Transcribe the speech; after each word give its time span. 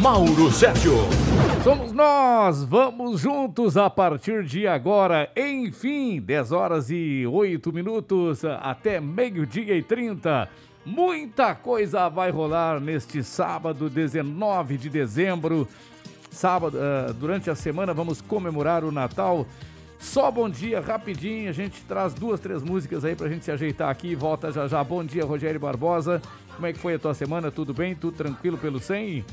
Mauro 0.00 0.50
Sérgio. 0.50 0.94
Somos 1.62 1.92
nós, 1.92 2.64
vamos 2.64 3.20
juntos 3.20 3.76
a 3.76 3.90
partir 3.90 4.44
de 4.44 4.66
agora, 4.66 5.30
enfim, 5.36 6.18
10 6.22 6.52
horas 6.52 6.90
e 6.90 7.26
8 7.26 7.70
minutos 7.70 8.42
até 8.44 8.98
meio-dia 8.98 9.76
e 9.76 9.82
30. 9.82 10.48
Muita 10.86 11.54
coisa 11.54 12.08
vai 12.08 12.30
rolar 12.30 12.80
neste 12.80 13.22
sábado, 13.22 13.90
19 13.90 14.78
de 14.78 14.88
dezembro. 14.88 15.68
Sábado, 16.30 16.78
uh, 16.78 17.12
durante 17.12 17.50
a 17.50 17.54
semana 17.54 17.92
vamos 17.92 18.22
comemorar 18.22 18.84
o 18.84 18.90
Natal. 18.90 19.46
Só 20.00 20.30
bom 20.30 20.48
dia, 20.48 20.80
rapidinho. 20.80 21.50
A 21.50 21.52
gente 21.52 21.82
traz 21.82 22.14
duas, 22.14 22.40
três 22.40 22.62
músicas 22.62 23.04
aí 23.04 23.14
pra 23.14 23.28
gente 23.28 23.44
se 23.44 23.50
ajeitar 23.52 23.90
aqui. 23.90 24.14
Volta 24.14 24.50
já 24.50 24.66
já. 24.66 24.82
Bom 24.82 25.04
dia, 25.04 25.24
Rogério 25.24 25.60
Barbosa. 25.60 26.22
Como 26.56 26.66
é 26.66 26.72
que 26.72 26.78
foi 26.78 26.94
a 26.94 26.98
tua 26.98 27.12
semana? 27.14 27.50
Tudo 27.50 27.74
bem? 27.74 27.94
Tudo 27.94 28.16
tranquilo 28.16 28.56
pelo 28.56 28.80
100? 28.80 29.24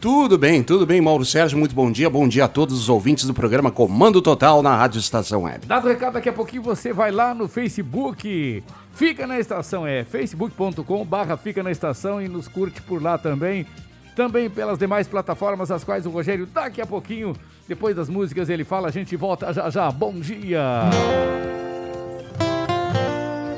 Tudo 0.00 0.38
bem, 0.38 0.62
tudo 0.62 0.86
bem, 0.86 1.00
Mauro 1.00 1.24
Sérgio. 1.24 1.58
Muito 1.58 1.74
bom 1.74 1.90
dia. 1.90 2.08
Bom 2.08 2.26
dia 2.26 2.44
a 2.44 2.48
todos 2.48 2.78
os 2.78 2.88
ouvintes 2.88 3.24
do 3.24 3.34
programa 3.34 3.70
Comando 3.70 4.22
Total 4.22 4.62
na 4.62 4.76
Rádio 4.76 5.00
Estação 5.00 5.42
Web. 5.42 5.66
Dado 5.66 5.86
o 5.86 5.88
recado, 5.88 6.14
daqui 6.14 6.28
a 6.28 6.32
pouquinho 6.32 6.62
você 6.62 6.92
vai 6.92 7.10
lá 7.10 7.34
no 7.34 7.48
Facebook. 7.48 8.62
Fica 8.94 9.26
na 9.26 9.38
estação, 9.38 9.86
é 9.86 10.04
facebook.com 10.04 11.04
barra 11.04 11.36
Fica 11.36 11.62
na 11.62 11.70
Estação 11.70 12.22
e 12.22 12.28
nos 12.28 12.46
curte 12.46 12.80
por 12.82 13.02
lá 13.02 13.18
também. 13.18 13.66
Também 14.14 14.48
pelas 14.50 14.78
demais 14.78 15.08
plataformas, 15.08 15.70
as 15.70 15.82
quais 15.82 16.04
o 16.04 16.10
Rogério 16.10 16.46
daqui 16.46 16.80
a 16.80 16.86
pouquinho, 16.86 17.34
depois 17.68 17.96
das 17.96 18.08
músicas, 18.08 18.48
ele 18.48 18.64
fala. 18.64 18.88
A 18.88 18.92
gente 18.92 19.16
volta 19.16 19.52
já 19.52 19.70
já. 19.70 19.90
Bom 19.90 20.14
dia! 20.14 20.82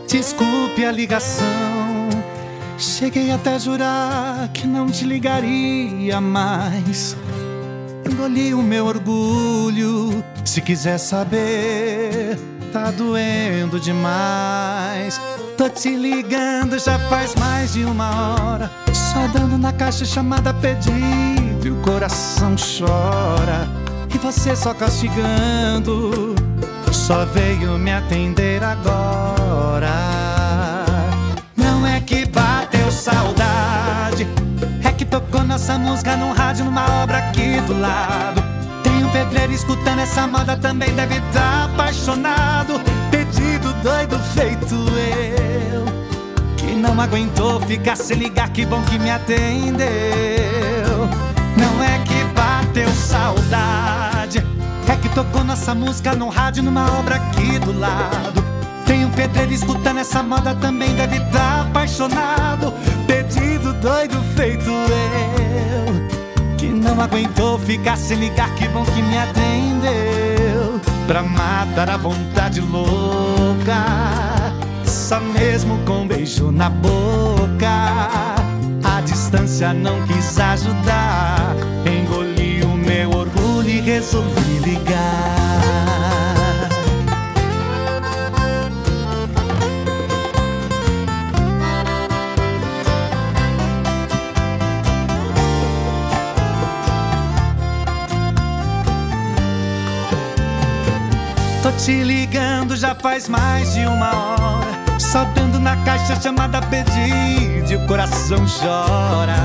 Desculpe 0.09 0.85
a 0.85 0.93
ligação 0.93 2.05
Cheguei 2.79 3.31
até 3.31 3.55
a 3.55 3.59
jurar 3.59 4.49
que 4.49 4.67
não 4.67 4.89
te 4.89 5.05
ligaria 5.05 6.21
mais. 6.21 7.17
Engoli 8.05 8.53
o 8.53 8.63
meu 8.63 8.87
orgulho. 8.87 10.25
Se 10.45 10.61
quiser 10.61 10.99
saber, 10.99 12.37
tá 12.73 12.91
doendo 12.91 13.79
demais. 13.79 15.21
Tô 15.57 15.69
te 15.69 15.95
ligando 15.95 16.79
já 16.79 16.99
faz 17.09 17.35
mais 17.37 17.73
de 17.73 17.85
uma 17.85 18.35
hora. 18.35 18.71
Só 18.93 19.29
dando 19.29 19.57
na 19.57 19.73
caixa 19.73 20.05
chamada 20.05 20.53
pedido 20.53 21.67
e 21.67 21.71
o 21.71 21.77
coração 21.77 22.57
chora. 22.57 23.84
E 24.15 24.19
você 24.19 24.55
só 24.55 24.73
castigando. 24.73 26.35
Só 26.93 27.25
veio 27.27 27.77
me 27.79 27.93
atender 27.93 28.63
agora 28.63 30.35
que 32.05 32.27
bateu 32.27 32.91
saudade. 32.91 34.27
É 34.85 34.93
que 34.93 35.05
tocou 35.05 35.43
nossa 35.43 35.79
música 35.79 36.17
num 36.17 36.33
rádio, 36.33 36.65
numa 36.65 37.03
obra 37.03 37.19
aqui 37.19 37.61
do 37.67 37.79
lado. 37.79 38.43
Tem 38.83 39.05
um 39.05 39.11
pedreiro 39.11 39.53
escutando 39.53 40.01
essa 40.01 40.27
moda, 40.27 40.57
também 40.57 40.95
deve 40.95 41.17
estar 41.17 41.33
tá 41.33 41.65
apaixonado. 41.65 42.81
Pedido 43.11 43.73
doido 43.83 44.19
feito 44.35 44.75
eu. 44.75 45.85
Que 46.57 46.75
não 46.75 47.01
aguentou 47.01 47.61
ficar 47.63 47.97
sem 47.97 48.19
ligar, 48.19 48.51
que 48.51 48.65
bom 48.67 48.83
que 48.83 48.99
me 48.99 49.11
atendeu. 49.11 49.89
Não 51.57 51.83
é 51.83 51.99
que 52.05 52.25
bateu 52.35 52.89
saudade. 52.91 54.04
É 54.89 54.97
que 54.97 55.09
tocou 55.09 55.43
nossa 55.43 55.75
música 55.75 56.15
num 56.15 56.29
rádio, 56.29 56.63
numa 56.63 56.99
obra 56.99 57.17
aqui 57.17 57.59
do 57.59 57.79
lado. 57.79 58.45
Tem 58.87 59.05
um 59.05 59.11
pedreiro 59.11 59.53
escutando 59.53 59.99
essa 59.99 60.23
moda, 60.23 60.55
também 60.55 60.95
deve 60.95 61.17
estar 61.17 61.31
tá 61.33 61.61
apaixonado. 61.63 62.73
Pedido 63.07 63.73
doido 63.75 64.23
feito 64.37 64.71
eu. 64.71 66.57
Que 66.59 66.67
não 66.67 67.01
aguentou 67.01 67.59
ficar 67.59 67.97
sem 67.97 68.19
ligar, 68.19 68.55
que 68.55 68.69
bom 68.69 68.85
que 68.85 69.03
me 69.03 69.19
atendeu. 69.19 70.81
Pra 71.07 71.23
matar 71.23 71.89
a 71.91 71.97
vontade 71.97 72.61
louca. 72.61 73.85
Só 74.85 75.19
mesmo 75.21 75.79
com 75.87 76.03
um 76.03 76.07
beijo 76.07 76.51
na 76.51 76.69
boca. 76.69 78.11
A 78.85 79.01
distância 79.01 79.73
não 79.73 80.07
quis 80.07 80.39
ajudar. 80.39 81.74
Resolvi 83.95 84.59
ligar. 84.59 85.05
Tô 101.63 101.71
te 101.73 102.03
ligando 102.03 102.77
já 102.77 102.97
faz 102.97 103.29
mais 103.29 103.75
de 103.75 103.87
uma 103.87 104.11
hora. 104.11 104.99
Saltando 104.99 105.61
na 105.61 105.77
caixa 105.85 106.21
chamada 106.21 106.61
pedido 106.63 107.77
o 107.77 107.87
coração 107.87 108.39
chora. 108.61 109.37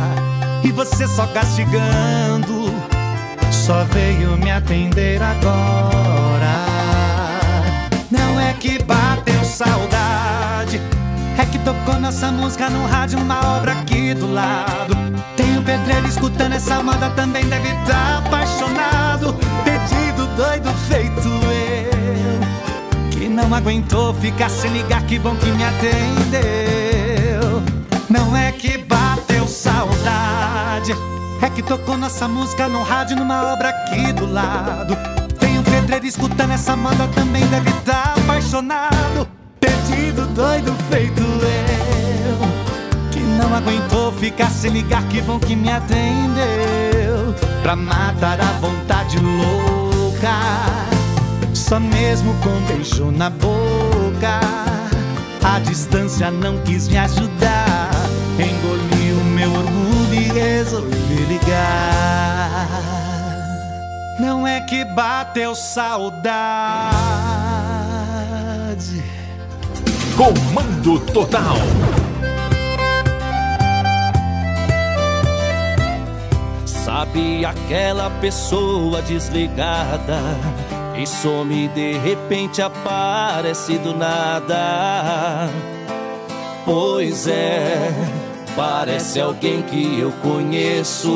E 0.63 0.71
você 0.71 1.07
só 1.07 1.27
castigando, 1.27 2.73
só 3.69 3.83
veio 3.83 4.35
me 4.35 4.49
atender 4.49 5.21
agora. 5.21 6.55
Não 8.09 8.39
é 8.39 8.51
que 8.53 8.81
bateu 8.83 9.45
saudade, 9.45 10.81
é 11.37 11.45
que 11.45 11.59
tocou 11.59 11.99
nossa 11.99 12.31
música 12.31 12.67
no 12.67 12.87
rádio, 12.87 13.19
uma 13.19 13.57
obra 13.57 13.73
aqui 13.73 14.15
do 14.15 14.33
lado. 14.33 14.95
Tem 15.37 15.55
um 15.55 15.63
pedreiro 15.63 16.07
escutando 16.07 16.53
essa 16.53 16.81
moda, 16.81 17.11
também 17.11 17.45
deve 17.45 17.67
estar 17.67 17.85
tá 17.85 18.17
apaixonado. 18.25 19.35
Pedido 19.63 20.25
doido 20.35 20.73
feito 20.87 21.29
eu 23.21 23.29
não 23.29 23.53
aguentou 23.53 24.15
ficar 24.15 24.49
sem 24.49 24.71
ligar, 24.71 25.03
que 25.03 25.19
bom 25.19 25.35
que 25.35 25.51
me 25.51 25.63
atendeu. 25.63 27.61
Não 28.09 28.35
é 28.35 28.51
que 28.51 28.79
bateu 28.79 29.47
saudade, 29.47 30.95
é 31.41 31.49
que 31.49 31.61
tocou 31.61 31.97
nossa 31.97 32.27
música 32.27 32.67
no 32.67 32.83
rádio, 32.83 33.17
numa 33.17 33.53
obra 33.53 33.69
aqui 33.69 34.13
do 34.13 34.25
lado. 34.25 34.95
Tem 35.39 35.57
um 35.57 35.63
pedreiro 35.63 36.05
escutando 36.05 36.51
essa 36.51 36.75
moda, 36.75 37.07
também 37.15 37.45
deve 37.47 37.69
estar 37.69 38.13
tá 38.13 38.21
apaixonado. 38.21 39.27
Perdido, 39.59 40.25
doido, 40.27 40.75
feito 40.89 41.21
eu. 41.21 43.09
Que 43.11 43.19
não 43.19 43.53
aguentou 43.55 44.11
ficar 44.13 44.49
sem 44.49 44.71
ligar, 44.71 45.03
que 45.07 45.21
bom 45.21 45.39
que 45.39 45.55
me 45.55 45.71
atendeu. 45.71 47.35
Pra 47.61 47.75
matar 47.75 48.39
a 48.41 48.51
vontade 48.59 49.17
louca 49.19 50.79
só 51.69 51.79
mesmo 51.79 52.33
com 52.41 52.49
um 52.49 52.61
beijo 52.61 53.11
na 53.11 53.29
boca. 53.29 54.39
A 55.43 55.59
distância 55.59 56.31
não 56.31 56.57
quis 56.63 56.87
me 56.87 56.97
ajudar. 56.97 57.91
Engoli 58.39 59.11
o 59.13 59.23
meu 59.25 59.51
orgulho 59.53 60.13
e 60.13 60.23
resolvi 60.29 61.08
ligar. 61.29 62.67
Não 64.19 64.45
é 64.47 64.59
que 64.61 64.83
bateu 64.83 65.55
saudade. 65.55 66.23
Comando 70.17 70.99
Total. 71.13 71.55
Sabe 76.65 77.45
aquela 77.45 78.09
pessoa 78.19 79.01
desligada 79.03 80.19
e 80.97 81.05
some 81.05 81.67
de 81.69 81.97
repente 81.99 82.61
aparece 82.61 83.77
do 83.77 83.95
nada. 83.95 85.47
Pois 86.65 87.27
é, 87.27 87.89
parece 88.59 89.21
alguém 89.21 89.61
que 89.61 90.01
eu 90.01 90.11
conheço. 90.21 91.09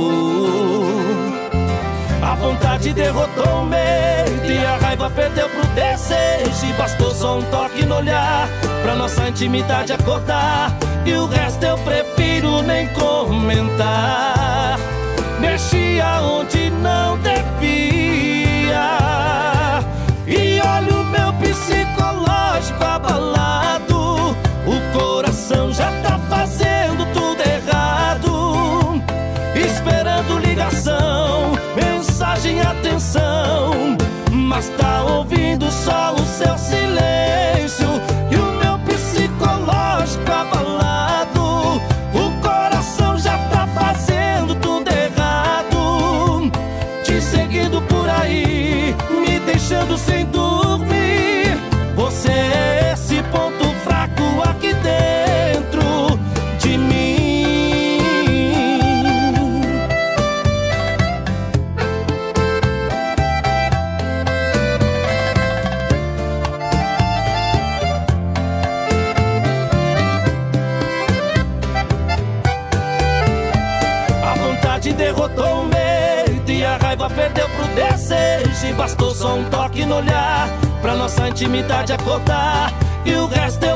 A 2.22 2.36
vontade 2.36 2.94
derrotou 2.94 3.64
o 3.64 3.66
medo 3.66 4.50
e 4.50 4.66
a 4.66 4.78
raiva 4.78 5.10
perdeu 5.10 5.50
pro 5.50 5.68
desejo. 5.72 6.66
E 6.66 6.74
bastou 6.78 7.12
só 7.12 7.40
um 7.40 7.42
toque 7.44 7.86
no 7.86 7.98
olhar 7.98 8.48
pra 8.82 8.96
nossa 8.96 9.28
intimidade 9.28 9.92
acordar. 9.92 10.74
E 11.06 11.12
o 11.12 11.26
resto 11.26 11.66
eu 11.66 11.78
prefiro 11.80 12.62
nem 12.62 12.88
comentar. 12.94 14.80
Mexi 15.42 16.00
aonde 16.00 16.70
não 16.70 17.18
deve 17.18 17.43
ouvindo 35.54 35.72
só 35.72 36.16
o 36.16 36.26
seu 36.26 36.58
silêncio 36.58 37.23
bastou 78.84 79.16
só 79.16 79.36
um 79.36 79.46
toque 79.46 79.86
no 79.86 79.96
olhar 79.96 80.50
pra 80.82 80.94
nossa 80.94 81.30
intimidade 81.30 81.94
acordar. 81.94 82.74
E 83.06 83.14
o 83.14 83.28
resto 83.28 83.64
eu 83.64 83.73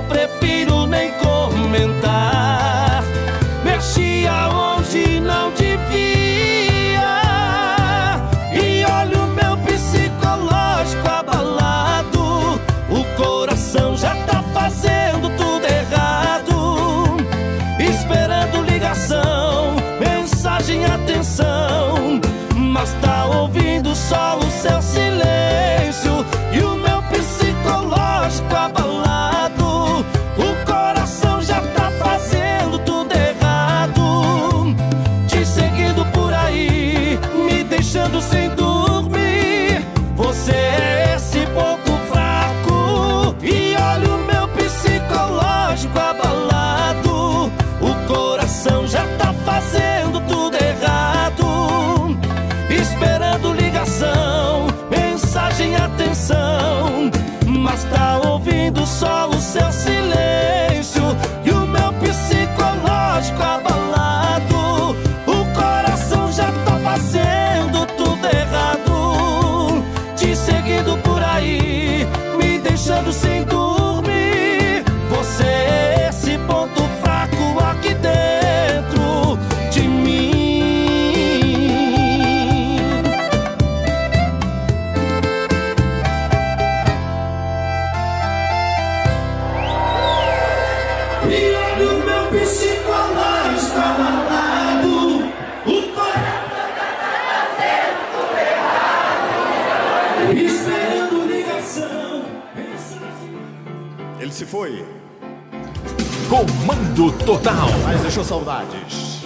Comando 106.97 107.11
Total. 107.25 107.69
mas 107.83 108.01
deixou 108.01 108.23
saudades. 108.23 109.21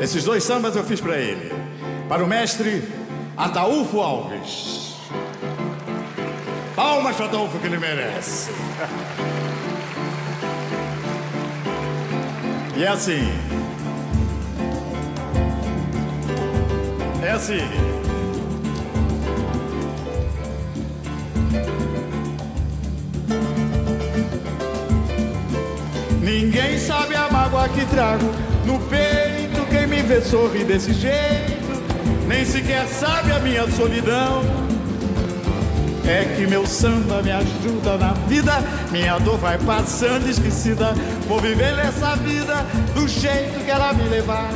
Esses 0.00 0.24
dois 0.24 0.42
sambas 0.42 0.74
eu 0.74 0.82
fiz 0.82 1.00
pra 1.00 1.16
ele. 1.16 1.52
Para 2.08 2.24
o 2.24 2.26
mestre 2.26 2.88
Ataúfo 3.36 4.00
Alves. 4.00 4.96
Palmas 6.74 7.14
para 7.14 7.26
Ataúfo 7.26 7.58
que 7.60 7.66
ele 7.68 7.78
merece. 7.78 8.50
E 12.76 12.82
é 12.82 12.88
assim. 12.88 13.32
É 17.22 17.30
assim. 17.30 17.60
Ninguém 26.42 26.76
sabe 26.76 27.14
a 27.14 27.30
mágoa 27.30 27.68
que 27.68 27.86
trago 27.86 28.28
no 28.66 28.80
peito. 28.80 29.64
Quem 29.70 29.86
me 29.86 30.02
vê 30.02 30.20
sorrir 30.20 30.64
desse 30.64 30.92
jeito, 30.92 31.80
nem 32.26 32.44
sequer 32.44 32.84
sabe 32.88 33.30
a 33.30 33.38
minha 33.38 33.70
solidão. 33.70 34.42
É 36.04 36.34
que 36.36 36.44
meu 36.48 36.66
samba 36.66 37.22
me 37.22 37.30
ajuda 37.30 37.96
na 37.96 38.12
vida, 38.26 38.54
minha 38.90 39.20
dor 39.20 39.38
vai 39.38 39.56
passando 39.56 40.28
esquecida. 40.28 40.92
Vou 41.28 41.40
viver 41.40 41.76
nessa 41.76 42.16
vida 42.16 42.66
do 42.92 43.06
jeito 43.06 43.64
que 43.64 43.70
ela 43.70 43.92
me 43.92 44.02
levar. 44.08 44.48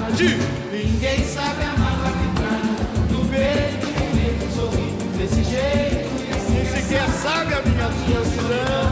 Ninguém 0.73 1.25
sabe 1.25 1.63
a 1.63 1.79
mágoa 1.79 2.11
que 2.11 2.29
trago 2.35 3.13
no 3.13 3.25
peito. 3.29 3.87
Quem 3.97 4.09
me 4.13 4.31
vê 4.31 4.49
sorrir 4.57 4.93
desse 5.17 5.45
jeito, 5.45 6.51
nem 6.51 6.67
sequer 6.67 7.09
sabe 7.11 7.55
a 7.55 7.63
minha 7.63 7.89
solidão. 8.25 8.86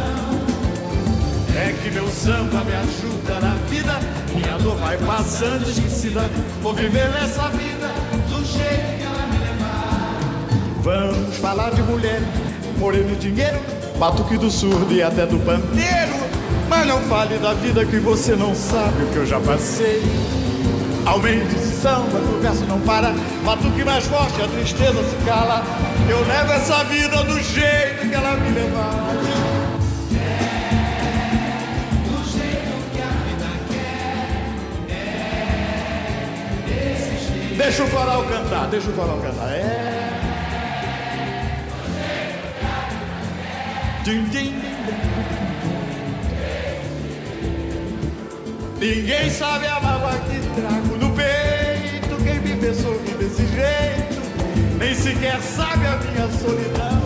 Que 1.84 1.90
meu 1.90 2.08
samba 2.08 2.64
me 2.64 2.72
ajuda 2.72 3.40
na 3.42 3.56
vida, 3.68 4.00
minha 4.34 4.56
dor 4.56 4.74
vai 4.76 4.96
passando 4.96 5.68
esquecida. 5.68 6.22
Vou 6.62 6.72
viver 6.72 7.10
nessa 7.10 7.50
vida 7.50 7.88
do 8.26 8.42
jeito 8.42 8.96
que 8.96 9.02
ela 9.02 9.26
me 9.26 9.38
levar. 9.38 10.18
Vamos 10.80 11.36
falar 11.36 11.72
de 11.72 11.82
mulher, 11.82 12.22
moreno 12.78 13.12
e 13.12 13.16
dinheiro, 13.16 13.60
batuque 13.98 14.38
do 14.38 14.50
surdo 14.50 14.90
e 14.94 15.02
até 15.02 15.26
do 15.26 15.38
pandeiro. 15.40 16.14
Mas 16.70 16.86
não 16.86 17.02
fale 17.02 17.36
da 17.36 17.52
vida 17.52 17.84
que 17.84 17.98
você 17.98 18.34
não 18.34 18.54
sabe 18.54 19.02
o 19.02 19.06
que 19.08 19.16
eu 19.16 19.26
já 19.26 19.38
passei. 19.40 20.02
Aumente 21.04 21.54
esse 21.54 21.82
samba, 21.82 22.16
o 22.16 22.40
verso 22.40 22.64
não 22.64 22.80
para. 22.80 23.12
Batuque 23.44 23.84
mais 23.84 24.06
forte, 24.06 24.40
a 24.40 24.48
tristeza 24.48 25.04
se 25.04 25.16
cala. 25.26 25.62
Eu 26.08 26.26
levo 26.26 26.50
essa 26.50 26.82
vida 26.84 27.22
do 27.24 27.38
jeito 27.42 28.08
que 28.08 28.14
ela 28.14 28.36
me 28.36 28.54
levar. 28.54 29.13
Deixa 37.64 37.83
o 37.83 37.88
coral 37.88 38.23
cantar, 38.25 38.66
deixa 38.66 38.90
o 38.90 38.92
coral 38.92 39.18
cantar. 39.21 39.50
É. 39.50 40.11
Din, 44.04 44.25
din. 44.25 44.62
Ninguém 48.78 49.30
sabe 49.30 49.66
a 49.66 49.80
mágoa 49.80 50.12
que 50.12 50.61
trago 50.61 50.97
no 50.99 51.11
peito. 51.14 52.23
Quem 52.23 52.40
me 52.40 52.52
vê 52.52 52.68
desse 52.68 53.47
jeito, 53.47 54.76
nem 54.78 54.94
sequer 54.94 55.40
sabe 55.40 55.87
a 55.87 55.97
minha 55.97 56.28
solidão. 56.38 57.02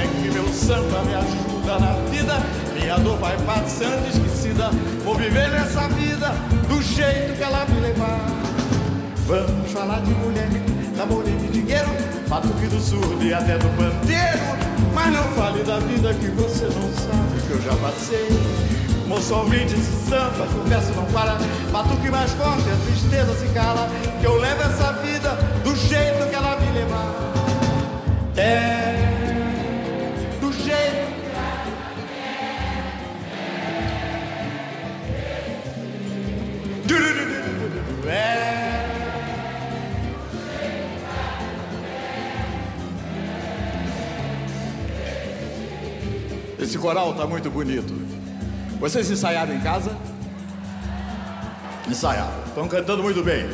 É 0.00 0.06
que 0.06 0.30
meu 0.30 0.46
samba 0.52 1.02
me 1.02 1.14
ajuda 1.16 1.78
na 1.80 1.92
vida, 2.08 2.34
minha 2.72 2.96
dor 3.00 3.18
vai 3.18 3.36
passando 3.38 4.08
esquecida. 4.08 4.70
Vou 5.02 5.16
viver 5.16 5.50
nessa 5.50 5.88
vida 5.88 6.28
do 6.68 6.80
jeito 6.80 7.36
que 7.36 7.42
ela 7.42 7.64
me 7.64 7.80
levar. 7.80 8.41
Vamos 9.26 9.70
falar 9.70 10.00
de 10.00 10.10
mulher, 10.14 10.48
namoro 10.96 11.28
e 11.28 11.32
tá 11.32 11.38
de 11.38 11.48
dinheiro, 11.48 11.88
batuque 12.28 12.66
do 12.66 12.80
surdo 12.80 13.24
e 13.24 13.32
até 13.32 13.56
do 13.56 13.68
pandeiro. 13.76 14.38
Mas 14.94 15.12
não 15.12 15.22
fale 15.34 15.62
da 15.62 15.78
vida 15.78 16.12
que 16.14 16.26
você 16.28 16.64
não 16.64 16.92
sabe 16.92 17.40
que 17.46 17.52
eu 17.52 17.62
já 17.62 17.74
passei. 17.76 18.28
Moço 19.06 19.34
ouvinte 19.34 19.76
se 19.76 20.08
samba, 20.08 20.46
confesso 20.54 20.92
não 20.94 21.04
para, 21.06 21.38
batuque 21.70 22.10
mais 22.10 22.32
forte, 22.32 22.68
é 22.68 22.72
a 22.72 22.76
tristeza 22.86 23.34
se 23.34 23.46
cala. 23.52 23.88
Que 24.20 24.26
eu 24.26 24.38
levo 24.38 24.62
essa 24.62 24.92
vida 24.94 25.30
do 25.62 25.76
jeito 25.76 26.28
que 26.28 26.34
ela 26.34 26.58
me 26.58 26.72
levar. 26.72 27.32
É. 28.36 29.01
Esse 46.72 46.80
coral 46.80 47.12
tá 47.12 47.26
muito 47.26 47.50
bonito. 47.50 47.92
Vocês 48.80 49.10
ensaiaram 49.10 49.54
em 49.54 49.60
casa? 49.60 49.94
Ensaiaram. 51.86 52.32
Estão 52.46 52.66
cantando 52.66 53.02
muito 53.02 53.22
bem. 53.22 53.46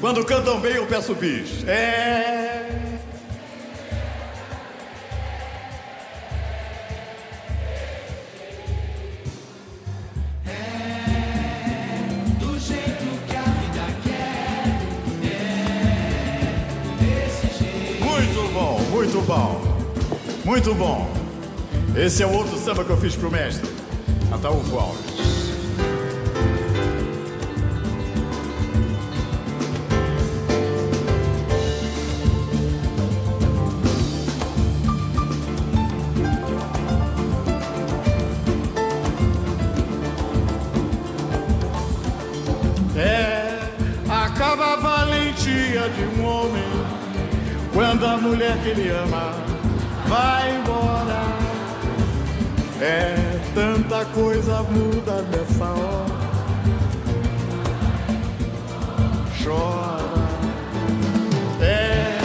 Quando 0.00 0.24
cantam 0.24 0.58
bem, 0.58 0.72
eu 0.72 0.84
peço 0.84 1.14
bis. 1.14 1.62
É. 1.68 2.98
Muito 18.00 18.52
bom, 18.52 18.80
muito 18.90 19.20
bom. 19.20 19.60
Muito 20.44 20.74
bom. 20.74 21.27
Esse 21.98 22.22
é 22.22 22.26
o 22.26 22.32
outro 22.32 22.56
samba 22.56 22.84
que 22.84 22.90
eu 22.90 22.96
fiz 22.96 23.16
pro 23.16 23.28
mestre, 23.28 23.68
Ataúfo 24.30 24.78
Alves. 24.78 25.18
É, 42.96 43.58
de 45.88 46.20
um 46.20 46.24
homem 46.24 46.62
quando 47.74 48.06
a 48.06 48.16
mulher 48.18 48.56
que 48.62 48.68
ele 48.68 48.88
ama 48.88 49.32
vai 50.06 50.54
embora. 50.54 51.37
É, 52.80 53.40
tanta 53.54 54.04
coisa 54.04 54.62
muda 54.62 55.22
nessa 55.22 55.64
hora. 55.64 56.28
Chora. 59.42 59.98
É, 61.60 62.18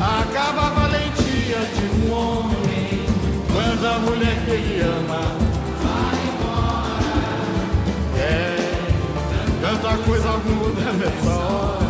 acaba 0.00 0.66
a 0.66 0.70
valentia 0.70 1.58
de 1.72 1.84
um 2.08 2.12
homem 2.12 3.06
quando 3.52 3.86
a 3.86 3.98
mulher 4.00 4.44
que 4.44 4.50
ele 4.50 4.80
ama 4.80 5.20
vai 5.82 6.18
embora. 6.34 7.00
É, 8.18 8.56
tanta 9.60 9.96
coisa 9.98 10.32
muda 10.38 10.92
nessa 10.94 11.30
hora 11.30 11.86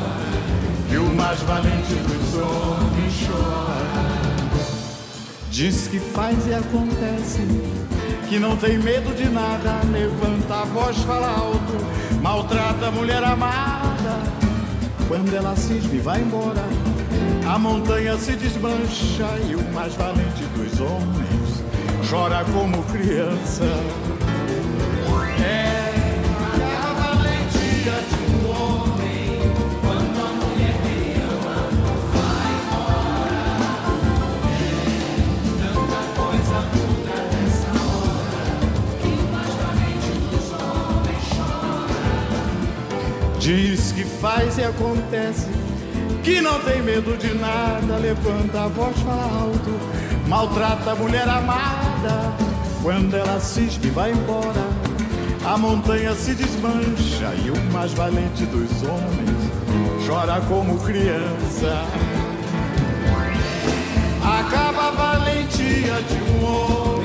que 0.91 0.99
o 0.99 1.15
mais 1.15 1.41
valente 1.41 1.95
dos 1.95 2.35
homens 2.43 3.27
chora. 3.27 3.87
Diz 5.51 5.89
que 5.89 5.99
faz 5.99 6.47
e 6.47 6.53
acontece, 6.53 7.41
que 8.29 8.39
não 8.39 8.57
tem 8.57 8.79
medo 8.79 9.15
de 9.15 9.29
nada, 9.29 9.81
levanta 9.93 10.63
a 10.63 10.65
voz, 10.65 10.97
fala 10.99 11.29
alto, 11.29 12.21
maltrata 12.21 12.89
a 12.89 12.91
mulher 12.91 13.23
amada. 13.23 14.21
Quando 15.07 15.33
ela 15.35 15.55
cisma 15.55 15.95
e 15.95 15.99
vai 15.99 16.21
embora, 16.21 16.65
a 17.49 17.59
montanha 17.59 18.17
se 18.19 18.33
desmancha 18.33 19.29
e 19.49 19.55
o 19.55 19.63
mais 19.73 19.95
valente 19.95 20.43
dos 20.57 20.81
homens 20.81 21.27
chora 22.09 22.45
como 22.53 22.83
criança. 22.85 23.65
É 25.41 25.86
Diz 43.47 43.93
que 43.93 44.03
faz 44.03 44.59
e 44.59 44.65
acontece, 44.65 45.47
que 46.25 46.41
não 46.41 46.59
tem 46.63 46.83
medo 46.83 47.17
de 47.17 47.33
nada, 47.33 47.97
levanta 47.97 48.65
a 48.65 48.67
voz, 48.67 48.99
fala 48.99 49.23
alto, 49.23 49.71
maltrata 50.27 50.91
a 50.91 50.95
mulher 50.97 51.29
amada. 51.29 52.33
Quando 52.83 53.15
ela 53.15 53.39
cisma 53.39 53.87
e 53.87 53.91
vai 53.91 54.11
embora, 54.11 54.67
a 55.45 55.57
montanha 55.57 56.13
se 56.17 56.35
desmancha 56.35 57.33
e 57.45 57.53
o 57.53 57.73
mais 57.73 57.93
valente 57.93 58.45
dos 58.47 58.83
homens 58.83 60.05
chora 60.05 60.41
como 60.49 60.81
criança. 60.81 61.85
Acaba 64.25 64.89
a 64.89 64.91
valentia 64.91 66.03
de 66.03 66.33
um 66.33 66.45
homem 66.45 66.96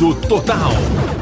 Comando 0.00 0.14
Total. 0.14 1.19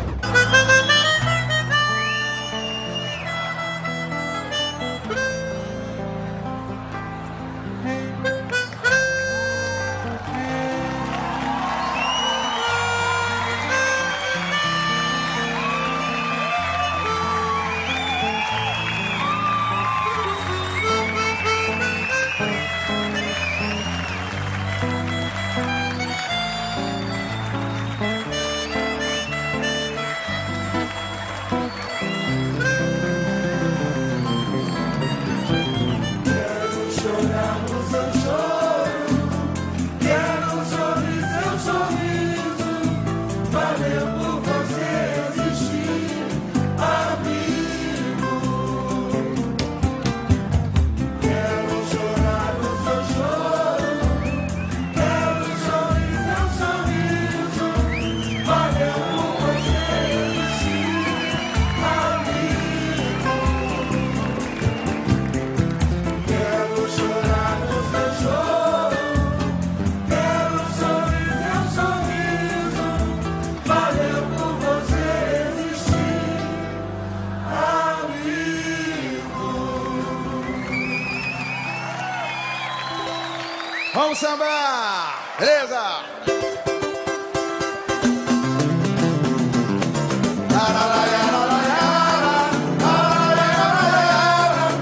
Vamos 83.99 84.19
sambar! 84.19 85.35
Beleza? 85.41 86.05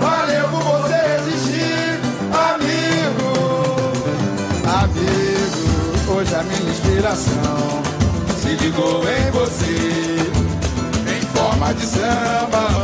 Valeu 0.00 0.49
por 0.50 0.62
você 0.64 1.00
existir, 1.16 1.99
amigo. 2.52 3.32
Amigo, 4.85 6.12
hoje 6.12 6.35
a 6.35 6.42
minha 6.42 6.70
inspiração 6.70 7.82
se 8.38 8.49
ligou 8.49 9.02
em 9.08 9.30
você. 9.30 10.30
Em 11.11 11.23
forma 11.35 11.73
de 11.73 11.87
samba, 11.87 12.75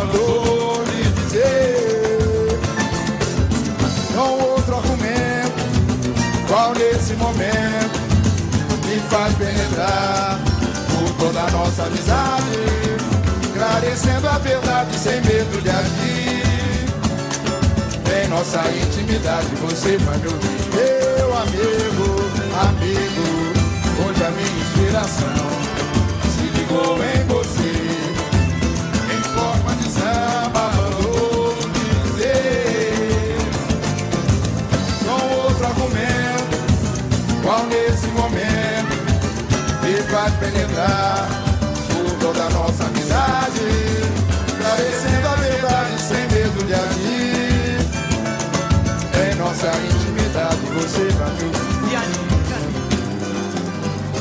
por 10.91 11.13
toda 11.19 11.41
a 11.41 11.51
nossa 11.51 11.85
amizade, 11.85 12.59
esclarecendo 13.43 14.29
a 14.29 14.39
verdade 14.39 14.99
sem 14.99 15.21
medo 15.23 15.63
de 15.63 15.71
agir. 15.71 16.43
Em 18.15 18.29
nossa 18.29 18.61
intimidade 18.71 19.49
você 19.61 19.97
vai 19.99 20.19
me 20.19 20.27
ouvir, 20.27 20.61
meu 20.75 21.37
amigo, 21.39 22.23
amigo. 22.69 23.53
Hoje 24.07 24.25
a 24.25 24.31
minha 24.31 24.61
inspiração 24.61 25.29
se 26.35 26.43
ligou 26.59 26.99
em 27.03 27.22
faz 40.23 40.35
penetrar 40.35 41.29
por 41.89 42.15
toda 42.21 42.45
a 42.45 42.51
nossa 42.51 42.85
amizade, 42.85 43.61
esclarecendo 44.47 45.29
a 45.29 45.35
verdade 45.35 46.01
sem 46.01 46.29
medo 46.29 46.65
de 46.65 46.75
agir. 46.75 47.81
Em 49.19 49.35
nossa 49.37 49.67
intimidade 49.67 50.61
você 50.75 51.09
vai 51.19 51.31
me 51.31 51.45
ouvir. 51.45 51.63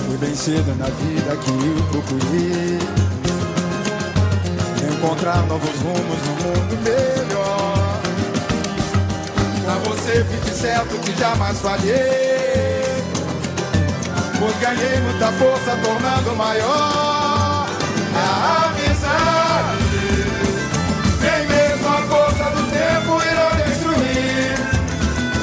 Foi 0.08 0.17
bem 0.17 0.36
cedo 0.36 0.75
na 0.77 0.86
vida 0.86 1.38
que 1.38 1.51
eu 1.51 1.84
procurei 1.91 2.79
Encontrar 4.93 5.46
novos 5.48 5.79
rumos 5.81 6.20
no 6.27 6.34
mundo 6.43 6.77
melhor 6.84 8.01
Pra 9.63 9.75
você 9.75 10.24
fique 10.25 10.51
certo 10.51 10.98
que 11.00 11.17
jamais 11.17 11.60
falhei 11.60 12.31
Pois 14.41 14.57
ganhei 14.57 15.00
muita 15.01 15.31
força 15.33 15.77
tornando 15.83 16.36
maior 16.36 17.67
A 18.15 18.69
amizade. 18.69 19.77
Nem 21.21 21.48
mesmo 21.48 21.88
a 21.88 22.01
força 22.07 22.50
do 22.50 22.63
tempo 22.71 23.21
irá 23.21 23.50
destruir. 23.63 24.57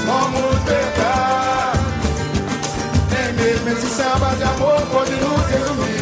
Somos 0.04 0.62
verdade. 0.64 1.78
Nem 3.12 3.32
mesmo 3.34 3.68
esse 3.68 3.86
samba 3.86 4.34
de 4.34 4.42
amor 4.42 4.80
pode 4.90 5.12
nos 5.12 5.46
resumir 5.46 5.97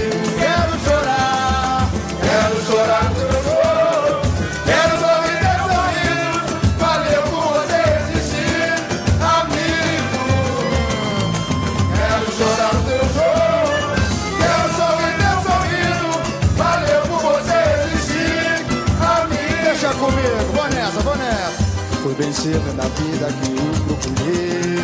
Cedo 22.17 22.73
na 22.75 22.85
vida 22.85 23.27
que 23.31 23.47
eu 23.57 23.73
procurei. 23.85 24.77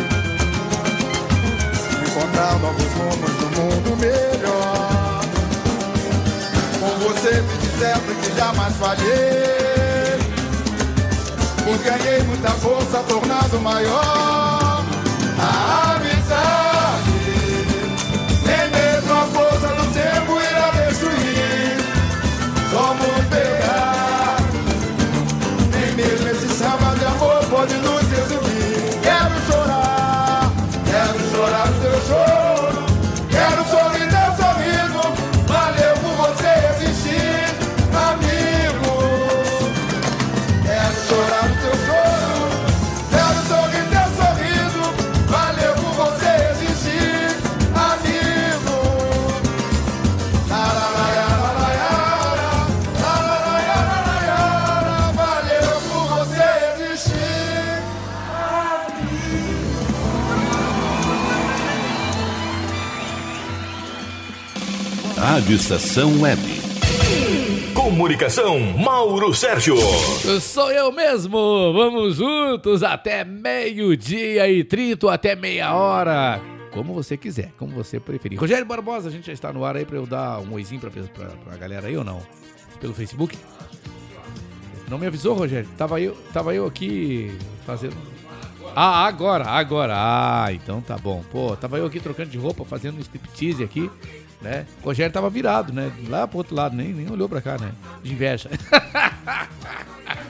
Encontrar 2.07 2.59
novos 2.59 2.93
rumos 2.93 3.31
do 3.39 3.47
mundo 3.59 3.97
melhor. 3.97 5.21
Com 6.79 6.91
você 6.99 7.41
me 7.41 7.57
dizendo 7.57 8.21
que 8.21 8.37
jamais 8.37 8.75
falhei, 8.75 10.19
pois 11.63 11.81
ganhei 11.81 12.21
muita 12.23 12.51
força 12.51 12.99
tornando 13.07 13.59
maior 13.61 14.72
Rádio 65.43 65.57
Estação 65.57 66.21
Web. 66.21 66.41
Comunicação, 67.73 68.61
Mauro 68.77 69.33
Sérgio. 69.33 69.75
Sou 70.39 70.71
eu 70.71 70.89
mesmo! 70.89 71.73
Vamos 71.73 72.15
juntos 72.15 72.81
até 72.81 73.25
meio-dia 73.25 74.49
e 74.49 74.63
trinta, 74.63 75.11
até 75.11 75.35
meia 75.35 75.75
hora. 75.75 76.39
Como 76.71 76.93
você 76.93 77.17
quiser, 77.17 77.51
como 77.57 77.73
você 77.73 77.99
preferir. 77.99 78.39
Rogério 78.39 78.65
Barbosa, 78.65 79.09
a 79.09 79.11
gente 79.11 79.27
já 79.27 79.33
está 79.33 79.51
no 79.51 79.65
ar 79.65 79.75
aí 79.75 79.83
pra 79.83 79.97
eu 79.97 80.05
dar 80.05 80.39
um 80.39 80.53
oizinho 80.53 80.79
pra, 80.79 80.89
pra, 80.89 81.25
pra 81.25 81.57
galera 81.57 81.87
aí 81.87 81.97
ou 81.97 82.05
não? 82.05 82.21
Pelo 82.79 82.93
Facebook? 82.93 83.37
Não 84.87 84.97
me 84.97 85.07
avisou, 85.07 85.35
Rogério? 85.35 85.67
Tava 85.77 85.99
eu, 85.99 86.15
tava 86.31 86.55
eu 86.55 86.65
aqui 86.65 87.37
fazendo. 87.65 87.97
Ah, 88.73 89.05
agora, 89.05 89.45
agora. 89.49 89.93
Ah, 89.93 90.53
então 90.53 90.79
tá 90.79 90.97
bom. 90.97 91.21
Pô, 91.29 91.53
tava 91.57 91.77
eu 91.79 91.85
aqui 91.85 91.99
trocando 91.99 92.29
de 92.29 92.37
roupa, 92.37 92.63
fazendo 92.63 92.97
um 92.97 93.01
striptease 93.01 93.61
aqui, 93.61 93.91
né? 94.43 94.65
O 94.81 94.85
Rogério 94.85 95.11
tava 95.13 95.29
virado, 95.29 95.71
né? 95.73 95.91
Lá 96.09 96.27
pro 96.27 96.39
outro 96.39 96.53
lado, 96.55 96.75
nem, 96.75 96.89
nem 96.93 97.09
olhou 97.09 97.29
pra 97.29 97.41
cá, 97.41 97.57
né? 97.57 97.71
De 98.03 98.11
inveja. 98.11 98.49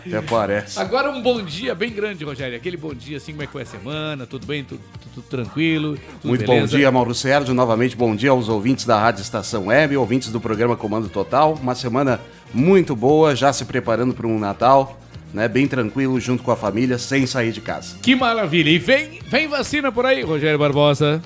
Até 0.05 0.21
parece. 0.21 0.79
Agora 0.79 1.09
um 1.09 1.21
bom 1.21 1.41
dia 1.41 1.73
bem 1.73 1.91
grande, 1.91 2.23
Rogério. 2.23 2.55
Aquele 2.57 2.77
bom 2.77 2.93
dia, 2.93 3.17
assim, 3.17 3.31
como 3.31 3.43
é 3.43 3.45
que 3.45 3.51
foi 3.51 3.61
a 3.61 3.65
semana? 3.65 4.25
Tudo 4.25 4.45
bem? 4.45 4.63
Tudo, 4.63 4.81
tudo- 5.01 5.13
tudo 5.15 5.23
tranquilo? 5.29 5.97
Tudo 6.21 6.29
Muito 6.29 6.45
beleza? 6.45 6.61
bom 6.71 6.77
dia, 6.77 6.91
Mauro 6.91 7.13
Sérgio. 7.15 7.53
Novamente, 7.53 7.95
bom 7.95 8.15
dia 8.15 8.31
aos 8.31 8.49
ouvintes 8.49 8.85
da 8.85 8.99
Rádio 8.99 9.21
Estação 9.21 9.67
Web, 9.67 9.95
ouvintes 9.97 10.29
do 10.31 10.39
programa 10.41 10.75
Comando 10.75 11.07
Total. 11.09 11.53
Uma 11.53 11.73
semana 11.75 12.19
muito 12.53 12.95
boa, 12.95 13.35
já 13.35 13.51
se 13.53 13.63
preparando 13.65 14.13
para 14.13 14.27
um 14.27 14.37
Natal, 14.37 14.99
né? 15.33 15.47
Bem 15.47 15.67
tranquilo, 15.67 16.19
junto 16.19 16.43
com 16.43 16.51
a 16.51 16.55
família, 16.55 16.97
sem 16.97 17.25
sair 17.25 17.51
de 17.51 17.61
casa. 17.61 17.95
Que 18.01 18.15
maravilha. 18.15 18.69
E 18.69 18.77
vem, 18.77 19.19
vem 19.27 19.47
vacina 19.47 19.91
por 19.91 20.05
aí, 20.05 20.21
Rogério 20.21 20.59
Barbosa. 20.59 21.21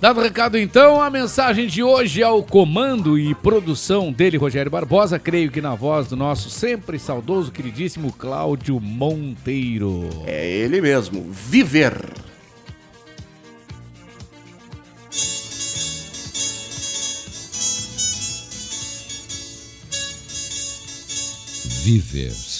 Dado 0.00 0.20
o 0.20 0.22
recado 0.22 0.58
então, 0.58 1.00
a 1.00 1.08
mensagem 1.08 1.66
de 1.66 1.82
hoje 1.82 2.22
é 2.22 2.28
o 2.28 2.42
comando 2.42 3.18
e 3.18 3.34
produção 3.34 4.12
dele, 4.12 4.36
Rogério 4.36 4.70
Barbosa, 4.70 5.18
creio 5.18 5.50
que 5.50 5.62
na 5.62 5.74
voz 5.74 6.08
do 6.08 6.16
nosso 6.16 6.50
sempre 6.50 6.98
saudoso, 6.98 7.50
queridíssimo 7.50 8.12
Cláudio 8.12 8.78
Monteiro. 8.78 10.10
É 10.26 10.46
ele 10.46 10.80
mesmo, 10.82 11.26
Viver. 11.30 11.94
Viver. 21.82 22.53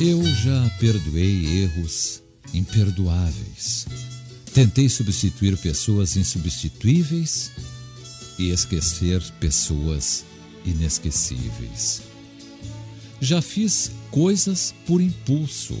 Eu 0.00 0.24
já 0.24 0.66
perdoei 0.80 1.62
erros 1.62 2.22
imperdoáveis. 2.54 3.84
Tentei 4.54 4.88
substituir 4.88 5.58
pessoas 5.58 6.16
insubstituíveis 6.16 7.52
e 8.38 8.48
esquecer 8.48 9.22
pessoas 9.38 10.24
inesquecíveis. 10.64 12.00
Já 13.20 13.42
fiz 13.42 13.92
coisas 14.10 14.74
por 14.86 15.02
impulso. 15.02 15.76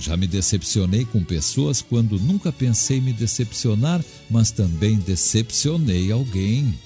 Já 0.00 0.16
me 0.16 0.26
decepcionei 0.26 1.04
com 1.04 1.22
pessoas 1.22 1.80
quando 1.80 2.18
nunca 2.18 2.50
pensei 2.50 3.00
me 3.00 3.12
decepcionar, 3.12 4.04
mas 4.28 4.50
também 4.50 4.96
decepcionei 4.96 6.10
alguém. 6.10 6.76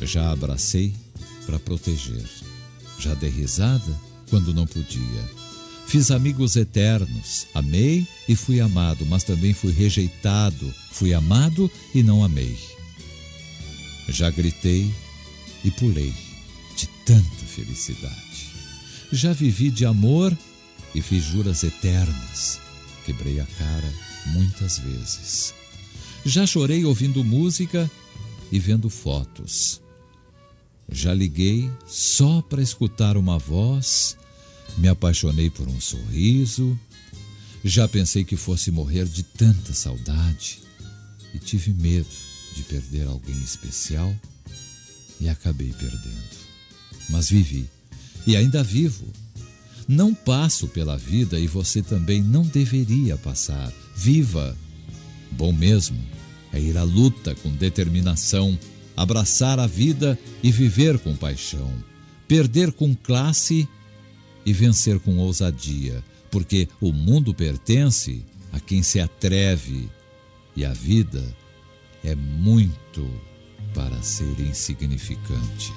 Já 0.00 0.30
abracei 0.30 0.94
para 1.44 1.58
proteger. 1.58 2.30
Já 3.00 3.14
dei 3.14 3.30
risada 3.30 4.11
quando 4.32 4.54
não 4.54 4.66
podia. 4.66 5.30
Fiz 5.86 6.10
amigos 6.10 6.56
eternos, 6.56 7.46
amei 7.52 8.08
e 8.26 8.34
fui 8.34 8.60
amado, 8.60 9.04
mas 9.04 9.24
também 9.24 9.52
fui 9.52 9.70
rejeitado, 9.70 10.74
fui 10.90 11.12
amado 11.12 11.70
e 11.94 12.02
não 12.02 12.24
amei. 12.24 12.56
Já 14.08 14.30
gritei 14.30 14.90
e 15.62 15.70
pulei 15.70 16.14
de 16.74 16.86
tanta 17.04 17.44
felicidade. 17.44 18.54
Já 19.12 19.34
vivi 19.34 19.70
de 19.70 19.84
amor 19.84 20.34
e 20.94 21.02
fiz 21.02 21.22
juras 21.24 21.62
eternas. 21.62 22.58
Quebrei 23.04 23.38
a 23.38 23.44
cara 23.58 23.92
muitas 24.28 24.78
vezes. 24.78 25.52
Já 26.24 26.46
chorei 26.46 26.86
ouvindo 26.86 27.22
música 27.22 27.90
e 28.50 28.58
vendo 28.58 28.88
fotos. 28.88 29.82
Já 30.90 31.12
liguei 31.12 31.70
só 31.86 32.40
para 32.40 32.62
escutar 32.62 33.18
uma 33.18 33.38
voz 33.38 34.16
me 34.78 34.88
apaixonei 34.88 35.50
por 35.50 35.68
um 35.68 35.80
sorriso. 35.80 36.78
Já 37.64 37.86
pensei 37.86 38.24
que 38.24 38.36
fosse 38.36 38.70
morrer 38.70 39.06
de 39.06 39.22
tanta 39.22 39.72
saudade 39.72 40.60
e 41.34 41.38
tive 41.38 41.72
medo 41.72 42.08
de 42.54 42.62
perder 42.64 43.06
alguém 43.06 43.40
especial 43.42 44.14
e 45.20 45.28
acabei 45.28 45.72
perdendo. 45.72 46.42
Mas 47.08 47.28
vivi 47.28 47.68
e 48.26 48.36
ainda 48.36 48.62
vivo. 48.62 49.06
Não 49.86 50.14
passo 50.14 50.68
pela 50.68 50.96
vida 50.96 51.38
e 51.38 51.46
você 51.46 51.82
também 51.82 52.22
não 52.22 52.42
deveria 52.42 53.16
passar. 53.16 53.72
Viva! 53.96 54.56
Bom 55.32 55.52
mesmo 55.52 55.98
é 56.52 56.60
ir 56.60 56.76
à 56.76 56.82
luta 56.82 57.34
com 57.36 57.50
determinação, 57.50 58.58
abraçar 58.96 59.58
a 59.58 59.66
vida 59.66 60.18
e 60.42 60.52
viver 60.52 60.98
com 60.98 61.16
paixão, 61.16 61.72
perder 62.28 62.72
com 62.72 62.94
classe 62.94 63.66
e 63.81 63.81
vencer 64.50 64.98
com 64.98 65.18
ousadia, 65.18 66.02
porque 66.30 66.66
o 66.80 66.90
mundo 66.90 67.34
pertence 67.34 68.24
a 68.50 68.58
quem 68.58 68.82
se 68.82 68.98
atreve 68.98 69.90
e 70.56 70.64
a 70.64 70.72
vida 70.72 71.22
é 72.02 72.14
muito 72.14 73.08
para 73.74 74.02
ser 74.02 74.40
insignificante. 74.40 75.72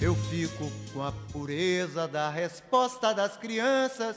Eu 0.00 0.14
fico 0.14 0.70
com 0.92 1.02
a 1.02 1.10
pureza 1.10 2.06
da 2.06 2.30
resposta 2.30 3.12
das 3.12 3.36
crianças 3.36 4.16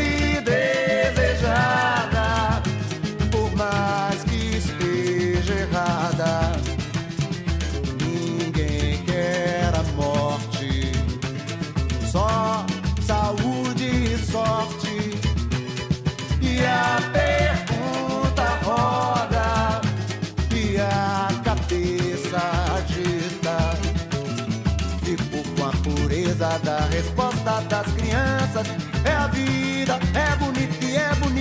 das 27.81 27.93
crianças. 27.93 28.67
É 29.03 29.11
a 29.11 29.27
vida, 29.27 29.99
é 30.13 30.35
bonita 30.35 30.85
e 30.85 30.95
é 30.95 31.15
bonita. 31.15 31.40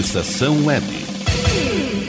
Rádio 0.00 0.06
Estação 0.06 0.64
Web. 0.64 0.86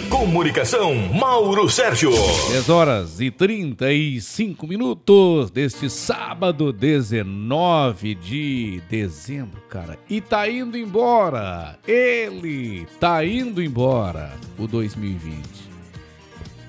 Comunicação, 0.10 0.96
Mauro 0.96 1.70
Sérgio. 1.70 2.12
10 2.52 2.70
horas 2.70 3.20
e 3.20 3.30
35 3.30 4.66
minutos 4.66 5.52
deste 5.52 5.90
sábado 5.90 6.72
19 6.72 8.16
de 8.16 8.82
dezembro, 8.90 9.62
cara. 9.70 10.00
E 10.10 10.22
tá 10.22 10.50
indo 10.50 10.78
embora. 10.78 11.78
Ele 11.86 12.88
tá 13.00 13.26
indo 13.26 13.62
embora. 13.62 14.32
O 14.58 14.68
2020. 14.68 15.42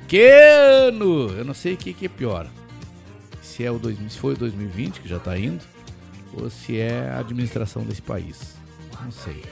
Que 0.09 0.29
ano! 0.29 1.29
Eu 1.37 1.45
não 1.45 1.55
sei 1.55 1.75
o 1.75 1.77
que, 1.77 1.93
que 1.93 2.07
é 2.07 2.09
pior. 2.09 2.49
Se, 3.41 3.65
é 3.65 3.71
o 3.71 3.79
2000, 3.79 4.11
se 4.11 4.19
foi 4.19 4.35
o 4.35 4.39
2020 4.39 5.01
que 5.01 5.09
já 5.09 5.21
tá 5.21 5.39
indo, 5.39 5.65
ou 6.35 6.51
se 6.51 6.79
é 6.79 7.11
a 7.15 7.21
administração 7.21 7.85
desse 7.85 8.03
país. 8.03 8.57
Não 9.01 9.13
sei. 9.13 9.43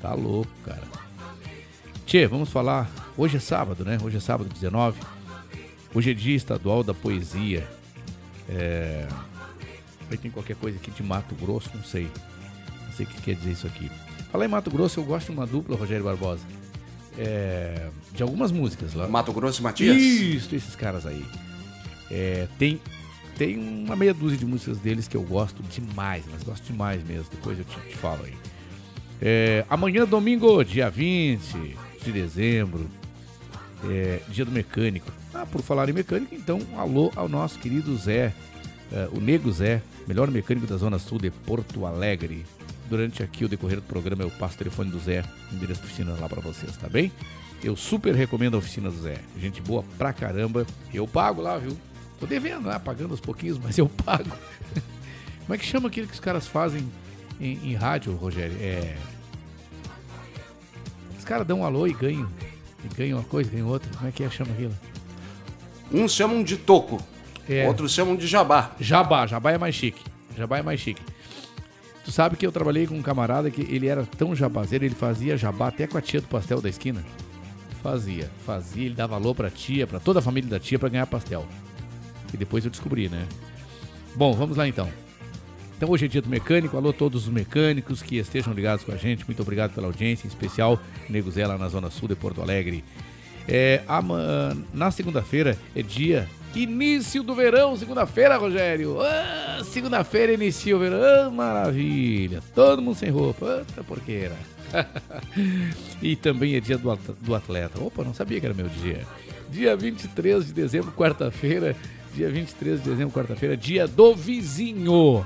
Tá 0.00 0.14
louco, 0.14 0.50
cara. 0.64 0.99
Tchê, 2.10 2.26
vamos 2.26 2.48
falar. 2.48 2.90
Hoje 3.16 3.36
é 3.36 3.38
sábado, 3.38 3.84
né? 3.84 3.96
Hoje 4.02 4.16
é 4.16 4.20
sábado 4.20 4.52
19. 4.52 4.98
Hoje 5.94 6.10
é 6.10 6.12
dia 6.12 6.34
estadual 6.34 6.82
da 6.82 6.92
poesia. 6.92 7.64
É... 8.48 9.06
Aí 10.10 10.18
tem 10.18 10.28
qualquer 10.28 10.56
coisa 10.56 10.76
aqui 10.76 10.90
de 10.90 11.04
Mato 11.04 11.36
Grosso, 11.36 11.70
não 11.72 11.84
sei. 11.84 12.10
Não 12.84 12.92
sei 12.94 13.06
o 13.06 13.08
que 13.08 13.22
quer 13.22 13.36
dizer 13.36 13.52
isso 13.52 13.68
aqui. 13.68 13.88
Falar 14.32 14.44
em 14.44 14.48
Mato 14.48 14.72
Grosso, 14.72 14.98
eu 14.98 15.04
gosto 15.04 15.26
de 15.26 15.38
uma 15.38 15.46
dupla, 15.46 15.76
Rogério 15.76 16.04
Barbosa. 16.04 16.42
É... 17.16 17.90
De 18.12 18.24
algumas 18.24 18.50
músicas 18.50 18.92
lá. 18.92 19.06
Mato 19.06 19.32
Grosso 19.32 19.60
e 19.60 19.62
Matias? 19.62 19.96
Isso, 19.96 20.52
esses 20.52 20.74
caras 20.74 21.06
aí. 21.06 21.24
É, 22.10 22.48
tem, 22.58 22.80
tem 23.38 23.56
uma 23.56 23.94
meia 23.94 24.12
dúzia 24.12 24.36
de 24.36 24.44
músicas 24.44 24.78
deles 24.78 25.06
que 25.06 25.16
eu 25.16 25.22
gosto 25.22 25.62
demais, 25.62 26.24
mas 26.28 26.42
gosto 26.42 26.64
demais 26.64 27.04
mesmo. 27.04 27.26
Depois 27.30 27.56
eu 27.56 27.64
te, 27.64 27.78
te 27.88 27.96
falo 27.96 28.24
aí. 28.24 28.34
É, 29.22 29.64
amanhã, 29.70 30.04
domingo, 30.04 30.64
dia 30.64 30.90
20 30.90 31.88
de 32.04 32.12
dezembro, 32.12 32.88
é, 33.84 34.20
dia 34.28 34.44
do 34.44 34.50
mecânico. 34.50 35.10
Ah, 35.32 35.46
por 35.46 35.62
falar 35.62 35.88
em 35.88 35.92
mecânico, 35.92 36.34
então, 36.34 36.60
alô 36.76 37.12
ao 37.16 37.28
nosso 37.28 37.58
querido 37.58 37.96
Zé, 37.96 38.32
é, 38.92 39.08
o 39.12 39.20
Nego 39.20 39.50
Zé, 39.52 39.82
melhor 40.06 40.30
mecânico 40.30 40.66
da 40.66 40.76
Zona 40.76 40.98
Sul 40.98 41.18
de 41.18 41.30
Porto 41.30 41.86
Alegre. 41.86 42.44
Durante 42.88 43.22
aqui 43.22 43.44
o 43.44 43.48
decorrer 43.48 43.76
do 43.76 43.82
programa 43.82 44.22
eu 44.22 44.30
passo 44.30 44.56
o 44.56 44.58
telefone 44.58 44.90
do 44.90 44.98
Zé, 44.98 45.24
endereço 45.52 45.80
da 45.80 45.86
oficina 45.86 46.16
lá 46.18 46.28
pra 46.28 46.40
vocês, 46.40 46.76
tá 46.76 46.88
bem? 46.88 47.12
Eu 47.62 47.76
super 47.76 48.14
recomendo 48.14 48.54
a 48.54 48.58
oficina 48.58 48.90
do 48.90 48.98
Zé. 49.00 49.18
Gente 49.38 49.60
boa 49.60 49.84
pra 49.96 50.12
caramba. 50.12 50.66
Eu 50.92 51.06
pago 51.06 51.42
lá, 51.42 51.58
viu? 51.58 51.76
Tô 52.18 52.26
devendo 52.26 52.66
lá, 52.66 52.80
pagando 52.80 53.12
aos 53.12 53.20
pouquinhos, 53.20 53.58
mas 53.58 53.78
eu 53.78 53.88
pago. 53.88 54.30
Como 55.46 55.54
é 55.54 55.58
que 55.58 55.64
chama 55.64 55.88
aquilo 55.88 56.06
que 56.06 56.14
os 56.14 56.20
caras 56.20 56.46
fazem 56.46 56.90
em, 57.40 57.70
em 57.70 57.74
rádio, 57.74 58.14
Rogério? 58.14 58.56
É. 58.60 58.96
Os 61.30 61.32
caras 61.32 61.46
dão 61.46 61.60
um 61.60 61.64
alô 61.64 61.86
e 61.86 61.92
ganham. 61.92 62.28
E 62.84 62.88
ganham 62.92 63.16
uma 63.18 63.24
coisa, 63.24 63.48
ganham 63.48 63.68
outra. 63.68 63.88
Como 63.96 64.08
é 64.08 64.10
que 64.10 64.24
é? 64.24 64.28
Chama 64.28 64.50
aquilo? 64.52 64.74
Uns 65.92 66.12
chamam 66.12 66.42
de 66.42 66.56
toco, 66.56 67.00
É. 67.48 67.68
outros 67.68 67.92
chamam 67.92 68.16
de 68.16 68.26
jabá. 68.26 68.72
Jabá, 68.80 69.28
jabá 69.28 69.52
é 69.52 69.56
mais 69.58 69.76
chique. 69.76 70.02
Jabá 70.36 70.58
é 70.58 70.62
mais 70.62 70.80
chique. 70.80 71.00
Tu 72.04 72.10
sabe 72.10 72.34
que 72.34 72.44
eu 72.44 72.50
trabalhei 72.50 72.84
com 72.84 72.96
um 72.96 73.02
camarada 73.02 73.48
que 73.48 73.60
ele 73.60 73.86
era 73.86 74.04
tão 74.18 74.34
jabazeiro, 74.34 74.84
ele 74.84 74.94
fazia 74.96 75.36
jabá 75.36 75.68
até 75.68 75.86
com 75.86 75.96
a 75.96 76.00
tia 76.00 76.20
do 76.20 76.26
pastel 76.26 76.60
da 76.60 76.68
esquina. 76.68 77.04
Fazia, 77.80 78.28
fazia, 78.44 78.86
ele 78.86 78.96
dava 78.96 79.14
alô 79.14 79.32
pra 79.32 79.48
tia, 79.50 79.86
pra 79.86 80.00
toda 80.00 80.18
a 80.18 80.22
família 80.22 80.50
da 80.50 80.58
tia 80.58 80.80
pra 80.80 80.88
ganhar 80.88 81.06
pastel. 81.06 81.46
E 82.34 82.36
depois 82.36 82.64
eu 82.64 82.72
descobri, 82.72 83.08
né? 83.08 83.24
Bom, 84.16 84.32
vamos 84.32 84.56
lá 84.56 84.66
então. 84.66 84.90
Então 85.80 85.88
hoje 85.88 86.04
é 86.04 86.08
dia 86.08 86.20
do 86.20 86.28
mecânico, 86.28 86.76
alô 86.76 86.92
todos 86.92 87.22
os 87.26 87.32
mecânicos 87.32 88.02
que 88.02 88.18
estejam 88.18 88.52
ligados 88.52 88.84
com 88.84 88.92
a 88.92 88.96
gente, 88.98 89.24
muito 89.26 89.40
obrigado 89.40 89.72
pela 89.72 89.86
audiência, 89.86 90.26
em 90.26 90.28
especial 90.28 90.78
lá 91.08 91.56
na 91.56 91.68
Zona 91.70 91.88
Sul 91.88 92.06
de 92.06 92.14
Porto 92.14 92.42
Alegre. 92.42 92.84
É, 93.48 93.80
ama- 93.88 94.54
na 94.74 94.90
segunda-feira 94.90 95.56
é 95.74 95.80
dia 95.80 96.28
início 96.54 97.22
do 97.22 97.34
verão, 97.34 97.74
segunda-feira, 97.78 98.36
Rogério. 98.36 99.00
Ah, 99.00 99.62
segunda-feira 99.64 100.34
inicia 100.34 100.76
o 100.76 100.80
verão, 100.80 101.28
Ah, 101.28 101.30
maravilha. 101.30 102.42
Todo 102.54 102.82
mundo 102.82 102.96
sem 102.98 103.08
roupa, 103.08 103.64
Puta 103.66 103.82
porqueira. 103.82 104.36
e 106.02 106.14
também 106.14 106.56
é 106.56 106.60
dia 106.60 106.76
do 106.76 107.34
atleta. 107.34 107.82
Opa, 107.82 108.04
não 108.04 108.12
sabia 108.12 108.38
que 108.38 108.44
era 108.44 108.54
meu 108.54 108.68
dia. 108.68 109.06
Dia 109.48 109.74
23 109.74 110.44
de 110.44 110.52
dezembro, 110.52 110.92
quarta-feira. 110.92 111.74
Dia 112.14 112.28
23 112.28 112.82
de 112.82 112.90
dezembro, 112.90 113.14
quarta-feira, 113.14 113.56
dia 113.56 113.88
do 113.88 114.14
vizinho. 114.14 115.24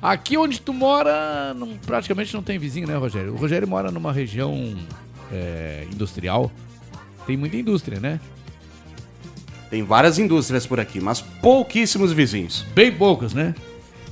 Aqui 0.00 0.36
onde 0.36 0.60
tu 0.60 0.72
mora, 0.72 1.52
não- 1.54 1.76
praticamente 1.78 2.32
não 2.34 2.42
tem 2.42 2.58
vizinho, 2.58 2.86
né, 2.86 2.96
Rogério? 2.96 3.32
O 3.34 3.36
Rogério 3.36 3.66
mora 3.66 3.90
numa 3.90 4.12
região 4.12 4.76
é, 5.32 5.86
industrial. 5.92 6.50
Tem 7.26 7.36
muita 7.36 7.56
indústria, 7.56 8.00
né? 8.00 8.20
Tem 9.68 9.82
várias 9.82 10.18
indústrias 10.18 10.66
por 10.66 10.80
aqui, 10.80 11.00
mas 11.00 11.20
pouquíssimos 11.20 12.12
vizinhos. 12.12 12.62
Bem 12.74 12.90
poucos, 12.90 13.34
né? 13.34 13.54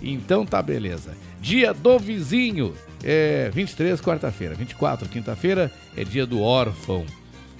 Então 0.02 0.44
tá 0.44 0.60
beleza. 0.60 1.14
Dia 1.40 1.72
do 1.72 1.98
vizinho. 1.98 2.74
É 3.02 3.50
23, 3.54 4.00
quarta-feira. 4.00 4.54
24, 4.54 5.08
quinta-feira, 5.08 5.72
é 5.96 6.04
dia 6.04 6.26
do 6.26 6.40
órfão. 6.42 7.06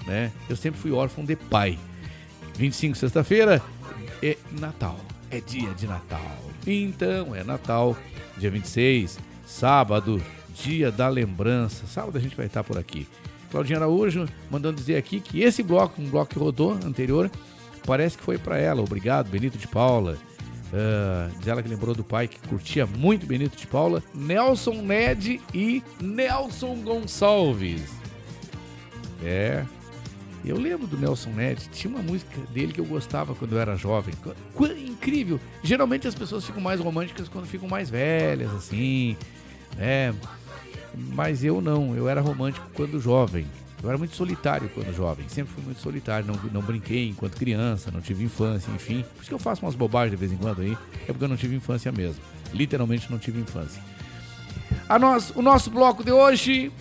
Né? 0.07 0.31
Eu 0.49 0.57
sempre 0.57 0.79
fui 0.81 0.93
órfão 0.93 1.25
de 1.25 1.37
pai. 1.37 1.79
25, 2.57 2.97
sexta-feira, 2.97 3.62
é 4.23 4.37
Natal. 4.61 4.99
É 5.31 5.41
dia 5.41 5.73
de 5.75 5.87
Natal. 5.87 6.21
Então, 6.67 7.35
é 7.35 7.43
Natal. 7.45 7.97
Dia 8.38 8.51
26, 8.51 9.18
sábado, 9.46 10.22
dia 10.55 10.90
da 10.90 11.09
lembrança. 11.09 11.87
Sábado 11.87 12.18
a 12.18 12.20
gente 12.20 12.37
vai 12.37 12.46
estar 12.46 12.62
por 12.62 12.79
aqui. 12.79 13.07
Claudinha 13.51 13.79
Araújo 13.79 14.29
mandando 14.51 14.77
dizer 14.77 14.96
aqui 14.96 15.20
que 15.20 15.42
esse 15.42 15.62
bloco, 15.62 16.01
um 16.01 16.09
bloco 16.09 16.33
que 16.33 16.38
rodou 16.38 16.72
anterior, 16.72 17.31
parece 17.87 18.18
que 18.18 18.25
foi 18.25 18.38
para 18.38 18.59
ela. 18.59 18.83
Obrigado, 18.83 19.31
Benito 19.31 19.57
de 19.57 19.66
Paula. 19.66 20.18
Uh, 20.66 21.38
diz 21.38 21.46
ela 21.46 21.62
que 21.62 21.68
lembrou 21.68 21.94
do 21.94 22.03
pai 22.03 22.27
que 22.27 22.40
curtia 22.49 22.87
muito 22.87 23.25
Benito 23.25 23.57
de 23.57 23.66
Paula, 23.68 24.03
Nelson 24.12 24.83
Ned 24.83 25.40
e 25.55 25.83
Nelson 26.01 26.75
Gonçalves. 26.83 27.83
É. 29.22 29.64
Eu 30.44 30.57
lembro 30.59 30.87
do 30.87 30.96
Nelson 30.96 31.31
Ned, 31.31 31.68
tinha 31.72 31.92
uma 31.92 32.03
música 32.03 32.40
dele 32.53 32.72
que 32.72 32.81
eu 32.81 32.85
gostava 32.85 33.35
quando 33.35 33.53
eu 33.53 33.61
era 33.61 33.77
jovem. 33.77 34.14
Qu 34.55 34.66
incrível! 34.66 35.40
Geralmente 35.62 36.07
as 36.07 36.14
pessoas 36.14 36.44
ficam 36.44 36.61
mais 36.61 36.81
românticas 36.81 37.29
quando 37.29 37.46
ficam 37.46 37.68
mais 37.68 37.90
velhas, 37.90 38.53
assim. 38.53 39.16
É. 39.79 40.12
Mas 40.94 41.44
eu 41.44 41.61
não, 41.61 41.94
eu 41.94 42.09
era 42.09 42.20
romântico 42.20 42.66
quando 42.75 43.01
jovem. 43.01 43.46
Eu 43.83 43.90
era 43.90 43.99
muito 43.99 44.16
solitário 44.16 44.70
quando 44.70 44.94
jovem, 44.94 45.29
sempre 45.29 45.53
fui 45.53 45.62
muito 45.62 45.81
solitário, 45.81 46.27
não, 46.27 46.35
não 46.51 46.62
brinquei 46.62 47.09
enquanto 47.09 47.37
criança, 47.37 47.90
não 47.90 48.01
tive 48.01 48.25
infância, 48.25 48.70
enfim. 48.72 49.05
Por 49.14 49.20
isso 49.20 49.29
que 49.29 49.35
eu 49.35 49.38
faço 49.38 49.62
umas 49.62 49.75
bobagens 49.75 50.12
de 50.12 50.16
vez 50.16 50.33
em 50.33 50.37
quando 50.37 50.62
aí, 50.62 50.77
é 51.03 51.07
porque 51.12 51.25
eu 51.25 51.29
não 51.29 51.37
tive 51.37 51.55
infância 51.55 51.92
mesmo. 51.92 52.22
Literalmente 52.53 53.11
não 53.11 53.18
tive 53.18 53.38
infância. 53.38 53.83
A 54.88 54.99
nós, 54.99 55.31
o 55.37 55.42
nosso 55.42 55.70
bloco 55.70 56.03
de 56.03 56.11
hoje, 56.11 56.72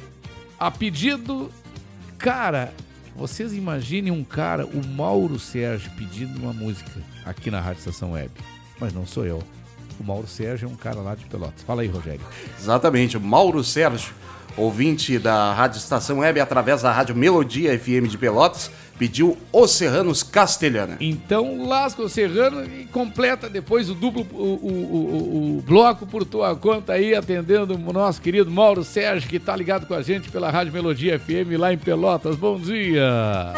a 0.57 0.71
pedido. 0.71 1.51
Cara, 2.17 2.73
vocês 3.15 3.53
imaginem 3.53 4.11
um 4.11 4.23
cara, 4.23 4.65
o 4.65 4.85
Mauro 4.85 5.39
Sérgio, 5.39 5.89
pedindo 5.97 6.37
uma 6.37 6.51
música 6.51 6.91
aqui 7.25 7.49
na 7.49 7.61
Rádio 7.61 7.79
Estação 7.79 8.11
Web. 8.11 8.29
Mas 8.79 8.93
não 8.93 9.05
sou 9.05 9.25
eu. 9.25 9.41
O 9.99 10.03
Mauro 10.03 10.27
Sérgio 10.27 10.67
é 10.67 10.71
um 10.71 10.75
cara 10.75 10.99
lá 10.99 11.15
de 11.15 11.25
Pelotas. 11.25 11.63
Fala 11.63 11.81
aí, 11.81 11.87
Rogério. 11.87 12.19
Exatamente, 12.59 13.15
o 13.15 13.21
Mauro 13.21 13.63
Sérgio, 13.63 14.13
ouvinte 14.57 15.17
da 15.17 15.53
Rádio 15.53 15.77
Estação 15.77 16.19
Web 16.19 16.41
através 16.41 16.81
da 16.81 16.91
Rádio 16.91 17.15
Melodia 17.15 17.77
FM 17.79 18.09
de 18.09 18.17
Pelotas, 18.17 18.69
pediu 18.97 19.37
Os 19.51 19.71
Serranos 19.71 20.23
Castelhana. 20.23 20.97
Então 20.99 21.67
lasca 21.67 22.01
o 22.01 22.09
Serrano 22.09 22.63
e 22.63 22.85
completa 22.85 23.49
depois 23.49 23.89
o 23.89 23.95
duplo, 23.95 24.25
o, 24.31 24.43
o, 24.43 24.69
o, 24.71 25.57
o, 25.57 25.61
bloco 25.61 26.05
por 26.05 26.25
tua 26.25 26.55
conta 26.55 26.93
aí, 26.93 27.13
atendendo 27.13 27.75
o 27.75 27.93
nosso 27.93 28.21
querido 28.21 28.49
Mauro 28.49 28.83
Sérgio, 28.83 29.29
que 29.29 29.39
tá 29.39 29.55
ligado 29.55 29.85
com 29.85 29.93
a 29.93 30.01
gente 30.01 30.29
pela 30.29 30.49
Rádio 30.49 30.73
Melodia 30.73 31.19
FM 31.19 31.57
lá 31.57 31.73
em 31.73 31.77
Pelotas. 31.77 32.35
Bom 32.35 32.59
dia! 32.59 33.53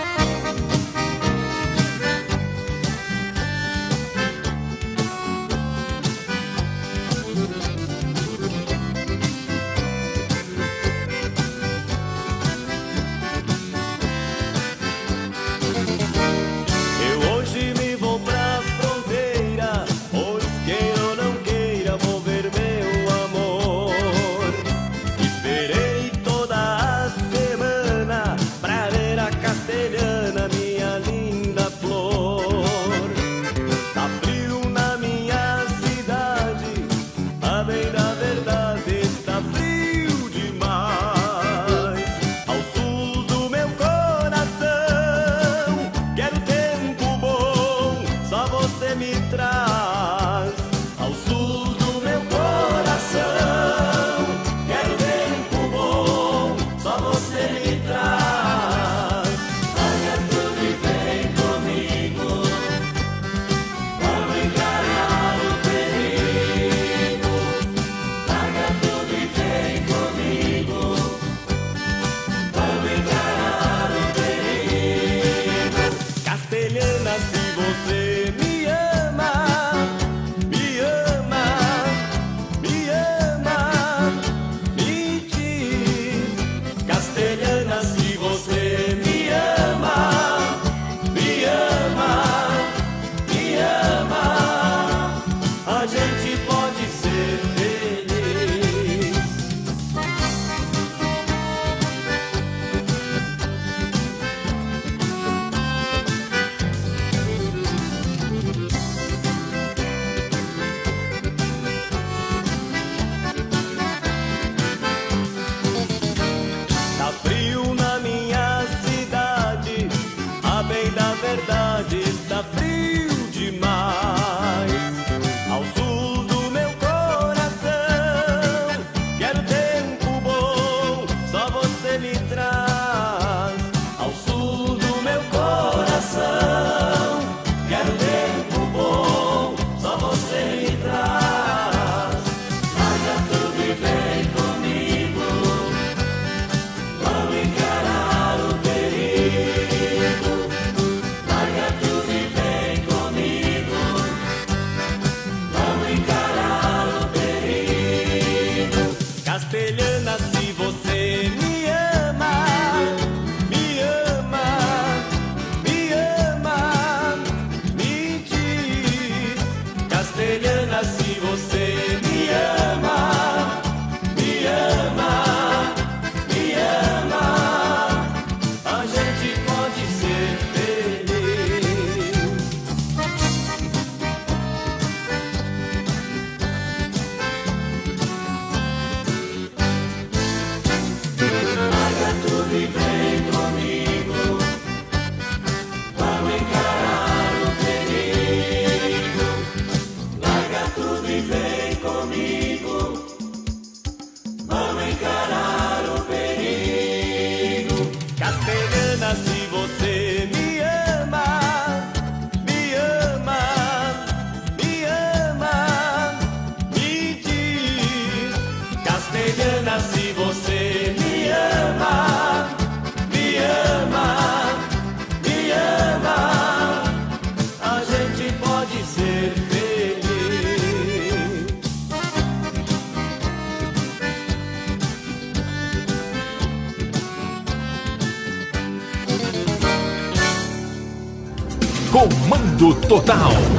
Total. 242.97 243.56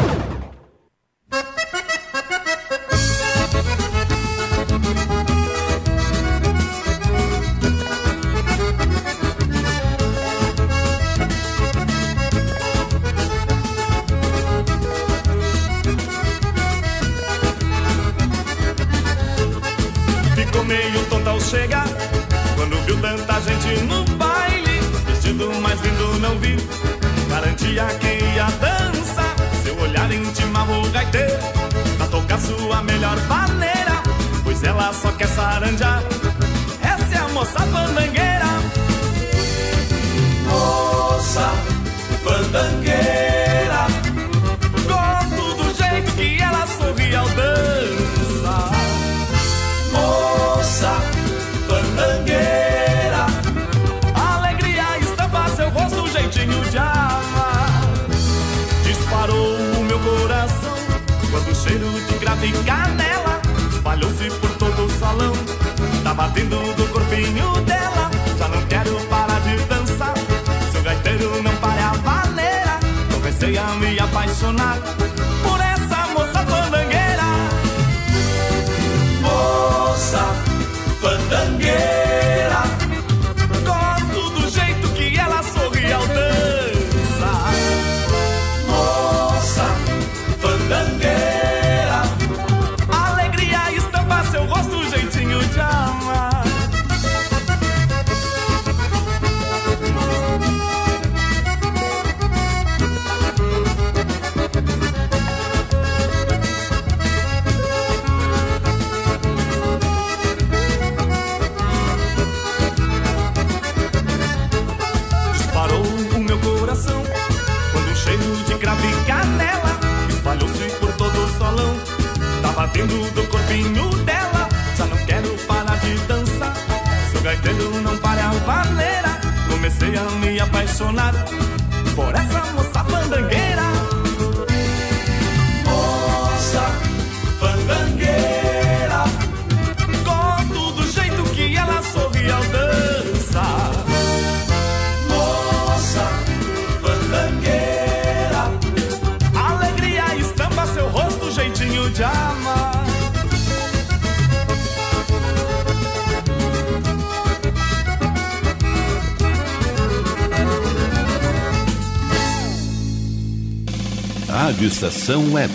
Estação 164.68 165.32
Web. 165.32 165.50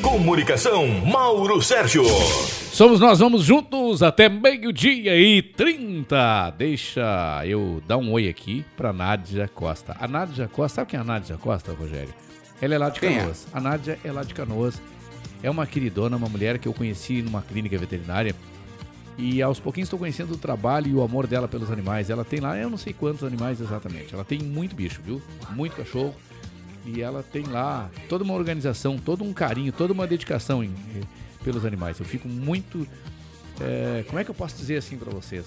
Comunicação, 0.00 0.88
Mauro 1.04 1.60
Sérgio. 1.60 2.02
Somos 2.72 2.98
nós, 2.98 3.18
vamos 3.18 3.44
juntos 3.44 4.02
até 4.02 4.26
meio-dia 4.26 5.14
e 5.14 5.42
30. 5.42 6.50
Deixa 6.56 7.42
eu 7.44 7.82
dar 7.86 7.98
um 7.98 8.10
oi 8.12 8.26
aqui 8.26 8.64
pra 8.74 8.90
Nádia 8.90 9.46
Costa. 9.46 9.94
A 10.00 10.08
Nádia 10.08 10.48
Costa, 10.48 10.76
sabe 10.76 10.92
quem 10.92 10.98
é 10.98 11.02
a 11.02 11.04
Nádia 11.04 11.36
Costa, 11.36 11.74
Rogério? 11.74 12.14
Ela 12.62 12.74
é 12.74 12.78
lá 12.78 12.88
de 12.88 13.00
Quem 13.00 13.16
é? 13.16 13.18
Canoas. 13.18 13.46
A 13.52 13.60
Nádia 13.60 13.98
é 14.02 14.10
lá 14.10 14.24
de 14.24 14.32
Canoas. 14.32 14.80
É 15.42 15.50
uma 15.50 15.66
queridona, 15.66 16.16
uma 16.16 16.28
mulher 16.28 16.58
que 16.58 16.66
eu 16.66 16.72
conheci 16.72 17.20
numa 17.20 17.42
clínica 17.42 17.76
veterinária. 17.76 18.34
E 19.18 19.42
aos 19.42 19.60
pouquinhos 19.60 19.88
estou 19.88 19.98
conhecendo 19.98 20.32
o 20.32 20.38
trabalho 20.38 20.88
e 20.88 20.94
o 20.94 21.02
amor 21.02 21.26
dela 21.26 21.46
pelos 21.46 21.70
animais. 21.70 22.08
Ela 22.08 22.24
tem 22.24 22.40
lá, 22.40 22.56
eu 22.56 22.70
não 22.70 22.78
sei 22.78 22.94
quantos 22.94 23.22
animais 23.22 23.60
exatamente. 23.60 24.14
Ela 24.14 24.24
tem 24.24 24.38
muito 24.38 24.74
bicho, 24.74 25.02
viu? 25.04 25.20
Muito 25.50 25.76
cachorro. 25.76 26.14
E 26.84 27.00
ela 27.00 27.22
tem 27.22 27.44
lá 27.44 27.90
toda 28.08 28.22
uma 28.24 28.34
organização, 28.34 28.98
todo 28.98 29.24
um 29.24 29.32
carinho, 29.32 29.72
toda 29.72 29.92
uma 29.92 30.06
dedicação 30.06 30.62
em- 30.62 30.74
eh, 30.96 31.00
pelos 31.42 31.64
animais. 31.64 31.98
Eu 31.98 32.04
fico 32.06 32.28
muito. 32.28 32.86
eh, 33.60 34.04
como 34.06 34.18
é 34.18 34.24
que 34.24 34.30
eu 34.30 34.34
posso 34.34 34.56
dizer 34.56 34.76
assim 34.76 34.96
para 34.98 35.10
vocês? 35.10 35.46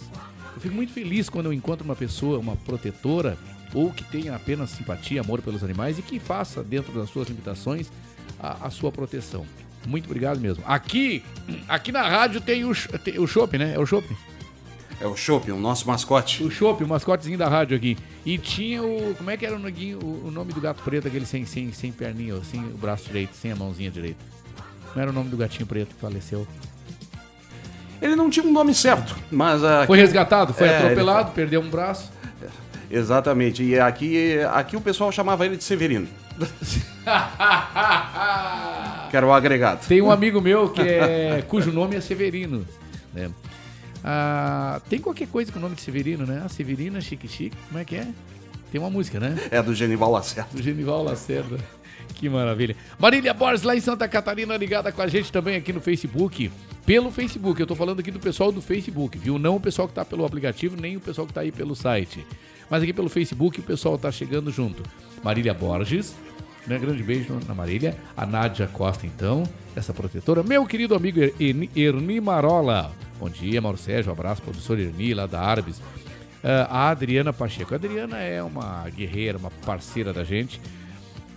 Eu 0.55 0.61
fico 0.61 0.73
muito 0.73 0.91
feliz 0.93 1.29
quando 1.29 1.47
eu 1.47 1.53
encontro 1.53 1.85
uma 1.85 1.95
pessoa, 1.95 2.39
uma 2.39 2.55
protetora, 2.55 3.37
ou 3.73 3.91
que 3.91 4.03
tenha 4.05 4.35
apenas 4.35 4.69
simpatia, 4.71 5.21
amor 5.21 5.41
pelos 5.41 5.63
animais 5.63 5.99
e 5.99 6.01
que 6.01 6.19
faça, 6.19 6.63
dentro 6.63 6.91
das 6.93 7.09
suas 7.09 7.27
limitações, 7.27 7.91
a, 8.39 8.67
a 8.67 8.69
sua 8.71 8.91
proteção. 8.91 9.45
Muito 9.85 10.05
obrigado 10.05 10.39
mesmo. 10.39 10.63
Aqui, 10.65 11.23
aqui 11.67 11.91
na 11.91 12.01
rádio 12.07 12.41
tem 12.41 12.65
o, 12.65 12.73
tem 13.03 13.19
o 13.19 13.27
Chopp, 13.27 13.57
né? 13.57 13.73
É 13.75 13.79
o 13.79 13.85
Chopp? 13.85 14.07
É 14.99 15.05
o 15.05 15.15
Chopp, 15.15 15.51
o 15.51 15.59
nosso 15.59 15.87
mascote. 15.87 16.43
O 16.43 16.49
Chopp, 16.49 16.83
o 16.83 16.87
mascotezinho 16.87 17.37
da 17.37 17.47
rádio 17.47 17.77
aqui. 17.77 17.95
E 18.25 18.37
tinha 18.37 18.81
o. 18.81 19.13
Como 19.15 19.29
é 19.29 19.37
que 19.37 19.45
era 19.45 19.55
o, 19.55 19.59
neguinho, 19.59 19.99
o, 20.01 20.27
o 20.27 20.31
nome 20.31 20.51
do 20.53 20.59
gato 20.59 20.81
preto, 20.83 21.07
aquele 21.07 21.25
sem, 21.25 21.45
sem, 21.45 21.71
sem 21.71 21.91
perninha, 21.91 22.35
sem 22.43 22.61
o 22.63 22.77
braço 22.77 23.05
direito, 23.05 23.35
sem 23.35 23.51
a 23.51 23.55
mãozinha 23.55 23.91
direita? 23.91 24.17
Como 24.91 24.99
era 25.01 25.11
o 25.11 25.13
nome 25.13 25.29
do 25.29 25.37
gatinho 25.37 25.67
preto 25.67 25.93
que 25.93 26.01
faleceu? 26.01 26.47
Ele 28.01 28.15
não 28.15 28.29
tinha 28.29 28.45
um 28.45 28.51
nome 28.51 28.73
certo, 28.75 29.15
mas... 29.31 29.63
aqui- 29.63 29.87
Foi 29.87 29.97
resgatado, 29.97 30.53
foi 30.53 30.67
É, 30.67 30.75
ele 30.75 30.83
atropelado, 30.85 31.31
perdeu 31.31 31.61
um 31.61 31.69
braço. 31.69 32.11
Exatamente. 32.89 33.63
E 33.63 33.77
aqui, 33.79 34.39
aqui 34.53 34.77
o 34.77 34.81
pessoal 34.81 35.11
chamava 35.11 35.45
ele 35.45 35.57
de 35.57 35.63
Severino. 35.63 36.07
que 39.09 39.17
era 39.17 39.25
o 39.25 39.33
agregado. 39.33 39.85
Tem 39.87 40.01
um 40.01 40.11
amigo 40.11 40.41
meu 40.41 40.69
que 40.69 40.81
é 40.81 41.43
cujo 41.47 41.71
nome 41.71 41.95
é 41.95 42.01
Severino. 42.01 42.65
né? 43.13 43.29
Ah, 44.09 44.79
tem 44.89 45.01
qualquer 45.01 45.27
coisa 45.27 45.51
com 45.51 45.59
o 45.59 45.61
nome 45.61 45.75
de 45.75 45.81
Severino, 45.81 46.25
né? 46.25 46.41
Ah, 46.45 46.47
Severina, 46.47 47.01
Chique 47.01 47.27
Chique, 47.27 47.57
como 47.67 47.77
é 47.77 47.83
que 47.83 47.97
é? 47.97 48.07
Tem 48.71 48.79
uma 48.79 48.89
música, 48.89 49.19
né? 49.19 49.35
É 49.51 49.61
do 49.61 49.75
Genival 49.75 50.09
Lacerda. 50.09 50.49
Do 50.53 50.63
Genival 50.63 51.03
Lacerda. 51.03 51.57
Que 52.15 52.29
maravilha. 52.29 52.73
Marília 52.97 53.33
Borges, 53.33 53.63
lá 53.63 53.75
em 53.75 53.81
Santa 53.81 54.07
Catarina, 54.07 54.55
ligada 54.55 54.93
com 54.93 55.01
a 55.01 55.07
gente 55.07 55.29
também 55.29 55.57
aqui 55.57 55.73
no 55.73 55.81
Facebook. 55.81 56.49
Pelo 56.85 57.11
Facebook, 57.11 57.59
eu 57.59 57.67
tô 57.67 57.75
falando 57.75 57.99
aqui 57.99 58.09
do 58.09 58.17
pessoal 58.17 58.49
do 58.49 58.61
Facebook, 58.61 59.17
viu? 59.17 59.37
Não 59.37 59.57
o 59.57 59.59
pessoal 59.59 59.89
que 59.89 59.93
tá 59.93 60.05
pelo 60.05 60.25
aplicativo, 60.25 60.79
nem 60.79 60.95
o 60.95 61.01
pessoal 61.01 61.27
que 61.27 61.33
tá 61.33 61.41
aí 61.41 61.51
pelo 61.51 61.75
site. 61.75 62.25
Mas 62.69 62.83
aqui 62.83 62.93
pelo 62.93 63.09
Facebook 63.09 63.59
o 63.59 63.63
pessoal 63.63 63.97
tá 63.97 64.09
chegando 64.09 64.49
junto. 64.51 64.83
Marília 65.21 65.53
Borges, 65.53 66.15
né? 66.65 66.79
Grande 66.79 67.03
beijo 67.03 67.37
na 67.45 67.53
Marília. 67.53 67.93
A 68.15 68.25
Nádia 68.25 68.67
Costa, 68.67 69.05
então, 69.05 69.43
essa 69.75 69.93
protetora. 69.93 70.43
Meu 70.43 70.65
querido 70.65 70.95
amigo 70.95 71.19
Erni, 71.37 71.69
Erni 71.75 72.21
Marola. 72.21 72.95
Bom 73.19 73.29
dia, 73.29 73.59
Mauro 73.59 73.77
Sérgio. 73.77 74.11
Um 74.11 74.13
abraço, 74.13 74.41
professor 74.41 74.79
Erni, 74.79 75.13
lá 75.13 75.25
da 75.25 75.41
Arbes. 75.41 75.81
Ah, 76.43 76.67
a 76.69 76.89
Adriana 76.89 77.33
Pacheco. 77.33 77.73
A 77.73 77.77
Adriana 77.77 78.17
é 78.19 78.41
uma 78.43 78.87
guerreira, 78.89 79.37
uma 79.37 79.49
parceira 79.49 80.13
da 80.13 80.23
gente. 80.23 80.61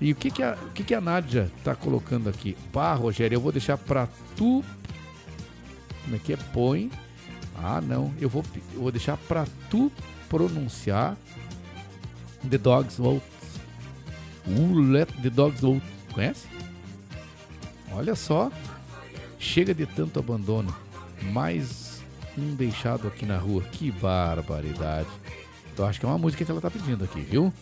E 0.00 0.12
o 0.12 0.14
que 0.14 0.30
que 0.30 0.42
a, 0.42 0.56
o 0.62 0.72
que 0.72 0.84
que 0.84 0.94
a 0.94 1.00
Nádia 1.00 1.50
tá 1.64 1.74
colocando 1.74 2.28
aqui? 2.28 2.56
Pá, 2.72 2.94
Rogério, 2.94 3.36
eu 3.36 3.40
vou 3.40 3.52
deixar 3.52 3.76
pra 3.78 4.08
tu. 4.36 4.64
Como 6.04 6.16
é 6.16 6.18
que 6.18 6.32
é? 6.32 6.36
Põe. 6.36 6.90
Ah, 7.56 7.80
não. 7.80 8.12
Eu 8.20 8.28
vou, 8.28 8.44
eu 8.74 8.82
vou 8.82 8.92
deixar 8.92 9.16
pra 9.16 9.46
tu 9.70 9.90
pronunciar 10.28 11.16
The 12.48 12.58
Dogs. 12.58 13.00
Uh, 13.00 13.20
Let 14.74 15.10
the 15.22 15.30
Dogs 15.30 15.64
Out. 15.64 15.82
Conhece? 16.12 16.46
Olha 17.92 18.14
só. 18.14 18.50
Chega 19.38 19.74
de 19.74 19.86
tanto 19.86 20.18
abandono. 20.18 20.74
Mais 21.22 22.02
um 22.36 22.54
deixado 22.54 23.06
aqui 23.08 23.24
na 23.26 23.36
rua. 23.36 23.62
Que 23.72 23.90
barbaridade. 23.90 25.06
Eu 25.76 25.86
acho 25.86 25.98
que 26.00 26.06
é 26.06 26.08
uma 26.08 26.18
música 26.18 26.44
que 26.44 26.50
ela 26.50 26.60
tá 26.60 26.70
pedindo 26.70 27.04
aqui, 27.04 27.20
viu? 27.20 27.52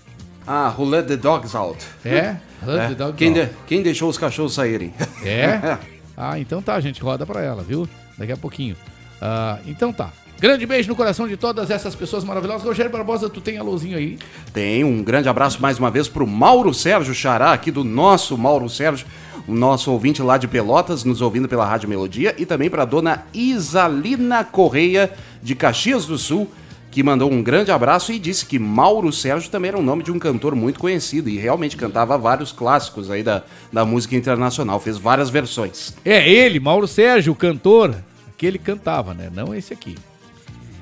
Ah, 0.47 0.75
Who 0.77 0.85
Let 0.89 1.07
the 1.07 1.17
Dogs 1.17 1.57
Out. 1.57 1.85
É? 2.05 2.37
É, 2.67 2.89
the 2.89 2.95
Dogs 2.97 3.17
quem, 3.17 3.29
Out. 3.29 3.41
de- 3.47 3.51
quem 3.67 3.83
deixou 3.83 4.09
os 4.09 4.19
cachorros 4.19 4.55
saírem? 4.55 4.93
É? 5.25 5.79
Ah, 6.21 6.37
então 6.37 6.61
tá, 6.61 6.81
gente. 6.81 7.01
Roda 7.01 7.25
pra 7.25 7.41
ela, 7.45 7.63
viu? 7.63 7.89
Daqui 8.19 8.33
a 8.33 8.37
pouquinho. 8.37 8.75
Ah, 9.23 9.61
então 9.65 9.93
tá. 9.93 10.11
Grande 10.41 10.67
beijo 10.67 10.89
no 10.89 10.97
coração 10.97 11.29
de 11.29 11.37
todas 11.37 11.71
essas 11.71 11.95
pessoas 11.95 12.25
maravilhosas. 12.25 12.65
Rogério 12.67 12.91
Barbosa, 12.91 13.31
tu 13.31 13.41
tem 13.41 13.57
alôzinho 13.57 13.97
aí? 13.97 14.19
Tem 14.53 14.83
um 14.83 15.01
grande 15.01 15.29
abraço 15.29 15.63
mais 15.63 15.79
uma 15.79 15.93
vez 15.93 16.09
pro 16.09 16.27
Mauro 16.27 16.75
Sérgio 16.75 17.15
Xará, 17.15 17.53
aqui 17.53 17.71
do 17.71 17.85
nosso 17.85 18.37
Mauro 18.37 18.69
Sérgio, 18.69 19.07
nosso 19.55 19.91
ouvinte 19.91 20.23
lá 20.23 20.37
de 20.37 20.47
Pelotas, 20.49 21.05
nos 21.05 21.21
ouvindo 21.21 21.49
pela 21.49 21.67
Rádio 21.67 21.89
Melodia, 21.89 22.35
e 22.39 22.45
também 22.45 22.69
pra 22.69 22.85
dona 22.85 23.25
Isalina 23.33 24.45
Correia, 24.45 25.13
de 25.43 25.55
Caxias 25.55 26.07
do 26.07 26.19
Sul, 26.19 26.51
que 26.91 27.03
mandou 27.03 27.31
um 27.31 27.43
grande 27.43 27.71
abraço 27.71 28.13
e 28.13 28.19
disse 28.19 28.47
que 28.47 28.59
Mauro 28.59 29.13
Sérgio 29.13 29.51
também 29.51 29.69
era 29.69 29.79
um 29.79 29.83
nome 29.83 30.03
de 30.03 30.11
um 30.11 30.19
cantor 30.19 30.55
muito 30.55 30.81
conhecido 30.81 31.29
e 31.29 31.39
realmente 31.39 31.77
cantava 31.77 32.17
vários 32.17 32.51
clássicos 32.51 33.11
aí 33.11 33.23
da, 33.23 33.45
da 33.73 33.85
música 33.85 34.17
internacional, 34.17 34.81
fez 34.81 34.97
várias 34.97 35.31
versões. 35.31 35.95
É 36.05 36.29
ele, 36.29 36.59
Mauro 36.59 36.89
Sérgio, 36.89 37.33
o 37.33 37.37
cantor. 37.37 37.95
Aquele 38.29 38.59
cantava, 38.59 39.15
né? 39.15 39.31
Não 39.35 39.55
esse 39.55 39.73
aqui. 39.73 39.97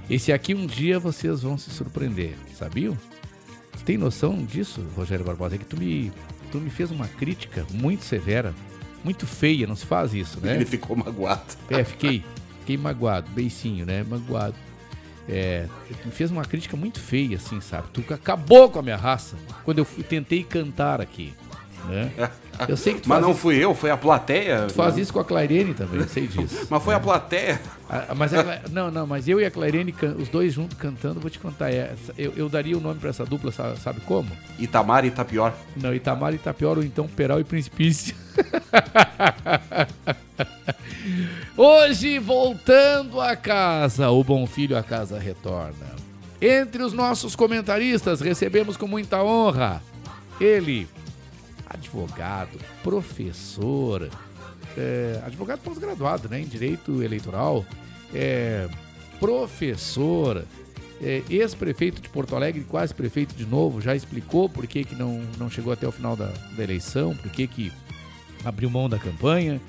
Esse 0.09 0.33
aqui 0.33 0.55
um 0.55 0.67
dia 0.67 0.99
vocês 0.99 1.43
vão 1.43 1.59
se 1.59 1.71
surpreender, 1.71 2.35
sabiam? 2.57 2.97
Tem 3.85 3.97
noção 3.97 4.45
disso, 4.45 4.85
Rogério 4.97 5.25
Barbosa? 5.25 5.55
É 5.55 5.59
que 5.59 5.65
tu 5.65 5.79
me, 5.79 6.13
tu 6.59 6.61
me 6.65 6.71
fez 6.71 6.91
uma 6.91 7.07
crítica 7.07 7.67
muito 7.71 8.05
severa, 8.05 8.55
muito 9.05 9.27
feia, 9.27 9.67
não 9.67 9.77
se 9.77 9.85
faz 9.87 10.15
isso, 10.15 10.39
né? 10.41 10.55
Ele 10.57 10.65
ficou 10.65 10.97
magoado. 10.97 11.43
É, 11.71 11.85
fiquei, 11.85 12.25
fiquei 12.61 12.77
magoado, 12.77 13.29
beicinho, 13.31 13.85
né? 13.85 14.05
Magoado. 14.09 14.55
É, 15.29 15.67
me 16.05 16.11
fez 16.13 16.31
uma 16.31 16.45
crítica 16.45 16.77
muito 16.77 17.01
feia, 17.01 17.37
assim, 17.37 17.61
sabe? 17.61 17.89
Tu 17.93 18.03
acabou 18.15 18.71
com 18.71 18.79
a 18.79 18.83
minha 18.83 18.97
raça 18.97 19.37
quando 19.65 19.79
eu 19.79 19.85
fui- 19.85 20.05
tentei 20.05 20.43
cantar 20.45 21.01
aqui, 21.01 21.35
né? 21.89 22.11
Eu 22.67 22.77
sei 22.77 22.95
que 22.95 23.03
tu 23.03 23.09
Mas 23.11 23.21
não 23.21 23.33
isso- 23.33 23.41
fui 23.41 23.57
eu, 23.63 23.75
foi 23.75 23.91
a 23.91 23.99
plateia. 23.99 24.65
Tu 24.69 24.73
faz 24.73 24.97
isso 24.97 25.13
com 25.13 25.21
a 25.21 25.25
Clairene 25.27 25.75
também, 25.75 26.01
eu 26.01 26.09
sei 26.09 26.27
disso. 26.27 26.67
Mas 26.71 26.83
foi 26.83 26.95
a 26.95 27.01
plateia. 27.01 27.61
Ah, 27.89 28.15
mas 28.17 28.35
a 28.35 28.43
Cla- 28.43 28.61
não, 28.73 28.91
não, 28.91 29.07
mas 29.07 29.29
eu 29.29 29.41
e 29.41 29.45
a 29.45 29.51
Clairene, 29.51 29.95
os 30.19 30.29
dois 30.29 30.53
juntos 30.55 30.77
cantando, 30.77 31.21
vou 31.21 31.31
te 31.31 31.39
contar. 31.39 31.71
é, 31.71 31.95
eu, 32.19 32.33
eu 32.37 32.49
daria 32.49 32.77
o 32.77 32.81
nome 32.81 32.99
pra 32.99 33.11
essa 33.11 33.25
dupla, 33.25 33.53
sabe, 33.53 33.79
sabe 33.79 34.01
como? 34.01 34.29
Itamar 34.59 35.05
e 35.05 35.09
Itapior. 35.09 35.53
Não, 35.77 35.95
Itamar 35.95 36.33
e 36.33 36.37
Itapior, 36.37 36.79
ou 36.79 36.83
então 36.85 37.07
Peral 37.07 37.39
e 37.41 37.45
Principício. 37.45 38.15
Hoje, 41.57 42.19
voltando 42.19 43.21
a 43.21 43.35
casa, 43.37 44.11
o 44.11 44.23
bom 44.23 44.47
filho 44.47 44.77
a 44.77 44.83
casa 44.83 45.19
retorna. 45.19 45.87
Entre 46.41 46.83
os 46.83 46.93
nossos 46.93 47.35
comentaristas, 47.35 48.21
recebemos 48.21 48.77
com 48.77 48.87
muita 48.87 49.23
honra 49.23 49.81
ele, 50.41 50.87
advogado, 51.69 52.59
professor, 52.83 54.11
é, 54.77 55.21
advogado 55.25 55.61
pós-graduado 55.61 56.29
né, 56.29 56.41
em 56.41 56.47
Direito 56.47 57.03
Eleitoral, 57.03 57.65
é, 58.15 58.69
professor, 59.19 60.45
é, 61.03 61.23
ex-prefeito 61.29 62.01
de 62.01 62.09
Porto 62.09 62.35
Alegre, 62.37 62.65
quase 62.69 62.95
prefeito 62.95 63.35
de 63.35 63.45
novo, 63.47 63.81
já 63.81 63.95
explicou 63.95 64.49
por 64.49 64.67
que, 64.67 64.85
que 64.85 64.95
não, 64.95 65.23
não 65.39 65.51
chegou 65.51 65.73
até 65.73 65.87
o 65.87 65.93
final 65.93 66.17
da, 66.17 66.33
da 66.57 66.63
eleição, 66.63 67.15
por 67.17 67.31
que, 67.31 67.47
que 67.47 67.73
abriu 68.45 68.71
mão 68.71 68.89
da 68.89 68.99
campanha. 68.99 69.61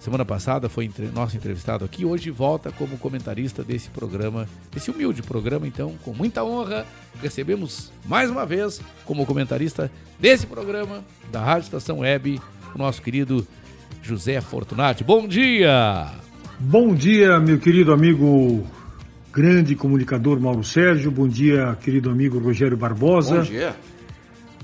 Semana 0.00 0.24
passada 0.24 0.68
foi 0.68 0.84
entre- 0.84 1.06
nosso 1.06 1.36
entrevistado 1.36 1.84
aqui, 1.84 2.04
hoje 2.04 2.30
volta 2.30 2.70
como 2.70 2.96
comentarista 2.96 3.64
desse 3.64 3.90
programa, 3.90 4.48
desse 4.72 4.88
humilde 4.88 5.20
programa, 5.20 5.66
então, 5.66 5.96
com 6.04 6.14
muita 6.14 6.44
honra, 6.44 6.86
recebemos 7.20 7.90
mais 8.04 8.30
uma 8.30 8.46
vez 8.46 8.80
como 9.04 9.26
comentarista 9.26 9.90
desse 10.20 10.46
programa, 10.46 11.04
da 11.32 11.42
Rádio 11.42 11.64
Estação 11.64 11.98
Web, 11.98 12.40
o 12.72 12.78
nosso 12.78 13.02
querido 13.02 13.44
José 14.02 14.40
Fortunati. 14.40 15.02
Bom 15.02 15.26
dia! 15.26 16.06
Bom 16.58 16.94
dia, 16.94 17.38
meu 17.38 17.58
querido 17.58 17.92
amigo, 17.92 18.66
grande 19.32 19.76
comunicador 19.76 20.40
Mauro 20.40 20.64
Sérgio. 20.64 21.10
Bom 21.10 21.28
dia, 21.28 21.76
querido 21.82 22.10
amigo 22.10 22.38
Rogério 22.38 22.76
Barbosa. 22.76 23.36
Bom 23.36 23.42
dia. 23.42 23.76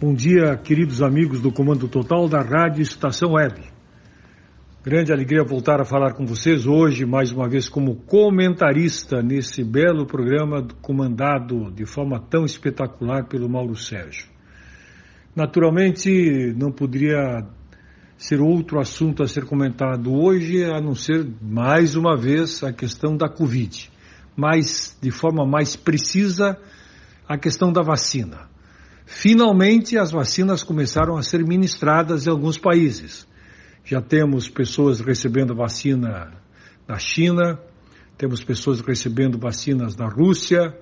Bom 0.01 0.15
dia, 0.15 0.57
queridos 0.57 1.03
amigos 1.03 1.41
do 1.41 1.53
Comando 1.53 1.87
Total 1.87 2.29
da 2.29 2.41
Rádio 2.41 2.83
Estação 2.83 3.35
Web. 3.35 3.61
Grande 4.83 5.13
alegria 5.13 5.45
voltar 5.45 5.81
a 5.81 5.85
falar 5.85 6.15
com 6.15 6.27
vocês 6.27 6.67
hoje, 6.67 7.07
mais 7.07 7.31
uma 7.31 7.49
vez, 7.49 7.69
como 7.69 7.95
comentarista 7.95 9.23
nesse 9.23 9.63
belo 9.63 10.07
programa 10.07 10.67
comandado 10.81 11.71
de 11.71 11.85
forma 11.85 12.19
tão 12.19 12.45
espetacular 12.45 13.29
pelo 13.29 13.49
Mauro 13.49 13.77
Sérgio. 13.77 14.27
Naturalmente, 15.37 16.53
não 16.57 16.73
poderia 16.73 17.47
ser 18.23 18.41
outro 18.41 18.79
assunto 18.79 19.25
a 19.25 19.27
ser 19.27 19.45
comentado 19.47 20.15
hoje, 20.15 20.63
a 20.63 20.81
não 20.81 20.95
ser, 20.95 21.27
mais 21.43 21.97
uma 21.97 22.17
vez, 22.17 22.63
a 22.63 22.73
questão 22.73 23.17
da 23.17 23.29
Covid. 23.29 23.91
Mas, 24.37 24.97
de 25.03 25.11
forma 25.11 25.45
mais 25.45 25.75
precisa, 25.75 26.57
a 27.29 27.37
questão 27.37 27.73
da 27.73 27.83
vacina. 27.83 28.49
Finalmente, 29.05 29.99
as 29.99 30.13
vacinas 30.13 30.63
começaram 30.63 31.17
a 31.17 31.23
ser 31.25 31.45
ministradas 31.45 32.25
em 32.25 32.31
alguns 32.31 32.57
países. 32.57 33.27
Já 33.85 34.01
temos 34.01 34.49
pessoas 34.49 35.01
recebendo 35.01 35.53
vacina 35.53 36.33
na 36.87 36.99
China, 37.01 37.59
temos 38.17 38.45
pessoas 38.45 38.81
recebendo 38.81 39.37
vacinas 39.37 39.97
na 39.97 40.09
Rússia, 40.09 40.73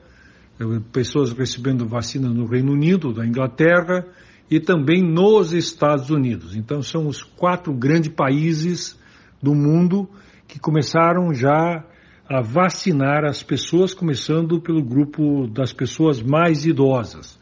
eh, 0.61 0.81
pessoas 0.93 1.33
recebendo 1.33 1.89
vacina 1.89 2.29
no 2.29 2.45
Reino 2.45 2.73
Unido, 2.73 3.15
da 3.15 3.25
Inglaterra 3.27 4.07
e 4.51 4.59
também 4.59 5.03
nos 5.03 5.53
Estados 5.53 6.11
Unidos. 6.11 6.57
Então, 6.57 6.83
são 6.83 7.07
os 7.07 7.23
quatro 7.23 7.73
grandes 7.73 8.13
países 8.13 8.99
do 9.41 9.55
mundo 9.55 10.09
que 10.49 10.59
começaram 10.59 11.33
já 11.33 11.85
a 12.29 12.41
vacinar 12.41 13.25
as 13.25 13.43
pessoas, 13.43 13.95
começando 13.95 14.61
pelo 14.61 14.83
grupo 14.83 15.47
das 15.47 15.73
pessoas 15.73 16.21
mais 16.21 16.67
idosas. 16.67 17.39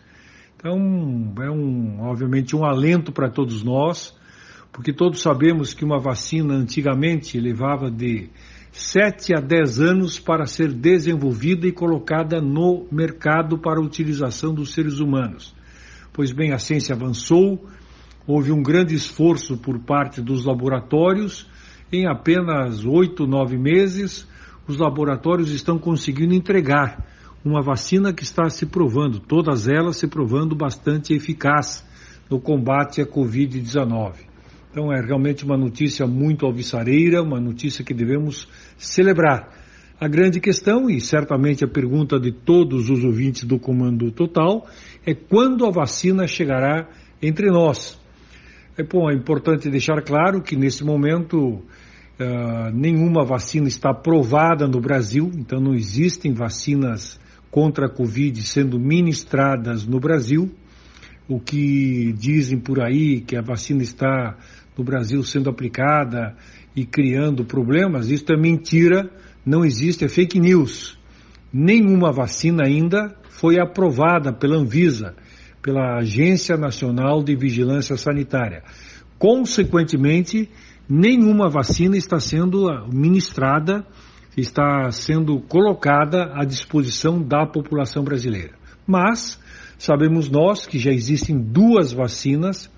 Então, 0.57 1.33
é 1.43 1.51
um, 1.51 2.01
obviamente 2.03 2.55
um 2.55 2.65
alento 2.65 3.13
para 3.13 3.31
todos 3.31 3.63
nós, 3.63 4.15
porque 4.73 4.93
todos 4.93 5.23
sabemos 5.23 5.73
que 5.73 5.85
uma 5.85 5.99
vacina 5.99 6.55
antigamente 6.55 7.41
levava 7.41 7.91
de 7.91 8.29
7 8.71 9.35
a 9.35 9.41
10 9.41 9.81
anos 9.81 10.19
para 10.19 10.47
ser 10.47 10.73
desenvolvida 10.73 11.67
e 11.67 11.73
colocada 11.73 12.41
no 12.41 12.87
mercado 12.93 13.59
para 13.59 13.81
utilização 13.81 14.53
dos 14.53 14.75
seres 14.75 15.01
humanos. 15.01 15.55
Pois 16.19 16.33
bem, 16.33 16.53
a 16.53 16.59
ciência 16.59 16.97
avançou, 16.97 17.65
houve 18.27 18.51
um 18.51 18.61
grande 18.61 18.93
esforço 18.93 19.57
por 19.57 19.79
parte 19.79 20.21
dos 20.21 20.45
laboratórios, 20.45 21.49
em 21.93 22.09
apenas 22.09 22.85
8, 22.85 23.25
9 23.25 23.57
meses, 23.57 24.27
os 24.67 24.79
laboratórios 24.79 25.53
estão 25.53 25.79
conseguindo 25.79 26.35
entregar 26.35 27.07
uma 27.45 27.63
vacina 27.63 28.13
que 28.13 28.25
está 28.25 28.51
se 28.51 28.67
provando, 28.67 29.21
todas 29.21 29.69
elas 29.69 29.97
se 29.97 30.09
provando 30.09 30.57
bastante 30.57 31.15
eficaz 31.15 31.87
no 32.29 32.41
combate 32.41 33.01
à 33.01 33.07
Covid-19. 33.07 34.15
Então 34.73 34.93
é 34.93 35.01
realmente 35.01 35.45
uma 35.45 35.57
notícia 35.57 36.05
muito 36.05 36.45
alvissareira, 36.45 37.23
uma 37.23 37.39
notícia 37.39 37.85
que 37.85 37.95
devemos 37.95 38.49
celebrar. 38.77 39.53
A 40.01 40.07
grande 40.07 40.39
questão, 40.39 40.89
e 40.89 41.01
certamente 41.01 41.65
a 41.65 41.69
pergunta 41.69 42.21
de 42.21 42.31
todos 42.31 42.89
os 42.89 43.03
ouvintes 43.03 43.43
do 43.43 43.59
Comando 43.59 44.13
Total, 44.13 44.65
é 45.09 45.15
quando 45.15 45.65
a 45.65 45.71
vacina 45.71 46.27
chegará 46.27 46.87
entre 47.23 47.51
nós. 47.51 47.99
É, 48.77 48.83
bom, 48.83 49.11
é 49.11 49.15
importante 49.15 49.71
deixar 49.71 50.03
claro 50.03 50.43
que 50.43 50.55
nesse 50.55 50.85
momento 50.85 51.63
ah, 52.21 52.71
nenhuma 52.75 53.25
vacina 53.25 53.69
está 53.69 53.91
aprovada 53.91 54.69
no 54.69 54.81
Brasil, 54.81 55.31
então 55.35 55.61
não 55.61 55.75
existem 55.75 56.35
vacinas 56.35 57.19
contra 57.51 57.87
a 57.87 57.89
Covid 57.89 58.43
sendo 58.43 58.79
ministradas 58.79 59.87
no 59.87 59.99
Brasil. 59.99 60.51
O 61.27 61.41
que 61.41 62.13
dizem 62.13 62.59
por 62.59 62.79
aí 62.79 63.23
que 63.23 63.35
a 63.35 63.41
vacina 63.41 63.83
está 63.83 64.37
no 64.77 64.85
Brasil 64.85 65.23
sendo 65.23 65.49
aplicada 65.49 66.37
e 66.77 66.85
criando 66.85 67.47
problemas, 67.47 68.11
isso 68.11 68.31
é 68.31 68.37
mentira, 68.37 69.11
não 69.45 69.65
existe, 69.65 70.05
é 70.05 70.09
fake 70.09 70.39
news. 70.39 70.98
Nenhuma 71.53 72.13
vacina 72.13 72.65
ainda 72.65 73.15
foi 73.31 73.61
aprovada 73.61 74.33
pela 74.33 74.57
Anvisa, 74.57 75.15
pela 75.63 75.99
Agência 75.99 76.57
Nacional 76.57 77.23
de 77.23 77.35
Vigilância 77.37 77.97
Sanitária. 77.97 78.63
Consequentemente, 79.19 80.49
nenhuma 80.89 81.49
vacina 81.49 81.97
está 81.97 82.21
sendo 82.21 82.67
ministrada, 82.93 83.85
está 84.37 84.91
sendo 84.91 85.41
colocada 85.41 86.33
à 86.35 86.45
disposição 86.45 87.23
da 87.23 87.47
população 87.47 88.05
brasileira. 88.05 88.53
Mas 88.87 89.39
Sabemos 89.79 90.29
nós 90.29 90.67
que 90.67 90.77
já 90.77 90.91
existem 90.91 91.39
duas 91.39 91.93
vacinas, 91.93 92.69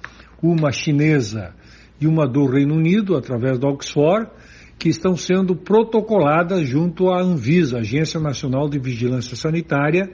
uma 0.42 0.70
chinesa 0.70 1.54
e 1.98 2.06
uma 2.06 2.28
do 2.28 2.44
Reino 2.44 2.74
Unido, 2.74 3.16
através 3.16 3.58
da 3.58 3.68
Oxford, 3.68 4.30
que 4.80 4.88
estão 4.88 5.14
sendo 5.14 5.54
protocoladas 5.54 6.66
junto 6.66 7.10
à 7.10 7.20
Anvisa, 7.20 7.80
Agência 7.80 8.18
Nacional 8.18 8.66
de 8.66 8.78
Vigilância 8.78 9.36
Sanitária, 9.36 10.10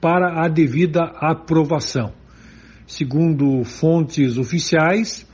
para 0.00 0.44
a 0.44 0.48
devida 0.48 1.04
aprovação. 1.14 2.12
Segundo 2.88 3.62
fontes 3.62 4.36
oficiais, 4.36 5.24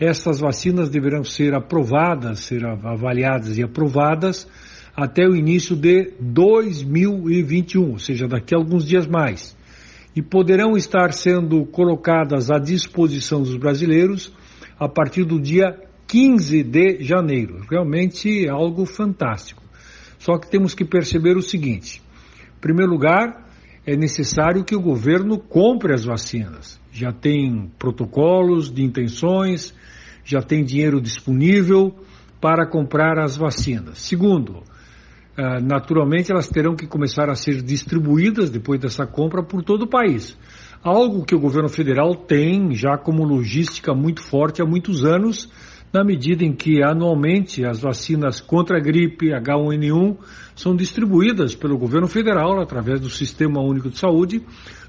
essas 0.00 0.40
vacinas 0.40 0.88
deverão 0.88 1.22
ser 1.22 1.54
aprovadas, 1.54 2.40
ser 2.40 2.64
avaliadas 2.64 3.58
e 3.58 3.62
aprovadas 3.62 4.48
até 4.96 5.28
o 5.28 5.36
início 5.36 5.76
de 5.76 6.14
2021, 6.18 7.90
ou 7.90 7.98
seja, 7.98 8.26
daqui 8.26 8.54
a 8.54 8.58
alguns 8.58 8.86
dias 8.86 9.06
mais, 9.06 9.54
e 10.16 10.22
poderão 10.22 10.74
estar 10.74 11.12
sendo 11.12 11.66
colocadas 11.66 12.50
à 12.50 12.58
disposição 12.58 13.42
dos 13.42 13.58
brasileiros 13.58 14.32
a 14.78 14.88
partir 14.88 15.24
do 15.24 15.38
dia 15.38 15.78
15 16.12 16.62
de 16.64 17.02
janeiro. 17.02 17.64
Realmente 17.70 18.44
é 18.44 18.50
algo 18.50 18.84
fantástico. 18.84 19.62
Só 20.18 20.36
que 20.36 20.50
temos 20.50 20.74
que 20.74 20.84
perceber 20.84 21.38
o 21.38 21.42
seguinte: 21.42 22.02
em 22.54 22.60
primeiro 22.60 22.92
lugar, 22.92 23.48
é 23.86 23.96
necessário 23.96 24.62
que 24.62 24.76
o 24.76 24.80
governo 24.80 25.38
compre 25.38 25.94
as 25.94 26.04
vacinas. 26.04 26.78
Já 26.92 27.14
tem 27.14 27.72
protocolos 27.78 28.70
de 28.70 28.84
intenções, 28.84 29.74
já 30.22 30.42
tem 30.42 30.62
dinheiro 30.62 31.00
disponível 31.00 31.94
para 32.38 32.66
comprar 32.68 33.18
as 33.18 33.34
vacinas. 33.34 33.96
Segundo, 34.02 34.64
ah, 35.34 35.60
naturalmente 35.60 36.30
elas 36.30 36.46
terão 36.46 36.76
que 36.76 36.86
começar 36.86 37.30
a 37.30 37.34
ser 37.34 37.62
distribuídas 37.62 38.50
depois 38.50 38.78
dessa 38.78 39.06
compra 39.06 39.42
por 39.42 39.64
todo 39.64 39.84
o 39.84 39.88
país. 39.88 40.36
Algo 40.82 41.24
que 41.24 41.34
o 41.34 41.40
governo 41.40 41.70
federal 41.70 42.14
tem 42.14 42.74
já 42.74 42.98
como 42.98 43.24
logística 43.24 43.94
muito 43.94 44.22
forte 44.22 44.60
há 44.60 44.66
muitos 44.66 45.06
anos, 45.06 45.48
na 45.92 46.02
medida 46.02 46.42
em 46.44 46.52
que 46.54 46.82
anualmente 46.82 47.64
as 47.64 47.80
vacinas 47.80 48.40
contra 48.40 48.78
a 48.78 48.80
gripe 48.80 49.26
H1N1 49.26 50.16
são 50.56 50.74
distribuídas 50.74 51.54
pelo 51.54 51.76
governo 51.76 52.08
federal 52.08 52.60
através 52.60 53.00
do 53.00 53.10
Sistema 53.10 53.60
Único 53.60 53.90
de 53.90 53.98
Saúde 53.98 54.42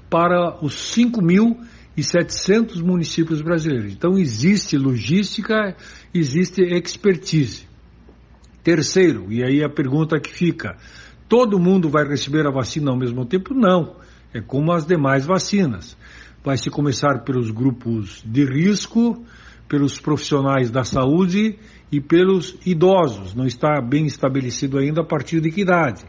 para 0.08 0.64
os 0.64 0.74
5.700 0.96 2.82
municípios 2.82 3.42
brasileiros. 3.42 3.92
Então 3.92 4.16
existe 4.16 4.78
logística, 4.78 5.76
existe 6.12 6.62
expertise. 6.62 7.66
Terceiro, 8.62 9.30
e 9.30 9.44
aí 9.44 9.62
a 9.62 9.68
pergunta 9.68 10.18
que 10.18 10.32
fica: 10.32 10.78
todo 11.28 11.58
mundo 11.58 11.90
vai 11.90 12.08
receber 12.08 12.46
a 12.46 12.50
vacina 12.50 12.90
ao 12.90 12.96
mesmo 12.96 13.26
tempo? 13.26 13.52
Não. 13.52 13.96
É 14.32 14.40
como 14.40 14.72
as 14.72 14.86
demais 14.86 15.26
vacinas. 15.26 15.96
Vai 16.42 16.56
se 16.56 16.70
começar 16.70 17.24
pelos 17.24 17.50
grupos 17.50 18.22
de 18.26 18.44
risco, 18.44 19.24
pelos 19.68 19.98
profissionais 19.98 20.70
da 20.70 20.84
saúde 20.84 21.58
e 21.90 22.00
pelos 22.00 22.56
idosos. 22.64 23.34
Não 23.34 23.46
está 23.46 23.80
bem 23.80 24.06
estabelecido 24.06 24.78
ainda 24.78 25.00
a 25.02 25.04
partir 25.04 25.40
de 25.40 25.50
que 25.50 25.62
idade. 25.62 26.04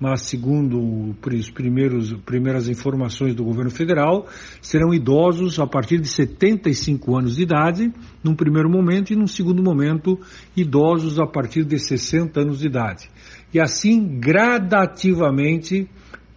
Mas, 0.00 0.22
segundo 0.22 1.16
primeiros 1.54 2.12
primeiras 2.24 2.68
informações 2.68 3.34
do 3.34 3.42
governo 3.42 3.70
federal, 3.70 4.28
serão 4.62 4.94
idosos 4.94 5.58
a 5.58 5.66
partir 5.66 6.00
de 6.00 6.08
75 6.08 7.16
anos 7.16 7.34
de 7.34 7.42
idade, 7.42 7.92
num 8.22 8.36
primeiro 8.36 8.70
momento, 8.70 9.12
e 9.12 9.16
num 9.16 9.26
segundo 9.26 9.60
momento, 9.60 10.16
idosos 10.56 11.18
a 11.18 11.26
partir 11.26 11.64
de 11.64 11.80
60 11.80 12.40
anos 12.40 12.60
de 12.60 12.68
idade. 12.68 13.10
E 13.52 13.60
assim, 13.60 14.20
gradativamente, 14.20 15.90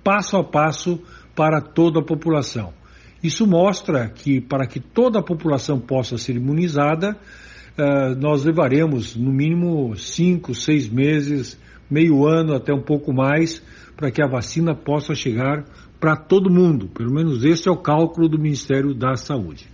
passo 0.04 0.38
a 0.38 0.44
passo, 0.44 1.00
para 1.36 1.62
toda 1.62 2.00
a 2.00 2.04
população. 2.04 2.74
Isso 3.24 3.46
mostra 3.46 4.10
que, 4.10 4.42
para 4.42 4.66
que 4.66 4.80
toda 4.80 5.20
a 5.20 5.24
população 5.24 5.80
possa 5.80 6.18
ser 6.18 6.36
imunizada, 6.36 7.16
uh, 7.78 8.20
nós 8.20 8.44
levaremos 8.44 9.16
no 9.16 9.32
mínimo 9.32 9.96
cinco, 9.96 10.56
seis 10.56 10.90
meses, 10.90 11.60
meio 11.90 12.26
ano, 12.26 12.56
até 12.56 12.74
um 12.74 12.82
pouco 12.82 13.14
mais, 13.14 13.62
para 13.96 14.10
que 14.10 14.24
a 14.24 14.28
vacina 14.28 14.74
possa 14.74 15.14
chegar 15.14 15.66
para 16.00 16.16
todo 16.16 16.50
mundo. 16.50 16.88
Pelo 16.88 17.14
menos 17.14 17.46
esse 17.46 17.70
é 17.70 17.72
o 17.72 17.78
cálculo 17.78 18.28
do 18.28 18.40
Ministério 18.40 18.96
da 18.96 19.16
Saúde. 19.16 19.68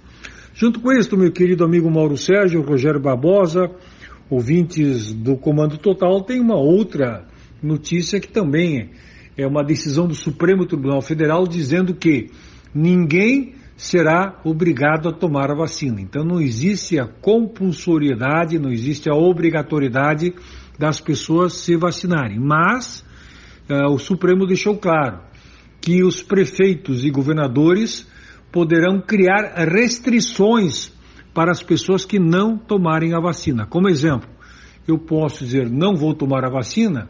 Junto 0.54 0.82
com 0.82 0.92
isso, 0.92 1.16
meu 1.16 1.32
querido 1.32 1.64
amigo 1.64 1.90
Mauro 1.90 2.18
Sérgio, 2.18 2.62
Rogério 2.62 3.00
Barbosa, 3.00 3.72
ouvintes 4.30 5.14
do 5.14 5.38
Comando 5.38 5.78
Total, 5.78 6.22
tem 6.22 6.42
uma 6.42 6.58
outra 6.58 7.26
notícia 7.64 8.20
que 8.20 8.28
também 8.28 8.90
é 9.38 9.48
uma 9.48 9.64
decisão 9.64 10.08
do 10.08 10.16
Supremo 10.16 10.66
Tribunal 10.66 11.02
Federal 11.02 11.48
dizendo 11.48 11.94
que 11.94 12.32
ninguém 12.78 13.56
será 13.76 14.40
obrigado 14.44 15.10
a 15.10 15.14
tomar 15.14 15.52
a 15.52 15.56
vacina. 15.56 16.00
Então 16.02 16.24
não 16.24 16.40
existe 16.40 17.00
a 17.00 17.08
compulsoriedade, 17.08 18.60
não 18.60 18.72
existe 18.72 19.10
a 19.10 19.16
obrigatoriedade 19.16 20.34
das 20.78 21.00
pessoas 21.00 21.54
se 21.54 21.76
vacinarem. 21.76 22.40
Mas 22.40 23.06
uh, 23.70 23.94
o 23.94 24.00
Supremo 24.00 24.46
deixou 24.46 24.78
claro 24.78 25.22
que 25.82 26.04
os 26.04 26.22
prefeitos 26.22 27.04
e 27.04 27.10
governadores 27.10 28.08
poderão 28.52 29.00
criar 29.00 29.54
restrições 29.70 30.92
para 31.34 31.52
as 31.52 31.62
pessoas 31.62 32.04
que 32.06 32.18
não 32.18 32.58
tomarem 32.58 33.14
a 33.14 33.20
vacina. 33.20 33.66
Como 33.68 33.88
exemplo, 33.88 34.30
eu 34.88 34.98
posso 34.98 35.44
dizer 35.44 35.70
não 35.70 35.96
vou 35.96 36.16
tomar 36.16 36.44
a 36.44 36.50
vacina, 36.50 37.10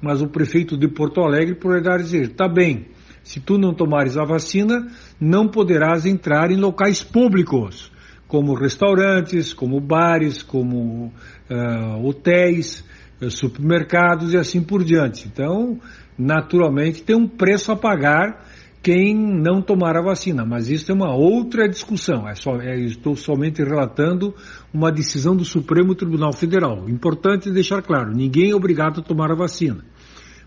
mas 0.00 0.22
o 0.22 0.28
prefeito 0.28 0.76
de 0.78 0.88
Porto 0.88 1.20
Alegre 1.20 1.54
poderá 1.54 1.98
dizer: 1.98 2.34
tá 2.34 2.48
bem, 2.48 2.86
se 3.26 3.40
tu 3.40 3.58
não 3.58 3.74
tomares 3.74 4.16
a 4.16 4.24
vacina, 4.24 4.86
não 5.20 5.48
poderás 5.48 6.06
entrar 6.06 6.52
em 6.52 6.56
locais 6.56 7.02
públicos, 7.02 7.90
como 8.28 8.54
restaurantes, 8.54 9.52
como 9.52 9.80
bares, 9.80 10.44
como 10.44 11.12
uh, 11.50 12.06
hotéis, 12.06 12.84
uh, 13.20 13.28
supermercados 13.28 14.32
e 14.32 14.36
assim 14.36 14.62
por 14.62 14.84
diante. 14.84 15.26
Então, 15.26 15.80
naturalmente, 16.16 17.02
tem 17.02 17.16
um 17.16 17.26
preço 17.26 17.72
a 17.72 17.76
pagar 17.76 18.46
quem 18.80 19.16
não 19.16 19.60
tomar 19.60 19.96
a 19.96 20.02
vacina, 20.02 20.46
mas 20.46 20.68
isso 20.68 20.92
é 20.92 20.94
uma 20.94 21.12
outra 21.12 21.68
discussão. 21.68 22.28
É 22.28 22.36
só, 22.36 22.60
é, 22.60 22.78
estou 22.78 23.16
somente 23.16 23.60
relatando 23.60 24.32
uma 24.72 24.92
decisão 24.92 25.34
do 25.34 25.44
Supremo 25.44 25.96
Tribunal 25.96 26.32
Federal. 26.32 26.88
Importante 26.88 27.50
deixar 27.50 27.82
claro: 27.82 28.12
ninguém 28.14 28.52
é 28.52 28.54
obrigado 28.54 29.00
a 29.00 29.02
tomar 29.02 29.32
a 29.32 29.34
vacina. 29.34 29.84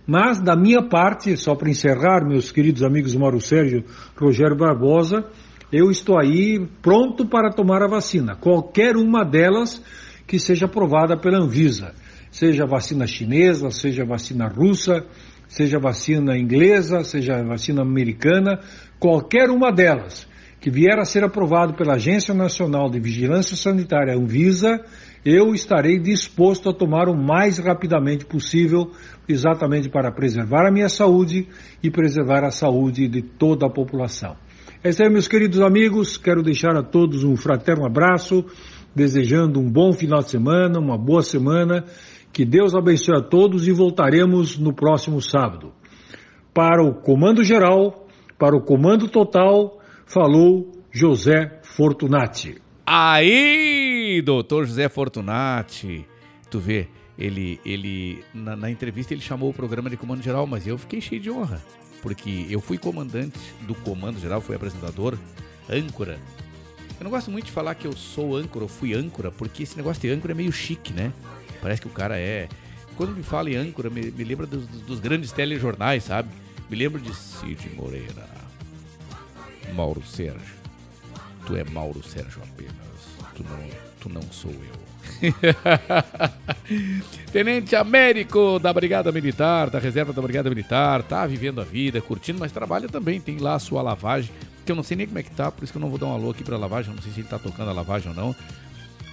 Mas, 0.09 0.39
da 0.39 0.55
minha 0.55 0.81
parte, 0.81 1.37
só 1.37 1.53
para 1.53 1.69
encerrar, 1.69 2.25
meus 2.25 2.51
queridos 2.51 2.81
amigos 2.81 3.13
Mauro 3.13 3.39
Sérgio, 3.39 3.83
Rogério 4.17 4.57
Barbosa, 4.57 5.23
eu 5.71 5.91
estou 5.91 6.19
aí 6.19 6.67
pronto 6.81 7.27
para 7.27 7.51
tomar 7.51 7.83
a 7.83 7.87
vacina. 7.87 8.35
Qualquer 8.35 8.97
uma 8.97 9.23
delas 9.23 9.79
que 10.25 10.39
seja 10.39 10.65
aprovada 10.65 11.15
pela 11.15 11.37
Anvisa. 11.37 11.93
Seja 12.31 12.65
vacina 12.65 13.05
chinesa, 13.05 13.69
seja 13.69 14.03
vacina 14.03 14.47
russa, 14.47 15.05
seja 15.47 15.77
vacina 15.77 16.35
inglesa, 16.35 17.03
seja 17.03 17.43
vacina 17.43 17.83
americana, 17.83 18.61
qualquer 18.99 19.51
uma 19.51 19.71
delas 19.71 20.27
que 20.59 20.71
vier 20.71 20.97
a 20.97 21.05
ser 21.05 21.23
aprovado 21.23 21.75
pela 21.75 21.93
Agência 21.93 22.33
Nacional 22.33 22.89
de 22.89 22.99
Vigilância 22.99 23.55
Sanitária, 23.55 24.15
Anvisa, 24.15 24.83
eu 25.23 25.53
estarei 25.53 25.99
disposto 25.99 26.69
a 26.69 26.73
tomar 26.73 27.07
o 27.07 27.15
mais 27.15 27.57
rapidamente 27.59 28.25
possível, 28.25 28.91
exatamente 29.29 29.87
para 29.89 30.11
preservar 30.11 30.67
a 30.67 30.71
minha 30.71 30.89
saúde 30.89 31.47
e 31.83 31.91
preservar 31.91 32.43
a 32.43 32.51
saúde 32.51 33.07
de 33.07 33.21
toda 33.21 33.67
a 33.67 33.69
população. 33.69 34.35
É 34.83 34.89
isso 34.89 35.03
aí, 35.03 35.09
meus 35.09 35.27
queridos 35.27 35.61
amigos. 35.61 36.17
Quero 36.17 36.41
deixar 36.41 36.75
a 36.75 36.81
todos 36.81 37.23
um 37.23 37.35
fraterno 37.35 37.85
abraço, 37.85 38.43
desejando 38.95 39.59
um 39.59 39.69
bom 39.69 39.93
final 39.93 40.19
de 40.19 40.31
semana, 40.31 40.79
uma 40.79 40.97
boa 40.97 41.21
semana. 41.21 41.85
Que 42.33 42.43
Deus 42.43 42.73
abençoe 42.73 43.17
a 43.17 43.21
todos 43.21 43.67
e 43.67 43.71
voltaremos 43.71 44.57
no 44.57 44.73
próximo 44.73 45.21
sábado. 45.21 45.71
Para 46.53 46.83
o 46.83 46.93
Comando 46.93 47.43
Geral, 47.43 48.07
para 48.37 48.55
o 48.55 48.61
Comando 48.61 49.07
Total, 49.07 49.79
falou 50.05 50.71
José 50.91 51.59
Fortunati. 51.61 52.55
Aí, 52.85 54.21
doutor 54.23 54.65
José 54.65 54.89
Fortunati, 54.89 56.05
tu 56.49 56.59
vê, 56.59 56.87
ele, 57.19 57.59
ele 57.65 58.23
na, 58.33 58.55
na, 58.55 58.71
entrevista 58.71 59.13
ele 59.13 59.21
chamou 59.21 59.49
o 59.49 59.53
programa 59.53 59.89
de 59.89 59.97
comando 59.97 60.23
geral, 60.23 60.47
mas 60.47 60.65
eu 60.65 60.77
fiquei 60.77 61.01
cheio 61.01 61.19
de 61.19 61.29
honra, 61.29 61.61
porque 62.01 62.47
eu 62.49 62.61
fui 62.61 62.77
comandante 62.77 63.37
do 63.67 63.75
comando 63.75 64.17
geral, 64.17 64.39
fui 64.39 64.55
apresentador, 64.55 65.17
âncora. 65.69 66.17
Eu 66.97 67.03
não 67.03 67.11
gosto 67.11 67.29
muito 67.29 67.45
de 67.45 67.51
falar 67.51 67.75
que 67.75 67.85
eu 67.85 67.95
sou 67.95 68.37
âncora 68.37 68.63
ou 68.63 68.69
fui 68.69 68.93
âncora, 68.93 69.31
porque 69.31 69.63
esse 69.63 69.75
negócio 69.75 70.01
de 70.01 70.09
âncora 70.09 70.31
é 70.31 70.35
meio 70.35 70.51
chique, 70.51 70.93
né? 70.93 71.11
Parece 71.61 71.81
que 71.81 71.87
o 71.87 71.91
cara 71.91 72.17
é. 72.17 72.47
Quando 72.95 73.13
me 73.13 73.23
fala 73.23 73.49
em 73.49 73.55
âncora, 73.55 73.89
me, 73.89 74.11
me 74.11 74.23
lembra 74.23 74.47
dos, 74.47 74.65
dos 74.65 74.99
grandes 75.01 75.33
telejornais, 75.33 76.05
sabe? 76.05 76.29
Me 76.69 76.77
lembro 76.77 77.01
de 77.01 77.13
Cid 77.13 77.69
Moreira, 77.75 78.27
Mauro 79.73 80.03
Sérgio. 80.05 80.59
Tu 81.45 81.55
é 81.55 81.65
Mauro 81.65 82.01
Sérgio 82.01 82.41
apenas. 82.43 82.73
Tu 83.35 83.43
não, 83.43 83.69
tu 83.99 84.09
não 84.09 84.21
sou 84.31 84.51
eu. 84.51 84.78
Tenente 87.31 87.75
Américo 87.75 88.59
da 88.59 88.73
Brigada 88.73 89.11
Militar, 89.11 89.69
da 89.69 89.79
Reserva 89.79 90.13
da 90.13 90.21
Brigada 90.21 90.49
Militar, 90.49 91.03
tá 91.03 91.25
vivendo 91.25 91.61
a 91.61 91.63
vida, 91.63 92.01
curtindo, 92.01 92.39
mas 92.39 92.51
trabalha 92.51 92.87
também, 92.87 93.19
tem 93.19 93.37
lá 93.37 93.55
a 93.55 93.59
sua 93.59 93.81
lavagem. 93.81 94.31
que 94.65 94.71
eu 94.71 94.75
não 94.75 94.83
sei 94.83 94.97
nem 94.97 95.07
como 95.07 95.19
é 95.19 95.23
que 95.23 95.31
tá, 95.31 95.51
por 95.51 95.63
isso 95.63 95.73
que 95.73 95.77
eu 95.77 95.81
não 95.81 95.89
vou 95.89 95.97
dar 95.97 96.07
um 96.07 96.13
alô 96.13 96.31
aqui 96.31 96.43
pra 96.43 96.57
lavagem, 96.57 96.93
não 96.93 97.01
sei 97.01 97.11
se 97.11 97.19
ele 97.19 97.27
tá 97.27 97.39
tocando 97.39 97.69
a 97.69 97.73
lavagem 97.73 98.09
ou 98.09 98.15
não. 98.15 98.35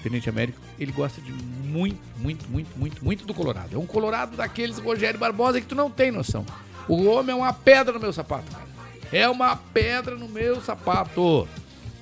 Tenente 0.03 0.29
Américo, 0.29 0.59
ele 0.79 0.93
gosta 0.93 1.21
de 1.21 1.33
muito, 1.33 1.99
muito, 2.19 2.49
muito, 2.49 2.79
muito, 2.79 3.05
muito 3.05 3.27
do 3.27 3.35
Colorado. 3.35 3.75
É 3.75 3.79
um 3.79 3.87
Colorado 3.87 4.37
daqueles 4.37 4.79
Rogério 4.79 5.19
Barbosa 5.19 5.61
que 5.61 5.67
tu 5.67 5.75
não 5.75 5.91
tem 5.91 6.13
noção. 6.13 6.47
O 6.89 7.07
homem 7.07 7.33
é 7.33 7.37
uma 7.37 7.53
pedra 7.53 7.93
no 7.93 7.99
meu 7.99 8.13
sapato, 8.13 8.45
cara. 8.53 8.67
É 9.13 9.29
uma 9.29 9.57
pedra 9.57 10.15
no 10.15 10.29
meu 10.29 10.61
sapato. 10.61 11.49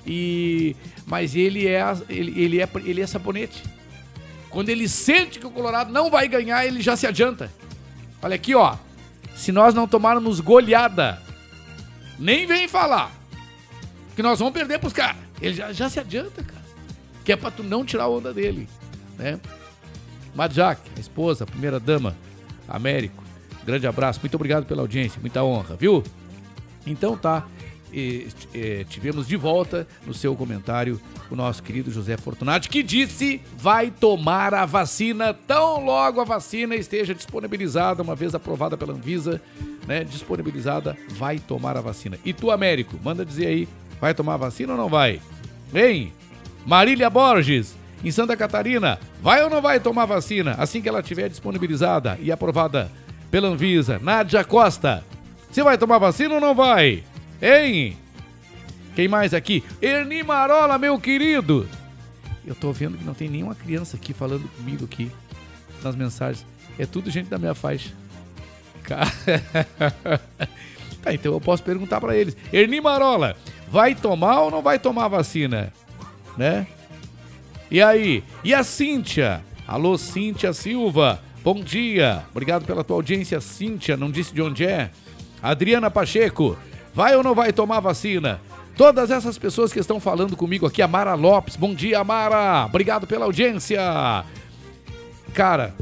E 0.05 0.75
mas 1.05 1.35
ele 1.35 1.67
é 1.67 1.81
ele, 2.07 2.39
ele 2.39 2.61
é 2.61 2.69
ele 2.83 3.01
é 3.01 3.07
sabonete. 3.07 3.63
Quando 4.55 4.69
ele 4.69 4.87
sente 4.87 5.37
que 5.37 5.45
o 5.45 5.51
Colorado 5.51 5.91
não 5.91 6.09
vai 6.09 6.29
ganhar, 6.29 6.65
ele 6.65 6.81
já 6.81 6.95
se 6.95 7.05
adianta. 7.05 7.51
Olha 8.21 8.35
aqui, 8.35 8.55
ó. 8.55 8.77
Se 9.35 9.51
nós 9.51 9.73
não 9.73 9.85
tomarmos 9.85 10.39
goleada, 10.39 11.21
nem 12.17 12.47
vem 12.47 12.65
falar 12.65 13.11
que 14.15 14.23
nós 14.23 14.39
vamos 14.39 14.53
perder 14.53 14.79
pros 14.79 14.93
caras. 14.93 15.21
Ele 15.41 15.53
já, 15.53 15.73
já 15.73 15.89
se 15.89 15.99
adianta, 15.99 16.41
cara. 16.41 16.63
Que 17.25 17.33
é 17.33 17.35
pra 17.35 17.51
tu 17.51 17.63
não 17.63 17.83
tirar 17.83 18.05
a 18.05 18.07
onda 18.07 18.33
dele, 18.33 18.65
né? 19.17 19.41
Madjac, 20.33 20.79
a 20.95 20.99
esposa, 21.01 21.43
a 21.43 21.47
primeira 21.47 21.77
dama, 21.77 22.15
Américo. 22.65 23.25
Grande 23.65 23.85
abraço, 23.85 24.21
muito 24.21 24.35
obrigado 24.35 24.65
pela 24.65 24.83
audiência, 24.83 25.19
muita 25.19 25.43
honra, 25.43 25.75
viu? 25.75 26.01
Então 26.87 27.17
tá, 27.17 27.45
e, 27.91 28.29
e, 28.53 28.85
tivemos 28.85 29.27
de 29.27 29.35
volta 29.35 29.85
no 30.07 30.13
seu 30.13 30.33
comentário 30.33 31.01
o 31.29 31.35
nosso 31.35 31.63
querido 31.63 31.91
José 31.91 32.17
Fortunati, 32.17 32.69
que 32.69 32.83
disse 32.83 33.41
vai 33.57 33.89
tomar 33.89 34.53
a 34.53 34.65
vacina 34.65 35.33
tão 35.33 35.83
logo 35.83 36.21
a 36.21 36.23
vacina 36.23 36.75
esteja 36.75 37.13
disponibilizada, 37.13 38.03
uma 38.03 38.15
vez 38.15 38.35
aprovada 38.35 38.77
pela 38.77 38.93
Anvisa, 38.93 39.41
né? 39.87 40.03
Disponibilizada, 40.03 40.97
vai 41.09 41.39
tomar 41.39 41.77
a 41.77 41.81
vacina. 41.81 42.17
E 42.23 42.33
tu, 42.33 42.51
Américo, 42.51 42.99
manda 43.03 43.25
dizer 43.25 43.47
aí, 43.47 43.67
vai 43.99 44.13
tomar 44.13 44.35
a 44.35 44.37
vacina 44.37 44.73
ou 44.73 44.77
não 44.77 44.89
vai? 44.89 45.21
Vem! 45.71 46.13
Marília 46.65 47.09
Borges, 47.09 47.75
em 48.03 48.11
Santa 48.11 48.35
Catarina, 48.35 48.99
vai 49.21 49.43
ou 49.43 49.49
não 49.49 49.61
vai 49.61 49.79
tomar 49.79 50.05
vacina 50.05 50.55
assim 50.57 50.81
que 50.81 50.89
ela 50.89 50.99
estiver 50.99 51.29
disponibilizada 51.29 52.17
e 52.21 52.31
aprovada 52.31 52.91
pela 53.29 53.47
Anvisa? 53.47 53.99
Nádia 53.99 54.43
Costa, 54.43 55.03
você 55.51 55.63
vai 55.63 55.77
tomar 55.77 55.99
vacina 55.99 56.35
ou 56.35 56.41
não 56.41 56.55
vai? 56.55 57.03
Hein? 57.41 57.97
Quem 58.95 59.09
mais 59.09 59.33
aqui? 59.33 59.61
Erni 59.81 60.23
Marola, 60.23 60.77
meu 60.77 60.97
querido. 60.97 61.67
Eu 62.47 62.55
tô 62.55 62.71
vendo 62.71 62.97
que 62.97 63.03
não 63.03 63.13
tem 63.13 63.27
nenhuma 63.27 63.53
criança 63.53 63.97
aqui 63.97 64.13
falando 64.13 64.47
comigo 64.55 64.85
aqui 64.85 65.11
nas 65.83 65.95
mensagens. 65.95 66.45
É 66.79 66.85
tudo 66.85 67.11
gente 67.11 67.29
da 67.29 67.37
minha 67.37 67.53
faixa. 67.53 67.91
Cara... 68.83 69.11
tá, 71.03 71.13
então 71.13 71.33
eu 71.33 71.41
posso 71.41 71.61
perguntar 71.61 71.99
para 71.99 72.15
eles. 72.15 72.37
Erni 72.53 72.79
Marola, 72.79 73.35
vai 73.67 73.93
tomar 73.93 74.41
ou 74.41 74.51
não 74.51 74.61
vai 74.61 74.79
tomar 74.79 75.09
vacina? 75.09 75.73
Né? 76.37 76.65
E 77.69 77.81
aí? 77.81 78.23
E 78.43 78.53
a 78.53 78.63
Cíntia? 78.63 79.43
Alô, 79.67 79.97
Cíntia 79.97 80.53
Silva. 80.53 81.19
Bom 81.43 81.61
dia. 81.61 82.23
Obrigado 82.31 82.65
pela 82.65 82.83
tua 82.83 82.95
audiência, 82.95 83.41
Cíntia. 83.41 83.97
Não 83.97 84.09
disse 84.09 84.33
de 84.33 84.41
onde 84.41 84.65
é. 84.65 84.89
Adriana 85.41 85.91
Pacheco. 85.91 86.57
Vai 86.93 87.15
ou 87.15 87.23
não 87.23 87.35
vai 87.35 87.51
tomar 87.51 87.81
vacina? 87.81 88.39
Todas 88.77 89.09
essas 89.09 89.37
pessoas 89.37 89.71
que 89.71 89.79
estão 89.79 90.01
falando 90.01 90.35
comigo 90.35 90.65
aqui, 90.65 90.81
a 90.81 90.87
Mara 90.87 91.13
Lopes. 91.13 91.55
Bom 91.55 91.73
dia, 91.73 92.03
Mara. 92.03 92.65
Obrigado 92.65 93.07
pela 93.07 93.23
audiência. 93.23 93.79
Cara, 95.33 95.73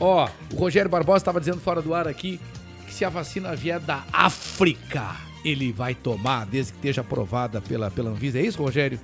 ó, 0.00 0.26
o 0.52 0.56
Rogério 0.56 0.90
Barbosa 0.90 1.18
estava 1.18 1.38
dizendo 1.38 1.60
fora 1.60 1.82
do 1.82 1.94
ar 1.94 2.08
aqui 2.08 2.40
que 2.86 2.94
se 2.94 3.04
a 3.04 3.10
vacina 3.10 3.54
vier 3.54 3.78
da 3.78 4.02
África, 4.10 5.14
ele 5.44 5.72
vai 5.72 5.94
tomar, 5.94 6.46
desde 6.46 6.72
que 6.72 6.78
esteja 6.78 7.02
aprovada 7.02 7.60
pela, 7.60 7.90
pela 7.90 8.10
Anvisa. 8.10 8.38
É 8.38 8.42
isso, 8.42 8.62
Rogério? 8.62 8.98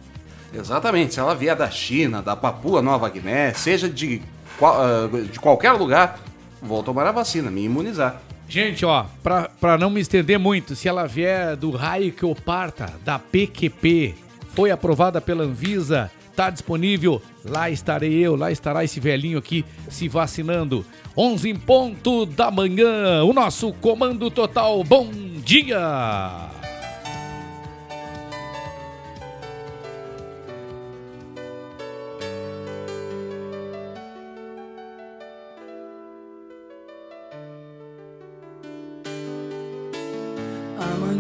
Exatamente. 0.53 1.13
Se 1.13 1.21
ela 1.21 1.35
vier 1.35 1.55
da 1.55 1.71
China, 1.71 2.23
da 2.23 2.35
Papua 2.35 2.81
Nova 2.81 3.11
Guiné, 3.11 3.53
seja 3.53 3.91
de, 3.91 4.23
ah, 4.63 5.07
de 5.31 5.39
qualquer 5.39 5.73
lugar, 5.73 6.19
vou 6.63 6.83
tomar 6.83 7.07
a 7.07 7.13
vacina, 7.13 7.51
me 7.51 7.63
imunizar. 7.63 8.23
Gente, 8.51 8.85
ó, 8.85 9.07
pra, 9.23 9.49
pra 9.61 9.79
não 9.79 9.89
me 9.89 10.01
estender 10.01 10.37
muito, 10.37 10.75
se 10.75 10.89
ela 10.89 11.07
vier 11.07 11.55
do 11.55 11.71
raio 11.71 12.11
que 12.11 12.25
eu 12.25 12.35
parta, 12.35 12.93
da 13.05 13.17
PQP, 13.17 14.17
foi 14.57 14.73
aprovada 14.73 15.21
pela 15.21 15.45
Anvisa, 15.45 16.11
tá 16.35 16.51
disponível, 16.51 17.23
lá 17.45 17.71
estarei 17.71 18.13
eu, 18.13 18.35
lá 18.35 18.51
estará 18.51 18.83
esse 18.83 18.99
velhinho 18.99 19.39
aqui 19.39 19.65
se 19.89 20.09
vacinando. 20.09 20.85
11 21.17 21.49
em 21.49 21.55
ponto 21.55 22.27
da 22.27 22.51
manhã, 22.51 23.23
o 23.23 23.33
nosso 23.33 23.73
Comando 23.75 24.29
Total, 24.33 24.83
bom 24.83 25.09
dia! 25.45 26.50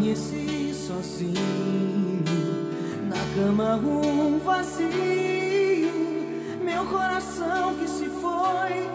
Amanheci 0.00 0.72
sozinho, 0.72 2.24
na 3.06 3.18
cama 3.34 3.76
um 3.76 4.38
vazio, 4.38 4.88
meu 6.64 6.86
coração 6.86 7.74
que 7.74 7.86
se 7.86 8.06
foi, 8.06 8.88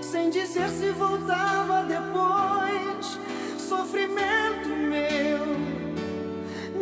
sem 0.00 0.30
dizer 0.30 0.68
se 0.68 0.92
voltava 0.92 1.82
depois. 1.82 3.18
Sofrimento 3.58 4.68
meu, 4.68 5.40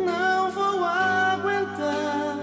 não 0.05 0.51
vou 0.51 0.85
aguentar. 0.85 2.37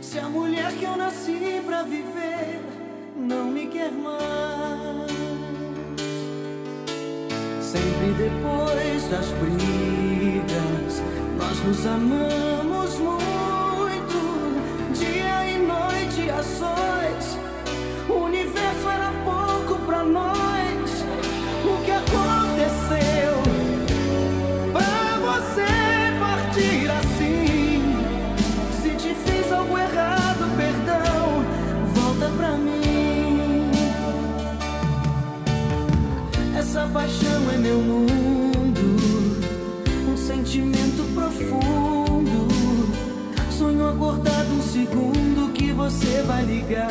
Se 0.00 0.20
a 0.20 0.28
mulher 0.28 0.72
que 0.74 0.84
eu 0.84 0.96
nasci 0.96 1.60
pra 1.66 1.82
viver 1.82 2.60
não 3.16 3.46
me 3.46 3.66
quer 3.66 3.90
mais. 3.90 5.41
Sempre 7.62 8.12
depois 8.18 9.08
das 9.08 9.26
brigas, 9.38 11.00
nós 11.38 11.64
nos 11.64 11.86
amamos 11.86 12.98
muito. 12.98 14.18
Dia 14.92 15.48
e 15.48 15.58
noite 15.58 16.28
a 16.28 16.42
sós, 16.42 17.38
o 18.08 18.24
universo 18.24 18.88
era 18.88 19.12
pouco 19.24 19.80
pra 19.86 20.02
nós. 20.02 20.51
Essa 36.82 36.90
paixão 36.90 37.50
é 37.54 37.58
meu 37.58 37.78
mundo, 37.78 38.96
um 40.10 40.16
sentimento 40.16 41.14
profundo. 41.14 42.48
Sonho 43.52 43.88
acordado 43.88 44.52
um 44.52 44.60
segundo 44.60 45.52
que 45.52 45.70
você 45.70 46.22
vai 46.22 46.44
ligar. 46.44 46.88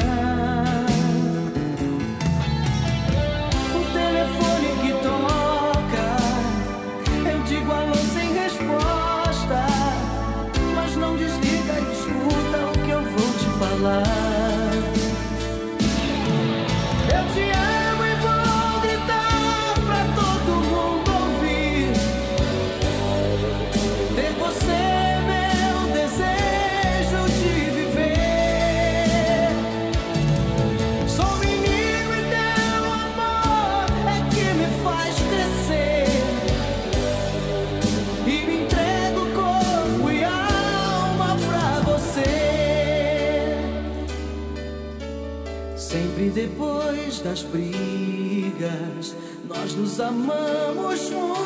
O 3.75 3.81
telefone 3.91 4.69
que 4.81 4.93
toca, 5.03 6.07
eu 7.29 7.43
digo 7.43 7.69
alô 7.69 7.95
sem 8.13 8.31
resposta. 8.33 9.65
Mas 10.73 10.95
não 10.95 11.17
desliga 11.17 11.73
escuta 11.91 12.65
o 12.65 12.85
que 12.85 12.91
eu 12.91 13.01
vou 13.01 13.33
te 13.33 13.45
falar. 13.59 14.20
Das 47.23 47.43
brigas, 47.43 49.15
nós 49.47 49.75
nos 49.75 49.99
amamos 49.99 51.09
muito. 51.09 51.40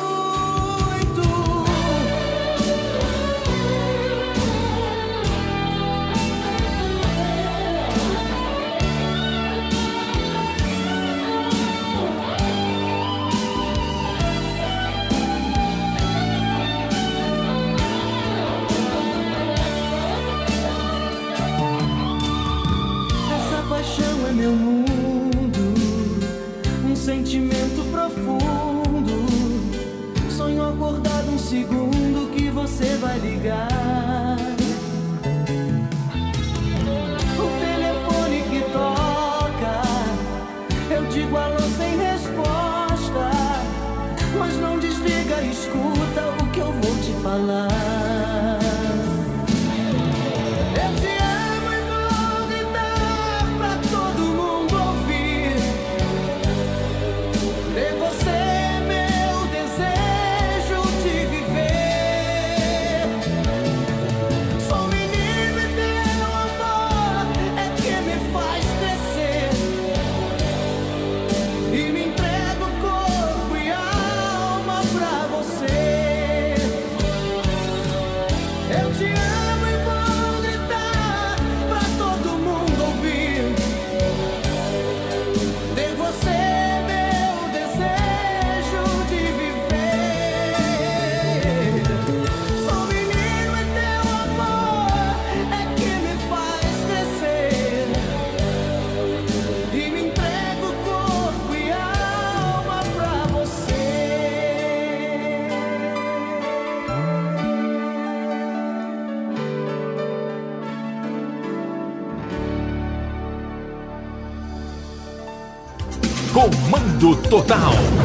Total. 117.14 117.95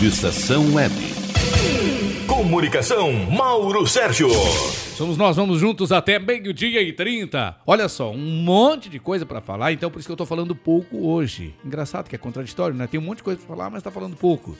Rádio 0.00 0.14
Estação 0.14 0.74
Web. 0.74 0.94
Comunicação, 2.26 3.12
Mauro 3.12 3.86
Sérgio. 3.86 4.30
Somos 4.96 5.18
nós, 5.18 5.36
vamos 5.36 5.60
juntos 5.60 5.92
até 5.92 6.18
meio-dia 6.18 6.80
e 6.80 6.90
30. 6.90 7.58
Olha 7.66 7.86
só, 7.86 8.10
um 8.10 8.42
monte 8.42 8.88
de 8.88 8.98
coisa 8.98 9.26
pra 9.26 9.42
falar, 9.42 9.74
então 9.74 9.90
por 9.90 9.98
isso 9.98 10.08
que 10.08 10.12
eu 10.12 10.16
tô 10.16 10.24
falando 10.24 10.56
pouco 10.56 11.06
hoje. 11.06 11.54
Engraçado 11.62 12.08
que 12.08 12.14
é 12.14 12.18
contraditório, 12.18 12.74
né? 12.74 12.86
Tem 12.86 12.98
um 12.98 13.02
monte 13.02 13.18
de 13.18 13.24
coisa 13.24 13.40
pra 13.40 13.54
falar, 13.54 13.68
mas 13.68 13.82
tá 13.82 13.90
falando 13.90 14.16
pouco. 14.16 14.56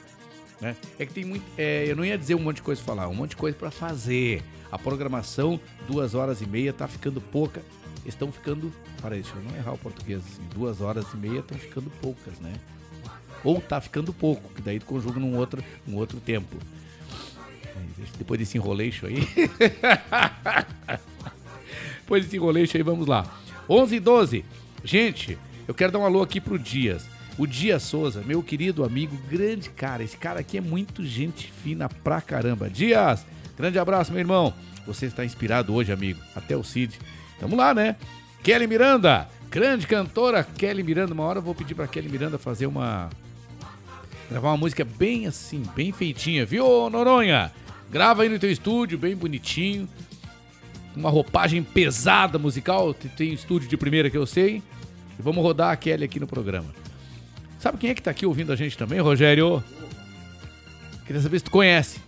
Né? 0.61 0.77
É 0.99 1.07
que 1.07 1.15
tem 1.15 1.25
muito. 1.25 1.45
é, 1.57 1.91
eu 1.91 1.97
não 1.97 2.05
ia 2.05 2.19
dizer 2.19 2.35
um 2.35 2.41
monte 2.41 2.57
de 2.57 2.63
coisa 2.63 2.83
pra 2.83 2.95
falar, 2.95 3.09
um 3.09 3.15
monte 3.15 3.31
de 3.31 3.37
coisa 3.37 3.57
pra 3.57 3.71
fazer. 3.71 4.43
A 4.71 4.79
programação, 4.79 5.59
duas 5.89 6.15
horas 6.15 6.43
e 6.43 6.47
meia, 6.47 6.71
tá 6.71 6.87
ficando 6.87 7.19
pouca. 7.19 7.63
Estão 8.05 8.31
ficando. 8.31 8.71
Peraí, 9.01 9.23
deixa 9.23 9.35
eu 9.35 9.43
não 9.43 9.57
errar 9.57 9.73
o 9.73 9.79
português. 9.79 10.19
Assim, 10.19 10.43
duas 10.55 10.83
horas 10.83 11.07
e 11.15 11.17
meia 11.17 11.41
estão 11.41 11.57
ficando 11.57 11.89
poucas, 12.03 12.39
né? 12.41 12.53
Ou 13.43 13.61
tá 13.61 13.81
ficando 13.81 14.13
pouco, 14.13 14.53
que 14.55 14.63
daí 14.63 14.79
tu 14.79 14.87
conjuga 14.87 15.19
num 15.19 15.37
outro, 15.37 15.63
num 15.87 15.97
outro 15.97 16.21
tempo. 16.21 16.57
Depois 18.19 18.39
desse 18.39 18.59
enroleixo 18.59 19.07
aí. 19.07 19.27
Depois 22.01 22.25
desse 22.25 22.37
enroleixo 22.37 22.77
aí, 22.77 22.83
vamos 22.83 23.07
lá. 23.07 23.25
11 23.69 23.97
e 23.97 24.01
12. 24.01 24.45
Gente, 24.85 25.39
eu 25.67 25.75
quero 25.75 25.93
dar 25.93 25.99
um 26.01 26.05
alô 26.05 26.23
aqui 26.23 26.41
pro 26.41 26.59
Dias. 26.59 27.07
O 27.39 27.47
Dias 27.47 27.83
Souza, 27.85 28.23
meu 28.27 28.43
querido 28.43 28.85
amigo, 28.85 29.17
grande 29.31 29.71
cara. 29.71 30.03
Esse 30.03 30.17
cara 30.17 30.41
aqui 30.41 30.59
é 30.59 30.61
muito 30.61 31.05
gente 31.05 31.51
fina 31.63 31.89
pra 31.89 32.21
caramba. 32.21 32.69
Dias, 32.69 33.25
grande 33.57 33.79
abraço, 33.79 34.13
meu 34.13 34.21
irmão. 34.21 34.53
Você 34.87 35.07
está 35.07 35.25
inspirado 35.25 35.73
hoje, 35.75 35.93
amigo. 35.93 36.21
Até 36.35 36.57
o 36.57 36.65
Cid. 36.65 36.99
Tamo 37.39 37.57
lá, 37.57 37.73
né? 37.73 37.97
Kelly 38.43 38.67
Miranda, 38.67 39.29
grande 39.51 39.87
cantora 39.87 40.43
Kelly 40.43 40.83
Miranda. 40.83 41.15
Uma 41.15 41.25
hora 41.25 41.39
eu 41.39 41.43
vou 41.43 41.55
pedir 41.55 41.75
pra 41.75 41.87
Kelly 41.87 42.09
Miranda 42.09 42.39
fazer 42.39 42.67
uma. 42.67 43.09
Gravar 44.31 44.51
uma 44.51 44.57
música 44.57 44.85
bem 44.85 45.27
assim, 45.27 45.63
bem 45.75 45.91
feitinha, 45.93 46.47
viu, 46.47 46.89
Noronha? 46.89 47.51
Grava 47.91 48.23
aí 48.23 48.29
no 48.29 48.39
teu 48.39 48.51
estúdio, 48.51 48.97
bem 48.97 49.17
bonitinho. 49.17 49.89
Uma 50.95 51.11
roupagem 51.11 51.63
pesada 51.63 52.39
musical. 52.39 52.95
Tem- 52.95 53.33
estúdio 53.33 53.69
de 53.69 53.77
primeira 53.77 54.09
que 54.09 54.17
eu 54.17 54.27
sei. 54.27 54.63
E 55.19 55.23
vamos 55.23 55.43
rodar 55.43 55.73
a 55.73 55.77
Kelly 55.77 56.05
aqui 56.05 56.21
no 56.21 56.27
programa. 56.29 56.69
Sabe 57.59 57.79
quem 57.79 57.91
é 57.91 57.95
que 57.95 58.03
tá 58.03 58.11
aqui 58.13 58.25
ouvindo 58.25 58.53
a 58.53 58.57
gente 58.57 58.79
também, 58.79 59.01
Rogério? 59.01 59.63
Queria 61.07 61.21
saber 61.21 61.39
se 61.41 61.45
tu 61.45 61.51
conhece. 61.51 61.99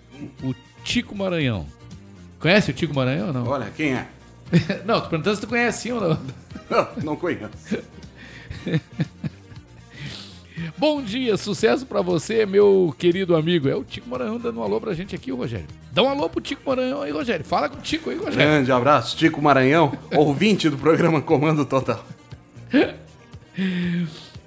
O 0.42 0.54
Tico 0.84 1.14
Maranhão. 1.16 1.66
Conhece 2.38 2.70
o 2.70 2.74
Tico 2.74 2.94
Maranhão 2.94 3.28
ou 3.28 3.32
não? 3.32 3.46
Olha, 3.48 3.70
quem 3.76 3.94
é? 3.94 4.06
não, 4.86 5.00
tô 5.00 5.08
perguntando 5.08 5.34
se 5.36 5.42
tu 5.42 5.48
conhece 5.48 5.82
sim 5.82 5.92
ou 5.92 6.00
não. 6.00 6.18
Não, 6.70 6.88
não 7.04 7.16
conheço. 7.16 7.50
Bom 10.76 11.02
dia, 11.02 11.36
sucesso 11.36 11.86
pra 11.86 12.02
você, 12.02 12.44
meu 12.46 12.94
querido 12.98 13.34
amigo. 13.36 13.68
É 13.68 13.74
o 13.74 13.84
Tico 13.84 14.08
Maranhão 14.08 14.38
dando 14.38 14.60
um 14.60 14.62
alô 14.62 14.80
pra 14.80 14.94
gente 14.94 15.14
aqui, 15.14 15.30
Rogério. 15.30 15.66
Dá 15.92 16.02
um 16.02 16.08
alô 16.08 16.28
pro 16.28 16.40
Tico 16.40 16.62
Maranhão 16.68 17.02
aí, 17.02 17.10
Rogério. 17.10 17.44
Fala 17.44 17.68
com 17.68 17.78
o 17.78 17.80
Tico 17.80 18.10
aí, 18.10 18.16
Rogério. 18.16 18.38
Grande 18.38 18.72
abraço, 18.72 19.16
Tico 19.16 19.40
Maranhão, 19.40 19.96
ouvinte 20.16 20.68
do 20.68 20.76
programa 20.76 21.20
Comando 21.22 21.64
Total. 21.64 22.04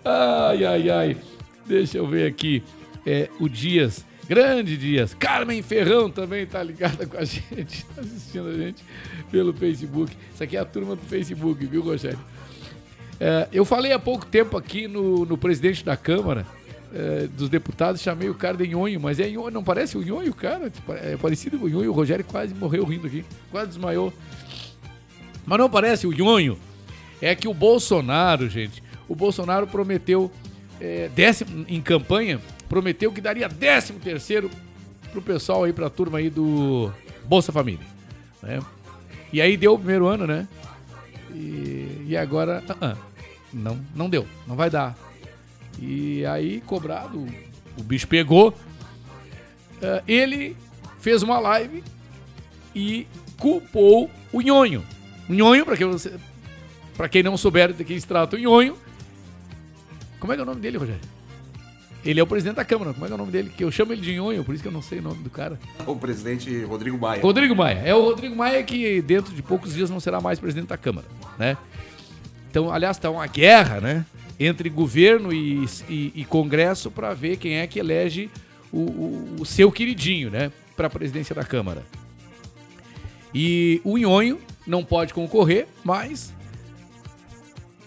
Ai, 0.03 0.65
ai, 0.65 0.89
ai. 0.89 1.17
Deixa 1.65 1.97
eu 1.97 2.07
ver 2.07 2.27
aqui. 2.27 2.63
É, 3.05 3.29
o 3.39 3.47
Dias, 3.47 4.05
grande 4.27 4.77
Dias. 4.77 5.13
Carmen 5.13 5.61
Ferrão 5.61 6.09
também 6.09 6.45
tá 6.45 6.61
ligada 6.61 7.05
com 7.05 7.17
a 7.17 7.23
gente, 7.25 7.85
tá 7.85 8.01
assistindo 8.01 8.49
a 8.49 8.53
gente 8.53 8.83
pelo 9.31 9.53
Facebook. 9.53 10.15
Isso 10.33 10.43
aqui 10.43 10.57
é 10.57 10.59
a 10.59 10.65
turma 10.65 10.95
do 10.95 11.03
Facebook, 11.03 11.65
viu, 11.65 11.81
Rogério? 11.83 12.19
É, 13.19 13.47
eu 13.51 13.63
falei 13.63 13.91
há 13.91 13.99
pouco 13.99 14.25
tempo 14.25 14.57
aqui 14.57 14.87
no, 14.87 15.25
no 15.25 15.37
presidente 15.37 15.83
da 15.85 15.95
Câmara 15.95 16.45
é, 16.93 17.27
dos 17.27 17.49
Deputados, 17.49 18.01
chamei 18.01 18.29
o 18.29 18.35
cara 18.35 18.57
de 18.57 18.67
Nhonho, 18.67 18.99
mas 18.99 19.19
é 19.19 19.27
Nhonho, 19.29 19.51
não 19.51 19.63
parece 19.63 19.97
o 19.97 20.01
Nhonho, 20.01 20.33
cara? 20.33 20.71
É 21.03 21.17
parecido 21.17 21.59
com 21.59 21.65
o 21.65 21.69
Nhonho, 21.69 21.91
o 21.91 21.93
Rogério 21.93 22.23
quase 22.25 22.53
morreu 22.53 22.85
rindo 22.85 23.07
aqui, 23.07 23.25
quase 23.51 23.69
desmaiou. 23.69 24.13
Mas 25.45 25.59
não 25.59 25.69
parece 25.69 26.07
o 26.07 26.11
Nhonho. 26.11 26.57
É 27.21 27.35
que 27.35 27.47
o 27.47 27.53
Bolsonaro, 27.53 28.49
gente, 28.49 28.83
o 29.07 29.15
Bolsonaro 29.15 29.67
prometeu, 29.67 30.31
é, 30.79 31.09
décimo, 31.13 31.65
em 31.67 31.81
campanha, 31.81 32.39
prometeu 32.67 33.11
que 33.11 33.21
daria 33.21 33.47
décimo 33.47 33.99
terceiro 33.99 34.49
pro 35.11 35.21
pessoal 35.21 35.63
aí, 35.63 35.73
pra 35.73 35.89
turma 35.89 36.17
aí 36.17 36.29
do 36.29 36.91
Bolsa 37.25 37.51
Família. 37.51 37.85
Né? 38.41 38.59
E 39.31 39.41
aí 39.41 39.57
deu 39.57 39.73
o 39.73 39.77
primeiro 39.77 40.07
ano, 40.07 40.27
né? 40.27 40.47
E, 41.35 42.05
e 42.07 42.17
agora, 42.17 42.63
ah, 42.69 42.75
ah, 42.81 42.97
não, 43.53 43.79
não 43.93 44.09
deu, 44.09 44.25
não 44.47 44.55
vai 44.55 44.69
dar. 44.69 44.97
E 45.77 46.25
aí, 46.25 46.61
cobrado, 46.61 47.27
o 47.77 47.83
bicho 47.83 48.07
pegou. 48.07 48.53
Ah, 49.83 50.01
ele 50.07 50.55
fez 50.99 51.21
uma 51.21 51.39
live 51.39 51.83
e 52.73 53.05
culpou 53.37 54.09
o 54.31 54.41
Nhonho. 54.41 54.83
O 55.27 55.33
Nhonho, 55.33 55.65
pra 55.65 55.75
quem, 55.75 55.87
você, 55.87 56.13
pra 56.95 57.09
quem 57.09 57.21
não 57.21 57.35
souber 57.35 57.73
de 57.73 57.83
quem 57.83 57.99
se 57.99 58.07
trata 58.07 58.37
o 58.37 58.39
Nhonho. 58.39 58.77
Como 60.19 60.31
é 60.31 60.35
que 60.35 60.39
é 60.39 60.43
o 60.43 60.45
nome 60.45 60.61
dele, 60.61 60.77
Rogério? 60.77 61.14
Ele 62.05 62.19
é 62.19 62.23
o 62.23 62.27
presidente 62.27 62.57
da 62.57 62.63
Câmara. 62.65 62.93
Como 62.93 63.03
é 63.05 63.07
que 63.07 63.11
é 63.13 63.15
o 63.15 63.17
nome 63.17 63.31
dele? 63.31 63.49
Que 63.57 63.63
eu 63.63 63.71
chamo 63.71 63.91
ele 63.91 64.01
de 64.01 64.11
Nhonho, 64.13 64.43
por 64.43 64.53
isso 64.53 64.61
que 64.61 64.67
eu 64.67 64.71
não 64.73 64.81
sei 64.81 64.99
o 64.99 65.01
nome 65.01 65.23
do 65.23 65.29
cara. 65.29 65.59
O 65.87 65.95
presidente 65.95 66.63
Rodrigo 66.63 66.97
Maia. 66.99 67.21
Rodrigo 67.21 67.55
Maia. 67.55 67.81
É 67.83 67.95
o 67.95 68.01
Rodrigo 68.03 68.35
Maia 68.35 68.61
que 68.63 69.01
dentro 69.01 69.33
de 69.33 69.41
poucos 69.41 69.73
dias 69.73 69.89
não 69.89 69.99
será 69.99 70.21
mais 70.21 70.39
presidente 70.39 70.67
da 70.69 70.77
Câmara, 70.77 71.07
né? 71.39 71.57
Então, 72.51 72.71
aliás, 72.71 72.95
está 72.97 73.09
uma 73.09 73.25
guerra, 73.25 73.81
né? 73.81 74.05
Entre 74.39 74.69
governo 74.69 75.33
e, 75.33 75.65
e- 75.89 76.11
e 76.15 76.25
Congresso 76.25 76.91
para 76.91 77.13
ver 77.13 77.37
quem 77.37 77.57
é 77.57 77.65
que 77.67 77.79
elege 77.79 78.29
o, 78.71 78.79
o- 78.79 79.35
o 79.41 79.45
seu 79.45 79.71
queridinho, 79.71 80.29
né? 80.29 80.51
Para 80.77 80.87
a 80.87 80.89
presidência 80.89 81.33
da 81.33 81.43
Câmara. 81.43 81.83
E 83.33 83.81
o 83.83 83.97
Nhonho 83.97 84.39
não 84.67 84.83
pode 84.83 85.13
concorrer, 85.13 85.67
mas. 85.83 86.33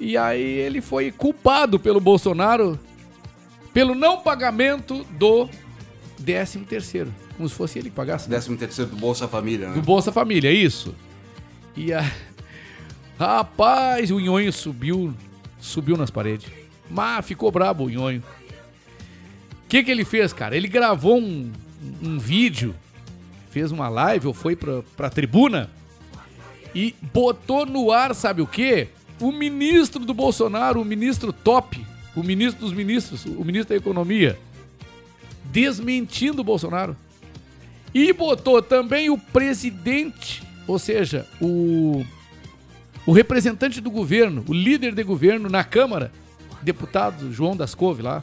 E 0.01 0.17
aí 0.17 0.43
ele 0.43 0.81
foi 0.81 1.11
culpado 1.11 1.79
pelo 1.79 2.01
Bolsonaro 2.01 2.79
pelo 3.73 3.95
não 3.95 4.21
pagamento 4.21 5.05
do 5.11 5.49
13 6.25 6.61
terceiro. 6.61 7.15
Como 7.37 7.49
se 7.49 7.55
fosse 7.55 7.79
ele 7.79 7.91
que 7.91 7.97
pagasse. 7.97 8.29
né? 8.29 8.37
13 8.37 8.57
terceiro 8.57 8.91
do 8.91 8.97
Bolsa 8.97 9.29
Família, 9.29 9.69
né? 9.69 9.75
Do 9.75 9.83
Bolsa 9.83 10.11
Família, 10.13 10.51
isso. 10.51 10.95
E 11.77 11.93
a... 11.93 12.03
Rapaz, 13.19 14.11
o 14.11 14.21
Nhonho 14.21 14.53
subiu, 14.53 15.13
subiu 15.61 15.97
nas 15.97 16.11
paredes. 16.11 16.49
Mas 16.91 17.27
ficou 17.27 17.51
brabo 17.51 17.85
o 17.85 17.91
Nhonho. 17.91 18.23
O 19.65 19.69
que 19.69 19.83
que 19.83 19.91
ele 19.91 20.05
fez, 20.05 20.33
cara? 20.33 20.57
Ele 20.57 20.69
gravou 20.69 21.19
um, 21.19 21.53
um 22.03 22.19
vídeo, 22.19 22.75
fez 23.51 23.71
uma 23.71 23.89
live 23.89 24.29
ou 24.29 24.35
foi 24.35 24.57
pra, 24.57 24.83
pra 24.97 25.11
tribuna 25.11 25.69
e 26.75 26.95
botou 27.13 27.67
no 27.67 27.91
ar, 27.91 28.15
sabe 28.15 28.41
o 28.41 28.47
quê? 28.47 28.89
O 29.21 29.33
ministro 29.33 30.05
do 30.05 30.15
Bolsonaro, 30.15 30.81
o 30.81 30.85
ministro 30.85 31.33
top, 31.33 31.85
o 32.19 32.25
ministro 32.25 32.61
dos 32.61 32.73
ministros, 32.73 33.25
o 33.25 33.45
ministro 33.45 33.71
da 33.71 33.77
Economia, 33.77 34.39
desmentindo 35.45 36.43
o 36.43 36.45
Bolsonaro. 36.45 36.97
E 37.95 38.13
botou 38.13 38.61
também 38.61 39.09
o 39.09 39.17
presidente, 39.17 40.43
ou 40.67 40.79
seja, 40.79 41.27
o, 41.41 42.05
o 43.07 43.13
representante 43.13 43.81
do 43.81 43.91
governo, 43.91 44.45
o 44.49 44.53
líder 44.53 44.95
de 44.95 45.03
governo 45.03 45.49
na 45.49 45.65
Câmara, 45.65 46.13
deputado 46.61 47.33
João 47.33 47.57
das 47.57 47.75
Couve 47.75 48.03
lá, 48.03 48.23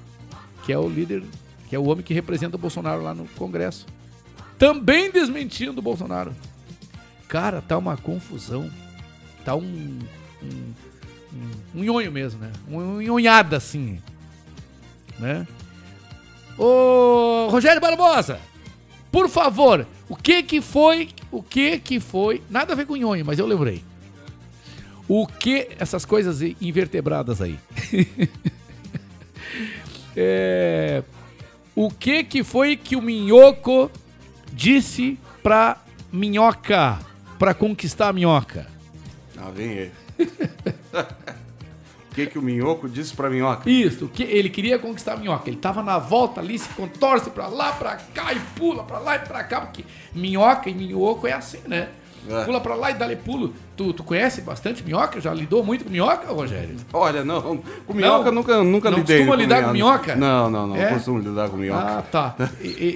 que 0.65 0.73
é 0.73 0.77
o 0.77 0.89
líder, 0.89 1.23
que 1.69 1.75
é 1.75 1.79
o 1.79 1.85
homem 1.85 2.03
que 2.03 2.13
representa 2.13 2.57
o 2.57 2.59
Bolsonaro 2.59 3.01
lá 3.01 3.13
no 3.13 3.25
Congresso. 3.29 3.85
Também 4.57 5.09
desmentindo 5.09 5.79
o 5.79 5.83
Bolsonaro. 5.83 6.35
Cara, 7.27 7.61
tá 7.61 7.77
uma 7.77 7.97
confusão. 7.97 8.69
Tá 9.43 9.55
um. 9.55 9.99
Um, 10.43 10.73
um, 11.73 11.83
nhonho 11.83 12.11
mesmo, 12.11 12.39
né? 12.39 12.51
Um 12.69 13.01
nhonhada 13.01 13.57
assim. 13.57 14.01
Né? 15.19 15.45
Ô, 16.57 17.47
Rogério 17.49 17.81
Barbosa, 17.81 18.39
por 19.11 19.29
favor, 19.29 19.85
o 20.07 20.15
que 20.15 20.43
que 20.43 20.61
foi, 20.61 21.09
o 21.31 21.43
que 21.43 21.79
que 21.79 21.99
foi, 21.99 22.41
nada 22.49 22.73
a 22.73 22.75
ver 22.75 22.85
com 22.85 22.95
nhonho, 22.95 23.25
mas 23.25 23.39
eu 23.39 23.45
lembrei. 23.45 23.83
O 25.07 25.27
que, 25.27 25.69
essas 25.77 26.05
coisas 26.05 26.41
invertebradas 26.61 27.41
aí. 27.41 27.59
É, 30.17 31.03
o 31.75 31.91
que 31.91 32.23
que 32.23 32.41
foi 32.41 32.77
que 32.77 32.95
o 32.95 33.01
Minhoco 33.01 33.91
disse 34.53 35.19
pra 35.43 35.83
Minhoca, 36.11 36.97
pra 37.37 37.53
conquistar 37.53 38.07
a 38.07 38.13
Minhoca? 38.13 38.65
Ah, 39.37 39.51
vem 39.51 39.71
ele. 39.71 39.91
O 42.11 42.15
que, 42.15 42.27
que 42.27 42.39
o 42.39 42.41
Minhoco 42.41 42.87
disse 42.87 43.13
pra 43.13 43.29
Minhoca? 43.29 43.69
Isso, 43.69 44.07
que 44.07 44.23
ele 44.23 44.49
queria 44.49 44.79
conquistar 44.79 45.15
a 45.15 45.17
minhoca. 45.17 45.49
Ele 45.49 45.57
tava 45.57 45.83
na 45.83 45.99
volta 45.99 46.39
ali, 46.39 46.57
se 46.57 46.69
contorce 46.69 47.29
pra 47.29 47.47
lá, 47.49 47.73
pra 47.73 47.97
cá 48.13 48.31
e 48.31 48.39
pula 48.57 48.83
pra 48.85 48.99
lá 48.99 49.17
e 49.17 49.19
pra 49.19 49.43
cá, 49.43 49.59
porque 49.59 49.83
minhoca 50.13 50.69
e 50.69 50.73
minhoco 50.73 51.27
é 51.27 51.33
assim, 51.33 51.59
né? 51.67 51.89
É. 52.29 52.45
Pula 52.45 52.61
pra 52.61 52.73
lá 52.73 52.89
e 52.89 52.93
dá-lhe 52.93 53.17
pulo. 53.17 53.53
Tu, 53.75 53.91
tu 53.91 54.01
conhece 54.01 54.39
bastante 54.39 54.81
minhoca? 54.81 55.19
Já 55.19 55.33
lidou 55.33 55.61
muito 55.61 55.83
com 55.83 55.89
minhoca, 55.91 56.31
Rogério? 56.31 56.77
Olha, 56.93 57.25
não. 57.25 57.57
Com 57.85 57.93
minhoca 57.93 58.25
Não? 58.31 58.31
nunca, 58.31 58.63
nunca 58.63 58.89
Não 58.89 58.99
lidei. 58.99 59.17
costuma 59.17 59.35
lidar 59.35 59.65
com 59.65 59.71
minhoca? 59.71 60.15
Não, 60.15 60.49
não, 60.49 60.67
não. 60.67 60.75
É? 60.77 60.93
Costumo 60.93 61.19
lidar 61.19 61.49
com 61.49 61.57
minhoca. 61.57 61.97
Ah, 61.99 62.01
tá. 62.01 62.35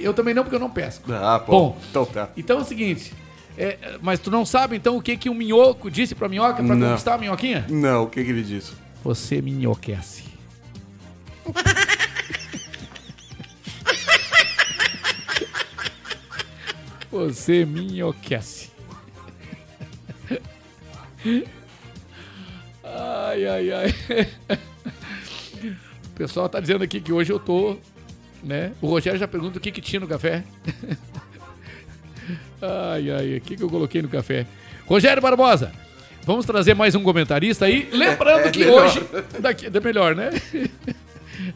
Eu 0.02 0.14
também 0.14 0.32
não, 0.32 0.44
porque 0.44 0.56
eu 0.56 0.60
não 0.60 0.70
pesco. 0.70 1.12
Ah, 1.12 1.38
pô. 1.38 1.52
Bom, 1.52 1.78
Então 1.90 2.06
tá. 2.06 2.30
Então 2.38 2.58
é 2.58 2.62
o 2.62 2.64
seguinte. 2.64 3.12
É, 3.62 3.98
mas 4.00 4.18
tu 4.20 4.30
não 4.30 4.44
sabe 4.46 4.76
então 4.76 4.96
o 4.96 5.02
que, 5.02 5.16
que 5.16 5.28
um 5.28 5.34
minhoco 5.34 5.90
disse 5.90 6.14
pra 6.14 6.28
minhoca 6.28 6.62
pra 6.62 6.74
Não. 6.74 6.88
conquistar 6.90 7.14
a 7.14 7.18
minhoquinha? 7.18 7.66
Não, 7.68 8.04
o 8.04 8.06
que 8.08 8.22
que 8.24 8.30
ele 8.30 8.42
disse? 8.42 8.72
Você 9.04 9.40
minhoquece. 9.42 10.24
Você 17.10 17.64
minhoquece. 17.64 18.70
Ai, 22.84 23.46
ai, 23.46 23.72
ai. 23.72 23.94
O 26.04 26.10
pessoal 26.14 26.48
tá 26.48 26.60
dizendo 26.60 26.84
aqui 26.84 27.00
que 27.00 27.12
hoje 27.12 27.32
eu 27.32 27.38
tô, 27.38 27.76
né? 28.42 28.72
O 28.80 28.86
Rogério 28.86 29.18
já 29.18 29.26
pergunta 29.26 29.58
o 29.58 29.60
que 29.60 29.72
que 29.72 29.80
tinha 29.80 30.00
no 30.00 30.06
café. 30.06 30.44
Ai, 32.62 33.10
ai, 33.10 33.36
o 33.36 33.40
que 33.40 33.56
que 33.56 33.62
eu 33.62 33.70
coloquei 33.70 34.02
no 34.02 34.08
café? 34.08 34.46
Rogério 34.86 35.22
Barbosa, 35.22 35.72
vamos 36.24 36.44
trazer 36.44 36.74
mais 36.74 36.94
um 36.94 37.02
comentarista 37.02 37.64
aí. 37.64 37.88
Lembrando 37.92 38.44
É, 38.44 38.48
é 38.48 38.50
que 38.50 38.58
melhor. 38.60 38.86
hoje... 38.86 39.02
Daqui, 39.38 39.66
é 39.66 39.80
melhor, 39.80 40.14
né? 40.14 40.30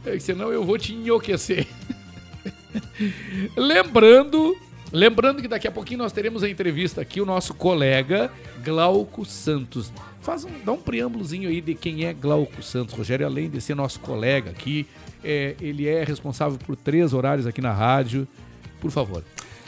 É 0.06 0.18
senão 0.18 0.50
eu 0.50 0.64
vou 0.64 0.78
te 0.78 0.94
enlouquecer. 0.94 1.66
Lembrando, 3.54 4.56
lembrando 4.90 5.42
que 5.42 5.48
daqui 5.48 5.68
a 5.68 5.70
pouquinho 5.70 5.98
nós 5.98 6.12
teremos 6.12 6.42
a 6.42 6.48
entrevista 6.48 7.02
aqui, 7.02 7.20
o 7.20 7.26
nosso 7.26 7.52
colega 7.52 8.30
Glauco 8.64 9.26
Santos. 9.26 9.92
Faz 10.22 10.44
um, 10.44 10.50
dá 10.64 10.72
um 10.72 10.78
preâmbulozinho 10.78 11.50
aí 11.50 11.60
de 11.60 11.74
quem 11.74 12.06
é 12.06 12.14
Glauco 12.14 12.62
Santos. 12.62 12.94
Rogério, 12.94 13.26
além 13.26 13.50
de 13.50 13.60
ser 13.60 13.74
nosso 13.74 14.00
colega 14.00 14.50
aqui, 14.50 14.86
é, 15.22 15.54
ele 15.60 15.86
é 15.86 16.02
responsável 16.02 16.58
por 16.58 16.76
três 16.76 17.12
horários 17.12 17.46
aqui 17.46 17.60
na 17.60 17.72
rádio. 17.72 18.26
Por 18.80 18.90
favor. 18.90 19.22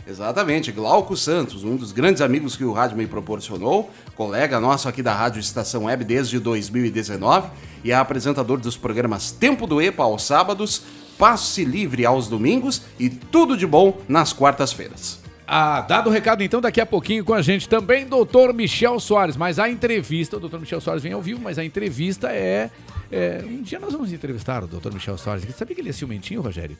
Exatamente, 0.06 0.70
Glauco 0.70 1.16
Santos, 1.16 1.64
um 1.64 1.74
dos 1.74 1.90
grandes 1.90 2.22
amigos 2.22 2.54
que 2.56 2.64
o 2.64 2.72
rádio 2.72 2.96
me 2.96 3.08
proporcionou, 3.08 3.90
colega 4.14 4.60
nosso 4.60 4.88
aqui 4.88 5.02
da 5.02 5.12
Rádio 5.12 5.40
Estação 5.40 5.84
Web 5.84 6.04
desde 6.04 6.38
2019 6.38 7.48
e 7.82 7.90
é 7.90 7.94
apresentador 7.96 8.58
dos 8.58 8.76
programas 8.76 9.32
Tempo 9.32 9.66
do 9.66 9.82
EPA 9.82 10.04
aos 10.04 10.22
sábados, 10.22 10.84
Passe 11.18 11.64
Livre 11.64 12.06
aos 12.06 12.28
domingos 12.28 12.82
e 13.00 13.10
Tudo 13.10 13.56
de 13.56 13.66
Bom 13.66 14.00
nas 14.08 14.32
quartas-feiras. 14.32 15.18
Ah, 15.44 15.80
dado 15.80 16.08
o 16.08 16.12
recado 16.12 16.42
então, 16.42 16.60
daqui 16.60 16.80
a 16.80 16.86
pouquinho 16.86 17.24
com 17.24 17.34
a 17.34 17.42
gente 17.42 17.68
também, 17.68 18.06
doutor 18.06 18.52
Michel 18.52 19.00
Soares. 19.00 19.36
Mas 19.36 19.58
a 19.58 19.68
entrevista, 19.68 20.36
o 20.36 20.40
doutor 20.40 20.60
Michel 20.60 20.80
Soares 20.80 21.02
vem 21.02 21.12
ao 21.12 21.22
vivo, 21.22 21.40
mas 21.40 21.58
a 21.58 21.64
entrevista 21.64 22.30
é, 22.32 22.70
é- 23.10 23.44
Um 23.44 23.62
dia 23.62 23.78
nós 23.78 23.92
vamos 23.92 24.12
entrevistar 24.12 24.62
o 24.62 24.66
doutor 24.66 24.92
Michel 24.92 25.16
Soares. 25.16 25.44
Sabia 25.56 25.74
que 25.74 25.80
ele 25.80 25.90
é 25.90 25.92
ciumentinho, 25.92 26.42
Rogério? 26.42 26.76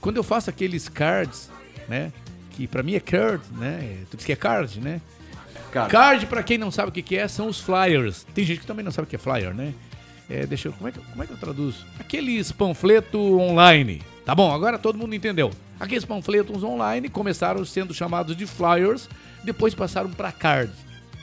Quando 0.00 0.18
eu 0.18 0.22
faço 0.22 0.50
aqueles 0.50 0.86
cards, 0.88 1.48
né? 1.88 2.12
Que 2.50 2.66
pra 2.66 2.82
mim 2.82 2.94
é 2.94 3.00
card, 3.00 3.42
né? 3.52 3.98
Tu 4.10 4.16
disse 4.16 4.26
que 4.26 4.32
é 4.32 4.36
card, 4.36 4.80
né? 4.80 5.00
Card. 5.72 5.90
Card, 5.90 6.26
pra 6.26 6.42
quem 6.42 6.58
não 6.58 6.70
sabe 6.70 6.90
o 6.90 6.92
que, 6.92 7.02
que 7.02 7.16
é, 7.16 7.26
são 7.26 7.48
os 7.48 7.58
flyers. 7.58 8.26
Tem 8.34 8.44
gente 8.44 8.60
que 8.60 8.66
também 8.66 8.84
não 8.84 8.92
sabe 8.92 9.06
o 9.06 9.08
que 9.08 9.16
é 9.16 9.18
flyer, 9.18 9.54
né? 9.54 9.72
É, 10.28 10.46
deixa 10.46 10.68
eu. 10.68 10.72
Como 10.72 10.88
é, 10.88 10.92
que, 10.92 10.98
como 10.98 11.22
é 11.22 11.26
que 11.26 11.32
eu 11.32 11.36
traduzo? 11.38 11.84
Aqueles 11.98 12.52
panfleto 12.52 13.18
online. 13.38 14.02
Tá 14.24 14.34
bom, 14.34 14.52
agora 14.52 14.78
todo 14.78 14.98
mundo 14.98 15.14
entendeu. 15.14 15.50
Aqueles 15.80 16.04
panfletos 16.04 16.62
online 16.62 17.08
começaram 17.08 17.64
sendo 17.64 17.92
chamados 17.92 18.36
de 18.36 18.46
flyers, 18.46 19.08
depois 19.42 19.74
passaram 19.74 20.10
pra 20.10 20.30
card. 20.30 20.72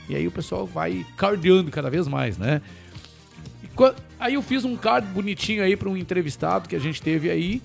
E 0.10 0.16
aí 0.16 0.28
o 0.28 0.32
pessoal 0.32 0.66
vai 0.66 1.06
cardeando 1.16 1.70
cada 1.72 1.90
vez 1.90 2.08
mais, 2.08 2.38
né? 2.38 2.62
Aí 4.20 4.34
eu 4.34 4.42
fiz 4.42 4.66
um 4.66 4.76
card 4.76 5.08
bonitinho 5.08 5.64
aí 5.64 5.78
pra 5.78 5.88
um 5.88 5.96
entrevistado 5.96 6.68
que 6.68 6.76
a 6.76 6.80
gente 6.80 7.02
teve 7.02 7.30
aí. 7.30 7.62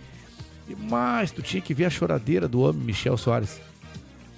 Mas 0.79 1.31
tu 1.31 1.43
tinha 1.43 1.61
que 1.61 1.75
ver 1.75 1.85
a 1.87 1.91
choradeira 1.91 2.49
do 2.49 2.61
homem 2.61 2.83
Michel 2.83 3.17
Soares. 3.17 3.61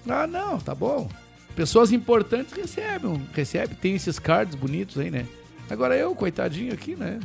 Ah, 0.08 0.26
não, 0.26 0.58
tá 0.58 0.74
bom. 0.74 1.08
Pessoas 1.54 1.92
importantes 1.92 2.52
recebem, 2.52 3.20
recebem, 3.34 3.76
tem 3.76 3.94
esses 3.94 4.18
cards 4.18 4.54
bonitos 4.54 4.98
aí, 4.98 5.10
né? 5.10 5.26
Agora 5.70 5.96
eu, 5.96 6.14
coitadinho 6.14 6.72
aqui, 6.72 6.94
né? 6.94 7.18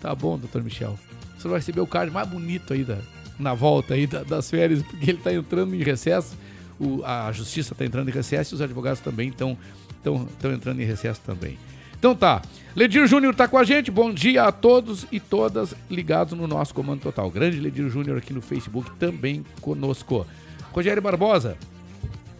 Tá 0.00 0.14
bom, 0.14 0.38
doutor 0.38 0.62
Michel. 0.62 0.98
Você 1.38 1.48
vai 1.48 1.58
receber 1.58 1.80
o 1.80 1.86
card 1.86 2.12
mais 2.12 2.28
bonito 2.28 2.72
aí 2.72 2.84
da, 2.84 2.98
na 3.38 3.54
volta 3.54 3.94
aí 3.94 4.06
da- 4.06 4.22
das 4.22 4.48
férias, 4.50 4.82
porque 4.82 5.10
ele 5.10 5.18
tá 5.18 5.32
entrando 5.32 5.74
em 5.74 5.82
recesso. 5.82 6.36
O- 6.78 7.02
a 7.04 7.30
justiça 7.32 7.74
tá 7.74 7.84
entrando 7.84 8.08
em 8.08 8.12
recesso 8.12 8.54
e 8.54 8.56
os 8.56 8.60
advogados 8.62 9.00
também 9.00 9.28
estão 9.28 9.56
entrando 10.54 10.80
em 10.80 10.84
recesso 10.84 11.20
também. 11.20 11.58
Então 11.98 12.14
tá. 12.14 12.42
Ledir 12.74 13.06
Júnior 13.06 13.34
tá 13.34 13.46
com 13.46 13.58
a 13.58 13.64
gente. 13.64 13.90
Bom 13.90 14.12
dia 14.12 14.44
a 14.44 14.52
todos 14.52 15.06
e 15.12 15.20
todas 15.20 15.74
ligados 15.90 16.36
no 16.36 16.46
nosso 16.46 16.74
Comando 16.74 17.02
Total. 17.02 17.30
Grande 17.30 17.60
Ledir 17.60 17.88
Júnior 17.90 18.16
aqui 18.16 18.32
no 18.32 18.40
Facebook 18.40 18.90
também 18.98 19.44
conosco. 19.60 20.26
Rogério 20.72 21.02
Barbosa, 21.02 21.58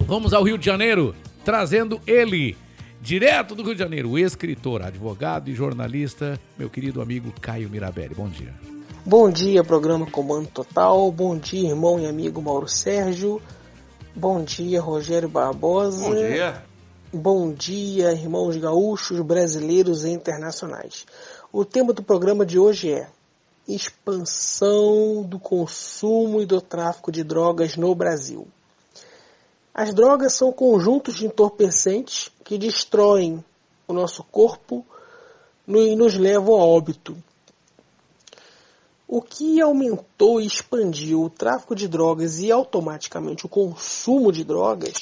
vamos 0.00 0.32
ao 0.32 0.42
Rio 0.42 0.56
de 0.56 0.64
Janeiro, 0.64 1.14
trazendo 1.44 2.00
ele, 2.06 2.56
direto 2.98 3.54
do 3.54 3.62
Rio 3.62 3.74
de 3.74 3.80
Janeiro, 3.80 4.09
o 4.09 4.18
escritor, 4.18 4.80
advogado 4.80 5.50
e 5.50 5.54
jornalista, 5.54 6.40
meu 6.59 6.70
querido 6.70 7.02
amigo 7.02 7.30
Caio 7.42 7.68
Mirabelli. 7.68 8.14
Bom 8.14 8.28
dia. 8.28 8.54
Bom 9.04 9.28
dia, 9.30 9.62
programa 9.62 10.06
Comando 10.06 10.46
Total. 10.46 11.12
Bom 11.12 11.36
dia, 11.36 11.68
irmão 11.68 12.00
e 12.00 12.06
amigo 12.06 12.40
Mauro 12.40 12.68
Sérgio. 12.68 13.42
Bom 14.16 14.42
dia, 14.42 14.80
Rogério 14.80 15.28
Barbosa. 15.28 16.09
Bom 16.09 16.14
dia. 16.14 16.72
Bom 17.14 17.52
dia, 17.52 18.10
irmãos 18.14 18.56
gaúchos, 18.56 19.20
brasileiros 19.20 20.02
e 20.02 20.09
internacionais. 20.09 21.05
O 21.52 21.62
tema 21.62 21.93
do 21.93 22.02
programa 22.02 22.47
de 22.47 22.59
hoje 22.59 22.90
é 22.90 23.06
expansão 23.68 25.22
do 25.22 25.39
consumo 25.39 26.40
e 26.40 26.47
do 26.47 26.59
tráfico 26.59 27.12
de 27.12 27.22
drogas 27.22 27.76
no 27.76 27.94
Brasil. 27.94 28.48
As 29.74 29.93
drogas 29.93 30.32
são 30.32 30.51
conjuntos 30.51 31.16
de 31.16 31.26
entorpecentes 31.26 32.30
que 32.43 32.56
destroem 32.56 33.44
o 33.86 33.93
nosso 33.93 34.24
corpo 34.24 34.82
e 35.68 35.94
nos 35.94 36.16
levam 36.16 36.55
a 36.55 36.64
óbito. 36.64 37.14
O 39.06 39.20
que 39.20 39.60
aumentou 39.60 40.40
e 40.40 40.47
expandiu 40.47 41.24
o 41.24 41.28
tráfico 41.28 41.74
de 41.74 41.86
drogas 41.86 42.39
e 42.39 42.51
automaticamente 42.51 43.44
o 43.44 43.51
consumo 43.51 44.32
de 44.32 44.44
drogas 44.44 44.94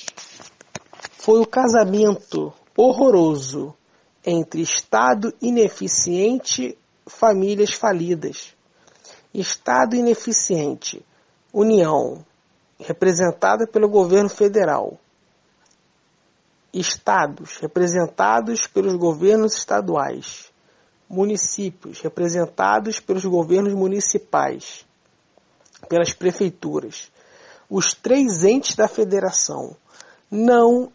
foi 1.20 1.38
o 1.38 1.46
casamento 1.46 2.50
horroroso 2.74 3.74
entre 4.24 4.62
Estado 4.62 5.34
ineficiente 5.40 6.78
famílias 7.06 7.74
falidas. 7.74 8.56
Estado 9.32 9.94
ineficiente, 9.94 11.04
União, 11.52 12.24
representada 12.78 13.66
pelo 13.66 13.86
governo 13.86 14.30
federal. 14.30 14.98
Estados, 16.72 17.58
representados 17.58 18.66
pelos 18.66 18.96
governos 18.96 19.54
estaduais. 19.58 20.50
Municípios, 21.06 22.00
representados 22.00 22.98
pelos 22.98 23.26
governos 23.26 23.74
municipais, 23.74 24.86
pelas 25.86 26.14
prefeituras. 26.14 27.12
Os 27.68 27.92
três 27.92 28.42
entes 28.42 28.74
da 28.74 28.88
federação 28.88 29.76
não 30.30 30.90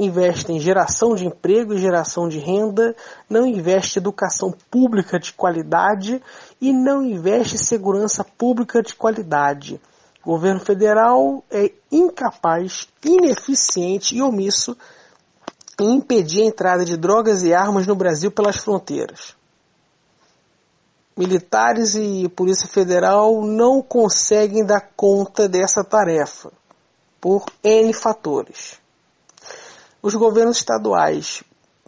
investe 0.00 0.50
em 0.50 0.58
geração 0.58 1.14
de 1.14 1.26
emprego 1.26 1.74
e 1.74 1.78
geração 1.78 2.26
de 2.26 2.38
renda, 2.38 2.96
não 3.28 3.46
investe 3.46 3.98
em 3.98 4.00
educação 4.00 4.50
pública 4.70 5.20
de 5.20 5.32
qualidade 5.34 6.22
e 6.58 6.72
não 6.72 7.02
investe 7.02 7.56
em 7.56 7.58
segurança 7.58 8.24
pública 8.24 8.82
de 8.82 8.94
qualidade. 8.94 9.78
O 10.24 10.30
governo 10.30 10.60
federal 10.60 11.44
é 11.50 11.70
incapaz, 11.92 12.88
ineficiente 13.04 14.16
e 14.16 14.22
omisso 14.22 14.74
em 15.78 15.96
impedir 15.96 16.42
a 16.42 16.46
entrada 16.46 16.84
de 16.84 16.96
drogas 16.96 17.42
e 17.42 17.52
armas 17.52 17.86
no 17.86 17.94
Brasil 17.94 18.30
pelas 18.30 18.56
fronteiras. 18.56 19.36
Militares 21.14 21.94
e 21.94 22.26
Polícia 22.30 22.68
Federal 22.68 23.42
não 23.42 23.82
conseguem 23.82 24.64
dar 24.64 24.92
conta 24.96 25.46
dessa 25.46 25.84
tarefa 25.84 26.50
por 27.20 27.44
N 27.62 27.92
fatores 27.92 28.79
os 30.02 30.14
governos 30.14 30.58
estaduais, 30.58 31.42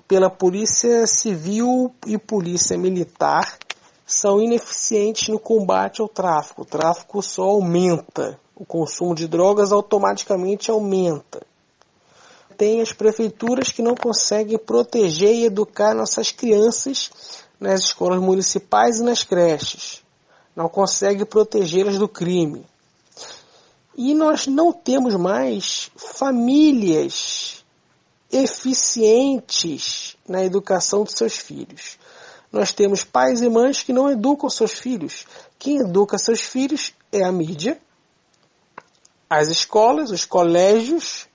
pela 0.06 0.28
Polícia 0.28 1.06
Civil 1.06 1.94
e 2.06 2.18
Polícia 2.18 2.76
Militar, 2.76 3.58
são 4.06 4.40
ineficientes 4.40 5.28
no 5.28 5.38
combate 5.38 6.02
ao 6.02 6.08
tráfico. 6.08 6.62
O 6.62 6.66
tráfico 6.66 7.22
só 7.22 7.44
aumenta, 7.44 8.38
o 8.54 8.66
consumo 8.66 9.14
de 9.14 9.26
drogas 9.26 9.72
automaticamente 9.72 10.70
aumenta. 10.70 11.40
Tem 12.58 12.82
as 12.82 12.92
prefeituras 12.92 13.72
que 13.72 13.80
não 13.80 13.94
conseguem 13.94 14.58
proteger 14.58 15.34
e 15.34 15.46
educar 15.46 15.94
nossas 15.94 16.30
crianças 16.30 17.10
nas 17.58 17.80
escolas 17.80 18.20
municipais 18.20 18.98
e 18.98 19.02
nas 19.02 19.24
creches. 19.24 20.02
Não 20.54 20.68
conseguem 20.68 21.24
protegê-las 21.24 21.96
do 21.96 22.06
crime. 22.06 22.66
E 23.96 24.14
nós 24.14 24.46
não 24.46 24.70
temos 24.72 25.14
mais 25.16 25.90
famílias 25.96 27.61
eficientes 28.32 30.16
na 30.26 30.42
educação 30.42 31.04
dos 31.04 31.12
seus 31.14 31.36
filhos. 31.36 31.98
Nós 32.50 32.72
temos 32.72 33.04
pais 33.04 33.42
e 33.42 33.48
mães 33.48 33.82
que 33.82 33.92
não 33.92 34.10
educam 34.10 34.48
seus 34.48 34.72
filhos. 34.72 35.26
Quem 35.58 35.78
educa 35.78 36.18
seus 36.18 36.40
filhos 36.40 36.94
é 37.12 37.22
a 37.22 37.30
mídia, 37.30 37.80
as 39.28 39.48
escolas, 39.48 40.10
os 40.10 40.24
colégios, 40.24 41.28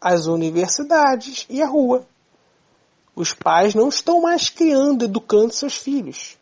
as 0.00 0.26
universidades 0.26 1.46
e 1.48 1.62
a 1.62 1.66
rua. 1.66 2.06
Os 3.16 3.32
pais 3.32 3.74
não 3.74 3.88
estão 3.88 4.20
mais 4.20 4.50
criando, 4.50 5.04
educando 5.04 5.52
seus 5.52 5.76
filhos. 5.76 6.36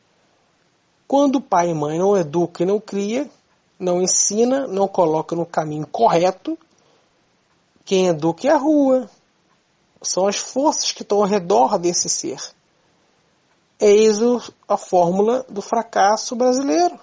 Quando 1.06 1.36
o 1.36 1.40
pai 1.40 1.68
e 1.68 1.74
mãe 1.74 1.98
não 1.98 2.16
educa 2.16 2.62
e 2.62 2.66
não 2.66 2.80
cria, 2.80 3.30
não 3.78 4.00
ensina, 4.00 4.66
não 4.66 4.88
coloca 4.88 5.36
no 5.36 5.44
caminho 5.44 5.86
correto, 5.86 6.58
quem 7.84 8.06
educa 8.06 8.48
é 8.48 8.50
a 8.50 8.56
rua. 8.56 9.10
São 10.02 10.26
as 10.26 10.36
forças 10.36 10.92
que 10.92 11.02
estão 11.02 11.18
ao 11.18 11.26
redor 11.26 11.78
desse 11.78 12.08
ser. 12.08 12.40
Eis 13.78 14.20
a 14.68 14.76
fórmula 14.76 15.44
do 15.48 15.62
fracasso 15.62 16.36
brasileiro. 16.36 16.98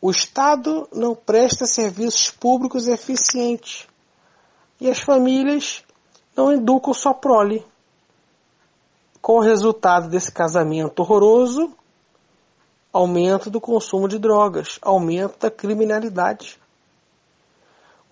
O 0.00 0.10
Estado 0.10 0.88
não 0.92 1.14
presta 1.14 1.64
serviços 1.64 2.30
públicos 2.30 2.88
eficientes 2.88 3.86
e 4.80 4.90
as 4.90 4.98
famílias 4.98 5.84
não 6.36 6.52
educam 6.52 6.92
sua 6.92 7.14
prole. 7.14 7.64
Com 9.20 9.34
o 9.34 9.40
resultado 9.40 10.08
desse 10.08 10.32
casamento 10.32 11.00
horroroso, 11.00 11.72
aumento 12.92 13.48
do 13.48 13.60
consumo 13.60 14.08
de 14.08 14.18
drogas, 14.18 14.78
aumento 14.82 15.38
da 15.38 15.50
criminalidade. 15.50 16.60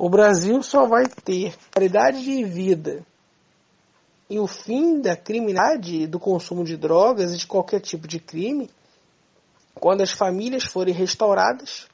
O 0.02 0.08
Brasil 0.08 0.62
só 0.62 0.86
vai 0.86 1.06
ter 1.06 1.54
qualidade 1.70 2.24
de 2.24 2.42
vida 2.42 3.04
e 4.30 4.38
o 4.38 4.46
fim 4.46 4.98
da 4.98 5.14
criminalidade, 5.14 6.06
do 6.06 6.18
consumo 6.18 6.64
de 6.64 6.74
drogas 6.74 7.34
e 7.34 7.36
de 7.36 7.46
qualquer 7.46 7.80
tipo 7.80 8.08
de 8.08 8.18
crime, 8.18 8.70
quando 9.74 10.00
as 10.00 10.10
famílias 10.10 10.64
forem 10.64 10.94
restauradas 10.94 11.86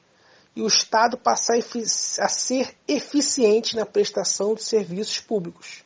e 0.55 0.61
o 0.61 0.67
Estado 0.67 1.17
passar 1.17 1.57
a 1.57 2.29
ser 2.29 2.73
eficiente 2.87 3.75
na 3.75 3.85
prestação 3.85 4.55
de 4.55 4.63
serviços 4.63 5.19
públicos. 5.19 5.83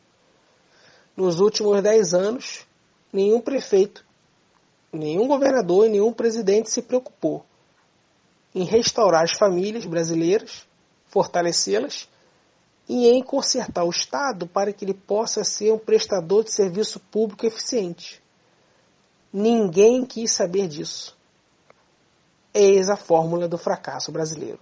Nos 1.16 1.40
últimos 1.40 1.82
dez 1.82 2.14
anos, 2.14 2.64
nenhum 3.12 3.40
prefeito, 3.40 4.04
nenhum 4.92 5.26
governador 5.26 5.86
e 5.86 5.90
nenhum 5.90 6.12
presidente 6.12 6.70
se 6.70 6.82
preocupou 6.82 7.44
em 8.54 8.62
restaurar 8.62 9.24
as 9.24 9.32
famílias 9.32 9.84
brasileiras, 9.84 10.64
fortalecê-las 11.08 12.11
e 12.88 13.08
em 13.08 13.22
consertar 13.22 13.84
o 13.84 13.90
Estado 13.90 14.46
para 14.46 14.72
que 14.72 14.84
ele 14.84 14.94
possa 14.94 15.44
ser 15.44 15.72
um 15.72 15.78
prestador 15.78 16.44
de 16.44 16.52
serviço 16.52 16.98
público 16.98 17.46
eficiente. 17.46 18.22
Ninguém 19.32 20.04
quis 20.04 20.32
saber 20.32 20.68
disso. 20.68 21.16
Eis 22.52 22.90
a 22.90 22.96
fórmula 22.96 23.48
do 23.48 23.56
fracasso 23.56 24.12
brasileiro. 24.12 24.60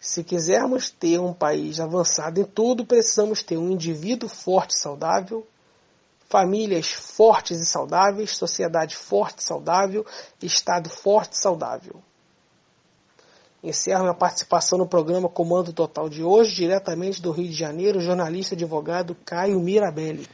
Se 0.00 0.22
quisermos 0.22 0.90
ter 0.90 1.18
um 1.18 1.32
país 1.32 1.80
avançado 1.80 2.40
em 2.40 2.44
tudo, 2.44 2.84
precisamos 2.84 3.42
ter 3.42 3.56
um 3.56 3.70
indivíduo 3.70 4.28
forte 4.28 4.72
e 4.72 4.78
saudável, 4.78 5.46
famílias 6.28 6.90
fortes 6.90 7.60
e 7.60 7.66
saudáveis, 7.66 8.36
sociedade 8.36 8.96
forte 8.96 9.38
e 9.38 9.44
saudável, 9.44 10.04
Estado 10.42 10.90
forte 10.90 11.32
e 11.32 11.38
saudável. 11.38 12.02
Encerro 13.64 14.02
minha 14.02 14.12
participação 14.12 14.76
no 14.76 14.86
programa 14.86 15.26
Comando 15.26 15.72
Total 15.72 16.06
de 16.10 16.22
hoje, 16.22 16.54
diretamente 16.54 17.22
do 17.22 17.30
Rio 17.30 17.48
de 17.48 17.54
Janeiro, 17.54 17.98
jornalista 17.98 18.54
e 18.54 18.56
advogado 18.56 19.16
Caio 19.24 19.58
Mirabelli. 19.58 20.26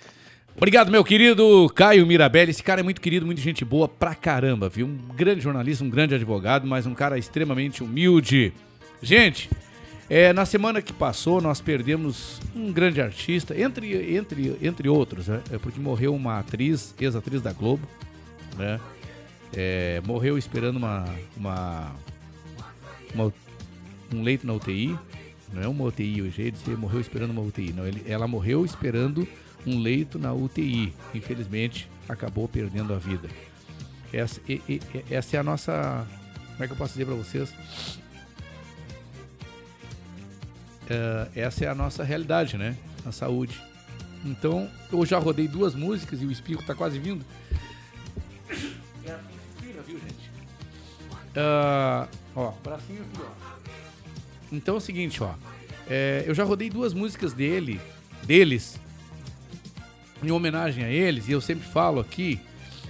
Obrigado, 0.56 0.90
meu 0.90 1.04
querido 1.04 1.70
Caio 1.72 2.04
Mirabelli. 2.04 2.50
Esse 2.50 2.62
cara 2.62 2.80
é 2.80 2.82
muito 2.82 3.00
querido, 3.00 3.24
muito 3.24 3.40
gente 3.40 3.64
boa 3.64 3.86
pra 3.86 4.16
caramba, 4.16 4.68
viu? 4.68 4.84
Um 4.84 5.14
grande 5.14 5.40
jornalista, 5.42 5.84
um 5.84 5.88
grande 5.88 6.12
advogado, 6.12 6.66
mas 6.66 6.86
um 6.86 6.94
cara 6.94 7.16
extremamente 7.16 7.84
humilde. 7.84 8.52
Gente, 9.00 9.48
é, 10.08 10.32
na 10.32 10.44
semana 10.44 10.82
que 10.82 10.92
passou 10.92 11.40
nós 11.40 11.60
perdemos 11.60 12.40
um 12.52 12.72
grande 12.72 13.00
artista, 13.00 13.56
entre, 13.56 14.16
entre, 14.16 14.58
entre 14.60 14.88
outros, 14.88 15.28
né? 15.28 15.40
É 15.52 15.56
porque 15.56 15.78
morreu 15.78 16.12
uma 16.16 16.40
atriz, 16.40 16.92
ex-atriz 17.00 17.40
da 17.40 17.52
Globo, 17.52 17.86
né? 18.58 18.80
É, 19.56 20.02
morreu 20.04 20.36
esperando 20.36 20.78
uma, 20.78 21.04
uma 21.36 21.92
uma, 23.14 23.32
um 24.12 24.22
leito 24.22 24.46
na 24.46 24.52
UTI, 24.52 24.98
não 25.52 25.62
é 25.62 25.68
uma 25.68 25.84
UTI 25.84 26.22
hoje, 26.22 26.42
ele 26.42 26.76
morreu 26.76 27.00
esperando 27.00 27.30
uma 27.30 27.42
UTI. 27.42 27.72
Não, 27.72 27.86
ele, 27.86 28.04
ela 28.06 28.28
morreu 28.28 28.64
esperando 28.64 29.26
um 29.66 29.80
leito 29.80 30.18
na 30.18 30.32
UTI. 30.32 30.94
Infelizmente, 31.14 31.88
acabou 32.08 32.48
perdendo 32.48 32.94
a 32.94 32.98
vida. 32.98 33.28
Essa, 34.12 34.40
e, 34.48 34.62
e, 34.68 34.80
essa 35.10 35.36
é 35.36 35.40
a 35.40 35.42
nossa. 35.42 36.06
Como 36.52 36.64
é 36.64 36.66
que 36.66 36.72
eu 36.72 36.76
posso 36.76 36.92
dizer 36.92 37.06
para 37.06 37.14
vocês? 37.14 37.50
Uh, 40.90 41.30
essa 41.34 41.64
é 41.64 41.68
a 41.68 41.74
nossa 41.74 42.04
realidade, 42.04 42.56
né? 42.56 42.76
Na 43.04 43.12
saúde. 43.12 43.60
Então, 44.24 44.68
eu 44.92 45.06
já 45.06 45.18
rodei 45.18 45.48
duas 45.48 45.74
músicas 45.74 46.20
e 46.20 46.26
o 46.26 46.30
espirro 46.30 46.62
tá 46.62 46.74
quase 46.74 46.98
vindo. 46.98 47.24
É 49.02 49.12
a 49.12 49.82
viu, 49.82 49.98
gente? 49.98 50.30
Uh, 51.30 52.06
Ó, 52.34 52.52
bracinho 52.62 53.02
aqui, 53.02 53.20
ó. 53.22 53.50
Então 54.52 54.74
é 54.74 54.78
o 54.78 54.80
seguinte, 54.80 55.22
ó. 55.22 55.34
É, 55.88 56.24
eu 56.26 56.34
já 56.34 56.44
rodei 56.44 56.70
duas 56.70 56.94
músicas 56.94 57.32
dele, 57.32 57.80
deles, 58.24 58.78
em 60.22 60.30
homenagem 60.30 60.84
a 60.84 60.88
eles, 60.88 61.28
e 61.28 61.32
eu 61.32 61.40
sempre 61.40 61.66
falo 61.66 62.00
aqui, 62.00 62.40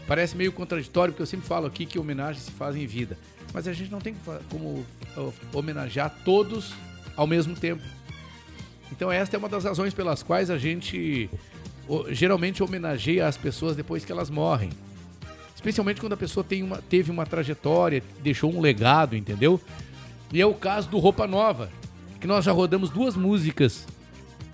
parece 0.07 0.37
meio 0.37 0.53
contraditório, 0.53 1.13
porque 1.13 1.23
eu 1.23 1.27
sempre 1.27 1.47
falo 1.47 1.67
aqui 1.67 1.87
que 1.87 1.99
homenagens 1.99 2.45
se 2.45 2.51
fazem 2.51 2.83
em 2.83 2.87
vida. 2.87 3.17
Mas 3.53 3.67
a 3.67 3.73
gente 3.73 3.91
não 3.91 4.01
tem 4.01 4.15
como 4.49 4.85
homenagear 5.53 6.15
todos 6.25 6.73
ao 7.17 7.27
mesmo 7.27 7.55
tempo. 7.57 7.83
Então 8.93 9.11
esta 9.11 9.37
é 9.37 9.39
uma 9.39 9.49
das 9.49 9.65
razões 9.65 9.95
pelas 9.95 10.23
quais 10.23 10.51
a 10.51 10.59
gente 10.59 11.31
geralmente 12.11 12.63
homenageia 12.63 13.27
as 13.27 13.37
pessoas 13.37 13.75
depois 13.75 14.05
que 14.05 14.13
elas 14.13 14.31
morrem. 14.31 14.71
Especialmente 15.61 16.01
quando 16.01 16.15
a 16.15 16.17
pessoa 16.17 16.43
tem 16.43 16.63
uma, 16.63 16.79
teve 16.79 17.11
uma 17.11 17.27
trajetória, 17.27 18.03
deixou 18.23 18.51
um 18.51 18.63
legado, 18.63 19.15
entendeu? 19.15 19.61
E 20.33 20.41
é 20.41 20.47
o 20.47 20.55
caso 20.55 20.89
do 20.89 20.99
Roupa 20.99 21.27
Nova, 21.27 21.71
que 22.19 22.27
nós 22.27 22.47
já 22.47 22.51
rodamos 22.51 22.89
duas 22.89 23.15
músicas 23.15 23.87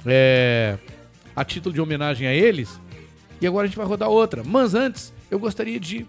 é, 0.05 0.77
a 1.37 1.45
título 1.45 1.73
de 1.73 1.81
homenagem 1.81 2.27
a 2.27 2.35
eles, 2.35 2.81
e 3.41 3.47
agora 3.47 3.67
a 3.67 3.69
gente 3.69 3.77
vai 3.77 3.87
rodar 3.87 4.09
outra. 4.09 4.43
Mas 4.43 4.75
antes, 4.75 5.13
eu 5.31 5.39
gostaria 5.39 5.79
de 5.79 6.05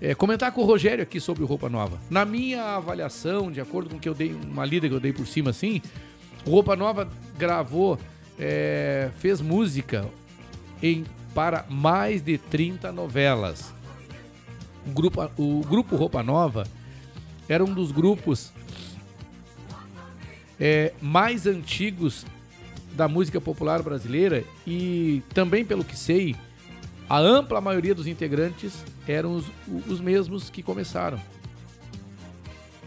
é, 0.00 0.14
comentar 0.14 0.52
com 0.52 0.60
o 0.60 0.64
Rogério 0.64 1.02
aqui 1.02 1.18
sobre 1.18 1.42
o 1.42 1.46
Roupa 1.46 1.68
Nova. 1.68 1.98
Na 2.08 2.24
minha 2.24 2.76
avaliação, 2.76 3.50
de 3.50 3.60
acordo 3.60 3.90
com 3.90 3.98
que 3.98 4.08
eu 4.08 4.14
dei, 4.14 4.32
uma 4.32 4.64
lida 4.64 4.88
que 4.88 4.94
eu 4.94 5.00
dei 5.00 5.12
por 5.12 5.26
cima 5.26 5.50
assim, 5.50 5.82
o 6.46 6.50
Roupa 6.50 6.76
Nova 6.76 7.08
gravou, 7.36 7.98
é, 8.38 9.10
fez 9.18 9.40
música 9.40 10.06
em, 10.80 11.04
para 11.34 11.66
mais 11.68 12.22
de 12.22 12.38
30 12.38 12.92
novelas. 12.92 13.79
O 14.90 14.92
grupo, 14.92 15.30
o 15.38 15.60
grupo 15.60 15.94
Roupa 15.94 16.20
Nova 16.20 16.66
era 17.48 17.64
um 17.64 17.72
dos 17.72 17.92
grupos 17.92 18.52
é, 20.58 20.92
mais 21.00 21.46
antigos 21.46 22.26
da 22.92 23.06
música 23.06 23.40
popular 23.40 23.82
brasileira 23.82 24.42
e 24.66 25.22
também, 25.32 25.64
pelo 25.64 25.84
que 25.84 25.96
sei, 25.96 26.34
a 27.08 27.18
ampla 27.18 27.60
maioria 27.60 27.94
dos 27.94 28.08
integrantes 28.08 28.84
eram 29.06 29.36
os, 29.36 29.46
os 29.86 30.00
mesmos 30.00 30.50
que 30.50 30.60
começaram. 30.60 31.20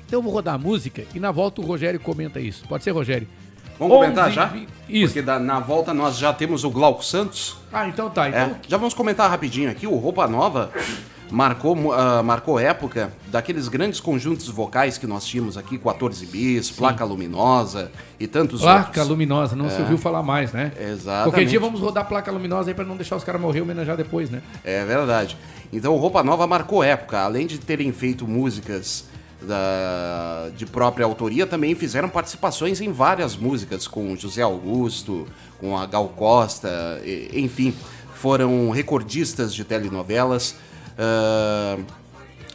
Então 0.05 0.19
eu 0.19 0.21
vou 0.21 0.33
rodar 0.33 0.55
a 0.55 0.57
música 0.57 1.05
e 1.15 1.19
na 1.21 1.31
volta 1.31 1.61
o 1.61 1.65
Rogério 1.65 2.01
comenta 2.01 2.41
isso. 2.41 2.67
Pode 2.67 2.83
ser, 2.83 2.91
Rogério? 2.91 3.27
Vamos 3.79 3.95
comentar 3.95 4.29
já? 4.29 4.53
Isso. 4.89 5.13
Porque 5.13 5.21
na 5.39 5.59
volta 5.59 5.93
nós 5.93 6.17
já 6.17 6.33
temos 6.33 6.65
o 6.65 6.69
Glauco 6.69 7.03
Santos. 7.03 7.57
Ah, 7.71 7.87
então 7.87 8.09
tá. 8.09 8.27
Então... 8.27 8.39
É, 8.39 8.55
já 8.67 8.77
vamos 8.77 8.93
comentar 8.93 9.29
rapidinho 9.29 9.71
aqui. 9.71 9.87
O 9.87 9.95
Roupa 9.95 10.27
Nova 10.27 10.69
marcou, 11.33 11.75
uh, 11.75 12.23
marcou 12.23 12.59
época 12.59 13.11
daqueles 13.27 13.67
grandes 13.67 13.99
conjuntos 13.99 14.47
vocais 14.47 14.99
que 14.99 15.07
nós 15.07 15.25
tínhamos 15.25 15.57
aqui, 15.57 15.79
14 15.79 16.27
bis, 16.27 16.67
Sim. 16.67 16.75
Placa 16.75 17.03
Luminosa 17.03 17.91
e 18.19 18.27
tantos 18.27 18.61
placa 18.61 18.77
outros. 18.77 18.93
Placa 18.93 19.09
Luminosa, 19.09 19.55
não 19.55 19.65
é. 19.65 19.69
se 19.69 19.81
ouviu 19.81 19.97
falar 19.97 20.21
mais, 20.21 20.53
né? 20.53 20.71
Exatamente. 20.79 21.23
Qualquer 21.23 21.45
dia 21.45 21.59
vamos 21.59 21.81
rodar 21.81 22.07
Placa 22.07 22.31
Luminosa 22.31 22.69
aí 22.69 22.75
para 22.75 22.85
não 22.85 22.95
deixar 22.95 23.15
os 23.15 23.23
caras 23.23 23.41
morrer 23.41 23.59
e 23.59 23.61
homenagear 23.63 23.97
depois, 23.97 24.29
né? 24.29 24.43
É 24.63 24.85
verdade. 24.85 25.35
Então 25.73 25.95
Roupa 25.97 26.23
Nova 26.23 26.45
marcou 26.45 26.83
época, 26.83 27.19
além 27.19 27.47
de 27.47 27.57
terem 27.57 27.91
feito 27.91 28.27
músicas 28.27 29.05
da, 29.41 30.51
de 30.55 30.67
própria 30.67 31.03
autoria, 31.03 31.47
também 31.47 31.73
fizeram 31.73 32.09
participações 32.09 32.79
em 32.79 32.91
várias 32.91 33.35
músicas 33.35 33.87
com 33.87 34.15
José 34.15 34.43
Augusto, 34.43 35.27
com 35.59 35.75
a 35.75 35.87
Gal 35.87 36.09
Costa, 36.09 37.01
enfim, 37.33 37.73
foram 38.13 38.69
recordistas 38.69 39.51
de 39.53 39.63
telenovelas 39.63 40.55
uh, 40.97 41.83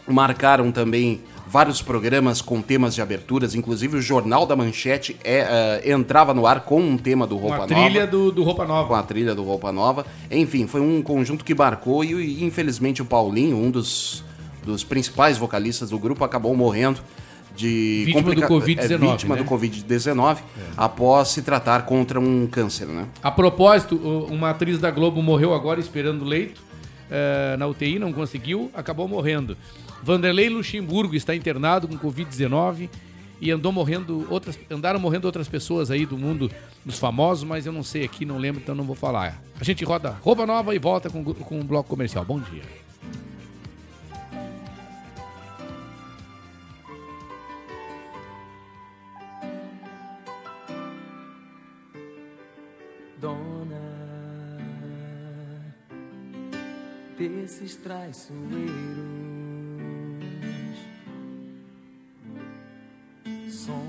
marcaram 0.06 0.72
também 0.72 1.20
vários 1.48 1.80
programas 1.80 2.42
com 2.42 2.60
temas 2.60 2.94
de 2.94 3.00
aberturas, 3.00 3.54
inclusive 3.54 3.96
o 3.96 4.02
Jornal 4.02 4.44
da 4.44 4.54
Manchete 4.54 5.16
é, 5.24 5.80
eh, 5.82 5.92
entrava 5.92 6.34
no 6.34 6.46
ar 6.46 6.60
com 6.60 6.80
um 6.80 6.98
tema 6.98 7.26
do 7.26 7.36
Com 7.38 7.48
Roupa 7.48 7.64
a 7.64 7.66
trilha 7.66 8.00
Nova. 8.00 8.06
do, 8.06 8.32
do 8.32 8.42
Roupa 8.42 8.66
Nova. 8.66 8.88
Com 8.88 8.94
a 8.94 9.02
trilha 9.02 9.34
do 9.34 9.42
Roupa 9.42 9.72
Nova. 9.72 10.04
Enfim, 10.30 10.66
foi 10.66 10.82
um 10.82 11.00
conjunto 11.00 11.44
que 11.44 11.54
marcou 11.54 12.04
e, 12.04 12.12
e, 12.12 12.44
infelizmente 12.44 13.00
o 13.00 13.04
Paulinho, 13.04 13.56
um 13.56 13.70
dos, 13.70 14.22
dos 14.62 14.84
principais 14.84 15.38
vocalistas 15.38 15.88
do 15.88 15.98
grupo, 15.98 16.22
acabou 16.22 16.54
morrendo 16.54 17.00
de 17.56 18.04
Vítima 18.04 18.34
do 18.34 18.42
complica- 18.42 18.48
Covid-19, 18.48 18.92
é, 18.92 18.96
vítima 18.98 19.36
né? 19.36 19.42
do 19.42 19.48
Covid-19 19.48 20.38
após 20.76 21.28
se 21.28 21.40
tratar 21.40 21.86
contra 21.86 22.20
um 22.20 22.46
câncer, 22.46 22.86
né? 22.86 23.06
A 23.22 23.30
propósito, 23.30 23.96
uma 24.30 24.50
atriz 24.50 24.78
da 24.78 24.90
Globo 24.90 25.22
morreu 25.22 25.54
agora 25.54 25.80
esperando 25.80 26.24
leito 26.24 26.67
eh, 27.10 27.56
na 27.56 27.66
UTI, 27.66 27.98
não 27.98 28.12
conseguiu, 28.12 28.70
acabou 28.74 29.08
morrendo. 29.08 29.56
Vanderlei 30.02 30.48
Luxemburgo 30.48 31.14
está 31.14 31.34
internado 31.34 31.88
com 31.88 31.98
Covid-19 31.98 32.88
e 33.40 33.50
andou 33.50 33.72
morrendo 33.72 34.26
outras, 34.30 34.58
andaram 34.70 34.98
morrendo 34.98 35.26
outras 35.26 35.48
pessoas 35.48 35.90
aí 35.90 36.04
do 36.04 36.18
mundo 36.18 36.50
dos 36.84 36.98
famosos, 36.98 37.44
mas 37.44 37.66
eu 37.66 37.72
não 37.72 37.82
sei 37.82 38.04
aqui, 38.04 38.24
não 38.24 38.38
lembro, 38.38 38.60
então 38.60 38.74
não 38.74 38.84
vou 38.84 38.96
falar. 38.96 39.40
A 39.60 39.64
gente 39.64 39.84
roda 39.84 40.10
roupa 40.22 40.46
nova 40.46 40.74
e 40.74 40.78
volta 40.78 41.08
com, 41.10 41.24
com 41.24 41.60
o 41.60 41.64
bloco 41.64 41.88
comercial. 41.88 42.24
Bom 42.24 42.40
dia. 42.40 42.62
Dona 53.20 53.57
desses 57.18 57.74
traiçoeiros, 57.74 58.38
sonhos 63.50 63.88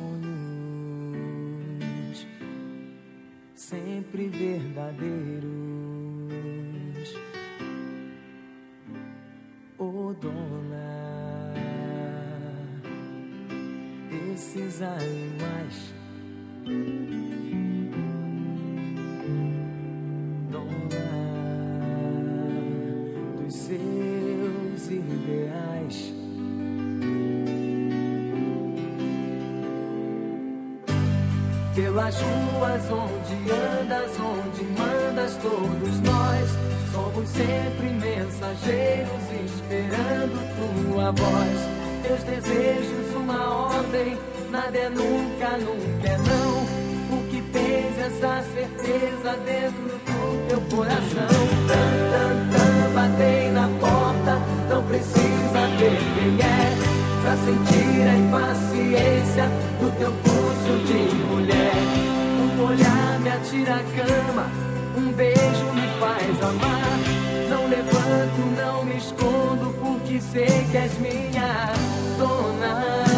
sempre 3.53 4.30
verdadeiros. 4.30 5.49
Oh, 9.77 10.14
dona 10.19 11.53
desses 14.10 14.81
animais. 14.81 15.93
dona 20.51 21.48
dos 23.49 23.55
seus 23.55 24.91
ideais. 24.91 26.13
Pelas 31.73 32.15
ruas 32.21 32.84
onde 32.91 33.51
andas, 33.51 34.11
onde 34.19 34.63
mandas, 34.77 35.38
todos 35.38 35.99
nós 36.01 36.49
somos 36.91 37.30
sempre 37.30 37.89
mensageiros 37.89 39.23
esperando 39.45 40.93
tua 40.93 41.11
voz. 41.11 41.80
Teus 42.03 42.23
desejos, 42.23 43.15
uma 43.15 43.67
ordem, 43.77 44.17
nada 44.51 44.77
é 44.77 44.89
nunca, 44.89 45.57
nunca 45.57 46.07
é 46.07 46.17
não. 46.17 47.17
O 47.17 47.27
que 47.30 47.41
tens 47.51 47.97
essa 47.97 48.43
certeza 48.53 49.35
dentro 49.43 49.81
do 49.81 50.47
teu 50.47 50.61
coração? 50.76 51.27
Tan, 51.67 52.48
batei 52.99 53.49
na 53.51 53.67
porta, 53.80 54.41
não 54.69 54.84
precisa 54.84 55.61
ver 55.77 55.97
quem 56.15 56.39
é. 56.45 56.99
Pra 57.21 57.35
sentir 57.38 58.07
a 58.07 58.15
impaciência 58.15 59.45
do 59.80 59.91
teu 59.97 60.11
pulso 60.23 60.73
de 60.85 61.15
mulher. 61.27 61.73
Um 62.39 62.63
olhar 62.63 63.19
me 63.19 63.30
atira 63.30 63.76
a 63.76 63.84
cama, 63.95 64.47
um 64.97 65.11
beijo 65.13 65.65
me 65.73 65.88
faz 65.99 66.43
amar. 66.43 66.99
Não 67.49 67.67
levanto, 67.67 68.61
não 68.61 68.85
me 68.85 68.97
escondo, 68.97 69.73
porque 69.80 70.19
sei 70.21 70.65
que 70.71 70.77
és 70.77 70.97
minha 70.99 71.73
dona 72.17 73.09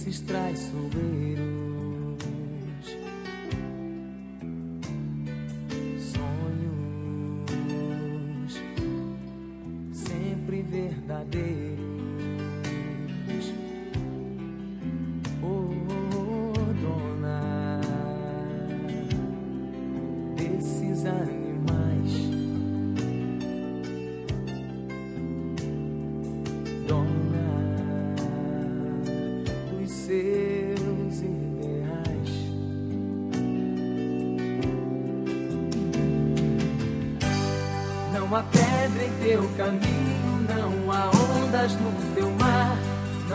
desses 0.00 0.20
traiçoeiros, 0.20 1.59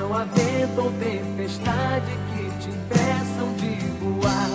não 0.05 0.13
há 0.13 0.23
vento 0.23 0.81
ou 0.81 0.91
tempestade 0.91 2.11
que 2.29 2.59
te 2.59 2.69
impeçam 2.69 3.53
de 3.57 3.87
voar. 3.99 4.49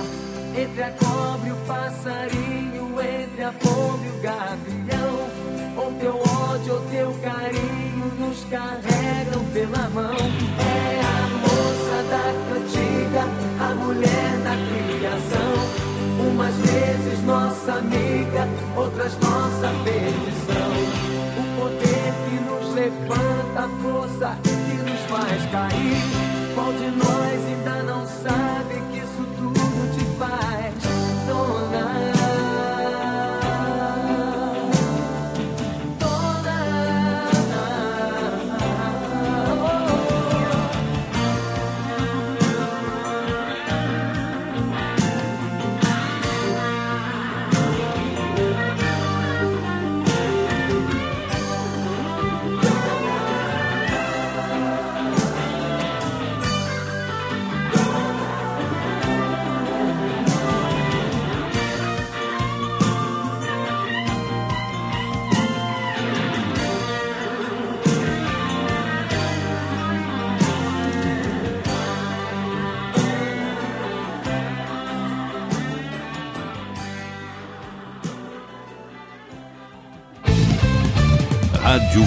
Entre 0.56 0.82
a 0.82 0.90
cobra 0.90 1.48
e 1.48 1.52
o 1.52 1.56
passarinho, 1.66 3.00
entre 3.00 3.42
a 3.42 3.52
pomba 3.52 4.04
e 4.04 4.08
o 4.08 4.22
gavião, 4.22 5.28
ou 5.76 5.92
teu 5.94 6.16
ódio 6.16 6.74
ou 6.74 6.80
teu 6.90 7.12
carinho 7.22 8.12
nos 8.20 8.44
carregam 8.44 9.44
pela 9.52 9.88
mão. 9.88 10.14
É 10.14 11.00
a 11.00 11.28
moça 11.42 11.96
da 12.10 12.26
cantiga, 12.48 13.24
a 13.60 13.74
mulher 13.74 14.38
da 14.44 14.54
criação. 14.70 15.90
Umas 16.30 16.54
vezes 16.54 17.24
nossa 17.24 17.72
amiga, 17.72 18.46
outras 18.76 19.18
nossa 19.18 19.68
perdição. 19.82 20.70
O 21.38 21.60
poder 21.60 22.14
que 22.28 22.36
nos 22.44 22.74
levanta, 22.74 23.64
a 23.64 23.68
força 23.82 24.59
faz 25.10 25.46
cair. 25.50 26.54
Qual 26.54 26.72
de 26.72 26.90
nós 26.90 27.39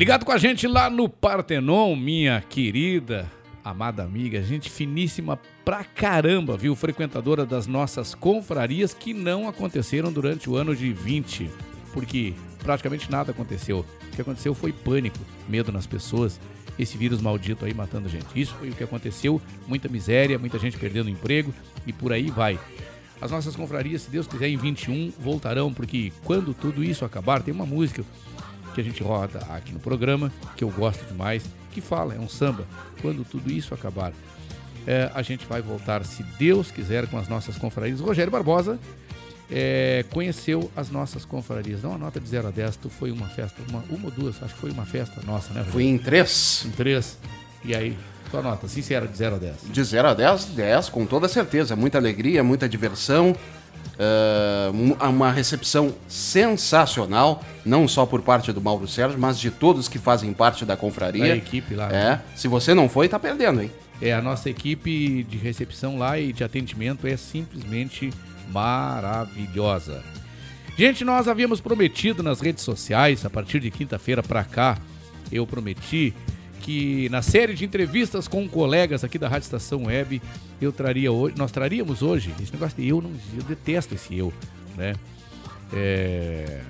Ligado 0.00 0.24
com 0.24 0.32
a 0.32 0.38
gente 0.38 0.66
lá 0.66 0.88
no 0.88 1.10
Partenon, 1.10 1.94
minha 1.94 2.40
querida, 2.40 3.30
amada 3.62 4.02
amiga, 4.02 4.42
gente 4.42 4.70
finíssima 4.70 5.38
pra 5.62 5.84
caramba, 5.84 6.56
viu? 6.56 6.74
Frequentadora 6.74 7.44
das 7.44 7.66
nossas 7.66 8.14
confrarias 8.14 8.94
que 8.94 9.12
não 9.12 9.46
aconteceram 9.46 10.10
durante 10.10 10.48
o 10.48 10.56
ano 10.56 10.74
de 10.74 10.90
20, 10.90 11.50
porque 11.92 12.32
praticamente 12.60 13.10
nada 13.10 13.32
aconteceu. 13.32 13.84
O 14.10 14.16
que 14.16 14.22
aconteceu 14.22 14.54
foi 14.54 14.72
pânico, 14.72 15.18
medo 15.46 15.70
nas 15.70 15.86
pessoas, 15.86 16.40
esse 16.78 16.96
vírus 16.96 17.20
maldito 17.20 17.66
aí 17.66 17.74
matando 17.74 18.08
gente. 18.08 18.28
Isso 18.34 18.54
foi 18.54 18.70
o 18.70 18.74
que 18.74 18.82
aconteceu, 18.82 19.38
muita 19.68 19.86
miséria, 19.86 20.38
muita 20.38 20.58
gente 20.58 20.78
perdendo 20.78 21.10
emprego 21.10 21.52
e 21.86 21.92
por 21.92 22.10
aí 22.10 22.30
vai. 22.30 22.58
As 23.20 23.30
nossas 23.30 23.54
confrarias, 23.54 24.00
se 24.00 24.10
Deus 24.10 24.26
quiser, 24.26 24.48
em 24.48 24.56
21 24.56 25.12
voltarão, 25.18 25.74
porque 25.74 26.10
quando 26.24 26.54
tudo 26.54 26.82
isso 26.82 27.04
acabar, 27.04 27.42
tem 27.42 27.52
uma 27.52 27.66
música 27.66 28.02
que 28.74 28.80
a 28.80 28.84
gente 28.84 29.02
roda 29.02 29.38
aqui 29.50 29.72
no 29.72 29.80
programa, 29.80 30.32
que 30.56 30.64
eu 30.64 30.70
gosto 30.70 31.04
demais, 31.06 31.44
que 31.70 31.80
fala, 31.80 32.14
é 32.14 32.18
um 32.18 32.28
samba. 32.28 32.64
Quando 33.00 33.24
tudo 33.24 33.50
isso 33.50 33.74
acabar, 33.74 34.12
é, 34.86 35.10
a 35.14 35.22
gente 35.22 35.46
vai 35.46 35.60
voltar, 35.60 36.04
se 36.04 36.22
Deus 36.38 36.70
quiser, 36.70 37.06
com 37.06 37.18
as 37.18 37.28
nossas 37.28 37.56
confrarias. 37.56 38.00
Rogério 38.00 38.30
Barbosa 38.30 38.78
é, 39.50 40.04
conheceu 40.10 40.70
as 40.76 40.90
nossas 40.90 41.24
confrarias. 41.24 41.82
Dá 41.82 41.88
uma 41.88 41.98
nota 41.98 42.20
de 42.20 42.28
0 42.28 42.48
a 42.48 42.50
10, 42.50 42.76
tu 42.76 42.88
foi 42.88 43.10
uma 43.10 43.26
festa, 43.28 43.60
uma, 43.68 43.82
uma 43.90 44.06
ou 44.06 44.10
duas, 44.10 44.42
acho 44.42 44.54
que 44.54 44.60
foi 44.60 44.70
uma 44.70 44.86
festa 44.86 45.20
nossa, 45.26 45.48
né? 45.48 45.60
Rogério? 45.60 45.72
Fui 45.72 45.84
em 45.84 45.98
três. 45.98 46.64
Em 46.66 46.70
três. 46.70 47.18
E 47.64 47.74
aí, 47.74 47.96
tua 48.30 48.42
nota, 48.42 48.68
sincera, 48.68 49.06
de 49.06 49.16
0 49.16 49.36
a 49.36 49.38
10. 49.38 49.56
De 49.70 49.84
0 49.84 50.08
a 50.08 50.14
10, 50.14 50.44
10, 50.46 50.88
com 50.88 51.04
toda 51.04 51.28
certeza. 51.28 51.74
Muita 51.74 51.98
alegria, 51.98 52.42
muita 52.42 52.68
diversão. 52.68 53.34
Um- 54.72 54.92
uma 55.08 55.30
recepção 55.30 55.94
sensacional, 56.08 57.44
não 57.64 57.86
só 57.86 58.06
por 58.06 58.22
parte 58.22 58.52
do 58.52 58.60
Mauro 58.60 58.88
Sérgio, 58.88 59.18
mas 59.18 59.38
de 59.38 59.50
todos 59.50 59.88
que 59.88 59.98
fazem 59.98 60.32
parte 60.32 60.64
da 60.64 60.76
confraria. 60.76 61.28
Da 61.28 61.36
equipe 61.36 61.74
lá. 61.74 61.90
É, 61.92 62.20
se 62.34 62.48
você 62.48 62.72
não 62.74 62.88
foi, 62.88 63.08
tá 63.08 63.18
perdendo, 63.18 63.60
hein? 63.62 63.70
É, 64.00 64.14
a 64.14 64.22
nossa 64.22 64.48
equipe 64.48 65.22
de 65.24 65.36
recepção 65.36 65.98
lá 65.98 66.18
e 66.18 66.32
de 66.32 66.42
atendimento 66.42 67.06
é 67.06 67.16
simplesmente 67.16 68.10
maravilhosa. 68.50 70.02
Gente, 70.76 71.04
nós 71.04 71.28
havíamos 71.28 71.60
prometido 71.60 72.22
nas 72.22 72.40
redes 72.40 72.64
sociais, 72.64 73.24
a 73.26 73.30
partir 73.30 73.60
de 73.60 73.70
quinta-feira 73.70 74.22
pra 74.22 74.42
cá, 74.44 74.78
eu 75.30 75.46
prometi 75.46 76.14
que 76.60 77.08
na 77.08 77.22
série 77.22 77.54
de 77.54 77.64
entrevistas 77.64 78.28
com 78.28 78.48
colegas 78.48 79.02
aqui 79.02 79.18
da 79.18 79.28
Rádio 79.28 79.46
Estação 79.46 79.84
Web, 79.86 80.20
eu 80.60 80.70
traria 80.72 81.10
hoje, 81.10 81.34
nós 81.36 81.50
traríamos 81.50 82.02
hoje, 82.02 82.32
esse 82.40 82.52
negócio 82.52 82.76
de 82.80 82.88
eu 82.88 83.00
não, 83.00 83.10
eu 83.36 83.42
detesto 83.42 83.94
esse 83.94 84.16
eu, 84.16 84.32
né? 84.76 84.94
É, 85.72 86.60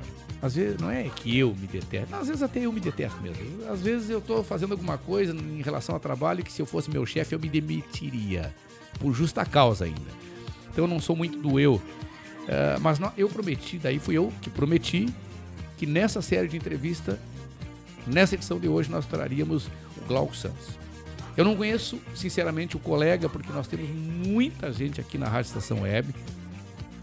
às 0.43 0.55
vezes 0.55 0.79
não 0.79 0.91
é 0.91 1.05
que 1.05 1.39
eu 1.39 1.55
me 1.55 1.67
detesto, 1.67 2.15
às 2.15 2.29
vezes 2.29 2.43
até 2.43 2.61
eu 2.61 2.73
me 2.73 2.81
detesto 2.81 3.21
mesmo. 3.21 3.43
Às 3.71 3.81
vezes 3.81 4.09
eu 4.11 4.21
tô 4.21 4.43
fazendo 4.43 4.73
alguma 4.73 4.97
coisa 4.97 5.35
em 5.35 5.61
relação 5.63 5.95
ao 5.95 6.01
trabalho 6.01 6.43
que 6.45 6.53
se 6.53 6.63
eu 6.63 6.67
fosse 6.67 6.91
meu 6.91 7.05
chefe 7.05 7.35
eu 7.35 7.39
me 7.41 7.49
demitiria 7.49 8.55
por 8.99 9.13
justa 9.15 9.45
causa 9.45 9.85
ainda. 9.85 10.01
Então 10.73 10.85
eu 10.85 10.89
não 10.89 11.01
sou 11.01 11.15
muito 11.17 11.39
do 11.39 11.59
eu. 11.61 11.81
É, 12.49 12.79
mas 12.81 12.99
nó- 12.99 13.13
eu 13.19 13.29
prometi, 13.29 13.77
daí 13.79 13.99
fui 13.99 14.17
eu 14.17 14.33
que 14.41 14.49
prometi 14.49 15.09
que 15.77 15.87
nessa 15.87 16.21
série 16.23 16.49
de 16.49 16.57
entrevista, 16.57 17.19
nessa 18.07 18.35
edição 18.35 18.59
de 18.59 18.69
hoje, 18.69 18.91
nós 18.91 19.07
traríamos 19.07 19.67
o 19.97 20.07
Glauco 20.07 20.37
Santos. 20.37 20.79
Eu 21.37 21.45
não 21.45 21.57
conheço, 21.57 21.99
sinceramente, 22.15 22.77
o 22.77 22.81
colega, 22.81 23.29
porque 23.29 23.53
nós 23.53 23.67
temos 23.67 23.89
muita 23.89 24.73
gente 24.73 25.01
aqui 25.01 25.17
na 25.17 25.29
Rádio 25.29 25.49
Estação 25.49 25.83
Web. 25.83 26.15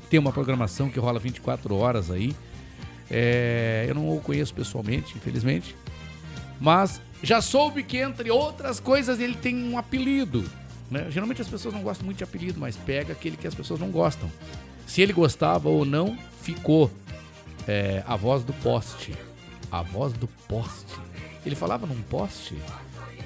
Tem 0.09 0.19
uma 0.19 0.31
programação 0.31 0.89
que 0.89 0.99
rola 0.99 1.19
24 1.19 1.75
horas 1.75 2.11
aí. 2.11 2.35
É, 3.09 3.85
eu 3.87 3.95
não 3.95 4.15
o 4.15 4.21
conheço 4.21 4.53
pessoalmente, 4.53 5.15
infelizmente. 5.17 5.75
Mas 6.59 7.01
já 7.23 7.41
soube 7.41 7.83
que, 7.83 7.97
entre 7.97 8.29
outras 8.29 8.79
coisas, 8.79 9.19
ele 9.19 9.35
tem 9.35 9.55
um 9.55 9.77
apelido. 9.77 10.43
Né? 10.89 11.07
Geralmente 11.09 11.41
as 11.41 11.47
pessoas 11.47 11.73
não 11.73 11.81
gostam 11.81 12.05
muito 12.05 12.17
de 12.17 12.23
apelido, 12.23 12.59
mas 12.59 12.75
pega 12.75 13.13
aquele 13.13 13.37
que 13.37 13.47
as 13.47 13.55
pessoas 13.55 13.79
não 13.79 13.89
gostam. 13.89 14.29
Se 14.85 15.01
ele 15.01 15.13
gostava 15.13 15.69
ou 15.69 15.85
não, 15.85 16.17
ficou. 16.41 16.91
É, 17.67 18.01
a 18.07 18.15
voz 18.15 18.45
do 18.45 18.53
poste. 18.53 19.13
A 19.71 19.81
voz 19.81 20.13
do 20.13 20.27
poste. 20.47 20.95
Ele 21.45 21.55
falava 21.55 21.85
num 21.85 22.01
poste? 22.03 22.57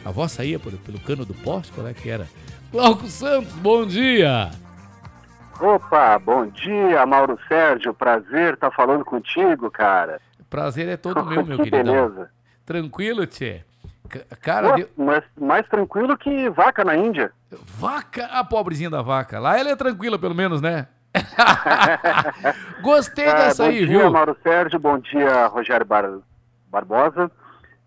A 0.03 0.11
voz 0.11 0.31
saía 0.31 0.59
por- 0.59 0.71
pelo 0.73 0.99
cano 0.99 1.25
do 1.25 1.33
poste? 1.33 1.71
Qual 1.71 1.87
é 1.87 1.93
que 1.93 2.09
era? 2.09 2.27
Glauco 2.71 3.05
Santos, 3.07 3.53
bom 3.53 3.85
dia! 3.85 4.49
Opa, 5.59 6.17
bom 6.17 6.47
dia, 6.47 7.05
Mauro 7.05 7.37
Sérgio. 7.47 7.93
Prazer 7.93 8.55
estar 8.55 8.71
falando 8.71 9.05
contigo, 9.05 9.69
cara. 9.69 10.19
Prazer 10.49 10.87
é 10.89 10.97
todo 10.97 11.23
meu, 11.23 11.45
meu 11.45 11.57
Que 11.57 11.69
queridão. 11.69 11.93
beleza. 12.09 12.31
Tranquilo, 12.65 13.27
Tchê? 13.27 13.61
Cara, 14.41 14.69
Pô, 14.71 14.75
deu- 14.75 14.89
mas 14.97 15.23
mais 15.39 15.67
tranquilo 15.67 16.17
que 16.17 16.49
vaca 16.49 16.83
na 16.83 16.95
Índia. 16.95 17.31
vaca, 17.77 18.25
a 18.25 18.43
pobrezinha 18.43 18.89
da 18.89 19.01
vaca. 19.01 19.39
Lá 19.39 19.57
ela 19.59 19.69
é 19.69 19.75
tranquila, 19.75 20.17
pelo 20.17 20.33
menos, 20.35 20.59
né? 20.61 20.87
Gostei 22.81 23.27
Ah, 23.27 23.33
dessa 23.35 23.63
bom 23.63 23.69
aí, 23.69 23.77
dia, 23.85 23.87
viu? 23.87 24.11
Mauro 24.11 24.35
Sérgio. 24.41 24.79
Bom 24.79 24.97
dia, 24.97 25.45
Rogério 25.47 25.85
Bar- 25.85 26.19
Barbosa. 26.71 27.29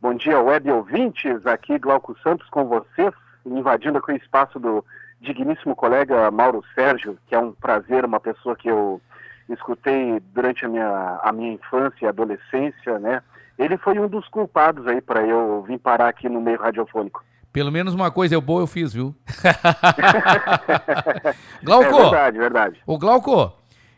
Bom 0.01 0.15
dia, 0.15 0.39
web 0.39 0.70
ouvintes. 0.70 1.47
Aqui, 1.47 1.78
Glauco 1.78 2.15
Santos 2.23 2.47
com 2.51 2.66
vocês, 2.66 3.12
invadindo 3.47 3.97
aqui 3.97 4.12
o 4.12 4.16
espaço 4.16 4.61
do 4.61 4.85
digníssimo 5.23 5.74
colega 5.74 6.31
Mauro 6.31 6.62
Sérgio, 6.74 7.16
que 7.27 7.35
é 7.35 7.39
um 7.39 7.52
prazer, 7.52 8.05
uma 8.05 8.20
pessoa 8.20 8.55
que 8.55 8.69
eu 8.69 9.01
escutei 9.48 10.20
durante 10.35 10.66
a 10.66 10.69
minha, 10.69 11.19
a 11.23 11.32
minha 11.32 11.55
infância 11.55 12.05
e 12.05 12.06
adolescência, 12.06 12.98
né? 12.98 13.23
Ele 13.59 13.78
foi 13.78 13.98
um 13.98 14.06
dos 14.06 14.28
culpados 14.28 14.86
aí 14.86 15.01
para 15.01 15.27
eu 15.27 15.65
vir 15.66 15.78
parar 15.78 16.09
aqui 16.09 16.28
no 16.28 16.40
meio 16.40 16.61
radiofônico. 16.61 17.24
Pelo 17.51 17.73
menos 17.73 17.94
uma 17.94 18.11
coisa 18.11 18.39
boa 18.40 18.62
eu 18.62 18.66
fiz, 18.66 18.93
viu? 18.93 19.15
Glauco! 21.62 21.85
É 21.85 22.02
verdade, 22.02 22.39
verdade. 22.39 22.82
Ô, 22.85 22.98
Glauco, 22.98 23.52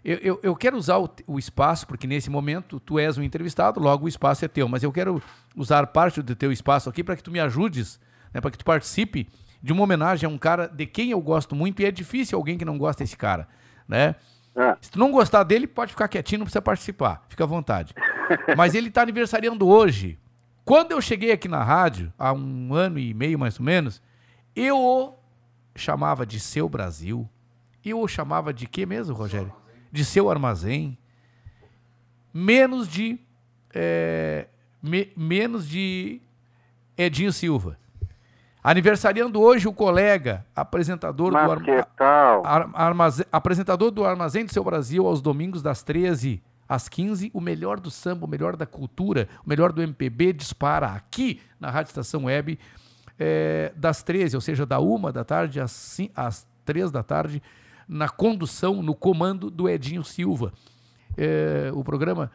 eu, 0.06 0.18
eu, 0.18 0.40
eu 0.40 0.54
quero 0.54 0.76
usar 0.76 0.98
o, 0.98 1.10
o 1.26 1.36
espaço, 1.36 1.84
porque 1.84 2.06
nesse 2.06 2.30
momento 2.30 2.78
tu 2.78 2.96
és 2.96 3.18
um 3.18 3.24
entrevistado, 3.24 3.80
logo 3.80 4.04
o 4.04 4.08
espaço 4.08 4.44
é 4.44 4.48
teu, 4.48 4.68
mas 4.68 4.84
eu 4.84 4.92
quero 4.92 5.20
usar 5.56 5.84
parte 5.88 6.22
do 6.22 6.36
teu 6.36 6.52
espaço 6.52 6.88
aqui 6.88 7.02
para 7.02 7.16
que 7.16 7.24
tu 7.24 7.30
me 7.32 7.40
ajudes, 7.40 7.98
né, 8.32 8.40
para 8.40 8.52
que 8.52 8.56
tu 8.56 8.64
participe 8.64 9.28
de 9.60 9.72
uma 9.72 9.82
homenagem 9.82 10.24
a 10.24 10.30
um 10.30 10.38
cara 10.38 10.68
de 10.68 10.86
quem 10.86 11.10
eu 11.10 11.20
gosto 11.20 11.56
muito 11.56 11.82
e 11.82 11.84
é 11.84 11.90
difícil 11.90 12.38
alguém 12.38 12.56
que 12.56 12.64
não 12.64 12.78
gosta 12.78 13.02
desse 13.02 13.16
cara, 13.16 13.48
né? 13.88 14.14
Se 14.80 14.92
tu 14.92 14.98
não 14.98 15.10
gostar 15.10 15.42
dele, 15.42 15.66
pode 15.66 15.90
ficar 15.90 16.06
quietinho, 16.06 16.38
não 16.38 16.46
precisa 16.46 16.62
participar, 16.62 17.26
fica 17.28 17.42
à 17.42 17.46
vontade. 17.46 17.92
Mas 18.56 18.74
ele 18.74 18.90
tá 18.90 19.02
aniversariando 19.02 19.66
hoje. 19.66 20.18
Quando 20.64 20.92
eu 20.92 21.00
cheguei 21.00 21.32
aqui 21.32 21.48
na 21.48 21.62
rádio, 21.62 22.12
há 22.16 22.32
um 22.32 22.72
ano 22.72 22.98
e 22.98 23.12
meio 23.12 23.38
mais 23.38 23.58
ou 23.58 23.66
menos, 23.66 24.00
eu 24.54 24.78
o 24.78 25.18
chamava 25.74 26.24
de 26.24 26.38
seu 26.40 26.68
Brasil. 26.68 27.28
Eu 27.84 28.00
o 28.00 28.08
chamava 28.08 28.54
de 28.54 28.66
quê 28.66 28.86
mesmo, 28.86 29.14
Rogério? 29.14 29.52
De 29.92 30.04
seu 30.04 30.30
armazém. 30.30 30.96
Menos 32.32 32.88
de. 32.88 33.18
é, 33.74 34.46
me- 34.82 35.10
menos 35.16 35.66
de 35.68 36.20
Edinho 36.96 37.32
Silva. 37.32 37.78
Aniversariando 38.62 39.40
hoje 39.40 39.68
o 39.68 39.72
colega, 39.72 40.44
apresentador 40.54 41.28
do 41.30 41.34
Mas 41.34 41.50
Arma- 41.50 41.86
tal? 41.96 42.44
Ar- 42.44 42.70
armaze- 42.74 43.26
apresentador 43.30 43.90
do 43.92 44.04
Armazém 44.04 44.44
do 44.44 44.52
Seu 44.52 44.64
Brasil 44.64 45.06
aos 45.06 45.20
domingos 45.22 45.62
das 45.62 45.82
13 45.84 46.42
às 46.68 46.88
15, 46.88 47.30
o 47.32 47.40
melhor 47.40 47.78
do 47.78 47.92
samba, 47.92 48.26
o 48.26 48.28
melhor 48.28 48.56
da 48.56 48.66
cultura, 48.66 49.28
o 49.44 49.48
melhor 49.48 49.72
do 49.72 49.80
MPB 49.82 50.32
dispara 50.32 50.88
aqui 50.88 51.40
na 51.60 51.70
Rádio 51.70 51.90
Estação 51.90 52.24
Web 52.24 52.58
é, 53.18 53.72
das 53.76 54.02
13, 54.02 54.34
ou 54.36 54.40
seja, 54.40 54.66
da 54.66 54.80
1 54.80 55.12
da 55.12 55.22
tarde 55.24 55.60
às, 55.60 55.96
às 56.14 56.44
3 56.64 56.90
da 56.90 57.04
tarde, 57.04 57.40
na 57.88 58.08
condução, 58.08 58.82
no 58.82 58.94
comando 58.94 59.50
do 59.50 59.68
Edinho 59.68 60.02
Silva. 60.04 60.52
É, 61.16 61.70
o 61.72 61.82
programa 61.84 62.30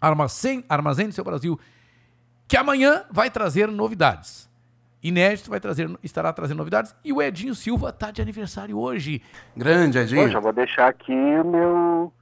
Armazém, 0.00 0.64
Armazém 0.68 1.08
do 1.08 1.12
Seu 1.14 1.24
Brasil, 1.24 1.58
que 2.46 2.56
amanhã 2.56 3.04
vai 3.10 3.30
trazer 3.30 3.68
novidades. 3.68 4.48
Inédito 5.02 5.50
vai 5.50 5.60
trazer, 5.60 5.88
estará 6.02 6.32
trazendo 6.32 6.58
novidades. 6.58 6.94
E 7.04 7.12
o 7.12 7.22
Edinho 7.22 7.54
Silva 7.54 7.90
está 7.90 8.10
de 8.10 8.20
aniversário 8.20 8.76
hoje. 8.78 9.22
Grande, 9.56 9.98
Edinho. 9.98 10.24
Poxa, 10.24 10.40
vou 10.40 10.52
deixar 10.52 10.88
aqui 10.88 11.12
o 11.12 11.44
meu, 11.44 12.12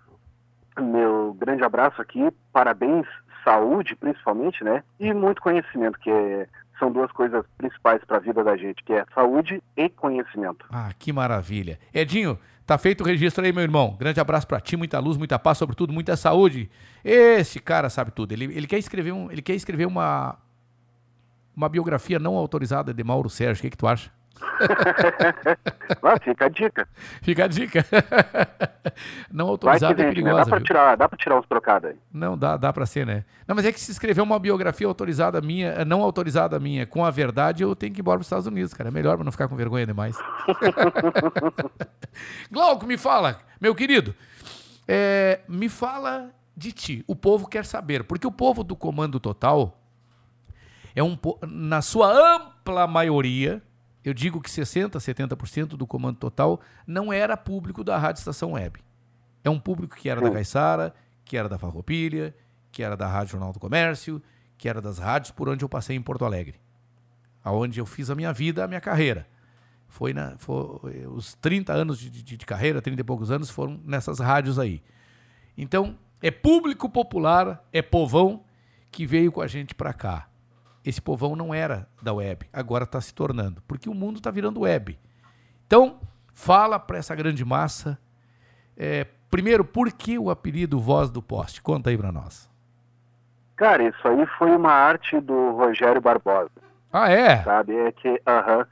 meu 0.79 1.35
grande 1.35 1.65
abraço 1.65 2.03
aqui. 2.03 2.29
Parabéns, 2.53 3.07
saúde 3.45 3.97
principalmente, 3.97 4.63
né? 4.63 4.83
E 5.01 5.13
muito 5.15 5.41
conhecimento, 5.41 5.99
que 5.99 6.11
é- 6.11 6.47
são 6.79 6.93
duas 6.93 7.11
coisas 7.13 7.43
principais 7.57 8.05
para 8.05 8.19
a 8.19 8.21
vida 8.21 8.45
da 8.45 8.55
gente, 8.59 8.85
que 8.85 8.93
é 8.93 9.07
saúde 9.15 9.63
e 9.75 9.89
conhecimento. 9.89 10.67
Ah, 10.71 10.91
que 10.99 11.11
maravilha. 11.11 11.79
Edinho, 11.95 12.39
tá 12.67 12.77
feito 12.77 13.03
o 13.03 13.07
registro 13.07 13.45
aí, 13.45 13.53
meu 13.53 13.63
irmão. 13.63 13.97
Grande 13.99 14.21
abraço 14.21 14.47
pra 14.47 14.61
ti, 14.61 14.77
muita 14.77 14.99
luz, 14.99 15.17
muita 15.17 15.39
paz, 15.39 15.57
sobretudo 15.59 15.93
muita 15.93 16.17
saúde. 16.17 16.69
Esse 17.05 17.61
cara 17.61 17.89
sabe 17.89 18.11
tudo. 18.11 18.33
Ele, 18.33 18.45
ele 18.47 18.67
quer 18.67 18.79
escrever 18.79 19.13
um, 19.13 19.31
ele 19.31 19.43
quer 19.43 19.55
escrever 19.55 19.87
uma 19.87 20.39
uma 21.57 21.71
biografia 21.71 22.19
não 22.19 22.37
autorizada 22.37 22.93
de 22.93 23.03
Mauro 23.03 23.31
Sérgio. 23.31 23.61
O 23.61 23.63
que, 23.63 23.71
que 23.71 23.79
tu 23.79 23.87
acha? 23.87 24.11
Fica 26.23 26.47
a 26.47 26.49
dica. 26.49 26.89
Fica 27.23 27.45
a 27.45 27.49
dica. 27.49 27.85
não 29.31 29.49
autorizada 29.49 29.93
é 29.93 29.97
vende, 29.97 30.23
né? 30.23 30.31
perigosa. 30.31 30.45
Dá 30.45 30.51
para 30.51 30.61
tirar, 30.61 30.97
dá 30.97 31.09
pra 31.09 31.19
tirar 31.19 31.39
uns 31.39 31.47
trocados 31.47 31.91
aí. 31.91 31.97
Não, 32.13 32.37
dá, 32.37 32.57
dá 32.57 32.73
pra 32.73 32.87
ser, 32.87 33.07
né? 33.07 33.25
Não, 33.47 33.55
mas 33.55 33.65
é 33.65 33.73
que 33.73 33.81
se 33.81 33.91
escrever 33.91 34.21
uma 34.21 34.39
biografia 34.39 34.87
autorizada 34.87 35.41
minha, 35.41 35.69
eh, 35.69 35.85
não 35.85 36.03
autorizada 36.03 36.59
minha, 36.59 36.87
com 36.87 37.05
a 37.05 37.11
verdade, 37.11 37.63
eu 37.63 37.75
tenho 37.75 37.93
que 37.93 38.01
ir 38.01 38.03
embora 38.03 38.19
pros 38.19 38.27
Estados 38.27 38.47
Unidos, 38.47 38.73
cara. 38.75 38.89
É 38.89 38.93
melhor 38.93 39.17
pra 39.17 39.25
não 39.25 39.33
ficar 39.33 39.49
com 39.49 39.57
vergonha 39.57 39.87
demais. 39.87 40.17
Glauco, 42.51 42.87
me 42.87 42.97
fala, 42.97 43.41
meu 43.61 43.75
querido, 43.75 44.15
é, 44.87 45.41
me 45.49 45.69
fala 45.69 46.31
de 46.57 46.73
ti. 46.73 47.05
O 47.07 47.15
povo 47.15 47.47
quer 47.47 47.65
saber, 47.65 48.05
porque 48.05 48.27
o 48.27 48.33
povo 48.33 48.65
do 48.65 48.75
Comando 48.75 49.21
Total 49.21 49.79
é 50.95 51.03
um, 51.03 51.17
na 51.47 51.83
sua 51.83 52.11
ampla 52.11 52.87
maioria, 52.87 53.63
eu 54.07 54.15
digo 54.15 54.41
que 54.41 54.51
60, 54.51 54.99
70% 54.99 55.69
do 55.77 55.87
Comando 55.87 56.17
Total 56.19 56.61
não 56.87 57.13
era 57.13 57.37
público 57.37 57.83
da 57.85 57.99
Rádio 57.99 58.21
Estação 58.21 58.53
Web. 58.53 58.81
É 59.43 59.51
um 59.51 59.59
público 59.59 59.97
que 59.97 60.09
era 60.09 60.21
da 60.21 60.29
Caixara, 60.35 60.95
que 61.25 61.37
era 61.37 61.49
da 61.49 61.59
Farroupilha, 61.59 62.35
que 62.73 62.83
era 62.83 62.97
da 62.97 63.07
Rádio 63.09 63.33
Jornal 63.33 63.53
do 63.53 63.59
Comércio, 63.61 64.23
que 64.57 64.69
era 64.69 64.81
das 64.81 64.99
rádios 64.99 65.31
por 65.31 65.49
onde 65.49 65.65
eu 65.65 65.69
passei 65.69 65.97
em 65.97 66.03
Porto 66.03 66.25
Alegre. 66.25 66.59
Aonde 67.45 67.79
eu 67.81 67.87
fiz 67.87 68.09
a 68.11 68.15
minha 68.15 68.33
vida, 68.33 68.65
a 68.65 68.69
minha 68.69 68.81
carreira. 68.81 69.27
Foi, 69.89 70.13
na, 70.13 70.37
foi 70.39 71.07
os 71.07 71.35
30 71.35 71.73
anos 71.73 71.99
de, 71.99 72.11
de- 72.11 72.37
de 72.37 72.47
carreira, 72.47 72.83
30 72.83 73.01
e 73.01 73.05
poucos 73.05 73.31
anos, 73.31 73.51
foram 73.51 73.81
nessas 73.85 74.19
rádios 74.19 74.59
aí. 74.59 74.83
Então, 75.57 75.97
é 76.21 76.31
público 76.31 76.89
popular, 76.89 77.65
é 77.73 77.81
povão 77.83 78.45
que 78.91 79.07
veio 79.07 79.31
com 79.31 79.41
a 79.41 79.47
gente 79.47 79.75
para 79.75 79.93
cá. 79.93 80.29
Esse 80.87 81.03
povão 81.03 81.35
não 81.35 81.53
era 81.53 81.89
da 82.01 82.13
web, 82.15 82.47
agora 82.53 82.85
está 82.85 83.01
se 83.01 83.13
tornando, 83.13 83.61
porque 83.67 83.89
o 83.91 83.95
mundo 83.95 84.17
está 84.19 84.31
virando 84.31 84.61
web. 84.61 84.97
Então, 85.67 85.99
fala 86.33 86.79
para 86.79 86.97
essa 86.99 87.15
grande 87.15 87.45
massa. 87.45 87.99
é, 88.77 89.05
primeiro, 89.29 89.65
por 89.65 89.93
que 89.93 90.17
o 90.19 90.31
apelido 90.31 90.79
Voz 90.79 91.11
do 91.11 91.21
Poste? 91.21 91.61
Conta 91.61 91.91
aí 91.91 91.99
para 91.99 92.13
nós. 92.13 92.49
Cara, 93.57 93.83
isso 93.83 94.07
aí 94.07 94.25
foi 94.39 94.55
uma 94.55 94.71
arte 94.71 95.19
do 95.21 95.53
Rogério 95.53 96.01
Barbosa. 96.01 96.51
Ah, 96.93 97.11
é? 97.11 97.43
Sabe? 97.43 97.75
É 97.75 97.91
que, 97.91 98.21
aham, 98.27 98.67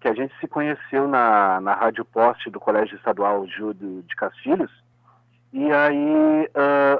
que 0.00 0.08
a 0.08 0.14
gente 0.14 0.34
se 0.40 0.46
conheceu 0.46 1.08
na, 1.08 1.60
na 1.60 1.74
Rádio 1.74 2.04
Poste 2.04 2.50
do 2.50 2.60
Colégio 2.60 2.96
Estadual 2.96 3.46
Júlio 3.46 4.02
de 4.02 4.14
Castilhos. 4.16 4.70
E 5.52 5.70
aí, 5.72 6.50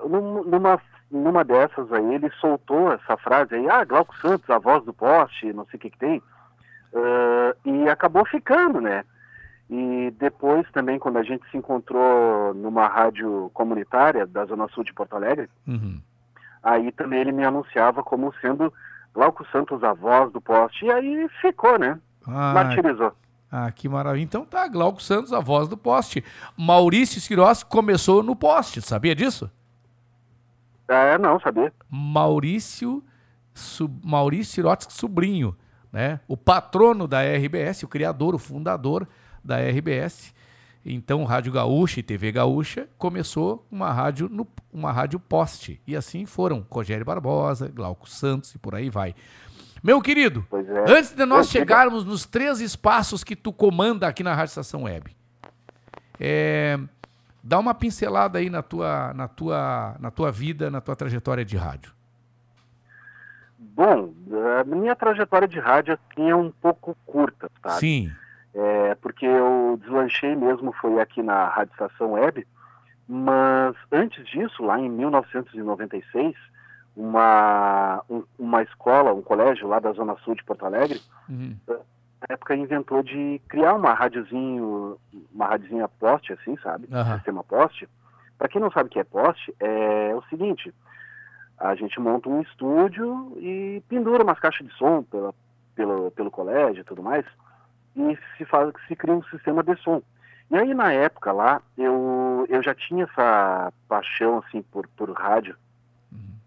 num- 0.08 0.44
numa, 0.44 0.80
numa 1.18 1.44
dessas 1.44 1.92
aí, 1.92 2.14
ele 2.14 2.30
soltou 2.40 2.92
essa 2.92 3.16
frase 3.16 3.54
aí, 3.54 3.68
ah, 3.68 3.84
Glauco 3.84 4.14
Santos, 4.18 4.48
a 4.50 4.58
voz 4.58 4.84
do 4.84 4.92
poste, 4.92 5.52
não 5.52 5.64
sei 5.66 5.76
o 5.78 5.80
que 5.80 5.90
que 5.90 5.98
tem. 5.98 6.22
Ah, 6.94 7.54
e 7.64 7.88
acabou 7.88 8.24
ficando, 8.26 8.80
né? 8.80 9.04
E 9.70 10.12
depois 10.18 10.70
também, 10.72 10.98
quando 10.98 11.16
a 11.18 11.22
gente 11.22 11.48
se 11.50 11.56
encontrou 11.56 12.52
numa 12.54 12.86
rádio 12.86 13.50
comunitária 13.54 14.26
da 14.26 14.44
Zona 14.44 14.68
Sul 14.68 14.84
de 14.84 14.92
Porto 14.92 15.14
Alegre, 15.16 15.48
Uhum. 15.66 16.00
aí 16.62 16.92
também 16.92 17.20
ele 17.20 17.32
me 17.32 17.44
anunciava 17.44 18.02
como 18.02 18.32
sendo 18.40 18.72
Glauco 19.14 19.46
Santos, 19.50 19.82
a 19.82 19.92
voz 19.94 20.30
do 20.32 20.40
poste. 20.40 20.84
E 20.84 20.90
aí 20.92 21.28
ficou, 21.40 21.78
né? 21.78 21.98
Ah, 22.26 22.52
Martirizou. 22.54 23.12
Ah, 23.50 23.70
que 23.70 23.88
maravilha. 23.88 24.22
Então 24.24 24.44
tá, 24.44 24.66
Glauco 24.68 25.00
Santos, 25.00 25.32
a 25.32 25.40
voz 25.40 25.68
do 25.68 25.76
poste. 25.76 26.22
Maurício 26.58 27.20
Cirós 27.20 27.62
começou 27.62 28.22
no 28.22 28.34
poste, 28.36 28.82
sabia 28.82 29.14
disso? 29.14 29.48
É, 30.88 31.16
não, 31.18 31.40
sabia. 31.40 31.72
Maurício, 31.90 33.02
Su- 33.54 33.90
Maurício 34.04 34.54
Sirotsky 34.54 34.92
sobrinho. 34.92 35.56
né? 35.92 36.20
O 36.28 36.36
patrono 36.36 37.06
da 37.06 37.22
RBS, 37.22 37.82
o 37.84 37.88
criador, 37.88 38.34
o 38.34 38.38
fundador 38.38 39.06
da 39.42 39.58
RBS. 39.58 40.34
Então, 40.86 41.24
Rádio 41.24 41.50
Gaúcha 41.52 42.00
e 42.00 42.02
TV 42.02 42.30
Gaúcha 42.30 42.86
começou 42.98 43.66
uma 43.70 43.90
rádio, 43.90 44.28
no, 44.28 44.46
uma 44.72 44.92
rádio 44.92 45.18
poste. 45.18 45.80
E 45.86 45.96
assim 45.96 46.26
foram 46.26 46.66
Rogério 46.70 47.06
Barbosa, 47.06 47.68
Glauco 47.68 48.08
Santos 48.08 48.54
e 48.54 48.58
por 48.58 48.74
aí 48.74 48.90
vai. 48.90 49.14
Meu 49.82 50.00
querido, 50.02 50.46
é. 50.52 50.92
antes 50.92 51.12
de 51.14 51.24
nós 51.24 51.48
chegarmos 51.48 52.04
nos 52.04 52.26
três 52.26 52.60
espaços 52.60 53.22
que 53.24 53.34
tu 53.36 53.52
comanda 53.52 54.06
aqui 54.06 54.22
na 54.22 54.34
Rádio 54.34 54.50
Estação 54.50 54.82
Web, 54.82 55.14
é, 56.20 56.78
dá 57.44 57.58
uma 57.58 57.74
pincelada 57.74 58.38
aí 58.38 58.48
na 58.48 58.62
tua, 58.62 59.12
na, 59.14 59.28
tua, 59.28 59.94
na 60.00 60.10
tua 60.10 60.32
vida, 60.32 60.70
na 60.70 60.80
tua 60.80 60.96
trajetória 60.96 61.44
de 61.44 61.56
rádio. 61.56 61.92
Bom, 63.58 64.12
a 64.60 64.64
minha 64.64 64.96
trajetória 64.96 65.46
de 65.48 65.58
rádio 65.58 65.94
aqui 65.94 66.22
é 66.28 66.34
um 66.34 66.50
pouco 66.50 66.96
curta, 67.06 67.50
tá? 67.62 67.70
Sim. 67.70 68.10
É, 68.54 68.94
porque 68.96 69.26
eu 69.26 69.78
deslanchei 69.82 70.34
mesmo 70.36 70.72
foi 70.80 71.00
aqui 71.00 71.22
na 71.22 71.48
Rádio 71.48 71.72
Estação 71.72 72.12
Web, 72.12 72.46
mas 73.08 73.74
antes 73.90 74.24
disso, 74.26 74.62
lá 74.64 74.78
em 74.78 74.88
1996, 74.88 76.34
uma, 76.96 78.00
um- 78.08 78.22
uma 78.38 78.62
escola, 78.62 79.12
um 79.12 79.22
colégio 79.22 79.66
lá 79.66 79.80
da 79.80 79.92
Zona 79.92 80.16
Sul 80.24 80.34
de 80.36 80.44
Porto 80.44 80.64
Alegre, 80.64 81.00
Uhum. 81.28 81.56
Na 82.28 82.34
época 82.34 82.56
inventou 82.56 83.02
de 83.02 83.40
criar 83.48 83.74
uma 83.74 83.92
rádiozinho, 83.92 84.98
uma 85.32 85.46
rádiozinha 85.46 85.88
poste, 85.88 86.32
assim, 86.32 86.56
sabe? 86.58 86.88
Aham. 86.90 87.16
Sistema 87.16 87.44
poste. 87.44 87.88
Para 88.38 88.48
quem 88.48 88.60
não 88.60 88.70
sabe 88.70 88.88
o 88.88 88.90
que 88.90 88.98
é 88.98 89.04
poste, 89.04 89.54
é 89.60 90.14
o 90.14 90.22
seguinte, 90.28 90.74
a 91.58 91.74
gente 91.74 92.00
monta 92.00 92.28
um 92.28 92.40
estúdio 92.40 93.32
e 93.36 93.82
pendura 93.88 94.24
umas 94.24 94.40
caixas 94.40 94.66
de 94.66 94.72
som 94.74 95.02
pela, 95.02 95.34
pelo, 95.74 96.10
pelo 96.10 96.30
colégio 96.30 96.80
e 96.80 96.84
tudo 96.84 97.02
mais, 97.02 97.24
e 97.94 98.18
se, 98.36 98.44
faz, 98.44 98.72
se 98.88 98.96
cria 98.96 99.14
um 99.14 99.22
sistema 99.24 99.62
de 99.62 99.76
som. 99.76 100.02
E 100.50 100.56
aí, 100.56 100.74
na 100.74 100.92
época 100.92 101.32
lá, 101.32 101.62
eu, 101.76 102.46
eu 102.48 102.62
já 102.62 102.74
tinha 102.74 103.04
essa 103.04 103.72
paixão, 103.88 104.38
assim, 104.38 104.62
por, 104.62 104.88
por 104.88 105.10
rádio, 105.12 105.56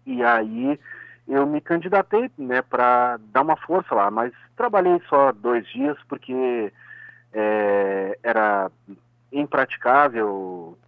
e 0.04 0.22
aí 0.22 0.78
eu 1.28 1.46
me 1.46 1.60
candidatei, 1.60 2.30
né, 2.38 2.62
para 2.62 3.18
dar 3.32 3.42
uma 3.42 3.56
força 3.56 3.94
lá, 3.94 4.10
mas 4.10 4.32
trabalhei 4.56 5.00
só 5.08 5.30
dois 5.30 5.66
dias 5.68 5.96
porque 6.08 6.72
é, 7.32 8.18
era 8.22 8.70
impraticável, 9.30 10.78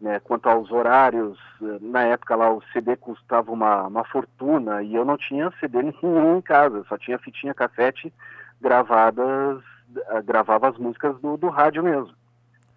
né, 0.00 0.20
quanto 0.20 0.48
aos 0.48 0.70
horários. 0.70 1.36
Na 1.80 2.04
época 2.04 2.36
lá 2.36 2.52
o 2.52 2.62
CD 2.72 2.96
custava 2.96 3.50
uma, 3.50 3.88
uma 3.88 4.04
fortuna 4.04 4.82
e 4.82 4.94
eu 4.94 5.04
não 5.04 5.16
tinha 5.16 5.52
CD 5.58 5.82
nenhum 6.02 6.38
em 6.38 6.40
casa, 6.40 6.84
só 6.88 6.96
tinha 6.96 7.18
fitinha 7.18 7.52
cassete 7.52 8.12
gravadas, 8.60 9.62
eh, 9.96 10.22
gravava 10.22 10.68
as 10.68 10.78
músicas 10.78 11.20
do, 11.20 11.36
do 11.36 11.48
rádio 11.48 11.82
mesmo, 11.82 12.14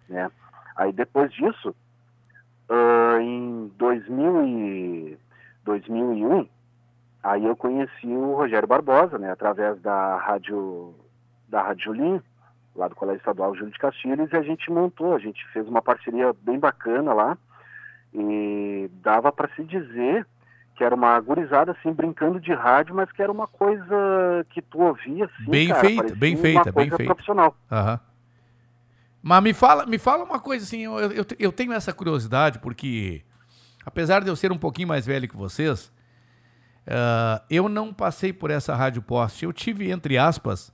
né. 0.08 0.28
Aí 0.74 0.92
depois 0.92 1.32
disso, 1.32 1.74
ah, 2.68 3.18
em 3.20 3.72
2000 3.76 4.46
e 4.46 5.18
2001, 5.64 6.48
aí 7.26 7.44
eu 7.44 7.56
conheci 7.56 8.06
o 8.06 8.34
Rogério 8.34 8.68
Barbosa, 8.68 9.18
né, 9.18 9.32
através 9.32 9.80
da 9.80 10.16
rádio 10.16 10.94
da 11.48 11.62
Rádio 11.62 11.84
Julinho, 11.84 12.22
lá 12.74 12.88
do 12.88 12.94
Colégio 12.94 13.18
Estadual 13.20 13.54
Júlio 13.54 13.72
de 13.72 13.78
Castilhos, 13.78 14.30
e 14.32 14.36
a 14.36 14.42
gente 14.42 14.70
montou, 14.70 15.14
a 15.14 15.18
gente 15.18 15.44
fez 15.52 15.66
uma 15.68 15.80
parceria 15.80 16.32
bem 16.42 16.58
bacana 16.58 17.12
lá, 17.12 17.38
e 18.12 18.90
dava 19.02 19.32
para 19.32 19.48
se 19.54 19.64
dizer 19.64 20.26
que 20.76 20.84
era 20.84 20.94
uma 20.94 21.18
gurizada 21.20 21.72
assim 21.72 21.92
brincando 21.92 22.38
de 22.38 22.52
rádio, 22.52 22.94
mas 22.94 23.10
que 23.10 23.22
era 23.22 23.32
uma 23.32 23.46
coisa 23.46 24.46
que 24.50 24.60
tu 24.60 24.80
ouvia 24.80 25.24
assim, 25.24 25.50
Bem 25.50 25.68
cara, 25.68 25.80
feita, 25.80 26.14
bem 26.14 26.36
feita, 26.36 26.72
bem 26.72 26.90
feita. 26.90 27.04
profissional. 27.04 27.56
Aham. 27.70 27.98
Mas 29.22 29.42
me 29.42 29.54
fala, 29.54 29.86
me 29.86 29.98
fala 29.98 30.22
uma 30.24 30.38
coisa 30.38 30.64
assim, 30.64 30.80
eu, 30.84 30.98
eu, 30.98 31.26
eu 31.38 31.52
tenho 31.52 31.72
essa 31.72 31.92
curiosidade, 31.92 32.58
porque 32.58 33.22
apesar 33.84 34.22
de 34.22 34.28
eu 34.28 34.36
ser 34.36 34.52
um 34.52 34.58
pouquinho 34.58 34.88
mais 34.88 35.06
velho 35.06 35.28
que 35.28 35.36
vocês, 35.36 35.92
ah, 36.86 37.42
eu 37.50 37.68
não 37.68 37.92
passei 37.92 38.32
por 38.32 38.50
essa 38.50 38.74
rádio 38.74 39.02
poste. 39.02 39.44
Eu 39.44 39.52
tive, 39.52 39.90
entre 39.90 40.16
aspas, 40.16 40.72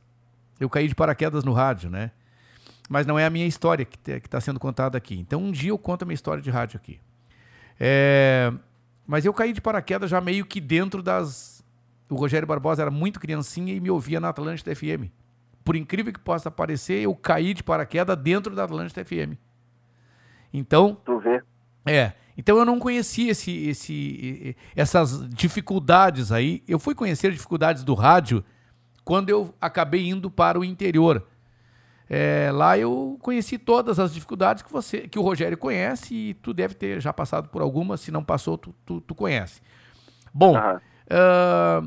eu 0.60 0.68
caí 0.68 0.88
de 0.88 0.94
paraquedas 0.94 1.44
no 1.44 1.52
rádio, 1.52 1.90
né? 1.90 2.10
Mas 2.88 3.06
não 3.06 3.18
é 3.18 3.24
a 3.24 3.30
minha 3.30 3.46
história 3.46 3.84
que 3.84 3.98
está 4.10 4.40
sendo 4.40 4.60
contada 4.60 4.98
aqui. 4.98 5.18
Então 5.18 5.40
um 5.42 5.50
dia 5.50 5.70
eu 5.70 5.78
conto 5.78 6.02
a 6.02 6.06
minha 6.06 6.14
história 6.14 6.42
de 6.42 6.50
rádio 6.50 6.76
aqui. 6.76 7.00
É, 7.80 8.52
mas 9.06 9.24
eu 9.24 9.32
caí 9.32 9.52
de 9.52 9.60
paraquedas 9.60 10.10
já 10.10 10.20
meio 10.20 10.44
que 10.44 10.60
dentro 10.60 11.02
das. 11.02 11.64
O 12.08 12.14
Rogério 12.14 12.46
Barbosa 12.46 12.82
era 12.82 12.90
muito 12.90 13.18
criancinha 13.18 13.72
e 13.72 13.80
me 13.80 13.90
ouvia 13.90 14.20
na 14.20 14.28
Atlântida 14.28 14.74
FM. 14.74 15.10
Por 15.64 15.76
incrível 15.76 16.12
que 16.12 16.20
possa 16.20 16.50
parecer, 16.50 17.00
eu 17.02 17.14
caí 17.14 17.54
de 17.54 17.62
paraquedas 17.62 18.16
dentro 18.18 18.54
da 18.54 18.64
Atlântida 18.64 19.02
FM. 19.04 19.38
Então. 20.52 20.96
Tu 21.04 21.18
vê. 21.20 21.42
É. 21.86 22.12
Então 22.36 22.58
eu 22.58 22.64
não 22.64 22.78
conhecia 22.78 23.30
esse, 23.30 23.68
esse, 23.68 24.56
essas 24.74 25.28
dificuldades 25.28 26.32
aí. 26.32 26.62
Eu 26.66 26.78
fui 26.78 26.94
conhecer 26.94 27.30
dificuldades 27.32 27.84
do 27.84 27.94
rádio 27.94 28.44
quando 29.04 29.28
eu 29.28 29.54
acabei 29.60 30.08
indo 30.08 30.30
para 30.30 30.58
o 30.58 30.64
interior. 30.64 31.26
É, 32.08 32.50
lá 32.52 32.76
eu 32.76 33.18
conheci 33.22 33.58
todas 33.58 33.98
as 33.98 34.12
dificuldades 34.12 34.62
que 34.62 34.72
você, 34.72 35.08
que 35.08 35.18
o 35.18 35.22
Rogério 35.22 35.56
conhece 35.56 36.14
e 36.14 36.34
tu 36.34 36.52
deve 36.52 36.74
ter 36.74 37.00
já 37.00 37.12
passado 37.12 37.48
por 37.48 37.62
algumas. 37.62 38.00
Se 38.00 38.10
não 38.10 38.22
passou, 38.22 38.58
tu, 38.58 38.74
tu, 38.84 39.00
tu 39.00 39.14
conhece. 39.14 39.60
Bom, 40.32 40.56
ah, 40.56 41.82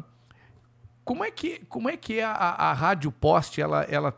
como 1.03 1.23
é 1.23 1.31
que 1.31 1.59
como 1.69 1.89
é 1.89 1.97
que 1.97 2.19
é 2.19 2.23
a, 2.23 2.31
a 2.31 2.73
rádio 2.73 3.11
poste? 3.11 3.61
Ela, 3.61 3.83
ela, 3.83 4.13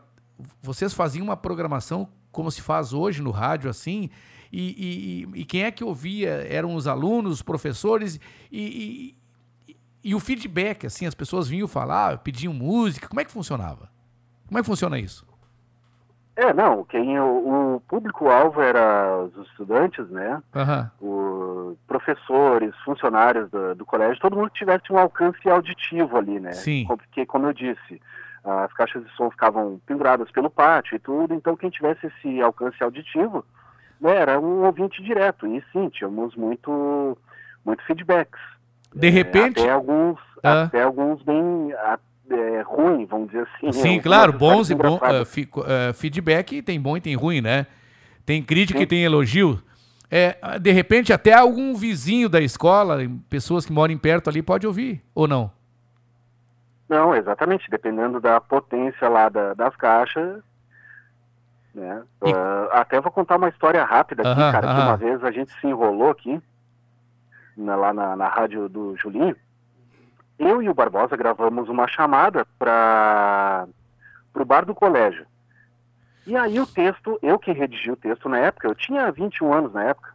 vocês 0.62 0.94
faziam 0.94 1.24
uma 1.24 1.36
programação 1.36 2.08
como 2.30 2.50
se 2.50 2.62
faz 2.62 2.92
hoje 2.92 3.22
no 3.22 3.30
rádio 3.30 3.68
assim? 3.68 4.10
E, 4.52 5.26
e- 5.34 5.40
e 5.40 5.44
quem 5.44 5.62
é 5.64 5.70
que 5.70 5.84
ouvia? 5.84 6.46
Eram 6.48 6.74
os 6.74 6.86
alunos, 6.86 7.32
os 7.34 7.42
professores 7.42 8.18
e, 8.50 9.14
e- 10.04 10.14
o 10.14 10.20
feedback, 10.20 10.86
assim, 10.86 11.06
as 11.06 11.14
pessoas 11.14 11.48
vinham 11.48 11.68
falar, 11.68 12.18
pediam 12.18 12.52
música, 12.54 13.08
como 13.08 13.20
é 13.20 13.24
que 13.24 13.30
funcionava? 13.30 13.90
Como 14.46 14.58
é 14.58 14.62
que 14.62 14.66
funciona 14.66 14.98
isso? 14.98 15.26
É, 16.34 16.54
não, 16.54 16.84
quem 16.84 17.18
o, 17.18 17.74
o 17.76 17.80
público-alvo 17.88 18.60
era 18.62 19.24
os 19.24 19.36
estudantes, 19.48 20.08
né? 20.08 20.40
Os 21.00 21.76
professores, 21.86 22.72
funcionários 22.84 23.50
do, 23.50 23.74
do 23.74 23.84
colégio, 23.84 24.20
todo 24.20 24.36
mundo 24.36 24.50
que 24.50 24.58
tivesse 24.60 24.92
um 24.92 24.98
alcance 24.98 25.48
auditivo 25.50 26.16
ali, 26.16 26.38
né? 26.38 26.52
Sim. 26.52 26.84
Porque, 26.86 27.26
como 27.26 27.46
eu 27.46 27.52
disse, 27.52 28.00
as 28.44 28.72
caixas 28.72 29.04
de 29.04 29.10
som 29.16 29.28
ficavam 29.30 29.80
penduradas 29.84 30.30
pelo 30.30 30.48
pátio 30.48 30.94
e 30.94 31.00
tudo, 31.00 31.34
então 31.34 31.56
quem 31.56 31.70
tivesse 31.70 32.06
esse 32.06 32.40
alcance 32.40 32.80
auditivo, 32.82 33.44
né, 34.00 34.16
era 34.16 34.38
um 34.40 34.64
ouvinte 34.64 35.02
direto. 35.02 35.46
E 35.46 35.62
sim, 35.72 35.88
tínhamos 35.88 36.34
muito, 36.36 37.16
muito 37.64 37.82
feedbacks. 37.84 38.40
De 38.94 39.06
É, 39.08 39.10
repente. 39.10 39.60
até 39.60 39.70
alguns, 39.70 40.18
Ah. 40.42 40.62
até 40.64 40.82
alguns 40.82 41.22
bem 41.22 41.72
a- 41.74 41.98
é, 42.30 42.60
ruim, 42.62 43.06
vamos 43.06 43.28
dizer 43.30 43.46
assim. 43.54 43.72
Sim, 43.72 43.96
né? 43.96 44.02
claro, 44.02 44.32
Algumas 44.32 44.56
bons 44.56 44.70
e 44.70 44.74
bom, 44.74 45.00
fico- 45.26 45.64
eh, 45.66 45.92
feedback 45.94 46.60
tem 46.62 46.80
bom 46.80 46.96
e 46.96 47.00
tem 47.00 47.14
ruim, 47.14 47.40
né? 47.40 47.66
Tem 48.26 48.42
crítica 48.42 48.78
Sim. 48.78 48.82
e 48.84 48.86
tem 48.86 49.04
elogio. 49.04 49.62
É, 50.10 50.58
de 50.58 50.70
repente, 50.72 51.12
até 51.12 51.32
algum 51.34 51.74
vizinho 51.74 52.28
da 52.28 52.40
escola, 52.40 52.98
pessoas 53.28 53.66
que 53.66 53.72
moram 53.72 53.96
perto 53.98 54.28
ali, 54.30 54.40
pode 54.42 54.66
ouvir, 54.66 55.02
ou 55.14 55.26
não? 55.28 55.50
Não, 56.88 57.14
exatamente, 57.14 57.68
dependendo 57.70 58.18
da 58.20 58.40
potência 58.40 59.08
lá 59.08 59.28
da- 59.28 59.52
das 59.54 59.76
caixas. 59.76 60.42
Né? 61.74 62.02
Ah, 62.34 62.80
até 62.80 63.00
vou 63.00 63.12
contar 63.12 63.36
uma 63.36 63.48
história 63.48 63.84
rápida 63.84 64.22
aqui, 64.22 64.40
Aham, 64.40 64.52
cara, 64.52 64.66
que 64.74 64.80
uma 64.80 64.96
vez 64.96 65.22
a 65.24 65.30
gente 65.30 65.52
se 65.60 65.66
enrolou 65.66 66.10
aqui, 66.10 66.40
na- 67.56 67.76
lá 67.76 67.92
na, 67.92 68.16
na 68.16 68.28
rádio 68.28 68.68
do 68.68 68.96
Julinho. 68.96 69.36
Eu 70.38 70.62
e 70.62 70.68
o 70.68 70.74
Barbosa 70.74 71.16
gravamos 71.16 71.68
uma 71.68 71.86
chamada 71.88 72.46
para 72.58 73.66
o 74.34 74.44
bar 74.44 74.64
do 74.64 74.74
colégio. 74.74 75.26
E 76.26 76.36
aí 76.36 76.60
o 76.60 76.66
texto, 76.66 77.18
eu 77.22 77.38
que 77.38 77.50
redigi 77.52 77.90
o 77.90 77.96
texto 77.96 78.28
na 78.28 78.38
época, 78.38 78.68
eu 78.68 78.74
tinha 78.74 79.10
21 79.10 79.52
anos 79.52 79.72
na 79.72 79.84
época. 79.84 80.12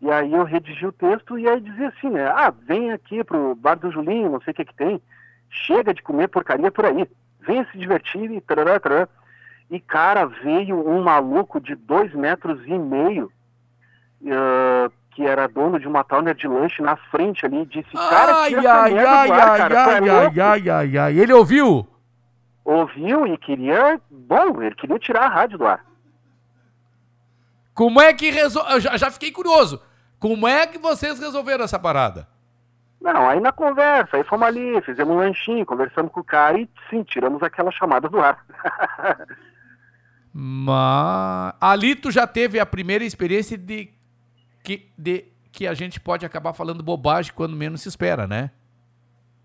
E 0.00 0.10
aí 0.10 0.32
eu 0.32 0.44
redigi 0.44 0.86
o 0.86 0.92
texto 0.92 1.38
e 1.38 1.48
aí 1.48 1.60
dizia 1.60 1.88
assim, 1.88 2.08
né? 2.10 2.26
Ah, 2.28 2.50
vem 2.50 2.92
aqui 2.92 3.22
pro 3.24 3.54
bar 3.54 3.76
do 3.78 3.90
Julinho, 3.90 4.30
não 4.30 4.40
sei 4.40 4.52
o 4.52 4.54
que 4.54 4.64
que 4.64 4.74
tem. 4.74 5.00
Chega 5.50 5.92
de 5.94 6.02
comer 6.02 6.28
porcaria 6.28 6.70
por 6.70 6.84
aí. 6.86 7.08
Venha 7.40 7.66
se 7.70 7.78
divertir 7.78 8.30
e 8.30 8.40
tarará, 8.40 8.78
tarará. 8.80 9.08
E, 9.70 9.78
cara, 9.78 10.24
veio 10.26 10.88
um 10.88 11.02
maluco 11.02 11.60
de 11.60 11.74
dois 11.74 12.12
metros 12.14 12.60
e 12.66 12.78
meio, 12.78 13.30
ah, 14.26 14.90
que 15.10 15.26
era 15.26 15.46
dono 15.46 15.78
de 15.78 15.86
uma 15.86 16.02
towner 16.04 16.34
de 16.34 16.48
lanche 16.48 16.80
na 16.80 16.96
frente 16.96 17.44
ali, 17.44 17.62
e 17.62 17.66
disse, 17.66 17.92
cara, 17.92 18.42
Ai, 18.42 18.54
ai, 18.54 18.66
ai, 18.66 18.98
ar, 18.98 19.50
ai, 19.50 19.58
cara, 19.58 19.74
é 19.74 19.78
ai, 19.78 20.00
louco." 20.00 20.40
ai, 20.40 20.40
ai, 20.40 20.70
ai, 20.70 20.98
ai. 20.98 21.18
Ele 21.18 21.32
ouviu? 21.32 21.86
Ouviu 22.64 23.26
e 23.26 23.36
queria, 23.36 24.00
bom, 24.10 24.62
ele 24.62 24.74
queria 24.74 24.98
tirar 24.98 25.24
a 25.24 25.28
rádio 25.28 25.58
do 25.58 25.66
ar. 25.66 25.84
Como 27.74 28.00
é 28.00 28.12
que 28.12 28.30
resolve? 28.30 28.72
Eu 28.72 28.80
já, 28.80 28.96
já 28.96 29.10
fiquei 29.10 29.30
curioso. 29.30 29.80
Como 30.18 30.48
é 30.48 30.66
que 30.66 30.78
vocês 30.78 31.20
resolveram 31.20 31.64
essa 31.64 31.78
parada? 31.78 32.26
Não, 33.00 33.28
aí 33.28 33.38
na 33.38 33.52
conversa, 33.52 34.16
aí 34.16 34.24
fomos 34.24 34.48
ali, 34.48 34.80
fizemos 34.82 35.14
um 35.14 35.18
lanchinho, 35.18 35.64
conversamos 35.64 36.10
com 36.10 36.20
o 36.20 36.24
cara 36.24 36.58
e 36.58 36.68
sim, 36.90 37.04
tiramos 37.04 37.42
aquela 37.42 37.70
chamada 37.70 38.08
do 38.08 38.20
ar. 38.20 38.44
Mas 40.40 41.52
ali 41.60 41.96
tu 41.96 42.12
já 42.12 42.24
teve 42.24 42.60
a 42.60 42.64
primeira 42.64 43.02
experiência 43.02 43.58
de 43.58 43.88
que, 44.62 44.88
de 44.96 45.24
que 45.50 45.66
a 45.66 45.74
gente 45.74 45.98
pode 45.98 46.24
acabar 46.24 46.52
falando 46.52 46.80
bobagem 46.80 47.32
quando 47.34 47.56
menos 47.56 47.82
se 47.82 47.88
espera, 47.88 48.24
né? 48.24 48.52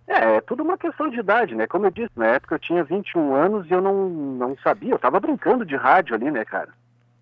É, 0.08 0.36
é 0.36 0.42
tudo 0.42 0.62
uma 0.62 0.78
questão 0.78 1.10
de 1.10 1.20
idade, 1.20 1.56
né? 1.56 1.66
Como 1.66 1.88
eu 1.88 1.90
disse, 1.90 2.12
na 2.16 2.28
época 2.28 2.54
eu 2.54 2.60
tinha 2.60 2.84
21 2.84 3.34
anos 3.34 3.66
e 3.68 3.74
eu 3.74 3.82
não, 3.82 4.08
não 4.08 4.56
sabia, 4.64 4.92
eu 4.92 5.00
tava 5.00 5.20
brincando 5.20 5.66
de 5.66 5.76
rádio 5.76 6.14
ali, 6.14 6.30
né, 6.30 6.46
cara? 6.46 6.70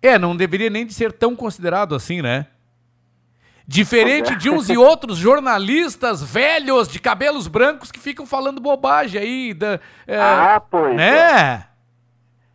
É, 0.02 0.18
não 0.18 0.36
deveria 0.36 0.68
nem 0.68 0.84
de 0.84 0.92
ser 0.92 1.10
tão 1.10 1.34
considerado 1.34 1.94
assim, 1.94 2.20
né? 2.20 2.48
Diferente 3.66 4.34
é. 4.34 4.36
de 4.36 4.50
uns 4.50 4.68
e 4.68 4.76
outros 4.76 5.16
jornalistas 5.16 6.22
velhos 6.22 6.88
de 6.88 7.00
cabelos 7.00 7.48
brancos 7.48 7.90
que 7.90 7.98
ficam 7.98 8.26
falando 8.26 8.60
bobagem 8.60 9.18
aí. 9.18 9.54
Da, 9.54 9.80
é, 10.06 10.18
Ah, 10.18 10.60
pois 10.60 10.94
Né? 10.94 11.71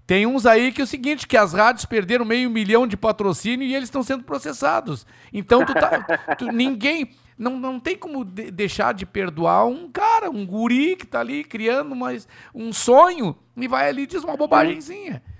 Tem 0.08 0.26
uns 0.26 0.46
aí 0.46 0.72
que 0.72 0.80
é 0.80 0.84
o 0.86 0.88
seguinte, 0.88 1.28
que 1.28 1.36
as 1.36 1.52
rádios 1.54 1.84
perderam 1.86 2.24
meio 2.24 2.50
milhão 2.50 2.88
de 2.88 2.96
patrocínio 2.96 3.68
e 3.68 3.76
eles 3.76 3.88
estão 3.90 4.02
sendo 4.02 4.24
processados. 4.24 5.06
Então 5.34 5.66
tu 5.66 5.74
tá, 5.74 5.90
tu- 6.38 6.48
ninguém 6.52 7.10
não, 7.38 7.60
não 7.60 7.78
tem 7.78 7.98
como 7.98 8.24
de- 8.24 8.50
deixar 8.50 8.94
de 8.94 9.06
perdoar 9.06 9.66
um 9.66 9.92
cara, 9.92 10.30
um 10.30 10.46
guri 10.46 10.96
que 10.96 11.06
tá 11.06 11.20
ali 11.20 11.44
criando 11.44 11.94
mais 11.94 12.26
um 12.56 12.72
sonho 12.72 13.36
e 13.58 13.68
vai 13.68 13.90
ali 13.90 14.04
e 14.04 14.08
diz 14.08 14.24
uma 14.24 14.38
bobagemzinha. 14.38 15.22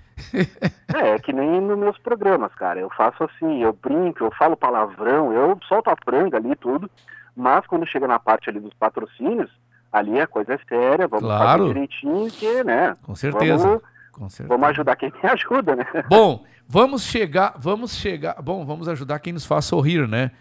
É, 0.96 1.10
é 1.12 1.20
que 1.20 1.32
nem 1.32 1.62
nos 1.62 1.78
meus 1.78 1.98
programas, 2.00 2.52
cara. 2.56 2.80
Eu 2.80 2.90
faço 2.90 3.24
assim, 3.24 3.62
eu 3.62 3.72
brinco, 3.74 4.24
eu 4.24 4.32
falo 4.32 4.58
palavrão, 4.58 5.32
eu 5.32 5.60
solto 5.68 5.90
a 5.92 5.96
franga 6.04 6.38
ali 6.38 6.52
e 6.52 6.56
tudo, 6.56 6.90
mas 7.36 7.66
quando 7.68 7.86
chega 7.86 8.08
na 8.08 8.18
parte 8.18 8.50
ali 8.50 8.60
dos 8.60 8.74
patrocínios, 8.74 9.50
ali 9.92 10.20
a 10.20 10.26
coisa 10.26 10.54
é 10.54 10.60
séria, 10.68 11.08
vamos 11.08 11.26
Claro. 11.26 11.64
fazer 11.64 11.74
direitinho, 11.74 12.32
que, 12.32 12.64
né? 12.64 12.96
Com 13.04 13.14
certeza. 13.16 13.68
Vamos, 13.68 13.82
Com 14.18 14.28
certeza. 14.30 14.50
vamos 14.50 14.70
ajudar 14.70 14.96
quem 14.96 15.12
me 15.12 15.20
ajuda, 15.30 15.76
né? 15.76 15.86
Bom, 16.10 16.44
vamos 16.68 17.04
chegar, 17.04 17.54
vamos 17.58 17.96
chegar, 17.96 18.42
bom, 18.42 18.66
vamos 18.66 18.88
ajudar 18.90 19.20
quem 19.20 19.32
nos 19.34 19.46
faz 19.46 19.66
sorrir, 19.66 20.08
né? 20.08 20.32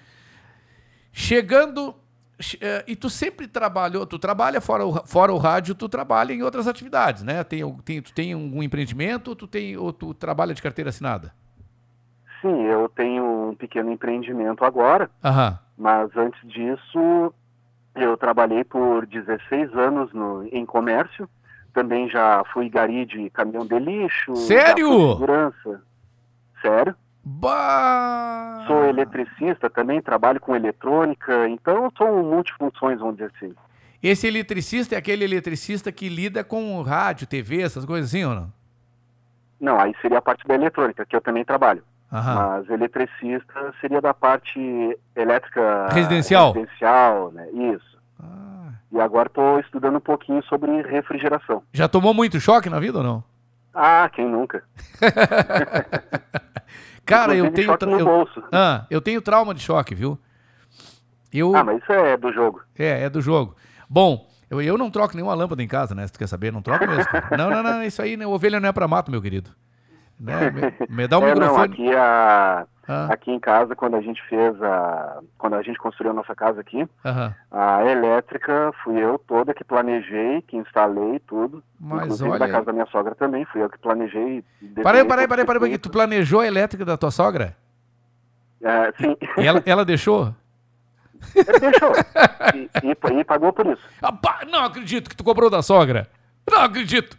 Chegando, 1.12 1.94
che- 2.38 2.58
eh, 2.60 2.84
e 2.86 2.96
tu 2.96 3.08
sempre 3.08 3.46
trabalhou, 3.46 4.06
tu 4.06 4.18
trabalha 4.18 4.60
fora 4.60 4.84
o, 4.84 4.90
ra- 4.90 5.02
fora 5.06 5.32
o 5.32 5.38
rádio, 5.38 5.74
tu 5.74 5.88
trabalha 5.88 6.32
em 6.32 6.42
outras 6.42 6.66
atividades, 6.68 7.22
né? 7.22 7.42
Tem, 7.44 7.60
tem, 7.84 8.02
tu 8.02 8.12
tem 8.12 8.34
um 8.34 8.62
empreendimento 8.62 9.28
ou 9.28 9.36
tu, 9.36 9.46
tem, 9.46 9.76
ou 9.76 9.92
tu 9.92 10.12
trabalha 10.14 10.54
de 10.54 10.62
carteira 10.62 10.90
assinada? 10.90 11.32
Sim, 12.42 12.62
eu 12.64 12.88
tenho 12.90 13.50
um 13.50 13.54
pequeno 13.54 13.90
empreendimento 13.90 14.64
agora, 14.64 15.10
Aham. 15.24 15.58
mas 15.76 16.14
antes 16.16 16.40
disso 16.48 17.32
eu 17.94 18.14
trabalhei 18.18 18.62
por 18.62 19.06
16 19.06 19.72
anos 19.74 20.12
no, 20.12 20.44
em 20.52 20.66
comércio, 20.66 21.26
também 21.76 22.08
já 22.08 22.42
fui 22.54 22.70
gari 22.70 23.04
de 23.04 23.28
caminhão 23.28 23.66
de 23.66 23.78
lixo. 23.78 24.34
Sério? 24.34 25.12
segurança. 25.12 25.82
Sério? 26.62 26.94
Bah! 27.22 28.64
Sou 28.66 28.86
eletricista 28.86 29.68
também, 29.68 30.00
trabalho 30.00 30.40
com 30.40 30.56
eletrônica, 30.56 31.46
então 31.50 31.92
sou 31.98 32.22
multifunções, 32.22 32.98
vamos 32.98 33.16
dizer 33.16 33.30
assim. 33.36 33.54
Esse 34.02 34.26
eletricista 34.26 34.94
é 34.94 34.98
aquele 34.98 35.24
eletricista 35.24 35.92
que 35.92 36.08
lida 36.08 36.42
com 36.42 36.80
rádio, 36.80 37.26
TV, 37.26 37.60
essas 37.60 37.84
coisas 37.84 38.08
assim 38.08 38.24
ou 38.24 38.34
não? 38.34 38.52
Não, 39.60 39.78
aí 39.78 39.94
seria 40.00 40.18
a 40.18 40.22
parte 40.22 40.46
da 40.46 40.54
eletrônica, 40.54 41.04
que 41.04 41.14
eu 41.14 41.20
também 41.20 41.44
trabalho. 41.44 41.82
Aham. 42.10 42.34
Mas 42.34 42.70
eletricista 42.70 43.74
seria 43.82 44.00
da 44.00 44.14
parte 44.14 44.58
elétrica 45.14 45.88
Residencial? 45.90 46.52
residencial, 46.52 47.32
né? 47.32 47.48
Isso. 47.74 47.95
Ah. 48.22 48.70
E 48.92 49.00
agora 49.00 49.28
estou 49.28 49.58
estudando 49.60 49.96
um 49.96 50.00
pouquinho 50.00 50.42
sobre 50.44 50.82
refrigeração. 50.82 51.62
Já 51.72 51.88
tomou 51.88 52.14
muito 52.14 52.40
choque 52.40 52.70
na 52.70 52.78
vida 52.80 52.98
ou 52.98 53.04
não? 53.04 53.24
Ah, 53.74 54.08
quem 54.12 54.26
nunca? 54.28 54.62
Cara, 57.04 57.34
eu 57.36 57.52
tenho, 57.52 57.76
tra- 57.76 57.90
eu. 57.90 58.28
Ah, 58.50 58.84
eu 58.90 59.00
tenho 59.00 59.20
trauma 59.22 59.54
de 59.54 59.60
choque, 59.60 59.94
viu? 59.94 60.18
Eu, 61.32 61.54
Ah, 61.54 61.62
mas 61.62 61.80
isso 61.82 61.92
é 61.92 62.16
do 62.16 62.32
jogo. 62.32 62.60
É, 62.76 63.04
é 63.04 63.10
do 63.10 63.20
jogo. 63.20 63.54
Bom, 63.88 64.28
eu, 64.50 64.60
eu 64.60 64.76
não 64.78 64.90
troco 64.90 65.14
nenhuma 65.14 65.34
lâmpada 65.34 65.62
em 65.62 65.68
casa, 65.68 65.94
né? 65.94 66.06
Se 66.06 66.12
tu 66.12 66.18
quer 66.18 66.26
saber, 66.26 66.52
não 66.52 66.62
troco 66.62 66.86
mesmo. 66.86 67.04
Não, 67.36 67.50
não, 67.50 67.62
não, 67.62 67.82
isso 67.84 68.02
aí, 68.02 68.16
né? 68.16 68.26
ovelha 68.26 68.58
não 68.58 68.68
é 68.68 68.72
pra 68.72 68.88
mato, 68.88 69.10
meu 69.10 69.22
querido. 69.22 69.50
Né? 70.18 70.50
Me, 70.50 70.96
me 70.96 71.06
dá 71.08 71.18
um 71.18 71.22
é, 71.26 71.34
não, 71.34 71.40
microfone. 71.58 71.64
aqui, 71.72 71.94
a, 71.96 72.66
Ah. 72.88 73.08
aqui 73.12 73.30
em 73.30 73.38
casa, 73.40 73.74
quando 73.76 73.96
a 73.96 74.00
gente 74.00 74.22
fez 74.28 74.62
a. 74.62 75.18
Quando 75.36 75.54
a 75.56 75.62
gente 75.62 75.78
construiu 75.78 76.12
a 76.12 76.14
nossa 76.14 76.34
casa 76.34 76.60
aqui, 76.60 76.86
Aham. 77.04 77.34
a 77.50 77.84
elétrica 77.84 78.72
fui 78.84 78.96
eu 78.98 79.18
toda 79.18 79.52
que 79.52 79.64
planejei, 79.64 80.40
que 80.42 80.56
instalei 80.56 81.18
tudo. 81.20 81.62
Mas 81.80 82.20
olha 82.22 82.38
da 82.38 82.48
casa 82.48 82.66
da 82.66 82.72
minha 82.72 82.86
sogra 82.86 83.14
também, 83.14 83.44
fui 83.46 83.62
eu 83.62 83.68
que 83.68 83.78
planejei. 83.78 84.42
Parei, 84.82 85.02
o 85.02 85.06
parei, 85.06 85.26
parei. 85.28 85.78
Tu 85.78 85.90
planejou 85.90 86.40
a 86.40 86.46
elétrica 86.46 86.84
da 86.84 86.96
tua 86.96 87.10
sogra? 87.10 87.56
É, 88.62 88.92
sim. 89.00 89.16
E 89.36 89.46
ela, 89.46 89.62
ela 89.66 89.84
deixou? 89.84 90.34
Ele 91.34 91.58
deixou. 91.60 91.92
E, 92.54 92.70
e, 92.86 93.20
e 93.20 93.24
pagou 93.24 93.52
por 93.52 93.66
isso. 93.66 93.82
Ah, 94.02 94.12
não 94.50 94.64
acredito 94.64 95.10
que 95.10 95.16
tu 95.16 95.24
cobrou 95.24 95.50
da 95.50 95.60
sogra. 95.60 96.08
Não 96.50 96.62
acredito. 96.62 97.18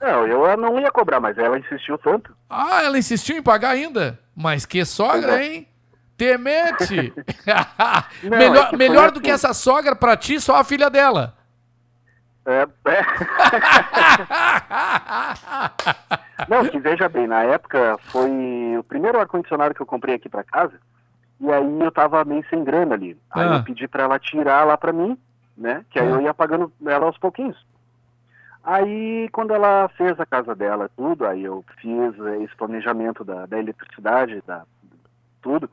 Não, 0.00 0.26
eu 0.26 0.56
não 0.56 0.78
ia 0.78 0.90
cobrar, 0.90 1.20
mas 1.20 1.38
ela 1.38 1.58
insistiu 1.58 1.96
tanto. 1.98 2.36
Ah, 2.50 2.82
ela 2.82 2.98
insistiu 2.98 3.36
em 3.36 3.42
pagar 3.42 3.70
ainda? 3.70 4.18
Mas 4.36 4.66
que 4.66 4.84
sogra, 4.84 5.42
hein? 5.42 5.66
Temente! 6.16 7.12
Não, 8.22 8.38
melhor 8.38 8.70
é 8.72 8.76
melhor 8.76 9.10
do 9.10 9.20
que 9.20 9.30
assim. 9.30 9.46
essa 9.46 9.54
sogra 9.54 9.96
pra 9.96 10.16
ti, 10.16 10.40
só 10.40 10.56
a 10.56 10.64
filha 10.64 10.88
dela. 10.90 11.34
É, 12.46 12.66
é. 12.84 13.02
Não, 16.48 16.64
que 16.68 16.78
veja 16.78 17.08
bem, 17.08 17.26
na 17.26 17.42
época 17.42 17.96
foi 18.04 18.30
o 18.78 18.84
primeiro 18.84 19.18
ar-condicionado 19.18 19.74
que 19.74 19.82
eu 19.82 19.86
comprei 19.86 20.14
aqui 20.14 20.28
pra 20.28 20.44
casa, 20.44 20.74
e 21.40 21.50
aí 21.52 21.80
eu 21.80 21.90
tava 21.90 22.24
meio 22.24 22.44
sem 22.48 22.62
grana 22.62 22.94
ali. 22.94 23.18
Aí 23.30 23.48
Ah. 23.48 23.56
eu 23.56 23.64
pedi 23.64 23.88
pra 23.88 24.04
ela 24.04 24.18
tirar 24.18 24.64
lá 24.64 24.76
pra 24.76 24.92
mim, 24.92 25.18
né? 25.56 25.84
Que 25.90 25.98
aí 25.98 26.06
Ah. 26.06 26.10
eu 26.10 26.20
ia 26.22 26.34
pagando 26.34 26.72
ela 26.86 27.06
aos 27.06 27.18
pouquinhos. 27.18 27.56
Aí 28.66 29.28
quando 29.30 29.54
ela 29.54 29.88
fez 29.90 30.18
a 30.18 30.26
casa 30.26 30.52
dela, 30.52 30.90
tudo, 30.96 31.24
aí 31.24 31.44
eu 31.44 31.64
fiz 31.80 32.18
esse 32.42 32.56
planejamento 32.56 33.22
da, 33.22 33.46
da 33.46 33.60
eletricidade, 33.60 34.42
da 34.44 34.64
tudo. 35.40 35.70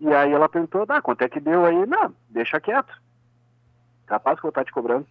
E 0.00 0.12
aí 0.12 0.32
ela 0.32 0.48
perguntou, 0.48 0.84
ah, 0.88 1.00
quanto 1.00 1.22
é 1.22 1.28
que 1.28 1.38
deu 1.38 1.64
aí? 1.64 1.86
Não, 1.86 2.12
deixa 2.28 2.58
quieto. 2.58 2.92
Capaz 4.04 4.34
que 4.34 4.40
eu 4.40 4.42
vou 4.42 4.48
estar 4.48 4.64
te 4.64 4.72
cobrando. 4.72 5.06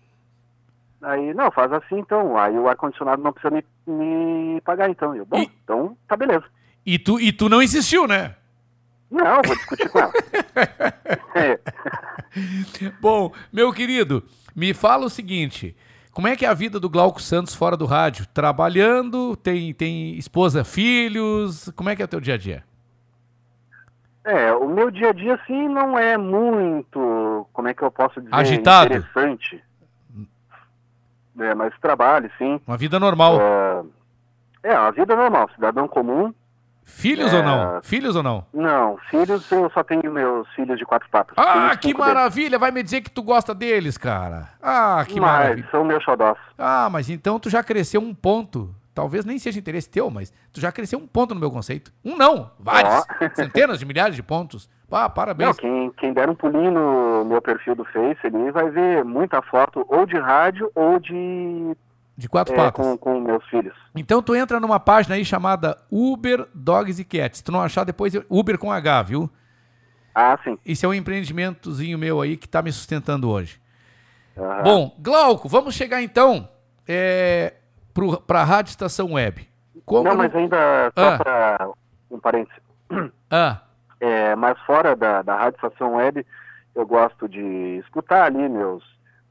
Aí, 1.01 1.33
não, 1.33 1.49
faz 1.49 1.71
assim 1.71 1.97
então. 1.97 2.37
Aí 2.37 2.59
o 2.59 2.67
ar-condicionado 2.67 3.23
não 3.23 3.31
precisa 3.31 3.55
me, 3.55 3.63
me 3.87 4.59
pagar 4.59 4.89
então. 4.89 5.15
Eu, 5.15 5.25
bom, 5.25 5.45
então 5.63 5.97
tá 6.05 6.17
beleza. 6.17 6.45
E 6.85 6.99
tu, 6.99 7.21
e 7.21 7.31
tu 7.31 7.47
não 7.47 7.63
insistiu, 7.63 8.05
né? 8.05 8.35
Não, 9.09 9.41
vou 9.45 9.55
discutir 9.55 9.89
com 9.89 9.99
ela. 9.99 10.11
É. 11.35 11.59
Bom, 13.01 13.33
meu 13.51 13.73
querido, 13.73 14.23
me 14.55 14.71
fala 14.71 15.05
o 15.05 15.09
seguinte: 15.09 15.75
como 16.13 16.27
é 16.27 16.35
que 16.35 16.45
é 16.45 16.47
a 16.47 16.53
vida 16.53 16.79
do 16.79 16.89
Glauco 16.89 17.19
Santos 17.19 17.55
fora 17.55 17.75
do 17.75 17.85
rádio? 17.85 18.27
Trabalhando, 18.27 19.35
tem, 19.35 19.73
tem 19.73 20.15
esposa, 20.15 20.63
filhos? 20.63 21.71
Como 21.75 21.89
é 21.89 21.95
que 21.95 22.03
é 22.03 22.05
o 22.05 22.07
teu 22.07 22.21
dia 22.21 22.35
a 22.35 22.37
dia? 22.37 22.63
É, 24.23 24.53
o 24.53 24.69
meu 24.69 24.91
dia 24.91 25.09
a 25.09 25.13
dia, 25.13 25.33
assim, 25.33 25.67
não 25.67 25.97
é 25.97 26.15
muito, 26.17 27.47
como 27.51 27.67
é 27.67 27.73
que 27.73 27.81
eu 27.81 27.91
posso 27.91 28.21
dizer, 28.21 28.33
Agitado. 28.33 28.93
interessante. 28.93 29.61
É, 31.39 31.55
mas 31.55 31.73
trabalho, 31.79 32.31
sim. 32.37 32.61
Uma 32.65 32.77
vida 32.77 32.99
normal. 32.99 33.41
É, 33.41 33.83
é 34.63 34.79
uma 34.79 34.91
vida 34.91 35.15
normal, 35.15 35.49
cidadão 35.55 35.87
comum. 35.87 36.33
Filhos 36.85 37.33
É. 37.33 37.37
ou 37.37 37.43
não? 37.43 37.81
Filhos 37.81 38.15
ou 38.15 38.23
não? 38.23 38.45
Não, 38.53 38.97
filhos, 39.09 39.49
eu 39.51 39.69
só 39.71 39.83
tenho 39.83 40.11
meus 40.11 40.47
filhos 40.55 40.77
de 40.77 40.85
quatro 40.85 41.09
patas. 41.09 41.33
Ah, 41.37 41.75
que 41.75 41.87
cinco 41.89 42.01
deles. 42.01 42.13
maravilha! 42.15 42.59
Vai 42.59 42.71
me 42.71 42.83
dizer 42.83 43.01
que 43.01 43.09
tu 43.09 43.23
gosta 43.23 43.53
deles, 43.55 43.97
cara. 43.97 44.49
Ah, 44.61 45.03
que 45.07 45.19
Mas 45.19 45.31
maravilha. 45.39 45.67
são 45.71 45.83
meus 45.83 46.03
xodós. 46.03 46.37
Ah, 46.57 46.89
mas 46.91 47.09
então 47.09 47.39
tu 47.39 47.49
já 47.49 47.63
cresceu 47.63 48.01
um 48.01 48.13
ponto. 48.13 48.73
Talvez 48.93 49.25
nem 49.25 49.39
seja 49.39 49.57
interesse 49.57 49.89
teu, 49.89 50.11
mas 50.11 50.31
tu 50.51 50.61
já 50.61 50.71
cresceu 50.71 50.99
um 50.99 51.07
ponto 51.07 51.33
no 51.33 51.39
meu 51.39 51.49
conceito. 51.49 51.91
Um 52.05 52.15
não, 52.15 52.51
vários. 52.59 52.93
Ó. 52.93 53.03
Centenas 53.33 53.79
de 53.79 53.85
milhares 53.85 54.15
de 54.15 54.21
pontos. 54.21 54.69
Ah, 54.91 55.09
parabéns. 55.09 55.47
Não, 55.47 55.55
quem, 55.55 55.91
quem 55.97 56.13
der 56.13 56.29
um 56.29 56.35
pulinho 56.35 56.69
no 56.69 57.25
meu 57.25 57.41
perfil 57.41 57.73
do 57.73 57.83
Face 57.85 58.19
ali 58.27 58.51
vai 58.51 58.69
ver 58.69 59.03
muita 59.03 59.41
foto 59.41 59.83
ou 59.89 60.05
de 60.05 60.19
rádio 60.19 60.69
ou 60.75 60.99
de. 60.99 61.75
De 62.15 62.29
quatro 62.29 62.53
é, 62.53 62.57
patas. 62.57 62.85
Com, 62.85 62.97
com 62.97 63.19
meus 63.19 63.43
filhos. 63.49 63.75
Então 63.95 64.21
tu 64.21 64.35
entra 64.35 64.59
numa 64.59 64.79
página 64.79 65.15
aí 65.15 65.25
chamada 65.25 65.77
Uber 65.91 66.47
Dogs 66.53 66.99
e 67.01 67.03
Cats. 67.05 67.39
Se 67.39 67.43
tu 67.43 67.51
não 67.51 67.61
achar 67.61 67.83
depois, 67.83 68.13
Uber 68.29 68.57
com 68.59 68.71
H, 68.71 69.01
viu? 69.03 69.29
Ah, 70.13 70.37
sim. 70.43 70.57
Isso 70.63 70.85
é 70.85 70.89
um 70.89 70.93
empreendimentozinho 70.93 71.97
meu 71.97 72.21
aí 72.21 72.37
que 72.37 72.47
tá 72.47 72.61
me 72.61 72.71
sustentando 72.71 73.29
hoje. 73.29 73.59
Aham. 74.37 74.63
Bom, 74.63 74.95
Glauco, 74.99 75.49
vamos 75.49 75.73
chegar 75.73 76.01
então 76.03 76.47
é, 76.87 77.53
pro, 77.93 78.21
pra 78.21 78.43
Rádio 78.43 78.69
Estação 78.69 79.13
Web. 79.13 79.49
Como 79.85 80.07
não, 80.07 80.15
mas 80.15 80.33
ainda 80.35 80.91
só 80.95 81.13
Ah. 81.13 81.17
para 81.17 81.69
um 82.11 82.19
parênteses. 82.19 82.61
Ah, 83.31 83.61
É, 83.99 84.35
mas 84.35 84.59
fora 84.67 84.95
da, 84.95 85.21
da 85.23 85.35
Rádio 85.35 85.55
Estação 85.57 85.95
Web, 85.95 86.23
eu 86.75 86.85
gosto 86.85 87.27
de 87.27 87.79
escutar 87.83 88.25
ali 88.25 88.47
meus 88.49 88.83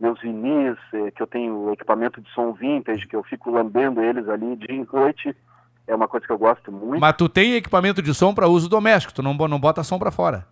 meus 0.03 0.21
vinis, 0.21 0.77
eh, 0.93 1.13
que 1.13 1.23
eu 1.23 1.27
tenho 1.29 1.73
equipamento 1.73 2.21
de 2.21 2.29
som 2.33 2.53
vintage, 2.53 3.07
que 3.07 3.15
eu 3.15 3.23
fico 3.23 3.51
lambendo 3.53 4.03
eles 4.03 4.29
ali 4.29 4.57
dia 4.57 4.75
e 4.75 4.87
noite. 4.93 5.35
É 5.87 5.95
uma 5.95 6.09
coisa 6.09 6.27
que 6.27 6.33
eu 6.33 6.39
gosto 6.39 6.73
muito. 6.73 7.01
Mas 7.01 7.15
tu 7.17 7.29
tem 7.29 7.55
equipamento 7.55 8.03
de 8.03 8.13
som 8.13 8.35
para 8.35 8.49
uso 8.49 8.69
doméstico, 8.69 9.15
tu 9.15 9.23
não, 9.23 9.33
não 9.35 9.61
bota 9.61 9.83
som 9.85 9.99
para 9.99 10.11
fora. 10.11 10.47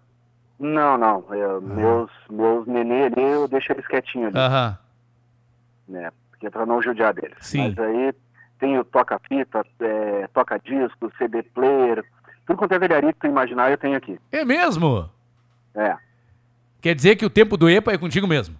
Não, 0.58 0.96
não. 0.96 1.24
é, 1.30 1.60
Meus, 1.60 2.10
meus 2.30 2.66
nenê 2.66 3.06
ali, 3.06 3.22
eu 3.22 3.48
deixo 3.48 3.72
eles 3.72 3.86
quietinhos 3.86 4.28
ali, 4.34 4.38
Aham. 4.38 4.78
né? 5.88 6.10
Porque 6.30 6.46
é 6.46 6.50
pra 6.50 6.64
não 6.64 6.80
judiar 6.80 7.12
deles. 7.12 7.36
Sim. 7.40 7.68
Mas 7.74 7.78
aí 7.78 8.12
tem 8.58 8.78
o 8.78 8.84
toca-fita, 8.84 9.64
é, 9.80 10.28
toca-disco, 10.32 11.10
CD 11.18 11.42
player, 11.42 12.04
tudo 12.46 12.56
quanto 12.56 12.72
é 12.72 12.78
velharia 12.78 13.12
que 13.12 13.18
tu 13.20 13.26
imaginar, 13.26 13.70
eu 13.70 13.78
tenho 13.78 13.96
aqui. 13.96 14.18
É 14.30 14.44
mesmo? 14.44 15.08
É, 15.74 15.96
Quer 16.80 16.94
dizer 16.94 17.16
que 17.16 17.26
o 17.26 17.30
tempo 17.30 17.56
do 17.56 17.68
EPA 17.68 17.92
é 17.92 17.98
contigo 17.98 18.26
mesmo. 18.26 18.56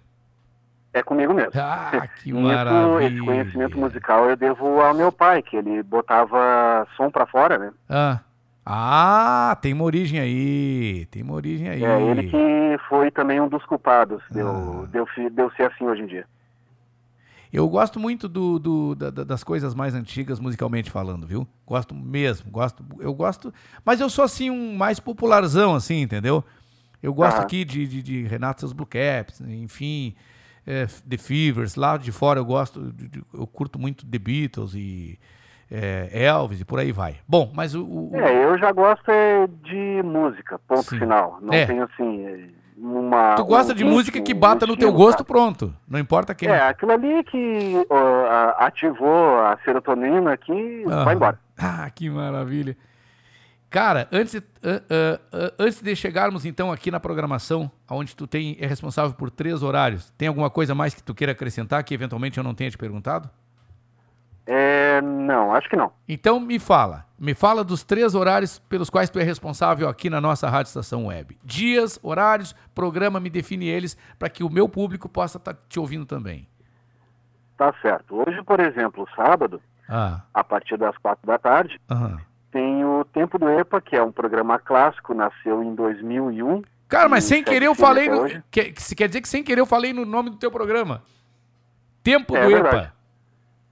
É 0.93 1.01
comigo 1.03 1.33
mesmo. 1.33 1.51
Ah, 1.55 2.07
que 2.07 2.31
maravilha. 2.33 3.07
Esse 3.07 3.19
conhecimento 3.25 3.77
musical 3.77 4.29
eu 4.29 4.35
devo 4.35 4.79
ao 4.81 4.93
meu 4.93 5.11
pai, 5.11 5.41
que 5.41 5.55
ele 5.55 5.81
botava 5.83 6.87
som 6.97 7.09
pra 7.09 7.25
fora, 7.25 7.57
né? 7.57 7.71
Ah. 7.89 8.19
Ah, 8.65 9.57
tem 9.61 9.73
uma 9.73 9.83
origem 9.85 10.19
aí. 10.19 11.05
Tem 11.09 11.23
uma 11.23 11.33
origem 11.33 11.67
aí. 11.69 11.83
É 11.83 12.01
ele 12.01 12.23
que 12.29 12.77
foi 12.87 13.09
também 13.09 13.39
um 13.41 13.47
dos 13.49 13.65
culpados 13.65 14.21
Ah. 14.29 14.33
deu, 14.33 14.87
deu, 14.91 15.07
deu 15.31 15.51
ser 15.51 15.63
assim 15.71 15.83
hoje 15.85 16.03
em 16.03 16.07
dia. 16.07 16.25
Eu 17.51 17.67
gosto 17.67 17.99
muito 17.99 18.29
do, 18.29 18.57
do- 18.59 18.95
da- 18.95 19.09
da- 19.09 19.23
das 19.25 19.43
coisas 19.43 19.75
mais 19.75 19.93
antigas, 19.93 20.39
musicalmente 20.39 20.89
falando, 20.89 21.27
viu? 21.27 21.45
Gosto 21.67 21.93
mesmo, 21.93 22.49
gosto. 22.49 22.81
Eu 22.99 23.13
gosto. 23.13 23.53
Mas 23.83 23.99
eu 23.99 24.09
sou 24.09 24.23
assim, 24.23 24.49
um 24.49 24.77
mais 24.77 24.99
popularzão, 25.01 25.75
assim, 25.75 26.01
entendeu? 26.01 26.43
Eu 27.03 27.13
gosto 27.13 27.37
Aham. 27.37 27.43
aqui 27.45 27.65
de, 27.65 27.85
de, 27.87 28.01
de 28.03 28.23
Renato 28.23 28.61
seus 28.61 28.71
Blue 28.71 28.85
Caps, 28.85 29.41
enfim, 29.41 30.15
é, 30.65 30.85
The 31.09 31.17
Fevers. 31.17 31.75
Lá 31.75 31.97
de 31.97 32.11
fora 32.11 32.39
eu 32.39 32.45
gosto, 32.45 32.93
eu 33.33 33.47
curto 33.47 33.79
muito 33.79 34.05
The 34.05 34.19
Beatles 34.19 34.73
e 34.75 35.17
é, 35.69 36.09
Elvis 36.11 36.61
e 36.61 36.65
por 36.65 36.79
aí 36.79 36.91
vai. 36.91 37.17
Bom, 37.27 37.51
mas 37.53 37.73
o. 37.75 37.83
o- 37.85 38.11
É, 38.15 38.45
eu 38.45 38.57
já 38.57 38.71
gosto 38.71 39.09
é, 39.09 39.47
de 39.47 40.01
música, 40.03 40.59
ponto 40.67 40.83
Sim. 40.83 40.99
final. 40.99 41.39
Não 41.41 41.53
É. 41.53 41.65
tenho 41.65 41.83
assim 41.83 42.49
uma. 42.77 43.35
tu 43.35 43.45
gosta 43.45 43.73
um 43.73 43.75
de 43.75 43.83
música 43.85 44.19
que 44.21 44.33
um 44.33 44.39
bata 44.39 44.65
no 44.67 44.75
teu 44.75 44.91
gosto, 44.91 45.19
sabe? 45.19 45.27
pronto. 45.27 45.73
Não 45.87 45.99
importa 45.99 46.33
quem. 46.35 46.49
É, 46.49 46.61
aquilo 46.67 46.91
ali 46.91 47.23
que 47.23 47.85
ó, 47.89 48.53
ativou 48.57 49.39
a 49.41 49.57
serotonina 49.63 50.35
que 50.37 50.83
Aham. 50.87 51.05
vai 51.05 51.15
embora. 51.15 51.39
Ah, 51.57 51.89
que 51.93 52.09
maravilha. 52.09 52.75
Cara, 53.71 54.07
antes, 54.11 54.33
de- 54.33 54.43
ah, 54.63 54.81
ah, 54.89 55.19
ah, 55.31 55.53
antes 55.57 55.81
de 55.81 55.95
chegarmos 55.95 56.45
então 56.45 56.71
aqui 56.73 56.91
na 56.91 56.99
programação, 56.99 57.71
onde 57.89 58.13
tu 58.13 58.27
tem, 58.27 58.57
é 58.59 58.67
responsável 58.67 59.13
por 59.15 59.31
três 59.31 59.63
horários, 59.63 60.11
tem 60.17 60.27
alguma 60.27 60.49
coisa 60.49 60.75
mais 60.75 60.93
que 60.93 61.01
tu 61.01 61.15
queira 61.15 61.31
acrescentar 61.31 61.81
que 61.85 61.93
eventualmente 61.93 62.37
eu 62.37 62.43
não 62.43 62.53
tenha 62.53 62.69
te 62.69 62.77
perguntado? 62.77 63.29
É, 64.45 64.99
não, 65.01 65.53
acho 65.55 65.69
que 65.69 65.77
não. 65.77 65.93
Então 66.09 66.37
me 66.37 66.59
fala, 66.59 67.05
me 67.17 67.33
fala 67.33 67.63
dos 67.63 67.81
três 67.83 68.13
horários 68.13 68.59
pelos 68.59 68.89
quais 68.89 69.09
tu 69.09 69.19
é 69.19 69.23
responsável 69.23 69.87
aqui 69.87 70.09
na 70.09 70.19
nossa 70.19 70.49
Rádio 70.49 70.67
Estação 70.69 71.05
Web. 71.05 71.37
Dias, 71.41 71.97
horários, 72.03 72.53
programa, 72.75 73.21
me 73.21 73.29
define 73.29 73.67
eles 73.67 73.95
para 74.19 74.29
que 74.29 74.43
o 74.43 74.49
meu 74.49 74.67
público 74.67 75.07
possa 75.07 75.37
estar 75.37 75.55
te 75.69 75.79
ouvindo 75.79 76.05
também. 76.05 76.45
Tá 77.57 77.73
certo. 77.81 78.15
Hoje, 78.27 78.43
por 78.43 78.59
exemplo, 78.59 79.07
sábado, 79.15 79.61
Ah, 79.87 80.23
a 80.33 80.43
partir 80.43 80.77
das 80.77 80.97
quatro 80.97 81.25
da 81.25 81.37
tarde, 81.37 81.79
aham. 81.89 82.17
Tem 82.51 82.83
o 82.85 83.03
Tempo 83.05 83.39
do 83.39 83.49
EPA, 83.49 83.81
que 83.81 83.95
é 83.95 84.03
um 84.03 84.11
programa 84.11 84.59
clássico, 84.59 85.13
nasceu 85.13 85.63
em 85.63 85.73
2001. 85.73 86.61
Cara, 86.87 87.07
mas 87.07 87.23
sem 87.23 87.39
segue 87.39 87.51
querer 87.51 87.67
eu 87.67 87.75
falei 87.75 88.09
no. 88.09 88.27
Que, 88.51 88.73
quer 88.95 89.07
dizer 89.07 89.21
que 89.21 89.29
sem 89.29 89.43
querer 89.43 89.61
eu 89.61 89.65
falei 89.65 89.93
no 89.93 90.05
nome 90.05 90.29
do 90.29 90.35
teu 90.35 90.51
programa. 90.51 91.01
Tempo 92.03 92.35
É 92.35 92.43
do 92.43 92.49
verdade. 92.49 92.77
EPA. 92.77 93.01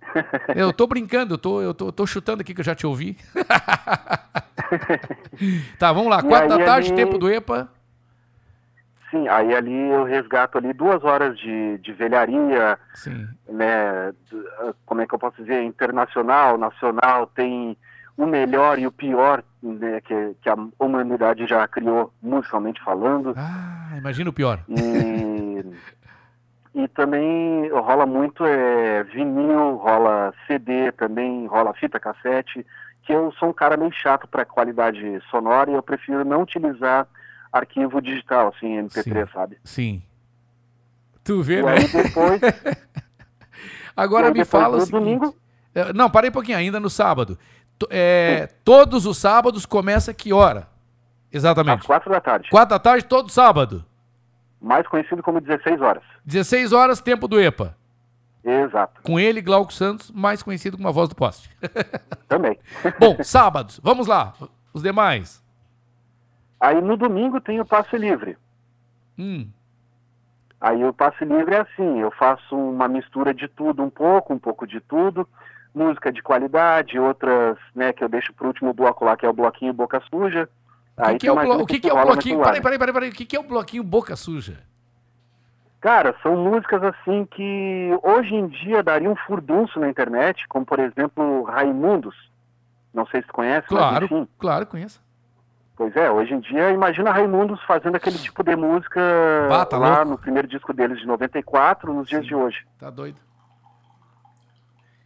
Eu 0.56 0.74
tô 0.74 0.88
brincando, 0.88 1.36
eu 1.36 1.38
tô, 1.38 1.62
eu 1.62 1.72
tô, 1.72 1.88
eu 1.90 1.92
tô 1.92 2.08
chutando 2.08 2.42
aqui 2.42 2.52
que 2.52 2.62
eu 2.62 2.66
já 2.66 2.74
te 2.74 2.88
ouvi. 2.88 3.16
tá, 5.78 5.92
vamos 5.92 6.10
lá. 6.10 6.24
Quatro 6.24 6.50
da 6.50 6.58
tarde, 6.66 6.88
ali- 6.92 6.96
tempo 6.96 7.20
do 7.20 7.30
EPA. 7.32 7.70
Sim, 9.12 9.28
aí 9.28 9.56
ali 9.56 9.90
eu 9.90 10.04
resgato 10.04 10.58
ali 10.58 10.72
duas 10.74 11.04
horas 11.04 11.38
de, 11.38 11.78
de 11.80 11.92
velharia, 11.94 12.78
Sim. 12.94 13.28
né, 13.48 14.14
ah, 14.60 14.74
como 14.86 15.02
é 15.02 15.08
que 15.08 15.16
eu 15.16 15.20
posso 15.20 15.42
dizer, 15.42 15.64
internacional, 15.64 16.58
nacional, 16.60 17.26
tem 17.28 17.76
o 18.20 18.26
melhor 18.28 18.78
e 18.78 18.86
o 18.86 18.92
pior 18.92 19.42
né, 19.64 20.02
que, 20.02 20.36
que 20.42 20.50
a 20.50 20.56
humanidade 20.78 21.48
já 21.48 21.66
criou 21.68 22.12
musicalmente 22.22 22.82
falando. 22.84 23.34
Ah, 23.38 23.94
imagina 23.98 24.30
o 24.30 24.34
pior. 24.34 24.60
E, 24.68 25.64
e 26.76 26.88
também 26.90 27.70
rola 27.72 28.06
muito 28.06 28.46
é, 28.46 29.04
vinil, 29.06 29.76
rola 29.78 30.34
CD 30.46 30.92
também, 30.92 31.48
rola 31.48 31.74
fita 31.74 31.98
cassete, 31.98 32.66
que 33.04 33.14
eu 33.14 33.32
sou 33.40 33.50
um 33.50 33.54
cara 33.54 33.78
meio 33.78 33.92
chato 33.94 34.28
para 34.28 34.44
qualidade 34.44 35.00
sonora 35.32 35.72
e 35.72 35.76
eu 35.76 35.82
prefiro 35.82 36.26
não 36.26 36.42
utilizar 36.42 37.08
arquivo 37.54 38.02
digital, 38.02 38.50
assim, 38.50 38.82
MP3, 38.84 39.32
sabe? 39.32 39.58
Sim. 39.64 40.04
Tu 41.24 41.42
vê, 41.42 41.60
E 41.60 41.64
né? 41.64 41.76
depois- 41.92 42.42
Agora 43.96 44.28
me 44.28 44.34
depois 44.34 44.50
fala 44.50 44.78
o 44.78 44.82
seguinte. 44.82 44.92
domingo? 45.04 45.36
É, 45.74 45.94
Não, 45.94 46.10
parei 46.10 46.30
um 46.30 46.34
pouquinho, 46.34 46.58
ainda 46.58 46.80
no 46.80 46.90
sábado. 46.90 47.38
É, 47.90 48.48
todos 48.64 49.06
os 49.06 49.18
sábados 49.18 49.66
começa 49.66 50.14
que 50.14 50.34
hora? 50.34 50.68
Exatamente. 51.32 51.82
Às 51.82 51.86
quatro 51.86 52.12
da 52.12 52.20
tarde. 52.20 52.50
Quatro 52.50 52.70
da 52.76 52.80
tarde, 52.80 53.06
todo 53.06 53.30
sábado. 53.30 53.86
Mais 54.60 54.88
conhecido 54.88 55.24
como 55.24 55.40
16 55.40 55.82
horas. 55.82 56.04
16 56.26 56.74
horas, 56.74 57.00
tempo 57.00 57.28
do 57.28 57.40
EPA. 57.40 57.78
Exato. 58.44 59.02
Com 59.04 59.20
ele, 59.20 59.42
Glauco 59.42 59.72
Santos, 59.72 60.12
mais 60.12 60.42
conhecido 60.42 60.78
como 60.78 60.88
a 60.88 60.92
voz 60.92 61.10
do 61.10 61.16
poste. 61.16 61.50
Também. 62.28 62.58
Bom, 63.00 63.18
sábados, 63.24 63.80
vamos 63.84 64.08
lá. 64.08 64.34
Os 64.74 64.82
demais. 64.82 65.44
Aí 66.60 66.82
no 66.82 66.98
domingo 66.98 67.40
tem 67.40 67.60
o 67.60 67.66
passe 67.66 67.98
livre. 67.98 68.38
Hum. 69.18 69.50
Aí 70.60 70.84
o 70.84 70.94
passe 70.94 71.24
livre 71.24 71.56
é 71.56 71.62
assim, 71.62 72.00
eu 72.00 72.12
faço 72.12 72.56
uma 72.56 72.88
mistura 72.88 73.34
de 73.34 73.48
tudo 73.48 73.82
um 73.82 73.90
pouco, 73.90 74.34
um 74.34 74.40
pouco 74.40 74.68
de 74.68 74.82
tudo, 74.82 75.28
música 75.74 76.12
de 76.12 76.22
qualidade, 76.22 77.00
outras, 77.00 77.58
né, 77.76 77.94
que 77.94 78.04
eu 78.04 78.10
deixo 78.10 78.34
pro 78.34 78.48
último 78.48 78.74
bloco 78.74 79.06
lá, 79.06 79.16
que 79.16 79.26
é 79.26 79.30
o 79.30 79.34
bloquinho 79.34 79.74
Boca 79.74 80.02
Suja. 80.10 80.50
O 80.98 81.04
que, 81.12 81.18
que 81.20 81.28
é 81.28 81.32
o, 81.32 81.36
blo- 81.36 81.62
o 81.62 81.66
que, 81.66 81.80
que 81.80 81.90
é 81.90 81.94
o 81.94 82.02
bloquinho? 82.06 82.42
Peraí, 82.42 82.62
Peraí, 82.62 82.78
peraí, 82.80 82.94
peraí. 82.94 83.10
O 83.10 83.14
que, 83.14 83.26
que 83.26 83.36
é 83.36 83.40
o 83.40 83.44
bloquinho 83.44 83.84
Boca 83.84 84.16
Suja? 84.16 84.58
Cara, 85.80 86.14
são 86.22 86.36
músicas 86.36 86.84
assim 86.84 87.26
que 87.32 87.98
hoje 88.04 88.36
em 88.36 88.48
dia 88.48 88.84
dariam 88.84 89.14
um 89.14 89.16
furdunço 89.16 89.80
na 89.80 89.88
internet, 89.90 90.46
como 90.50 90.66
por 90.66 90.78
exemplo 90.80 91.44
Raimundos. 91.44 92.16
Não 92.94 93.06
sei 93.06 93.22
se 93.22 93.28
conhece, 93.28 93.68
mas 93.72 93.80
Claro, 93.80 94.06
enfim. 94.06 94.28
claro, 94.38 94.66
conheço. 94.66 95.02
Pois 95.78 95.96
é, 95.96 96.12
hoje 96.12 96.34
em 96.34 96.42
dia, 96.42 96.72
imagina 96.72 97.12
Raimundos 97.14 97.64
fazendo 97.64 97.96
aquele 97.96 98.18
tipo 98.18 98.44
de 98.44 98.54
música 98.58 99.00
Bah, 99.48 99.66
tá 99.66 99.78
lá 99.78 99.98
louco. 100.00 100.10
no 100.12 100.18
primeiro 100.18 100.46
disco 100.50 100.74
deles 100.74 101.00
de 101.00 101.08
94, 101.08 101.94
nos 101.94 102.10
dias 102.10 102.26
de 102.26 102.36
hoje. 102.36 102.66
Tá 102.78 102.90
doido. 102.90 103.18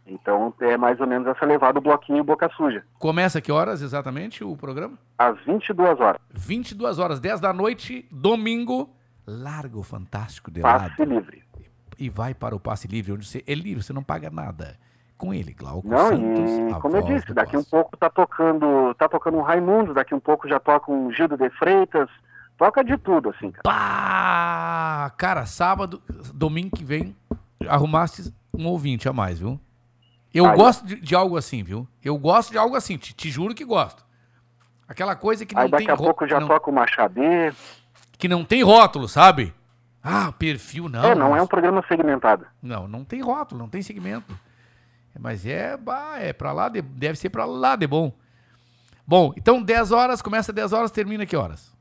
Então 0.06 0.52
é 0.60 0.76
mais 0.76 1.00
ou 1.00 1.06
menos 1.06 1.26
essa 1.26 1.46
levada 1.46 1.74
do 1.74 1.80
bloquinho 1.80 2.22
Boca 2.22 2.50
Suja. 2.56 2.84
Começa 2.98 3.40
que 3.40 3.50
horas 3.50 3.80
exatamente 3.80 4.44
o 4.44 4.56
programa? 4.56 4.98
Às 5.18 5.38
22 5.44 6.00
horas. 6.00 6.20
22 6.32 6.98
horas, 6.98 7.20
10 7.20 7.40
da 7.40 7.52
noite, 7.52 8.06
domingo. 8.10 8.90
Largo 9.26 9.82
Fantástico 9.82 10.50
de 10.50 10.60
Passe 10.60 11.00
lado. 11.00 11.04
livre. 11.04 11.42
E 11.98 12.10
vai 12.10 12.34
para 12.34 12.54
o 12.54 12.60
passe 12.60 12.86
livre, 12.86 13.12
onde 13.12 13.24
você 13.26 13.42
é 13.46 13.54
livre, 13.54 13.82
você 13.82 13.92
não 13.92 14.02
paga 14.02 14.28
nada. 14.30 14.76
Com 15.16 15.32
ele, 15.32 15.54
Glauco 15.54 15.88
Não, 15.88 16.08
Santos, 16.08 16.50
e 16.50 16.80
como 16.80 16.96
eu 16.96 17.02
disse, 17.02 17.32
daqui 17.32 17.56
um 17.56 17.62
pouco 17.62 17.96
tá 17.96 18.10
tocando, 18.10 18.92
tá 18.94 19.08
tocando 19.08 19.38
um 19.38 19.42
Raimundo, 19.42 19.94
daqui 19.94 20.12
um 20.12 20.20
pouco 20.20 20.48
já 20.48 20.58
toca 20.58 20.90
um 20.90 21.10
Gildo 21.12 21.36
de 21.36 21.48
Freitas, 21.50 22.10
toca 22.58 22.82
de 22.84 22.98
tudo, 22.98 23.30
assim, 23.30 23.52
cara. 23.52 23.62
Pá! 23.62 25.10
Cara, 25.16 25.46
sábado, 25.46 26.02
domingo 26.34 26.76
que 26.76 26.84
vem, 26.84 27.16
arrumaste 27.68 28.34
um 28.52 28.66
ouvinte 28.66 29.08
a 29.08 29.12
mais, 29.12 29.38
viu? 29.38 29.58
Eu 30.34 30.46
Aí. 30.46 30.56
gosto 30.56 30.84
de, 30.84 30.96
de 30.96 31.14
algo 31.14 31.36
assim, 31.36 31.62
viu? 31.62 31.86
Eu 32.04 32.18
gosto 32.18 32.50
de 32.50 32.58
algo 32.58 32.74
assim, 32.74 32.98
te, 32.98 33.14
te 33.14 33.30
juro 33.30 33.54
que 33.54 33.64
gosto. 33.64 34.04
Aquela 34.88 35.14
coisa 35.14 35.46
que 35.46 35.54
não 35.54 35.62
Aí 35.62 35.70
daqui 35.70 35.84
tem 35.84 35.92
a 35.92 35.96
ro- 35.96 36.04
pouco 36.04 36.26
já 36.26 36.40
não, 36.40 36.48
toca 36.48 36.68
uma 36.70 36.84
que 38.18 38.28
não 38.28 38.44
tem 38.44 38.62
rótulo, 38.62 39.08
sabe? 39.08 39.54
Ah, 40.02 40.32
perfil 40.32 40.88
não. 40.88 41.04
é, 41.04 41.14
não 41.14 41.28
é 41.28 41.30
mas- 41.30 41.42
um 41.44 41.46
programa 41.46 41.82
segmentado. 41.88 42.46
Não, 42.62 42.86
não 42.86 43.04
tem 43.04 43.22
rótulo, 43.22 43.60
não 43.60 43.68
tem 43.68 43.80
segmento. 43.80 44.36
Mas 45.18 45.46
é, 45.46 45.76
bah, 45.76 46.18
é 46.18 46.32
pra 46.32 46.52
lá, 46.52 46.68
de- 46.68 46.82
deve 46.82 47.16
ser 47.16 47.30
pra 47.30 47.44
lá 47.44 47.76
de 47.76 47.86
bom. 47.86 48.12
Bom, 49.06 49.32
então 49.36 49.62
10 49.62 49.92
horas, 49.92 50.20
começa 50.20 50.52
10 50.52 50.72
horas, 50.72 50.90
termina 50.90 51.24
que 51.24 51.36
horas? 51.36 51.73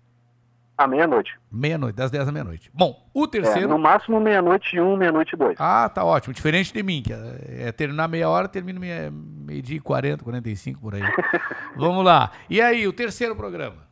À 0.77 0.87
meia-noite. 0.87 1.37
Meia-noite, 1.51 1.95
das 1.95 2.09
10 2.09 2.27
à 2.27 2.31
meia-noite. 2.31 2.71
Bom, 2.73 3.07
o 3.13 3.25
É, 3.25 3.27
terceiro. 3.27 3.69
no 3.69 3.77
máximo 3.77 4.19
meia-noite 4.19 4.75
e 4.75 4.81
um, 4.81 4.97
meia-noite 4.97 5.35
e 5.35 5.37
dois. 5.37 5.55
Ah, 5.59 5.87
tá 5.87 6.03
ótimo. 6.03 6.33
Diferente 6.33 6.73
de 6.73 6.81
mim, 6.81 7.03
que 7.03 7.13
é 7.13 7.67
é 7.67 7.71
terminar 7.71 8.07
meia 8.07 8.27
hora, 8.27 8.47
termino 8.47 8.79
meia- 8.79 9.11
meio-dia 9.11 9.77
e 9.77 9.79
40, 9.79 10.23
45 10.23 10.81
por 10.81 10.95
aí. 10.95 11.01
Vamos 11.77 12.03
lá. 12.03 12.31
E 12.49 12.59
aí, 12.59 12.87
o 12.87 12.93
terceiro 12.93 13.35
programa? 13.35 13.83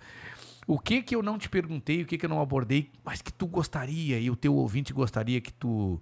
o 0.67 0.79
que 0.79 1.03
que 1.03 1.15
eu 1.15 1.23
não 1.23 1.39
te 1.39 1.49
perguntei, 1.49 2.03
o 2.03 2.07
que 2.07 2.17
que 2.17 2.27
eu 2.27 2.31
não 2.31 2.41
abordei, 2.41 2.91
mas 3.05 3.21
que 3.21 3.33
tu 3.33 3.47
gostaria 3.47 4.19
e 4.19 4.31
o 4.31 4.37
teu 4.37 4.55
ouvinte 4.55 4.93
gostaria 4.93 5.41
que 5.41 5.53
tu 5.53 6.01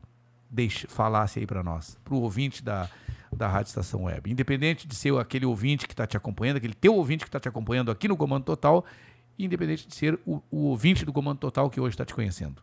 deixe, 0.49 0.87
falasse 0.87 1.41
aí 1.41 1.47
para 1.47 1.63
nós, 1.63 1.99
para 2.05 2.15
o 2.15 2.21
ouvinte 2.21 2.63
da, 2.63 2.89
da 3.35 3.49
Rádio 3.49 3.71
Estação 3.71 4.05
Web. 4.05 4.31
Independente 4.31 4.87
de 4.87 4.95
ser 4.95 5.17
aquele 5.19 5.47
ouvinte 5.47 5.87
que 5.87 5.93
está 5.93 6.07
te 6.07 6.17
acompanhando, 6.17 6.59
aquele 6.59 6.75
teu 6.75 6.95
ouvinte 6.95 7.25
que 7.25 7.29
está 7.29 7.41
te 7.41 7.49
acompanhando 7.49 7.91
aqui 7.91 8.07
no 8.07 8.17
Comando 8.17 8.45
Total, 8.45 8.85
independente 9.39 9.89
de 9.89 9.95
ser 9.95 10.19
o, 10.27 10.43
o 10.51 10.65
ouvinte 10.67 11.05
do 11.05 11.13
Comando 11.13 11.39
Total 11.39 11.69
que 11.69 11.81
hoje 11.81 11.95
está 11.95 12.05
te 12.05 12.15
conhecendo. 12.15 12.63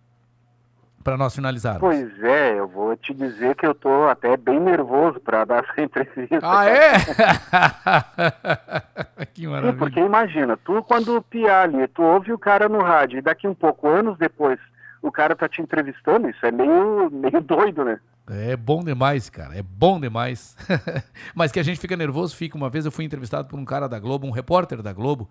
Para 1.04 1.18
nós 1.18 1.34
finalizarmos. 1.34 1.82
Pois 1.82 2.24
é, 2.24 2.60
eu 2.60 2.68
vou 2.68 2.96
te 2.98 3.14
dizer 3.14 3.56
que 3.56 3.66
eu 3.66 3.74
tô 3.74 4.08
até 4.08 4.36
bem 4.36 4.60
nervoso 4.60 5.18
para 5.20 5.46
dar 5.46 5.64
essa 5.64 5.80
entrevista. 5.82 6.40
Ah, 6.44 6.70
é? 6.70 7.00
que 9.34 9.42
Sim, 9.42 9.48
maravilha. 9.48 9.78
porque 9.78 10.00
imagina, 10.00 10.58
tu 10.58 10.84
quando 10.84 11.22
piar 11.24 11.70
ali, 11.70 11.88
tu 11.88 12.04
ouve 12.04 12.34
o 12.34 12.38
cara 12.38 12.68
no 12.68 12.82
rádio 12.82 13.20
e 13.20 13.22
daqui 13.22 13.48
um 13.48 13.56
pouco, 13.56 13.88
anos 13.88 14.18
depois, 14.18 14.60
o 15.02 15.12
cara 15.12 15.36
tá 15.36 15.48
te 15.48 15.62
entrevistando, 15.62 16.30
isso 16.30 16.46
é 16.46 16.52
meio, 16.52 17.10
meio 17.10 17.42
doido, 17.42 17.86
né? 17.86 18.00
É 18.30 18.56
bom 18.56 18.84
demais, 18.84 19.30
cara. 19.30 19.58
É 19.58 19.64
bom 19.64 20.00
demais. 20.00 20.56
Mas 21.34 21.52
que 21.52 21.60
a 21.60 21.64
gente 21.64 21.80
fica 21.80 21.98
nervoso, 21.98 22.36
fica. 22.36 22.56
Uma 22.56 22.70
vez 22.70 22.86
eu 22.86 22.92
fui 22.92 23.04
entrevistado 23.04 23.48
por 23.48 23.58
um 23.58 23.66
cara 23.66 23.90
da 23.90 24.00
Globo, 24.00 24.28
um 24.28 24.32
repórter 24.32 24.84
da 24.84 24.94
Globo. 24.94 25.28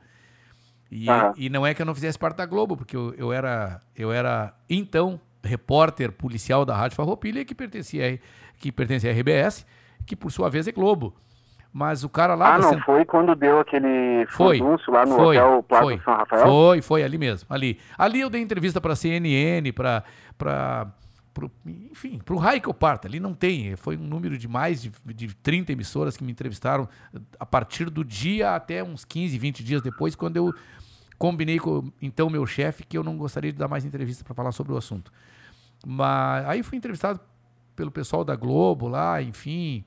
E, 0.91 1.07
e 1.37 1.49
não 1.49 1.65
é 1.67 1.75
que 1.75 1.83
eu 1.83 1.87
não 1.87 1.95
fizesse 1.95 2.19
parte 2.19 2.39
da 2.39 2.47
Globo, 2.47 2.77
porque 2.77 2.97
eu, 2.97 3.15
eu 3.15 3.33
era, 3.33 3.81
eu 3.95 4.11
era 4.11 4.53
então 4.69 5.21
repórter 5.49 6.13
policial 6.13 6.65
da 6.65 6.77
Rádio 6.77 6.97
Farroupilha, 6.97 7.45
que 7.45 7.55
pertencia, 7.55 8.21
que 8.59 8.71
pertencia 8.71 9.11
à 9.11 9.15
RBS, 9.15 9.67
que 10.07 10.15
por 10.15 10.31
sua 10.31 10.49
vez 10.49 10.69
é 10.69 10.73
Globo. 10.73 11.15
Mas 11.73 12.03
o 12.03 12.09
cara 12.09 12.35
lá 12.35 12.55
ah, 12.55 12.59
da 12.59 12.73
não, 12.73 12.81
foi 12.81 13.05
quando 13.05 13.35
deu 13.35 13.61
aquele 13.61 14.27
Foi. 14.31 14.59
furdúncio 14.59 14.93
lá 14.93 15.05
no 15.05 15.15
foi, 15.15 15.37
Hotel 15.37 15.63
Plaza 15.63 15.85
foi, 15.85 16.01
São 16.01 16.15
Rafael? 16.15 16.47
Foi, 16.47 16.83
foi, 16.83 17.03
ali 17.03 17.19
mesmo, 17.19 17.47
ali. 17.51 17.79
Ali 17.97 18.21
eu 18.21 18.31
dei 18.31 18.41
entrevista 18.41 18.81
para 18.81 18.97
CNN, 18.97 19.71
para 19.73 20.03
para 20.37 20.89
enfim, 21.65 22.19
para 22.19 22.35
o 22.35 22.39
Raiko 22.39 22.75
Parta, 22.75 23.07
ali 23.07 23.21
não 23.21 23.33
tem, 23.33 23.77
foi 23.77 23.97
um 23.97 24.03
número 24.03 24.37
de 24.37 24.49
mais 24.49 24.83
de, 24.83 24.91
de 25.15 25.33
30 25.37 25.71
emissoras 25.71 26.17
que 26.17 26.25
me 26.25 26.33
entrevistaram 26.33 26.89
a 27.39 27.47
partir 27.47 27.91
do 27.91 28.05
dia 28.05 28.57
até 28.57 28.83
uns 28.83 29.05
15, 29.05 29.39
20 29.39 29.63
dias 29.63 29.81
depois, 29.81 30.17
quando 30.17 30.37
eu 30.37 30.53
combinei 31.17 31.61
com 31.61 31.93
então 32.03 32.29
meu 32.29 32.45
chefe 32.45 32.85
que 32.85 32.99
eu 32.99 33.05
não 33.05 33.17
gostaria 33.17 33.53
de 33.53 33.59
dar 33.59 33.69
mais 33.69 33.85
entrevista 33.85 34.25
para 34.25 34.35
falar 34.35 34.51
sobre 34.51 34.73
o 34.73 34.77
assunto. 34.77 35.13
Mas 35.87 36.47
aí 36.47 36.63
fui 36.63 36.79
entrevistado 36.79 37.21
pelo 37.75 37.91
pessoal 37.91 38.25
da 38.25 38.35
Globo 38.35 38.89
lá, 38.89 39.23
enfim, 39.23 39.85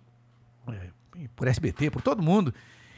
é, 0.70 0.90
por 1.36 1.48
SBT, 1.48 1.92
por 1.92 2.02
todo 2.02 2.24
mundo. 2.24 2.54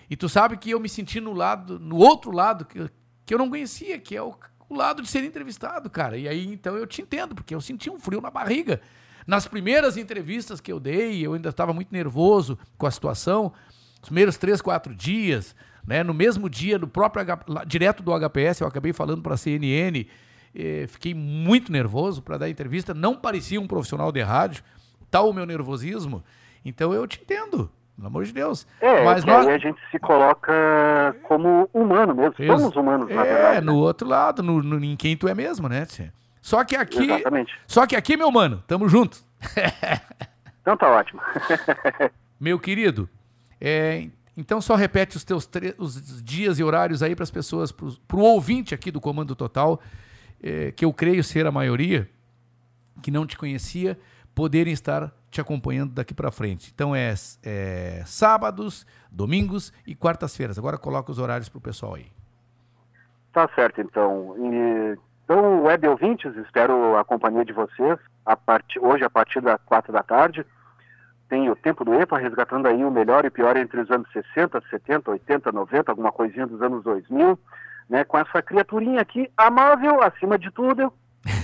E 0.10 0.16
tu 0.16 0.30
sabe 0.30 0.58
que 0.58 0.70
eu 0.70 0.80
me 0.80 0.88
senti 0.88 1.20
no 1.20 1.34
lado, 1.34 1.80
no 1.80 1.98
outro 1.98 2.32
lado 2.32 2.66
que, 2.66 2.90
que 3.26 3.34
eu 3.34 3.38
não 3.38 3.50
conhecia, 3.50 3.98
que 3.98 4.16
é 4.16 4.22
o, 4.22 4.36
o 4.70 4.76
lado 4.76 5.02
de 5.02 5.08
ser 5.08 5.24
entrevistado, 5.24 5.90
cara. 5.90 6.18
E 6.18 6.28
aí 6.28 6.46
então 6.46 6.78
eu 6.78 6.86
te 6.86 7.02
entendo, 7.02 7.34
porque 7.34 7.56
eu 7.56 7.62
senti 7.62 7.90
um 7.90 8.00
frio 8.00 8.22
na 8.22 8.30
barriga. 8.30 8.82
Nas 9.26 9.48
primeiras 9.48 9.98
entrevistas 9.98 10.60
que 10.60 10.72
eu 10.72 10.80
dei, 10.80 11.26
eu 11.26 11.34
ainda 11.34 11.50
estava 11.50 11.74
muito 11.74 11.92
nervoso 11.92 12.58
com 12.78 12.86
a 12.86 12.92
situação. 12.92 13.54
Os 14.02 14.10
primeiros 14.10 14.38
três, 14.38 14.62
quatro 14.62 14.94
dias, 14.94 15.56
né? 15.88 16.04
No 16.04 16.14
mesmo 16.14 16.50
dia, 16.50 16.78
no 16.78 16.88
próprio 16.88 17.26
direto 17.66 18.04
do 18.04 18.12
HPS, 18.12 18.62
eu 18.62 18.68
acabei 18.68 18.92
falando 18.92 19.22
para 19.22 19.36
a 19.36 19.38
CNN. 19.38 20.06
Eh, 20.56 20.86
fiquei 20.88 21.14
muito 21.14 21.72
nervoso 21.72 22.22
para 22.22 22.38
dar 22.38 22.50
entrevista. 22.50 22.94
Não 22.94 23.16
parecia 23.16 23.60
um 23.60 23.68
profissional 23.68 24.12
de 24.12 24.22
rádio, 24.22 24.64
tal 25.10 25.30
o 25.30 25.34
meu 25.34 25.46
nervosismo. 25.46 26.24
Então 26.66 26.94
eu 26.94 27.06
te 27.08 27.20
entendo, 27.22 27.70
pelo 27.96 28.08
amor 28.08 28.24
de 28.26 28.32
Deus. 28.34 28.66
É, 28.80 29.04
Mas 29.04 29.24
que 29.24 29.30
nós, 29.30 29.48
aí 29.48 29.56
a 29.56 29.58
gente 29.58 29.80
se 29.92 30.00
coloca 30.00 31.16
como 31.24 31.70
humano 31.74 32.16
mesmo. 32.16 32.36
Somos 32.46 32.76
humanos, 32.76 33.10
na 33.10 33.26
é, 33.26 33.34
verdade. 33.34 33.56
né? 33.56 33.62
no 33.62 33.76
outro 33.78 34.08
lado, 34.08 34.42
no, 34.42 34.62
no- 34.64 34.84
em 34.84 34.96
quem 34.96 35.16
tu 35.18 35.28
é 35.28 35.34
mesmo, 35.36 35.68
né? 35.68 35.86
Só 36.42 36.64
que 36.64 36.76
aqui. 36.76 37.04
Exatamente. 37.04 37.54
Só 37.68 37.86
que 37.88 37.96
aqui, 37.96 38.18
meu 38.18 38.32
mano, 38.32 38.64
tamo 38.68 38.88
junto. 38.88 39.18
Então 40.62 40.78
tá 40.78 40.90
ótimo. 40.90 41.22
Meu 42.40 42.58
querido, 42.58 43.10
é, 43.60 44.08
então 44.36 44.62
só 44.62 44.76
repete 44.76 45.18
os 45.18 45.24
teus 45.26 45.50
os 45.78 46.24
dias 46.24 46.58
e 46.58 46.64
horários 46.64 47.04
aí 47.04 47.16
para 47.16 47.24
as 47.24 47.32
pessoas, 47.32 47.70
para 47.70 48.18
o 48.18 48.20
ouvinte 48.22 48.74
aqui 48.74 48.90
do 48.90 49.02
Comando 49.02 49.36
Total, 49.36 49.80
é, 50.44 50.72
que 50.72 50.84
eu 50.84 50.94
creio 50.94 51.24
ser 51.24 51.48
a 51.48 51.52
maioria, 51.52 52.08
que 53.02 53.10
não 53.10 53.26
te 53.26 53.38
conhecia, 53.38 53.98
poderem 54.36 54.74
estar 54.74 55.12
te 55.32 55.42
acompanhando 55.42 55.94
daqui 55.94 56.14
para 56.14 56.30
frente. 56.30 56.72
Então 56.74 56.96
é, 56.96 57.14
é 57.44 58.04
sábados, 58.06 58.86
domingos 59.10 59.74
e 59.88 59.96
quartas-feiras. 59.96 60.60
Agora 60.60 60.78
coloca 60.78 61.12
os 61.12 61.18
horários 61.18 61.50
para 61.50 61.58
o 61.58 61.62
pessoal 61.62 61.96
aí. 61.96 62.12
Tá 63.32 63.50
certo, 63.56 63.82
então. 63.82 64.36
Então, 65.26 65.64
web 65.64 65.88
ouvintes, 65.88 66.36
espero 66.38 66.98
a 66.98 67.04
companhia 67.04 67.46
de 67.46 67.54
vocês 67.54 67.98
a 68.26 68.36
partir, 68.36 68.80
hoje 68.80 69.04
a 69.04 69.10
partir 69.10 69.42
das 69.42 69.60
quatro 69.64 69.92
da 69.92 70.04
tarde. 70.04 70.46
Tem 71.30 71.50
o 71.50 71.56
Tempo 71.56 71.84
do 71.84 71.96
EPA 71.96 72.20
resgatando 72.20 72.68
aí 72.68 72.84
o 72.86 72.92
melhor 72.92 73.26
e 73.26 73.30
pior 73.32 73.58
entre 73.58 73.80
os 73.80 73.90
anos 73.90 74.08
60, 74.12 74.62
70, 74.70 75.10
80, 75.10 75.52
90, 75.52 75.92
alguma 75.92 76.12
coisinha 76.12 76.46
dos 76.46 76.62
anos 76.62 76.84
2000, 76.84 77.40
né? 77.94 78.04
Com 78.04 78.18
essa 78.18 78.42
criaturinha 78.42 79.00
aqui, 79.00 79.30
amável, 79.38 80.02
acima 80.02 80.36
de 80.36 80.50
tudo, 80.50 80.92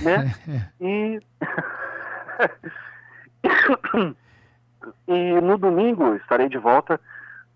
né? 0.02 0.34
e... 0.80 1.20
e 5.06 5.40
no 5.40 5.56
domingo 5.56 6.16
estarei 6.16 6.48
de 6.48 6.58
volta 6.58 6.98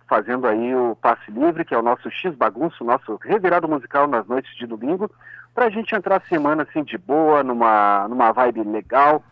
fazendo 0.06 0.46
aí 0.46 0.72
o 0.76 0.94
passe 0.94 1.28
livre, 1.28 1.64
que 1.64 1.74
é 1.74 1.78
o 1.78 1.82
nosso 1.82 2.08
X 2.08 2.36
bagunço, 2.36 2.84
nosso 2.84 3.16
revirado 3.16 3.66
musical 3.66 4.06
nas 4.06 4.28
noites 4.28 4.54
de 4.56 4.64
domingo, 4.64 5.10
para 5.52 5.66
a 5.66 5.70
gente 5.70 5.92
entrar 5.92 6.18
a 6.18 6.28
semana 6.28 6.62
assim 6.62 6.84
de 6.84 6.96
boa, 6.96 7.42
numa, 7.42 8.06
numa 8.06 8.30
vibe 8.30 8.62
legal 8.62 9.24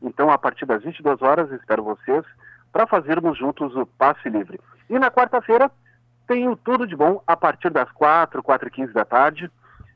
Então, 0.00 0.30
a 0.30 0.38
partir 0.38 0.64
das 0.64 0.82
22 0.82 1.20
horas, 1.20 1.52
espero 1.52 1.82
vocês 1.84 2.24
para 2.72 2.86
fazermos 2.86 3.36
juntos 3.36 3.76
o 3.76 3.84
passe 3.84 4.30
livre. 4.30 4.58
E 4.88 4.98
na 4.98 5.10
quarta-feira, 5.10 5.70
tenho 6.30 6.54
tudo 6.54 6.86
de 6.86 6.94
bom 6.94 7.20
a 7.26 7.36
partir 7.36 7.70
das 7.70 7.90
4, 7.90 8.40
4 8.40 8.68
e 8.68 8.70
15 8.70 8.92
da 8.92 9.04
tarde, 9.04 9.50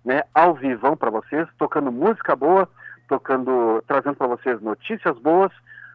né, 0.04 0.24
ao 0.34 0.52
vivão 0.52 0.96
para 0.96 1.08
vocês, 1.08 1.46
tocando 1.56 1.92
música 1.92 2.34
boa, 2.34 2.68
tocando, 3.08 3.80
trazendo 3.86 4.16
para 4.16 4.26
vocês 4.26 4.60
notícias 4.60 5.16
boas, 5.20 5.52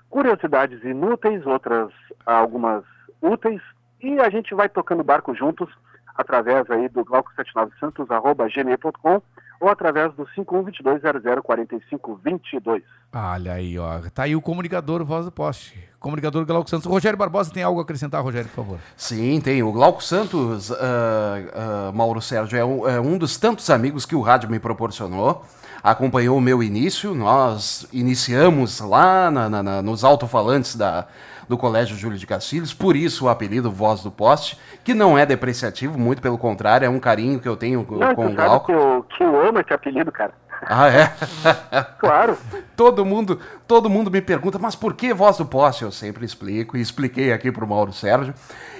curiosidades 0.09 0.81
inúteis, 0.85 1.45
outras 1.45 1.91
algumas 2.25 2.85
úteis, 3.21 3.61
e 4.01 4.17
a 4.21 4.29
gente 4.29 4.55
vai 4.55 4.69
tocando 4.69 5.03
barco 5.03 5.35
juntos 5.35 5.69
através 6.15 6.71
aí 6.71 6.87
do 6.87 7.03
glauco79santos@gmail.com 7.03 9.21
ou 9.59 9.69
através 9.69 10.13
do 10.13 10.25
5122004522. 10.37 12.83
Olha 13.13 13.53
aí, 13.53 13.77
ó. 13.79 13.99
Tá 14.13 14.23
aí 14.23 14.35
o 14.35 14.41
comunicador 14.41 15.03
Voz 15.03 15.25
do 15.25 15.31
Poste. 15.31 15.89
Comunicador 15.99 16.45
Glauco 16.45 16.69
Santos. 16.69 16.85
Rogério 16.85 17.17
Barbosa 17.17 17.51
tem 17.51 17.63
algo 17.63 17.79
a 17.79 17.83
acrescentar, 17.83 18.23
Rogério, 18.23 18.47
por 18.49 18.63
favor? 18.63 18.79
Sim, 18.95 19.41
tem. 19.41 19.61
O 19.63 19.71
Glauco 19.71 20.03
Santos, 20.03 20.71
ah, 20.71 21.87
ah, 21.89 21.91
Mauro 21.93 22.21
Sérgio, 22.21 22.57
é 22.57 22.63
um, 22.63 22.87
é 22.87 23.01
um 23.01 23.17
dos 23.17 23.35
tantos 23.37 23.69
amigos 23.69 24.05
que 24.05 24.15
o 24.15 24.21
rádio 24.21 24.49
me 24.49 24.59
proporcionou. 24.59 25.43
Acompanhou 25.83 26.37
o 26.37 26.41
meu 26.41 26.61
início. 26.63 27.13
Nós 27.15 27.85
iniciamos 27.91 28.79
lá 28.79 29.29
na- 29.31 29.49
na- 29.49 29.63
na- 29.63 29.81
nos 29.81 30.03
alto-falantes 30.03 30.75
da, 30.75 31.07
do 31.49 31.57
Colégio 31.57 31.97
Júlio 31.97 32.17
de 32.17 32.27
Castilhos, 32.27 32.75
por 32.75 32.95
isso 32.95 33.25
o 33.25 33.29
apelido 33.29 33.71
Voz 33.71 34.03
do 34.03 34.11
Poste, 34.11 34.57
que 34.83 34.93
não 34.93 35.17
é 35.17 35.25
depreciativo, 35.25 35.97
muito 35.97 36.21
pelo 36.21 36.37
contrário, 36.37 36.85
é 36.85 36.89
um 36.89 36.99
carinho 36.99 37.39
que 37.39 37.49
eu 37.49 37.57
tenho 37.57 37.83
com, 37.83 37.95
Não, 37.95 38.13
com 38.13 38.27
o 38.27 38.35
Glauco. 38.35 38.67
que 38.67 38.71
eu, 38.71 39.05
que 39.17 39.23
eu 39.23 39.47
amo 39.47 39.59
esse 39.59 39.73
apelido, 39.73 40.11
cara. 40.11 40.31
Ah, 40.61 40.89
é? 40.89 41.11
Claro. 41.97 42.37
todo 42.75 43.03
mundo, 43.03 43.39
todo 43.67 43.89
mundo 43.89 44.11
me 44.11 44.21
pergunta, 44.21 44.59
mas 44.59 44.75
por 44.75 44.93
que 44.93 45.11
voz 45.13 45.37
do 45.37 45.45
poste? 45.45 45.83
Eu 45.83 45.91
sempre 45.91 46.23
explico 46.23 46.77
e 46.77 46.81
expliquei 46.81 47.33
aqui 47.33 47.51
pro 47.51 47.65
Mauro 47.67 47.91
Sérgio. 47.93 48.33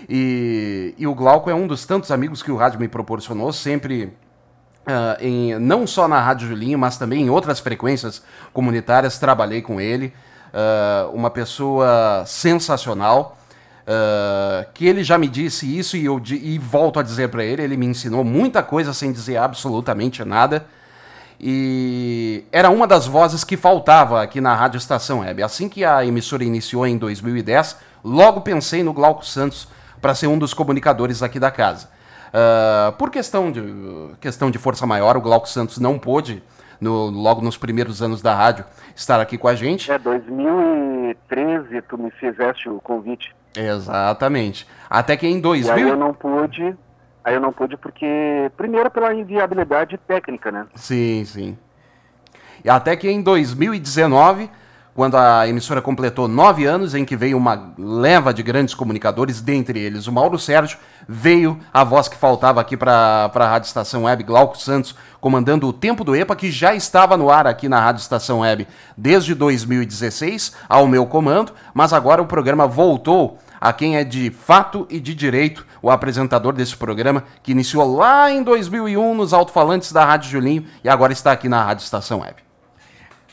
E, 0.08 0.94
e 0.98 1.08
o 1.08 1.16
Glauco 1.16 1.50
é 1.50 1.56
um 1.56 1.66
dos 1.66 1.86
tantos 1.88 2.12
amigos 2.12 2.44
que 2.44 2.52
o 2.52 2.56
rádio 2.56 2.80
me 2.80 2.88
proporcionou, 2.88 3.52
sempre 3.52 4.14
ah, 4.86 5.18
em, 5.20 5.58
não 5.58 5.88
só 5.88 6.08
na 6.08 6.20
Rádio 6.20 6.48
Julinho, 6.48 6.78
mas 6.78 6.98
também 6.98 7.24
em 7.24 7.30
outras 7.30 7.60
frequências 7.60 8.24
comunitárias, 8.54 9.18
trabalhei 9.18 9.62
com 9.62 9.82
ele. 9.82 10.14
Ah, 10.54 11.10
uma 11.14 11.30
pessoa 11.30 12.24
sensacional. 12.26 13.38
ah, 13.88 14.66
que 14.74 14.86
ele 14.86 15.04
já 15.04 15.18
me 15.18 15.28
disse 15.28 15.66
isso 15.78 15.98
e 15.98 16.06
eu 16.06 16.22
e 16.30 16.58
volto 16.60 17.00
a 17.00 17.04
dizer 17.04 17.30
para 17.30 17.44
ele, 17.44 17.64
ele 17.64 17.78
me 17.78 17.86
ensinou 17.86 18.24
muita 18.24 18.62
coisa 18.62 18.94
sem 18.94 19.12
dizer 19.12 19.38
absolutamente 19.38 20.24
nada. 20.24 20.66
E 21.42 22.44
era 22.52 22.70
uma 22.70 22.86
das 22.86 23.08
vozes 23.08 23.44
que 23.46 23.56
faltava 23.56 24.22
aqui 24.22 24.42
na 24.42 24.54
Rádio 24.54 24.78
Estação 24.78 25.20
Web. 25.22 25.42
Assim 25.42 25.70
que 25.70 25.86
a 25.86 26.06
emissora 26.06 26.44
iniciou 26.44 26.86
em 26.86 26.98
2010, 26.98 27.78
logo 28.04 28.42
pensei 28.42 28.84
no 28.84 28.92
Glauco 28.92 29.26
Santos 29.26 29.68
para 30.02 30.14
ser 30.14 30.28
um 30.28 30.38
dos 30.38 30.54
comunicadores 30.54 31.24
aqui 31.24 31.40
da 31.40 31.50
casa. 31.50 31.88
Ah, 32.34 32.94
por 32.98 33.10
questão 33.10 33.52
de, 33.52 33.64
questão 34.20 34.52
de 34.52 34.58
força 34.58 34.86
maior, 34.86 35.18
o 35.18 35.22
Glauco 35.22 35.48
Santos 35.48 35.78
não 35.78 35.98
pôde, 35.98 36.44
no- 36.80 37.10
logo 37.10 37.42
nos 37.42 37.58
primeiros 37.58 38.02
anos 38.02 38.22
da 38.22 38.34
rádio, 38.34 38.66
estar 38.96 39.20
aqui 39.20 39.38
com 39.38 39.48
a 39.48 39.56
gente. 39.56 39.92
É, 39.92 39.98
2013 40.00 41.82
tu 41.84 41.98
me 41.98 42.12
fizeste 42.12 42.70
o 42.70 42.80
convite. 42.80 43.36
Exatamente. 43.56 44.68
Até 44.90 45.18
que 45.18 45.28
em 45.28 45.38
E 45.38 45.42
2000... 45.42 45.74
aí 45.76 45.82
eu 45.90 45.98
não 45.98 46.14
pude, 46.14 46.76
aí 47.24 47.34
eu 47.34 47.42
não 47.42 47.52
pude 47.52 47.76
porque, 47.78 48.52
primeiro 48.58 48.90
pela 48.92 49.14
inviabilidade 49.14 49.98
técnica, 50.08 50.52
né? 50.52 50.66
Sim, 50.76 51.24
sim. 51.26 51.58
E 52.64 52.70
até 52.70 52.96
que 52.96 53.10
em 53.10 53.22
2019, 53.22 54.50
quando 55.00 55.16
a 55.16 55.48
emissora 55.48 55.82
completou 55.82 56.28
nove 56.28 56.66
anos, 56.66 56.94
em 56.94 57.06
que 57.06 57.16
veio 57.16 57.38
uma 57.38 57.72
leva 57.78 58.34
de 58.34 58.44
grandes 58.44 58.74
comunicadores, 58.74 59.40
dentre 59.40 59.80
eles 59.80 60.08
o 60.08 60.12
Mauro 60.12 60.38
Sérgio, 60.38 60.78
veio 61.08 61.58
a 61.74 61.86
voz 61.86 62.10
que 62.10 62.18
faltava 62.18 62.60
aqui 62.60 62.76
para 62.76 63.32
a 63.34 63.48
Rádio 63.48 63.68
Estação 63.68 64.04
Web, 64.04 64.26
Glauco 64.26 64.58
Santos, 64.58 64.94
comandando 65.22 65.66
o 65.70 65.72
Tempo 65.72 66.04
do 66.04 66.14
EPA, 66.14 66.36
que 66.36 66.52
já 66.52 66.76
estava 66.76 67.16
no 67.16 67.30
ar 67.30 67.48
aqui 67.48 67.70
na 67.70 67.80
Rádio 67.80 68.02
Estação 68.02 68.42
Web 68.42 68.68
desde 68.98 69.34
2016, 69.34 70.52
ao 70.68 70.86
meu 70.86 71.06
comando, 71.06 71.54
mas 71.74 71.94
agora 71.94 72.22
o 72.22 72.28
programa 72.28 72.68
voltou 72.68 73.40
a 73.62 73.72
quem 73.72 73.96
é 73.96 74.04
de 74.04 74.30
fato 74.30 74.86
e 74.90 75.00
de 75.00 75.16
direito 75.16 75.66
o 75.82 75.90
apresentador 75.90 76.52
desse 76.52 76.76
programa, 76.76 77.24
que 77.42 77.54
iniciou 77.54 77.96
lá 77.96 78.30
em 78.30 78.44
2001 78.44 79.16
nos 79.16 79.32
alto-falantes 79.32 79.94
da 79.94 80.04
Rádio 80.04 80.30
Julinho 80.30 80.66
e 80.84 80.90
agora 80.90 81.14
está 81.14 81.32
aqui 81.32 81.48
na 81.48 81.64
Rádio 81.64 81.86
Estação 81.86 82.20
Web. 82.20 82.36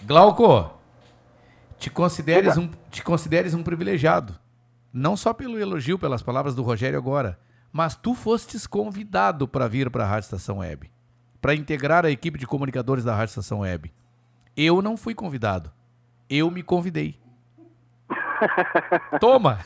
Glauco, 0.07 0.76
te 1.79 1.91
consideres, 1.91 2.57
um, 2.57 2.71
te 2.91 3.03
consideres 3.03 3.55
um 3.55 3.63
privilegiado. 3.63 4.39
Não 4.93 5.17
só 5.17 5.33
pelo 5.33 5.59
elogio, 5.59 5.99
pelas 5.99 6.23
palavras 6.23 6.55
do 6.55 6.63
Rogério 6.63 6.99
agora, 6.99 7.39
mas 7.73 7.95
tu 7.95 8.15
fostes 8.15 8.67
convidado 8.67 9.47
para 9.47 9.69
vir 9.69 9.91
para 9.91 10.05
a 10.05 10.07
Rádio 10.07 10.27
Estação 10.27 10.59
Web, 10.59 10.91
para 11.41 11.55
integrar 11.55 12.07
a 12.07 12.11
equipe 12.11 12.39
de 12.39 12.47
comunicadores 12.47 13.05
da 13.05 13.15
Rádio 13.15 13.33
Estação 13.33 13.61
Web. 13.61 13.93
Eu 14.57 14.81
não 14.81 14.97
fui 14.97 15.15
convidado. 15.15 15.71
Eu 16.29 16.51
me 16.51 16.63
convidei. 16.63 17.19
Toma! 19.21 19.59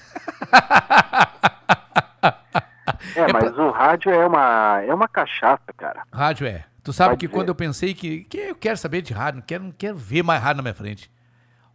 É, 3.15 3.33
mas 3.33 3.57
o 3.59 3.71
rádio 3.71 4.11
é 4.11 4.27
uma, 4.27 4.83
é 4.83 4.95
uma 4.95 5.09
cachaça, 5.09 5.73
cara. 5.77 6.03
Rádio 6.13 6.47
é. 6.47 6.65
Tu 6.83 6.93
sabe 6.93 7.11
Vai 7.11 7.17
que 7.17 7.27
dizer. 7.27 7.39
quando 7.39 7.49
eu 7.49 7.55
pensei 7.55 7.95
que, 7.95 8.25
que 8.25 8.39
eu 8.39 8.55
quero 8.55 8.77
saber 8.77 9.03
de 9.03 9.13
rádio, 9.13 9.41
não 9.41 9.47
quero, 9.47 9.65
não 9.65 9.73
quero 9.73 9.97
ver 9.97 10.23
mais 10.23 10.43
rádio 10.43 10.57
na 10.57 10.63
minha 10.63 10.75
frente. 10.75 11.11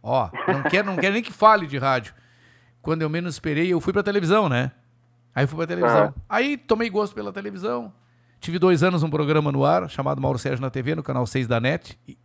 Ó, 0.08 0.30
não 0.46 0.62
quero, 0.62 0.86
não 0.86 0.96
quero 0.96 1.14
nem 1.14 1.22
que 1.22 1.32
fale 1.32 1.66
de 1.66 1.76
rádio. 1.78 2.14
Quando 2.80 3.02
eu 3.02 3.10
menos 3.10 3.34
esperei, 3.34 3.72
eu 3.72 3.80
fui 3.80 3.92
pra 3.92 4.04
televisão, 4.04 4.48
né? 4.48 4.70
Aí 5.34 5.48
fui 5.48 5.56
pra 5.56 5.66
televisão. 5.66 6.14
Aí 6.28 6.56
tomei 6.56 6.88
gosto 6.88 7.12
pela 7.12 7.32
televisão. 7.32 7.92
Tive 8.38 8.60
dois 8.60 8.84
anos 8.84 9.02
um 9.02 9.10
programa 9.10 9.50
no 9.50 9.64
ar, 9.64 9.90
chamado 9.90 10.20
Mauro 10.20 10.38
Sérgio 10.38 10.62
na 10.62 10.70
TV, 10.70 10.94
no 10.94 11.02
canal 11.02 11.26
6 11.26 11.48
da 11.48 11.58
NET. 11.58 11.98
E, 12.06 12.16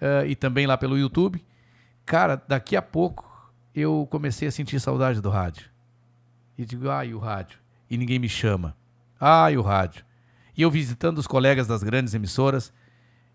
eh, 0.00 0.26
e 0.28 0.36
também 0.36 0.64
lá 0.64 0.78
pelo 0.78 0.96
YouTube. 0.96 1.44
Cara, 2.04 2.40
daqui 2.46 2.76
a 2.76 2.82
pouco 2.82 3.50
eu 3.74 4.06
comecei 4.08 4.46
a 4.46 4.52
sentir 4.52 4.78
saudade 4.78 5.20
do 5.20 5.28
rádio. 5.28 5.68
E 6.56 6.64
digo, 6.64 6.88
ai, 6.88 7.12
o 7.12 7.18
rádio. 7.18 7.58
E 7.90 7.98
ninguém 7.98 8.20
me 8.20 8.28
chama. 8.28 8.76
Ai, 9.20 9.56
o 9.56 9.62
rádio. 9.62 10.04
E 10.56 10.62
eu 10.62 10.70
visitando 10.70 11.18
os 11.18 11.26
colegas 11.26 11.66
das 11.66 11.82
grandes 11.82 12.14
emissoras, 12.14 12.72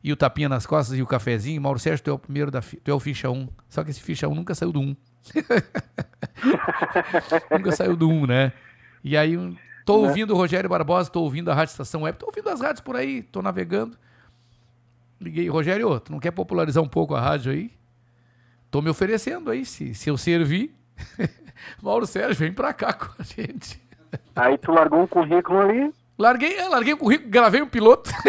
e 0.03 0.11
o 0.11 0.15
tapinha 0.15 0.49
nas 0.49 0.65
costas 0.65 0.98
e 0.98 1.02
o 1.02 1.07
cafezinho. 1.07 1.61
Mauro 1.61 1.80
Sérgio, 1.80 2.03
tu 2.03 2.10
é 2.10 2.14
o 2.14 2.19
primeiro 2.19 2.52
da 2.52 2.61
fi- 2.61 2.78
tu 2.78 2.91
é 2.91 2.94
o 2.94 2.99
ficha 2.99 3.30
1. 3.30 3.48
Só 3.69 3.84
que 3.84 3.91
esse 3.91 4.02
ficha 4.02 4.28
1 4.28 4.36
nunca 4.36 4.53
saiu 4.56 4.72
do 4.72 4.80
1. 4.82 4.95
nunca 7.52 7.72
saiu 7.72 7.95
do 7.95 8.10
1, 8.10 8.26
né? 8.28 8.52
E 9.03 9.15
aí, 9.18 9.36
tô 9.86 10.02
Né? 10.02 10.07
ouvindo 10.07 10.34
o 10.34 10.38
Rogério 10.38 10.69
Barbosa, 10.69 11.10
tô 11.10 11.22
ouvindo 11.22 11.49
a 11.52 11.53
Rádio 11.53 11.72
Estação 11.72 12.03
Web, 12.03 12.18
tô 12.18 12.28
ouvindo 12.28 12.49
as 12.49 12.61
rádios 12.61 12.82
por 12.82 12.95
aí, 12.95 13.23
tô 13.23 13.41
navegando. 13.41 13.98
Liguei, 15.19 15.48
Rogério, 15.49 15.99
tu 15.99 16.11
não 16.11 16.19
quer 16.19 16.32
popularizar 16.32 16.82
um 16.84 16.88
pouco 16.88 17.14
a 17.15 17.22
rádio 17.22 17.52
aí? 17.52 17.72
Tô 18.72 18.82
me 18.82 18.90
oferecendo 18.90 19.52
aí, 19.52 19.65
se, 19.65 19.94
se 19.94 20.10
eu 20.10 20.18
servir. 20.18 20.73
Mauro 21.82 22.07
Sérgio, 22.07 22.36
vem 22.36 22.53
pra 22.53 22.73
cá 22.73 22.94
com 22.94 23.10
a 23.19 23.23
gente. 23.23 23.80
Aí 24.36 24.57
tu 24.57 24.72
largou 24.72 25.02
um 25.03 25.07
currículo 25.07 25.60
ali. 25.60 25.94
Larguei, 26.18 26.57
é, 26.57 26.68
larguei 26.68 26.94
o 26.94 26.98
currículo, 26.98 27.30
gravei 27.30 27.61
um 27.61 27.68
piloto. 27.68 28.10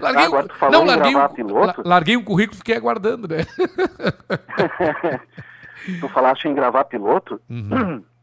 larguei 0.00 0.22
Ah, 0.22 0.26
agora 0.26 0.46
o- 0.46 0.48
tu 0.48 0.54
falou 0.56 0.82
em 0.82 0.86
larguei 0.86 1.12
gravar 1.12 1.30
o- 1.30 1.34
piloto? 1.34 1.82
la- 1.82 1.88
larguei 1.88 2.16
um 2.16 2.24
currículo 2.24 2.56
e 2.56 2.58
fiquei 2.58 2.76
aguardando, 2.76 3.28
né? 3.28 3.38
tu 6.00 6.08
falaste 6.08 6.46
em 6.46 6.54
gravar 6.54 6.84
piloto. 6.84 7.40
Uhum. 7.48 8.02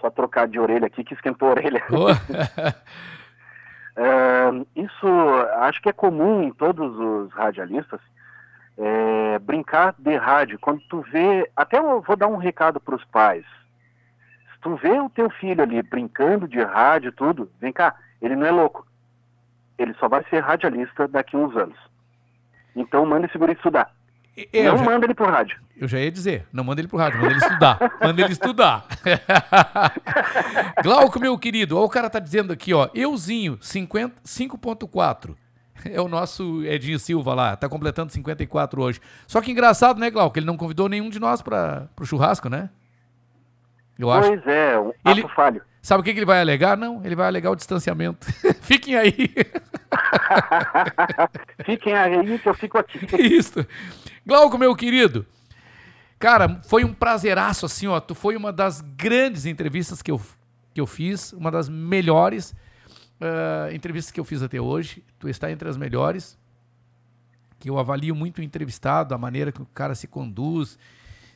Só 0.00 0.10
trocar 0.10 0.48
de 0.48 0.58
orelha 0.58 0.86
aqui 0.86 1.04
que 1.04 1.14
esquentou 1.14 1.48
a 1.48 1.52
orelha. 1.52 1.82
Boa. 1.90 2.12
É, 3.94 4.48
isso 4.74 5.06
acho 5.60 5.82
que 5.82 5.90
é 5.90 5.92
comum 5.92 6.42
em 6.42 6.50
todos 6.50 6.98
os 6.98 7.30
radialistas. 7.34 8.00
é, 8.78 9.38
brincar 9.38 9.94
de 9.98 10.16
rádio. 10.16 10.58
Quando 10.58 10.80
tu 10.88 11.02
vê. 11.12 11.46
Até 11.54 11.76
eu 11.76 12.00
vou 12.00 12.16
dar 12.16 12.26
um 12.26 12.38
recado 12.38 12.80
para 12.80 12.94
os 12.94 13.04
pais. 13.04 13.44
Se 13.44 14.60
tu 14.62 14.76
vê 14.76 14.98
o 14.98 15.10
teu 15.10 15.28
filho 15.28 15.62
ali 15.62 15.82
brincando 15.82 16.48
de 16.48 16.62
rádio 16.62 17.12
tudo, 17.12 17.50
vem 17.60 17.70
cá, 17.70 17.94
ele 18.22 18.36
não 18.36 18.46
é 18.46 18.50
louco. 18.50 18.86
Ele 19.78 19.92
só 20.00 20.08
vai 20.08 20.24
ser 20.30 20.40
radialista 20.40 21.06
daqui 21.08 21.36
a 21.36 21.38
uns 21.38 21.54
anos. 21.56 21.76
Então 22.74 23.04
manda 23.04 23.26
esse 23.26 23.36
guri 23.36 23.52
estudar. 23.52 23.92
eu 24.52 24.72
não 24.72 24.78
já- 24.78 24.84
manda 24.84 25.04
ele 25.06 25.14
pro 25.14 25.26
rádio. 25.30 25.60
Eu 25.76 25.88
já 25.88 25.98
ia 25.98 26.10
dizer, 26.12 26.46
não 26.52 26.62
manda 26.62 26.80
ele 26.80 26.88
pro 26.88 26.96
rádio, 26.98 27.18
manda 27.20 27.32
ele 27.32 27.40
estudar. 27.40 27.78
manda 28.00 28.22
ele 28.22 28.32
estudar. 28.32 28.86
Glauco, 30.82 31.18
meu 31.20 31.36
querido, 31.38 31.76
ó, 31.78 31.84
o 31.84 31.88
cara 31.88 32.08
tá 32.08 32.18
dizendo 32.18 32.52
aqui, 32.52 32.72
ó, 32.72 32.88
euzinho, 32.94 33.58
50, 33.60 34.14
5.4. 34.24 35.34
É 35.86 36.00
o 36.00 36.06
nosso 36.08 36.62
Edinho 36.64 36.98
Silva 36.98 37.34
lá, 37.34 37.56
tá 37.56 37.68
completando 37.68 38.12
54 38.12 38.80
hoje. 38.80 39.00
Só 39.26 39.40
que 39.40 39.50
engraçado, 39.50 39.98
né, 39.98 40.10
Glauco, 40.10 40.38
ele 40.38 40.46
não 40.46 40.56
convidou 40.56 40.88
nenhum 40.88 41.10
de 41.10 41.18
nós 41.18 41.42
para 41.42 41.88
pro 41.96 42.06
churrasco, 42.06 42.48
né? 42.48 42.70
Eu 43.98 44.10
acho. 44.10 44.28
Pois 44.28 44.46
é, 44.46 44.78
um 44.78 44.92
Ele- 45.06 45.22
ato 45.24 45.34
falho. 45.34 45.62
Sabe 45.82 46.00
o 46.00 46.04
que, 46.04 46.12
que 46.12 46.20
ele 46.20 46.26
vai 46.26 46.40
alegar? 46.40 46.76
Não, 46.76 47.04
ele 47.04 47.16
vai 47.16 47.26
alegar 47.26 47.50
o 47.50 47.56
distanciamento. 47.56 48.24
Fiquem 48.62 48.94
aí. 48.94 49.34
Fiquem 51.66 51.92
aí 51.92 52.38
que 52.38 52.48
eu 52.48 52.54
fico 52.54 52.78
aqui. 52.78 53.00
Isso. 53.20 53.66
Glauco, 54.24 54.56
meu 54.56 54.76
querido. 54.76 55.26
Cara, 56.20 56.60
foi 56.68 56.84
um 56.84 56.94
prazeraço, 56.94 57.66
assim, 57.66 57.88
ó. 57.88 57.98
Tu 57.98 58.14
foi 58.14 58.36
uma 58.36 58.52
das 58.52 58.80
grandes 58.80 59.44
entrevistas 59.44 60.00
que 60.00 60.12
eu, 60.12 60.20
que 60.72 60.80
eu 60.80 60.86
fiz, 60.86 61.32
uma 61.32 61.50
das 61.50 61.68
melhores 61.68 62.54
uh, 63.20 63.74
entrevistas 63.74 64.12
que 64.12 64.20
eu 64.20 64.24
fiz 64.24 64.40
até 64.40 64.60
hoje. 64.60 65.02
Tu 65.18 65.28
está 65.28 65.50
entre 65.50 65.68
as 65.68 65.76
melhores. 65.76 66.38
Que 67.58 67.68
eu 67.68 67.76
avalio 67.76 68.14
muito 68.14 68.38
o 68.38 68.42
entrevistado, 68.42 69.16
a 69.16 69.18
maneira 69.18 69.50
que 69.50 69.60
o 69.60 69.66
cara 69.66 69.96
se 69.96 70.06
conduz, 70.06 70.78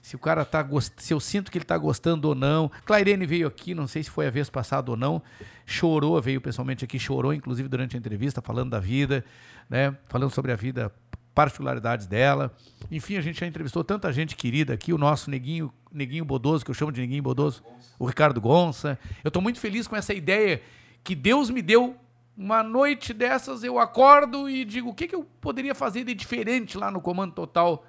se 0.06 0.14
o 0.14 0.20
cara 0.20 0.44
tá 0.44 0.62
gost... 0.62 0.92
se 0.98 1.12
eu 1.12 1.18
sinto 1.18 1.50
que 1.50 1.58
ele 1.58 1.64
tá 1.64 1.76
gostando 1.76 2.28
ou 2.28 2.34
não. 2.36 2.70
Clairene 2.84 3.26
veio 3.26 3.48
aqui, 3.48 3.74
não 3.74 3.88
sei 3.88 4.04
se 4.04 4.08
foi 4.08 4.28
a 4.28 4.30
vez 4.30 4.48
passada 4.48 4.88
ou 4.88 4.96
não, 4.96 5.20
chorou, 5.66 6.22
veio 6.22 6.40
pessoalmente 6.40 6.84
aqui, 6.84 6.96
chorou 6.96 7.34
inclusive 7.34 7.68
durante 7.68 7.96
a 7.96 7.98
entrevista 7.98 8.40
falando 8.40 8.70
da 8.70 8.78
vida, 8.78 9.24
né? 9.68 9.96
Falando 10.06 10.30
sobre 10.30 10.52
a 10.52 10.54
vida, 10.54 10.94
particularidades 11.34 12.06
dela. 12.06 12.54
Enfim, 12.88 13.16
a 13.16 13.20
gente 13.20 13.40
já 13.40 13.48
entrevistou 13.48 13.82
tanta 13.82 14.12
gente 14.12 14.36
querida 14.36 14.74
aqui, 14.74 14.92
o 14.92 14.98
nosso 14.98 15.28
neguinho, 15.28 15.74
neguinho 15.90 16.24
Bodoso, 16.24 16.64
que 16.64 16.70
eu 16.70 16.74
chamo 16.76 16.92
de 16.92 17.00
neguinho 17.00 17.24
Bodoso, 17.24 17.64
o 17.98 18.06
Ricardo 18.06 18.40
Gonça. 18.40 18.96
Eu 19.24 19.30
tô 19.32 19.40
muito 19.40 19.58
feliz 19.58 19.88
com 19.88 19.96
essa 19.96 20.14
ideia 20.14 20.62
que 21.02 21.16
Deus 21.16 21.50
me 21.50 21.60
deu 21.60 21.96
uma 22.36 22.62
noite 22.62 23.12
dessas 23.12 23.64
eu 23.64 23.76
acordo 23.76 24.48
e 24.48 24.64
digo 24.64 24.90
o 24.90 24.94
que, 24.94 25.08
que 25.08 25.16
eu 25.16 25.24
poderia 25.40 25.74
fazer 25.74 26.04
de 26.04 26.14
diferente 26.14 26.78
lá 26.78 26.92
no 26.92 27.00
Comando 27.00 27.34
Total 27.34 27.84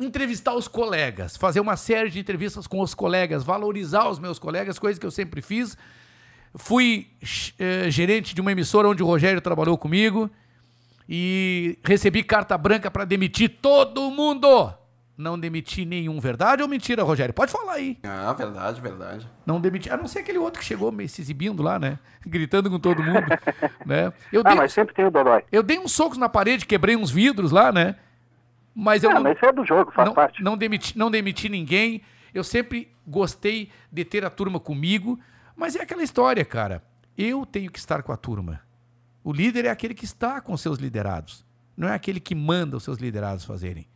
entrevistar 0.00 0.54
os 0.54 0.66
colegas, 0.66 1.36
fazer 1.36 1.60
uma 1.60 1.76
série 1.76 2.10
de 2.10 2.18
entrevistas 2.18 2.66
com 2.66 2.80
os 2.80 2.94
colegas, 2.94 3.44
valorizar 3.44 4.08
os 4.08 4.18
meus 4.18 4.38
colegas, 4.38 4.78
coisa 4.78 4.98
que 4.98 5.06
eu 5.06 5.10
sempre 5.10 5.42
fiz. 5.42 5.76
Fui 6.54 7.08
eh, 7.58 7.90
gerente 7.90 8.34
de 8.34 8.40
uma 8.40 8.50
emissora 8.50 8.88
onde 8.88 9.02
o 9.02 9.06
Rogério 9.06 9.40
trabalhou 9.40 9.78
comigo 9.78 10.28
e 11.08 11.78
recebi 11.84 12.22
carta 12.22 12.56
branca 12.56 12.90
para 12.90 13.04
demitir 13.04 13.58
todo 13.60 14.10
mundo. 14.10 14.72
Não 15.16 15.38
demiti 15.38 15.84
nenhum. 15.84 16.18
Verdade 16.18 16.62
ou 16.62 16.68
mentira, 16.68 17.02
Rogério? 17.02 17.34
Pode 17.34 17.52
falar 17.52 17.74
aí. 17.74 17.98
Ah, 18.02 18.32
verdade, 18.32 18.80
verdade. 18.80 19.28
Não 19.44 19.60
demiti. 19.60 19.90
A 19.90 19.96
não 19.96 20.08
ser 20.08 20.20
aquele 20.20 20.38
outro 20.38 20.60
que 20.60 20.64
chegou 20.64 20.90
me 20.90 21.06
se 21.06 21.20
exibindo 21.20 21.62
lá, 21.62 21.78
né? 21.78 21.98
Gritando 22.26 22.70
com 22.70 22.78
todo 22.78 23.02
mundo. 23.02 23.26
né? 23.84 24.10
Eu 24.32 24.40
ah, 24.40 24.48
dei, 24.48 24.54
mas 24.54 24.72
sempre 24.72 24.94
tem 24.94 25.04
o 25.04 25.10
Dodói. 25.10 25.44
eu 25.52 25.62
dei 25.62 25.78
uns 25.78 25.92
socos 25.92 26.16
na 26.16 26.28
parede, 26.28 26.64
quebrei 26.64 26.96
uns 26.96 27.10
vidros 27.10 27.52
lá, 27.52 27.70
né? 27.70 27.96
Mas 28.74 29.02
eu 29.02 29.10
Ah, 29.10 29.14
não, 29.14 29.22
mas 29.22 29.36
isso 29.36 29.46
é 29.46 29.52
do 29.52 29.64
jogo, 29.64 29.90
faz 29.92 30.08
não, 30.08 30.14
parte. 30.14 30.42
Não 30.42 30.56
demiti, 30.56 30.96
não 30.96 31.10
demiti 31.10 31.48
ninguém. 31.48 32.02
Eu 32.32 32.44
sempre 32.44 32.90
gostei 33.06 33.70
de 33.90 34.04
ter 34.04 34.24
a 34.24 34.30
turma 34.30 34.60
comigo. 34.60 35.18
Mas 35.56 35.76
é 35.76 35.82
aquela 35.82 36.02
história, 36.02 36.44
cara. 36.44 36.82
Eu 37.18 37.44
tenho 37.44 37.70
que 37.70 37.78
estar 37.78 38.02
com 38.02 38.12
a 38.12 38.16
turma. 38.16 38.62
O 39.22 39.32
líder 39.32 39.66
é 39.66 39.70
aquele 39.70 39.94
que 39.94 40.04
está 40.04 40.40
com 40.40 40.56
seus 40.56 40.78
liderados. 40.78 41.44
Não 41.76 41.88
é 41.88 41.94
aquele 41.94 42.20
que 42.20 42.34
manda 42.34 42.76
os 42.76 42.82
seus 42.82 42.98
liderados 42.98 43.44
fazerem. 43.44 43.86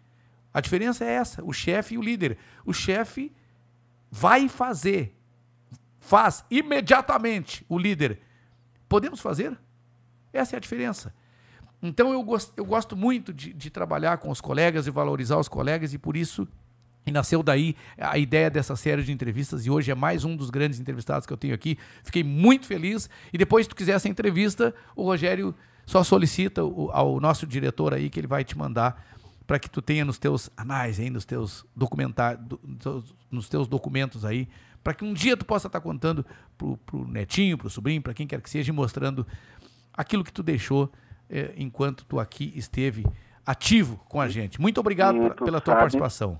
A 0.53 0.61
diferença 0.61 1.05
é 1.05 1.09
essa: 1.09 1.43
o 1.45 1.53
chefe 1.53 1.95
e 1.95 1.99
o 1.99 2.03
líder. 2.03 2.39
O 2.65 2.73
chefe 2.73 3.33
vai 4.11 4.49
fazer, 4.49 5.19
faz 5.99 6.45
imediatamente. 6.51 7.65
O 7.69 7.79
líder, 7.79 8.21
podemos 8.89 9.21
fazer? 9.21 9.59
Essa 10.33 10.55
é 10.55 10.59
a 10.59 10.61
diferença. 10.61 11.15
Então 11.86 12.12
eu 12.12 12.23
gosto, 12.23 12.52
eu 12.56 12.65
gosto 12.65 12.97
muito 12.97 13.32
de, 13.32 13.52
de 13.52 13.69
trabalhar 13.69 14.16
com 14.16 14.31
os 14.31 14.40
colegas 14.40 14.86
e 14.86 14.90
valorizar 14.90 15.36
os 15.39 15.48
colegas 15.48 15.93
e 15.93 15.98
por 15.98 16.16
isso 16.16 16.48
e 17.06 17.12
nasceu 17.12 17.43
daí 17.43 17.77
a 17.98 18.16
ideia 18.16 18.48
dessa 18.51 18.74
série 18.74 19.02
de 19.02 19.12
entrevistas 19.12 19.66
e 19.66 19.70
hoje 19.70 19.90
é 19.90 19.94
mais 19.94 20.24
um 20.24 20.35
dos 20.35 20.48
grandes 20.48 20.81
entrevistados 20.81 21.27
que 21.27 21.32
eu 21.32 21.36
tenho 21.36 21.55
aqui. 21.55 21.77
Fiquei 22.02 22.24
muito 22.24 22.65
feliz 22.66 23.11
e 23.31 23.36
depois 23.36 23.66
se 23.66 23.69
tu 23.69 23.77
quiser 23.77 23.93
essa 23.93 24.09
entrevista, 24.09 24.74
o 24.97 25.05
Rogério 25.05 25.55
só 25.85 26.02
solicita 26.02 26.65
o- 26.65 26.90
ao 26.90 27.20
nosso 27.20 27.47
diretor 27.47 27.93
aí 27.93 28.09
que 28.09 28.19
ele 28.19 28.27
vai 28.27 28.43
te 28.43 28.56
mandar 28.56 29.05
para 29.47 29.59
que 29.59 29.69
tu 29.69 29.82
tenha 29.82 30.06
nos 30.06 30.16
teus 30.16 30.48
anais 30.56 30.98
aí, 30.98 31.11
nos 31.11 31.27
teus 31.27 31.66
documentários, 31.77 32.43
nos 33.31 33.47
teus 33.51 33.69
documentos 33.69 34.24
aí, 34.24 34.48
para 34.82 34.94
que 34.94 35.05
um 35.05 35.12
dia 35.12 35.36
tu 35.36 35.44
possa 35.44 35.66
estar 35.66 35.82
contando 35.82 36.24
pro, 36.56 36.78
pro 36.78 37.06
netinho, 37.06 37.59
pro 37.59 37.69
sobrinho, 37.69 38.01
para 38.01 38.15
quem 38.15 38.27
quer 38.27 38.40
que 38.40 38.48
seja, 38.48 38.70
e 38.70 38.74
mostrando 38.74 39.27
aquilo 39.93 40.24
que 40.24 40.32
tu 40.32 40.43
deixou 40.43 40.90
eh, 41.35 41.52
enquanto 41.56 42.05
tu 42.05 42.19
aqui 42.20 42.52
esteve 42.56 43.05
ativo 43.44 44.01
com 44.09 44.20
a 44.20 44.28
gente. 44.28 44.61
Muito 44.61 44.78
obrigado 44.81 45.19
pela 45.35 45.61
tua 45.61 45.73
sabe- 45.74 45.81
participação. 45.81 46.39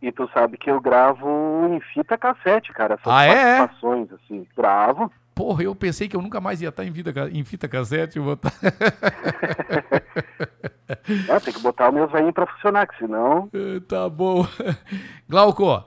E 0.00 0.10
tu 0.10 0.28
sabe 0.32 0.56
que 0.56 0.70
eu 0.70 0.80
gravo 0.80 1.28
em 1.70 1.80
fita 1.92 2.16
cassete, 2.16 2.72
cara. 2.72 2.94
Essas 2.94 3.06
Ah, 3.06 3.24
é? 3.24 3.58
participações, 3.58 4.08
assim. 4.12 4.46
Gravo. 4.56 5.12
Porra, 5.34 5.62
eu 5.62 5.74
pensei 5.74 6.08
que 6.08 6.16
eu 6.16 6.20
nunca 6.22 6.40
mais 6.40 6.60
ia 6.60 6.68
estar 6.70 6.84
em, 6.84 6.90
vida, 6.90 7.12
em 7.32 7.44
fita 7.44 7.68
cassete. 7.68 8.18
Eu 8.18 8.24
vou 8.24 8.34
estar... 8.34 8.52
É, 11.28 11.40
tem 11.40 11.52
que 11.54 11.60
botar 11.60 11.88
o 11.88 11.92
meu 11.92 12.06
velhinho 12.06 12.32
pra 12.32 12.46
funcionar, 12.46 12.86
que 12.86 12.98
senão. 12.98 13.48
tá 13.88 14.08
bom. 14.08 14.46
Glauco, 15.28 15.84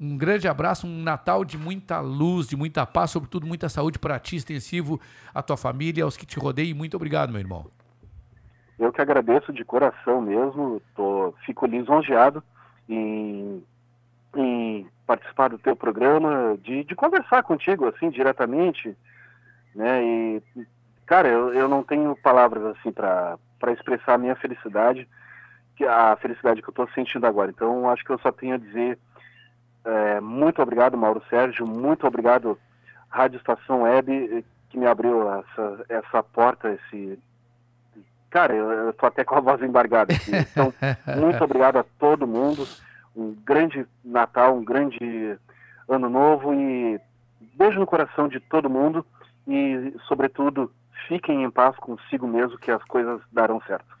um 0.00 0.16
grande 0.16 0.46
abraço, 0.46 0.86
um 0.86 1.02
Natal 1.02 1.44
de 1.44 1.58
muita 1.58 2.00
luz, 2.00 2.46
de 2.46 2.56
muita 2.56 2.86
paz, 2.86 3.10
sobretudo 3.10 3.46
muita 3.46 3.68
saúde 3.68 3.98
para 3.98 4.18
ti, 4.18 4.36
extensivo, 4.36 5.00
a 5.34 5.42
tua 5.42 5.56
família, 5.56 6.04
aos 6.04 6.16
que 6.16 6.24
te 6.24 6.38
rodeiam. 6.38 6.76
Muito 6.76 6.96
obrigado, 6.96 7.30
meu 7.30 7.40
irmão. 7.40 7.66
Eu 8.78 8.92
que 8.92 9.00
agradeço 9.00 9.52
de 9.52 9.64
coração 9.64 10.20
mesmo. 10.20 10.80
Tô, 10.94 11.34
fico 11.44 11.66
lisonjeado 11.66 12.42
em, 12.88 13.62
em 14.36 14.86
participar 15.04 15.48
do 15.48 15.58
teu 15.58 15.74
programa, 15.74 16.56
de, 16.62 16.84
de 16.84 16.94
conversar 16.94 17.42
contigo, 17.42 17.86
assim, 17.88 18.08
diretamente. 18.08 18.96
Né? 19.74 20.04
E, 20.04 20.42
cara, 21.06 21.26
eu, 21.28 21.52
eu 21.52 21.68
não 21.68 21.82
tenho 21.82 22.14
palavras, 22.16 22.76
assim, 22.76 22.92
para 22.92 23.36
expressar 23.72 24.14
a 24.14 24.18
minha 24.18 24.36
felicidade, 24.36 25.08
que 25.74 25.84
a 25.84 26.16
felicidade 26.16 26.62
que 26.62 26.68
eu 26.68 26.72
estou 26.72 26.88
sentindo 26.90 27.26
agora. 27.26 27.50
Então, 27.50 27.90
acho 27.90 28.04
que 28.04 28.10
eu 28.10 28.18
só 28.20 28.30
tenho 28.30 28.54
a 28.54 28.58
dizer 28.58 28.96
é, 29.84 30.20
muito 30.20 30.60
obrigado, 30.60 30.96
Mauro 30.96 31.22
Sérgio, 31.30 31.66
muito 31.66 32.06
obrigado, 32.06 32.58
Rádio 33.08 33.38
Estação 33.38 33.82
Web, 33.82 34.44
que 34.68 34.78
me 34.78 34.86
abriu 34.86 35.22
essa, 35.32 35.84
essa 35.88 36.22
porta, 36.22 36.70
esse. 36.70 37.18
Cara, 38.30 38.54
eu, 38.54 38.92
tô 38.92 39.06
até 39.06 39.24
com 39.24 39.36
a 39.36 39.40
voz 39.40 39.62
embargada 39.62 40.12
aqui. 40.12 40.30
Então, 40.34 40.72
muito 41.18 41.42
obrigado 41.42 41.78
a 41.78 41.84
todo 41.98 42.26
mundo. 42.26 42.66
Um 43.16 43.34
grande 43.44 43.86
Natal, 44.04 44.54
um 44.56 44.64
grande 44.64 45.38
Ano 45.88 46.10
Novo 46.10 46.52
e 46.52 47.00
beijo 47.54 47.80
no 47.80 47.86
coração 47.86 48.28
de 48.28 48.38
todo 48.38 48.70
mundo 48.70 49.04
e, 49.46 49.94
sobretudo, 50.06 50.70
fiquem 51.08 51.42
em 51.42 51.50
paz 51.50 51.74
consigo 51.76 52.28
mesmo 52.28 52.58
que 52.58 52.70
as 52.70 52.82
coisas 52.84 53.20
darão 53.32 53.60
certo. 53.66 53.97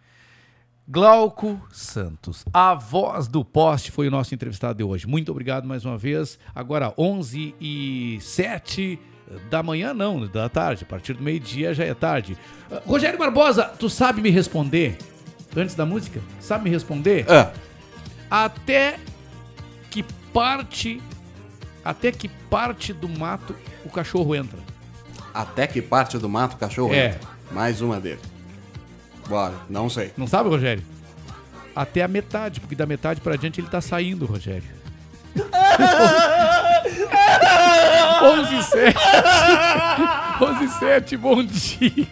Glauco 0.90 1.60
Santos, 1.70 2.46
a 2.50 2.74
voz 2.74 3.28
do 3.28 3.44
poste, 3.44 3.90
foi 3.92 4.08
o 4.08 4.10
nosso 4.10 4.34
entrevistado 4.34 4.78
de 4.78 4.82
hoje. 4.82 5.06
Muito 5.06 5.30
obrigado 5.30 5.66
mais 5.68 5.84
uma 5.84 5.98
vez. 5.98 6.38
Agora, 6.54 6.94
11 6.96 7.54
e 7.60 8.18
7 8.22 8.98
da 9.50 9.62
manhã, 9.62 9.92
não, 9.92 10.26
da 10.26 10.48
tarde. 10.48 10.84
A 10.84 10.86
partir 10.86 11.12
do 11.12 11.22
meio-dia 11.22 11.74
já 11.74 11.84
é 11.84 11.92
tarde. 11.92 12.38
Ah, 12.72 12.80
Rogério 12.86 13.18
Barbosa, 13.18 13.64
tu 13.64 13.90
sabe 13.90 14.22
me 14.22 14.30
responder? 14.30 14.96
Antes 15.54 15.74
da 15.74 15.84
música? 15.84 16.22
Sabe 16.40 16.64
me 16.64 16.70
responder? 16.70 17.26
Ah. 17.30 17.52
Até 18.30 18.98
que 19.90 20.02
parte. 20.32 21.02
Até 21.84 22.10
que 22.12 22.28
parte 22.28 22.94
do 22.94 23.08
mato 23.10 23.54
o 23.84 23.90
cachorro 23.90 24.34
entra. 24.34 24.58
Até 25.34 25.66
que 25.66 25.82
parte 25.82 26.16
do 26.16 26.30
mato 26.30 26.54
o 26.54 26.58
cachorro 26.58 26.94
É. 26.94 27.08
entra. 27.08 27.28
Mais 27.52 27.82
uma 27.82 28.00
dele. 28.00 28.20
Bora, 29.28 29.54
não 29.68 29.90
sei. 29.90 30.12
Não 30.16 30.26
sabe, 30.26 30.48
Rogério? 30.48 30.82
Até 31.76 32.02
a 32.02 32.08
metade, 32.08 32.60
porque 32.60 32.74
da 32.74 32.86
metade 32.86 33.20
pra 33.20 33.36
diante 33.36 33.60
ele 33.60 33.68
tá 33.68 33.80
saindo, 33.80 34.26
Rogério. 34.26 34.64
11 38.20 38.54
e 38.54 38.62
7. 38.62 38.96
11 40.40 40.64
e 40.64 40.68
7, 40.68 41.16
bom 41.16 41.44
dia. 41.44 42.06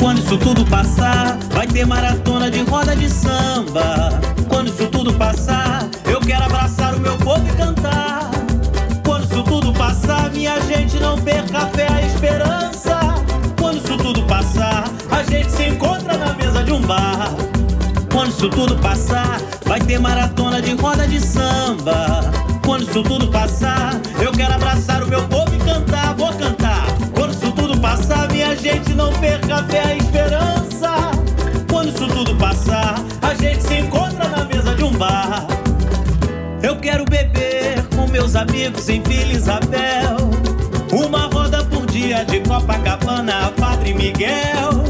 Quando 0.00 0.18
isso 0.18 0.36
tudo 0.38 0.66
passar, 0.66 1.38
vai 1.50 1.66
ter 1.66 1.86
maratona 1.86 2.50
de 2.50 2.62
roda 2.62 2.96
de 2.96 3.08
samba. 3.08 4.10
Quando 4.48 4.68
isso 4.68 4.86
tudo 4.88 5.14
passar, 5.14 5.88
eu 6.06 6.20
quero 6.20 6.44
abraçar 6.44 6.94
o 6.94 7.00
meu 7.00 7.16
povo 7.18 7.46
e 7.48 7.52
cantar. 7.56 8.30
Quando 9.04 9.24
isso 9.24 9.42
tudo 9.44 9.72
passar, 9.72 10.30
minha 10.30 10.60
gente 10.62 10.98
não 10.98 11.16
perca 11.20 11.58
a 11.58 11.66
fé, 11.68 11.86
a 11.90 12.02
esperança. 12.02 12.83
Tudo 14.04 14.22
passar, 14.24 14.84
a 15.10 15.22
gente 15.22 15.50
se 15.50 15.62
encontra 15.64 16.14
na 16.18 16.34
mesa 16.34 16.62
de 16.62 16.70
um 16.70 16.80
bar. 16.82 17.34
Quando 18.12 18.28
isso 18.28 18.50
tudo 18.50 18.76
passar, 18.76 19.40
vai 19.64 19.80
ter 19.80 19.98
maratona 19.98 20.60
de 20.60 20.74
roda 20.74 21.08
de 21.08 21.18
samba. 21.18 22.20
Quando 22.66 22.82
isso 22.82 23.02
tudo 23.02 23.28
passar, 23.28 23.98
eu 24.20 24.30
quero 24.30 24.52
abraçar 24.52 25.02
o 25.02 25.06
meu 25.06 25.22
povo 25.28 25.54
e 25.54 25.58
cantar, 25.60 26.14
vou 26.16 26.30
cantar. 26.34 26.84
Quando 27.14 27.32
isso 27.32 27.50
tudo 27.52 27.80
passar, 27.80 28.30
minha 28.30 28.54
gente 28.54 28.92
não 28.92 29.10
perca 29.14 29.54
a 29.54 29.64
fé, 29.64 29.82
a 29.82 29.96
esperança. 29.96 30.90
Quando 31.70 31.88
isso 31.88 32.06
tudo 32.06 32.36
passar, 32.36 32.96
a 33.22 33.34
gente 33.34 33.62
se 33.62 33.78
encontra 33.78 34.28
na 34.28 34.44
mesa 34.44 34.74
de 34.74 34.84
um 34.84 34.92
bar. 34.92 35.46
Eu 36.62 36.76
quero 36.76 37.06
beber 37.06 37.82
com 37.96 38.04
amigos 38.38 38.86
em 38.90 39.00
Vila 39.00 39.32
Isabel. 39.32 40.33
Dia 42.04 42.22
de 42.22 42.38
Copacabana, 42.40 43.50
Padre 43.58 43.94
Miguel. 43.94 44.84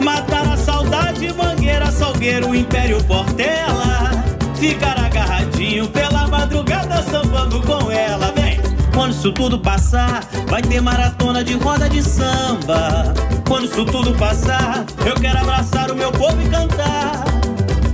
Matar 0.00 0.48
a 0.48 0.56
saudade, 0.56 1.30
Mangueira, 1.34 1.92
Salgueiro, 1.92 2.54
Império 2.54 3.04
Portela. 3.04 4.10
Ficar 4.54 4.98
agarradinho 4.98 5.86
pela 5.88 6.26
madrugada 6.26 7.02
sambando 7.02 7.60
com 7.60 7.90
ela, 7.90 8.32
vem. 8.32 8.58
Quando 8.94 9.12
isso 9.12 9.30
tudo 9.32 9.58
passar, 9.58 10.24
vai 10.48 10.62
ter 10.62 10.80
maratona 10.80 11.44
de 11.44 11.52
roda 11.52 11.86
de 11.86 12.02
samba. 12.02 13.12
Quando 13.46 13.66
isso 13.66 13.84
tudo 13.84 14.14
passar, 14.14 14.86
eu 15.04 15.16
quero 15.16 15.40
abraçar 15.40 15.90
o 15.90 15.94
meu 15.94 16.10
povo 16.12 16.40
e 16.40 16.48
cantar. 16.48 17.24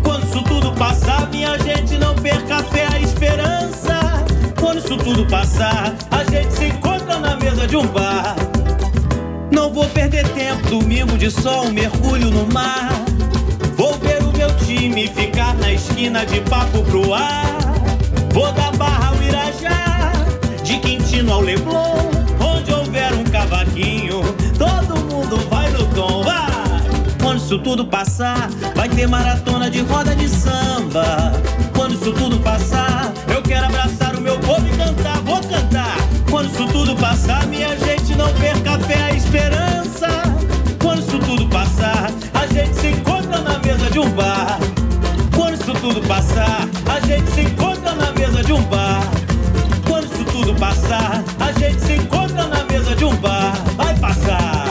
Quando 0.01 0.29
isso 0.29 0.45
tudo 0.45 0.71
passar, 0.75 1.29
minha 1.29 1.59
gente 1.59 1.99
não 1.99 2.15
perca 2.15 2.59
a 2.59 2.63
fé, 2.63 2.87
a 2.87 3.01
esperança. 3.01 4.25
Quando 4.61 4.79
isso 4.79 4.97
tudo 4.97 5.27
passar, 5.27 5.93
a 6.13 6.23
gente 6.31 6.53
se 6.53 6.67
encontra 6.67 7.19
na 7.19 7.35
mesa 7.35 7.67
de 7.67 7.77
um 7.77 7.87
bar. 7.89 8.37
Não 9.51 9.73
vou 9.73 9.87
perder 9.89 10.27
tempo, 10.29 10.69
domingo 10.69 11.19
de 11.19 11.31
sol, 11.31 11.71
mergulho 11.71 12.31
no 12.31 12.47
mar. 12.53 12.91
Vou 13.77 13.95
ver 13.99 14.23
o 14.23 14.37
meu 14.37 14.55
time 14.59 15.09
ficar 15.09 15.55
na 15.57 15.73
esquina 15.73 16.25
de 16.25 16.41
papo 16.43 16.83
pro 16.85 17.13
ar. 17.13 17.59
Vou 18.33 18.53
da 18.53 18.71
Barra 18.73 19.09
ao 19.09 19.23
Irajá, 19.23 20.13
de 20.63 20.79
Quintino 20.79 21.33
ao 21.33 21.41
Leblon. 21.41 22.11
Onde 22.41 22.73
houver 22.73 23.13
um 23.15 23.25
cavaquinho, 23.25 24.23
todo 24.57 24.97
mundo 25.07 25.37
vai 25.51 25.69
no 25.71 25.85
tom. 25.87 26.23
Vai! 26.23 26.41
Quando 27.21 27.39
isso 27.39 27.59
tudo 27.59 27.85
passar, 27.87 28.49
vai 28.75 28.89
ter 28.89 29.07
maratona 29.07 29.71
de 29.71 29.81
roda 29.81 30.15
de 30.15 30.29
samba. 30.29 31.33
Quando 31.75 31.95
isso 31.95 32.13
tudo 32.13 32.39
passar, 32.41 33.13
eu 33.33 33.43
quero 33.43 33.67
abraçar 33.67 34.17
o 34.17 34.21
meu 34.21 34.39
povo 34.39 34.67
e 34.67 34.77
cantar, 34.77 35.21
vou 35.23 35.41
cantar. 35.41 35.97
Quando 36.31 36.51
isso 36.51 36.67
tudo 36.69 36.95
passar, 36.97 37.47
minha 37.47 37.77
gente 37.77 37.90
a 38.71 38.79
fé, 38.79 39.03
a 39.03 39.13
esperança. 39.13 40.09
Quando 40.81 41.01
isso 41.01 41.19
tudo 41.19 41.49
passar, 41.49 42.11
a 42.35 42.47
gente 42.47 42.75
se 42.75 42.89
encontra 42.89 43.39
na 43.41 43.59
mesa 43.59 43.91
de 43.91 43.99
um 43.99 44.11
bar. 44.11 44.59
Quando 45.35 45.55
isso 45.55 45.73
tudo 45.75 46.01
passar, 46.07 46.69
a 46.89 47.01
gente 47.07 47.31
se 47.31 47.41
encontra 47.43 47.95
na 47.95 48.13
mesa 48.13 48.43
de 48.43 48.53
um 48.53 48.63
bar. 48.63 49.03
Quando 49.87 50.05
isso 50.05 50.25
tudo 50.25 50.55
passar, 50.55 51.23
a 51.41 51.53
gente 51.53 51.81
se 51.81 51.95
encontra 51.95 52.47
na 52.47 52.65
mesa 52.65 52.95
de 52.95 53.05
um 53.05 53.17
bar. 53.17 53.55
Vai 53.77 53.95
passar. 53.99 54.67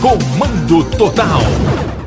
Comando 0.00 0.84
Total. 0.96 1.99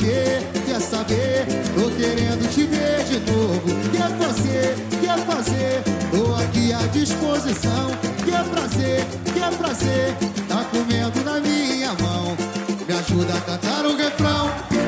Saber, 0.00 0.42
quer 0.66 0.80
saber? 0.80 1.46
Tô 1.74 1.90
querendo 1.90 2.48
te 2.50 2.64
ver 2.64 3.04
de 3.04 3.30
novo. 3.30 3.60
Quer 3.92 4.10
fazer, 4.16 4.74
quer 5.00 5.18
fazer? 5.26 5.82
Tô 6.10 6.34
aqui 6.34 6.72
à 6.72 6.86
disposição. 6.88 7.90
Quer 8.24 8.44
prazer, 8.44 9.06
quer 9.34 9.50
prazer? 9.56 10.16
Tá 10.48 10.64
comendo 10.70 11.24
na 11.24 11.40
minha 11.40 11.92
mão. 12.00 12.36
Me 12.86 12.94
ajuda 12.94 13.34
a 13.34 13.40
cantar 13.40 13.84
o 13.86 13.96
refrão. 13.96 14.79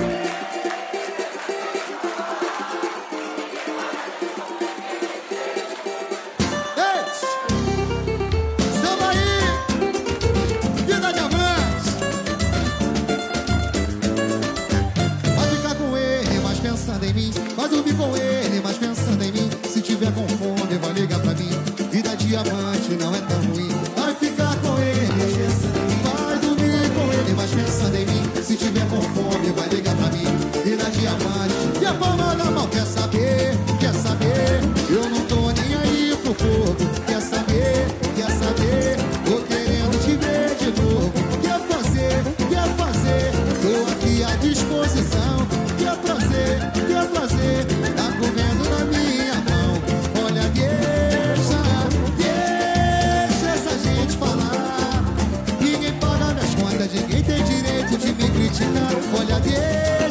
Olha, 59.56 60.01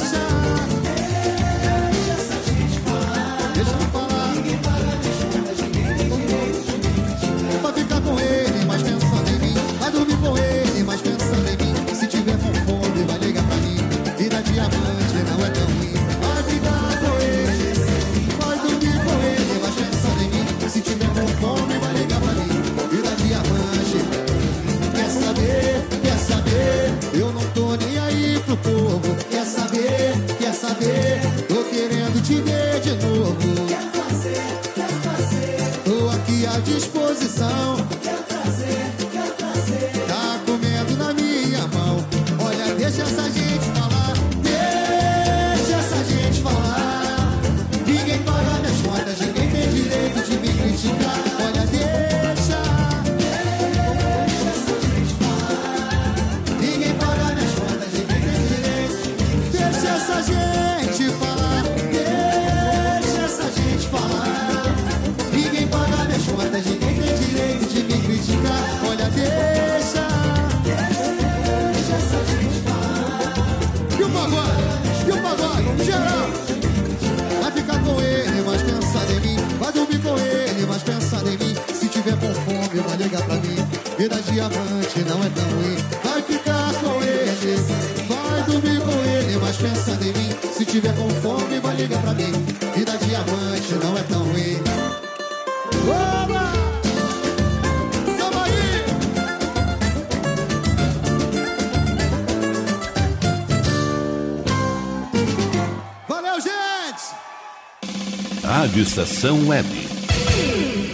Rádio 108.82 108.90
Estação 108.90 109.48
Web. 109.48 109.68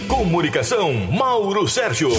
Comunicação, 0.08 0.92
Mauro 0.92 1.66
Sérgio. 1.66 2.10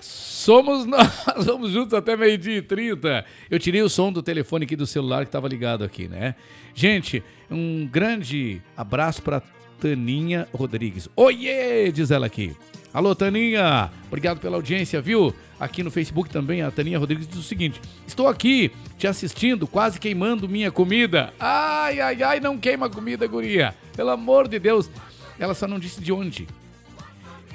Somos 0.00 0.86
nós, 0.86 1.10
vamos 1.44 1.72
juntos 1.72 1.92
até 1.94 2.16
meio-dia 2.16 2.58
e 2.58 2.62
30. 2.62 3.24
Eu 3.50 3.58
tirei 3.58 3.82
o 3.82 3.88
som 3.88 4.12
do 4.12 4.22
telefone 4.22 4.64
aqui 4.64 4.76
do 4.76 4.86
celular 4.86 5.24
que 5.24 5.28
estava 5.28 5.48
ligado 5.48 5.82
aqui, 5.82 6.06
né? 6.06 6.36
Gente, 6.72 7.22
um 7.50 7.86
grande 7.90 8.62
abraço 8.76 9.22
para 9.22 9.42
Taninha 9.80 10.46
Rodrigues. 10.54 11.08
Oiê, 11.16 11.90
diz 11.90 12.12
ela 12.12 12.26
aqui. 12.26 12.54
Alô, 12.92 13.14
Taninha, 13.14 13.90
obrigado 14.06 14.40
pela 14.40 14.56
audiência, 14.56 15.00
viu? 15.00 15.34
Aqui 15.60 15.82
no 15.82 15.90
Facebook 15.90 16.30
também, 16.30 16.62
a 16.62 16.70
Taninha 16.70 16.98
Rodrigues 16.98 17.28
diz 17.28 17.36
o 17.38 17.42
seguinte: 17.42 17.80
Estou 18.06 18.26
aqui 18.26 18.72
te 18.96 19.06
assistindo, 19.06 19.66
quase 19.66 20.00
queimando 20.00 20.48
minha 20.48 20.70
comida. 20.70 21.32
Ai, 21.38 22.00
ai, 22.00 22.22
ai, 22.22 22.40
não 22.40 22.56
queima 22.56 22.88
comida, 22.88 23.26
guria. 23.26 23.74
Pelo 23.94 24.10
amor 24.10 24.48
de 24.48 24.58
Deus. 24.58 24.90
Ela 25.38 25.54
só 25.54 25.68
não 25.68 25.78
disse 25.78 26.00
de 26.00 26.12
onde. 26.12 26.48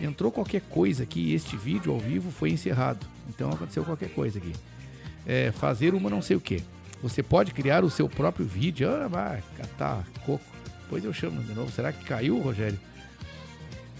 Entrou 0.01 0.31
qualquer 0.31 0.61
coisa 0.61 1.03
aqui 1.03 1.19
e 1.19 1.33
este 1.33 1.57
vídeo 1.57 1.91
ao 1.91 1.99
vivo 1.99 2.29
foi 2.29 2.51
encerrado. 2.51 3.05
Então 3.27 3.49
aconteceu 3.49 3.83
qualquer 3.83 4.09
coisa 4.09 4.37
aqui. 4.37 4.53
É, 5.25 5.51
fazer 5.51 5.93
uma 5.95 6.09
não 6.09 6.21
sei 6.21 6.35
o 6.35 6.41
que. 6.41 6.61
Você 7.01 7.23
pode 7.23 7.53
criar 7.53 7.83
o 7.83 7.89
seu 7.89 8.07
próprio 8.07 8.45
vídeo. 8.45 8.89
Ah, 8.89 9.07
vai, 9.07 9.43
catar 9.57 10.05
coco. 10.25 10.43
Depois 10.83 11.03
eu 11.03 11.13
chamo 11.13 11.41
de 11.41 11.53
novo. 11.53 11.71
Será 11.71 11.91
que 11.91 12.05
caiu, 12.05 12.37
Rogério? 12.39 12.79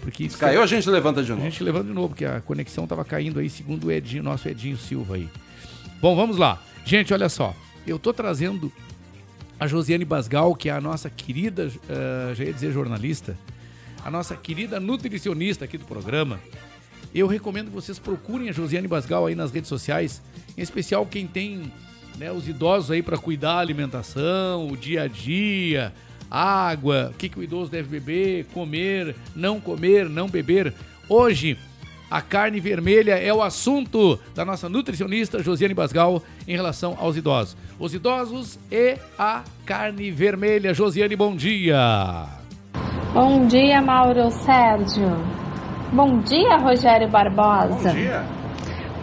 Porque 0.04 0.28
Se 0.28 0.36
caiu, 0.36 0.62
a 0.62 0.66
gente 0.66 0.88
levanta 0.90 1.22
de 1.22 1.32
A 1.32 1.34
novo. 1.34 1.48
gente 1.48 1.64
levanta 1.64 1.86
de 1.86 1.92
novo, 1.94 2.08
porque 2.10 2.26
a 2.26 2.40
conexão 2.42 2.86
tava 2.86 3.04
caindo 3.04 3.40
aí, 3.40 3.48
segundo 3.48 3.86
o 3.86 3.90
Edinho, 3.92 4.22
nosso 4.22 4.46
Edinho 4.46 4.76
Silva 4.76 5.16
aí. 5.16 5.28
Bom, 6.00 6.14
vamos 6.14 6.36
lá. 6.36 6.62
Gente, 6.84 7.12
olha 7.14 7.28
só. 7.30 7.54
Eu 7.86 7.98
tô 7.98 8.12
trazendo 8.12 8.70
a 9.58 9.66
Josiane 9.66 10.04
Basgal, 10.04 10.54
que 10.54 10.68
é 10.68 10.72
a 10.72 10.80
nossa 10.80 11.08
querida, 11.08 11.70
eh, 11.88 12.34
já 12.34 12.44
ia 12.44 12.52
dizer 12.52 12.72
jornalista, 12.72 13.36
a 14.04 14.10
nossa 14.10 14.36
querida 14.36 14.78
nutricionista 14.78 15.64
aqui 15.64 15.78
do 15.78 15.86
programa. 15.86 16.38
Eu 17.14 17.26
recomendo 17.26 17.68
que 17.68 17.74
vocês 17.74 17.98
procurem 17.98 18.50
a 18.50 18.52
Josiane 18.52 18.86
Basgal 18.86 19.24
aí 19.26 19.34
nas 19.34 19.50
redes 19.52 19.68
sociais, 19.68 20.20
em 20.56 20.60
especial 20.60 21.06
quem 21.06 21.26
tem 21.26 21.72
né, 22.18 22.30
os 22.30 22.46
idosos 22.46 22.90
aí 22.90 23.02
para 23.02 23.16
cuidar 23.16 23.54
da 23.54 23.60
alimentação, 23.60 24.68
o 24.68 24.76
dia 24.76 25.02
a 25.04 25.08
dia, 25.08 25.94
água, 26.34 27.10
o 27.12 27.16
que, 27.16 27.28
que 27.28 27.38
o 27.38 27.42
idoso 27.42 27.70
deve 27.70 27.88
beber, 27.88 28.46
comer, 28.52 29.14
não 29.36 29.60
comer, 29.60 30.08
não 30.08 30.28
beber. 30.28 30.74
Hoje, 31.08 31.56
a 32.10 32.20
carne 32.20 32.60
vermelha 32.60 33.12
é 33.12 33.32
o 33.32 33.42
assunto 33.42 34.18
da 34.34 34.44
nossa 34.44 34.68
nutricionista 34.68 35.42
Josiane 35.42 35.74
Basgal 35.74 36.22
em 36.46 36.56
relação 36.56 36.96
aos 36.98 37.16
idosos. 37.16 37.56
Os 37.78 37.94
idosos 37.94 38.58
e 38.70 38.96
a 39.18 39.42
carne 39.64 40.10
vermelha. 40.10 40.74
Josiane, 40.74 41.14
bom 41.14 41.36
dia. 41.36 42.26
Bom 43.12 43.46
dia, 43.46 43.80
Mauro 43.80 44.30
Sérgio. 44.30 45.16
Bom 45.92 46.18
dia, 46.18 46.56
Rogério 46.56 47.08
Barbosa. 47.08 47.90
Bom 47.90 47.94
dia. 47.94 48.24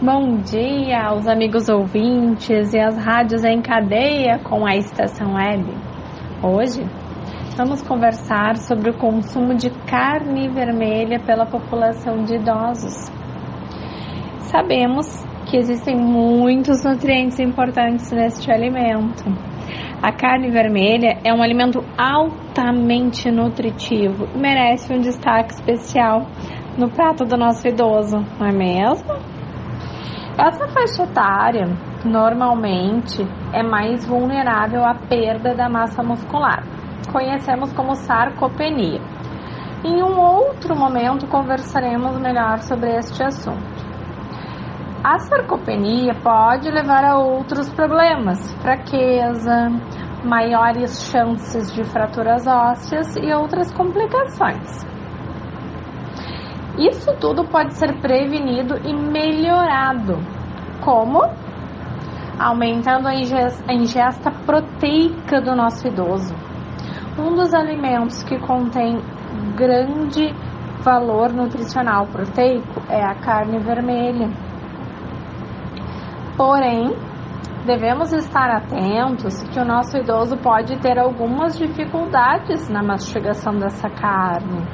Bom 0.02 0.36
dia 0.40 1.00
aos 1.06 1.26
amigos 1.26 1.68
ouvintes 1.68 2.74
e 2.74 2.78
às 2.78 2.96
rádios 2.96 3.44
em 3.44 3.62
cadeia 3.62 4.38
com 4.40 4.66
a 4.66 4.76
Estação 4.76 5.34
Web. 5.34 5.64
Hoje 6.42 6.84
vamos 7.56 7.82
conversar 7.82 8.56
sobre 8.56 8.90
o 8.90 8.98
consumo 8.98 9.54
de 9.54 9.70
carne 9.86 10.48
vermelha 10.48 11.20
pela 11.20 11.44
população 11.44 12.24
de 12.24 12.36
idosos. 12.36 13.10
Sabemos 14.50 15.06
que 15.50 15.56
existem 15.56 15.96
muitos 15.96 16.82
nutrientes 16.84 17.38
importantes 17.38 18.10
neste 18.10 18.50
alimento. 18.50 19.24
A 20.02 20.12
carne 20.12 20.50
vermelha 20.50 21.18
é 21.24 21.32
um 21.32 21.42
alimento 21.42 21.84
altamente 21.96 23.30
nutritivo 23.30 24.26
e 24.34 24.38
merece 24.38 24.92
um 24.92 25.00
destaque 25.00 25.52
especial 25.52 26.26
no 26.76 26.90
prato 26.90 27.24
do 27.24 27.36
nosso 27.36 27.68
idoso, 27.68 28.16
não 28.40 28.46
é 28.46 28.52
mesmo? 28.52 29.12
Essa 30.38 30.66
faixa 30.68 31.02
etária 31.04 31.68
normalmente 32.04 33.22
é 33.52 33.62
mais 33.62 34.06
vulnerável 34.06 34.82
à 34.84 34.94
perda 34.94 35.54
da 35.54 35.68
massa 35.68 36.02
muscular. 36.02 36.81
Conhecemos 37.10 37.72
como 37.72 37.94
sarcopenia. 37.94 39.00
Em 39.84 40.02
um 40.02 40.20
outro 40.20 40.76
momento 40.76 41.26
conversaremos 41.26 42.18
melhor 42.18 42.58
sobre 42.60 42.94
este 42.96 43.22
assunto. 43.22 43.92
A 45.02 45.18
sarcopenia 45.18 46.14
pode 46.22 46.70
levar 46.70 47.04
a 47.04 47.18
outros 47.18 47.68
problemas, 47.70 48.52
fraqueza, 48.62 49.68
maiores 50.24 51.10
chances 51.10 51.72
de 51.72 51.82
fraturas 51.82 52.46
ósseas 52.46 53.16
e 53.16 53.32
outras 53.32 53.72
complicações. 53.72 54.86
Isso 56.78 57.12
tudo 57.20 57.44
pode 57.44 57.74
ser 57.74 58.00
prevenido 58.00 58.78
e 58.86 58.94
melhorado. 58.94 60.18
Como? 60.84 61.20
Aumentando 62.38 63.08
a 63.08 63.14
inges- 63.14 63.62
a 63.68 63.74
ingesta 63.74 64.30
proteica 64.46 65.40
do 65.40 65.54
nosso 65.56 65.86
idoso. 65.86 66.34
Um 67.18 67.34
dos 67.34 67.52
alimentos 67.52 68.22
que 68.22 68.38
contém 68.38 68.98
grande 69.54 70.34
valor 70.82 71.30
nutricional 71.30 72.06
proteico 72.06 72.80
é 72.88 73.04
a 73.04 73.14
carne 73.14 73.58
vermelha. 73.58 74.30
Porém, 76.38 76.96
devemos 77.66 78.14
estar 78.14 78.48
atentos 78.50 79.42
que 79.50 79.60
o 79.60 79.64
nosso 79.64 79.98
idoso 79.98 80.38
pode 80.38 80.78
ter 80.80 80.98
algumas 80.98 81.58
dificuldades 81.58 82.70
na 82.70 82.82
mastigação 82.82 83.58
dessa 83.58 83.90
carne. 83.90 84.66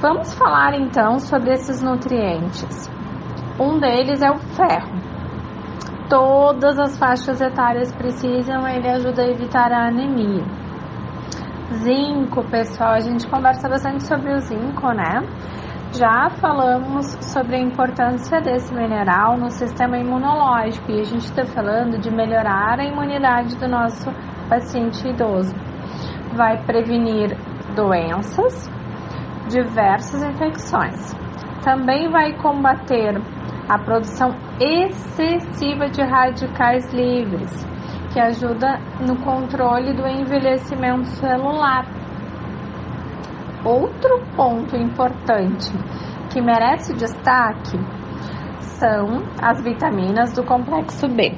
Vamos 0.00 0.34
falar 0.34 0.74
então 0.74 1.18
sobre 1.18 1.52
esses 1.52 1.82
nutrientes. 1.82 2.90
Um 3.58 3.78
deles 3.80 4.20
é 4.20 4.30
o 4.30 4.36
ferro. 4.36 4.92
Todas 6.10 6.78
as 6.78 6.98
faixas 6.98 7.40
etárias 7.40 7.90
precisam, 7.94 8.68
ele 8.68 8.88
ajuda 8.88 9.22
a 9.22 9.30
evitar 9.30 9.72
a 9.72 9.88
anemia. 9.88 10.63
Zinco, 11.82 12.44
pessoal, 12.50 12.92
a 12.92 13.00
gente 13.00 13.28
conversa 13.28 13.68
bastante 13.68 14.06
sobre 14.06 14.32
o 14.32 14.38
zinco, 14.38 14.92
né? 14.92 15.22
Já 15.92 16.30
falamos 16.40 17.06
sobre 17.20 17.56
a 17.56 17.60
importância 17.60 18.40
desse 18.40 18.72
mineral 18.72 19.36
no 19.36 19.50
sistema 19.50 19.98
imunológico 19.98 20.90
e 20.90 21.00
a 21.00 21.04
gente 21.04 21.24
está 21.24 21.44
falando 21.44 21.98
de 21.98 22.10
melhorar 22.10 22.78
a 22.78 22.84
imunidade 22.84 23.56
do 23.56 23.68
nosso 23.68 24.08
paciente 24.48 25.08
idoso. 25.08 25.54
Vai 26.36 26.62
prevenir 26.64 27.36
doenças, 27.74 28.70
diversas 29.48 30.22
infecções. 30.22 31.12
Também 31.62 32.08
vai 32.10 32.34
combater 32.34 33.20
a 33.68 33.78
produção 33.78 34.34
excessiva 34.60 35.88
de 35.88 36.02
radicais 36.02 36.92
livres, 36.92 37.66
que 38.14 38.20
ajuda 38.20 38.78
no 39.00 39.16
controle 39.24 39.92
do 39.92 40.06
envelhecimento 40.06 41.08
celular. 41.16 41.84
Outro 43.64 44.22
ponto 44.36 44.76
importante 44.76 45.72
que 46.32 46.40
merece 46.40 46.94
destaque 46.94 47.76
são 48.78 49.24
as 49.42 49.60
vitaminas 49.64 50.32
do 50.32 50.44
complexo 50.44 51.08
B, 51.08 51.36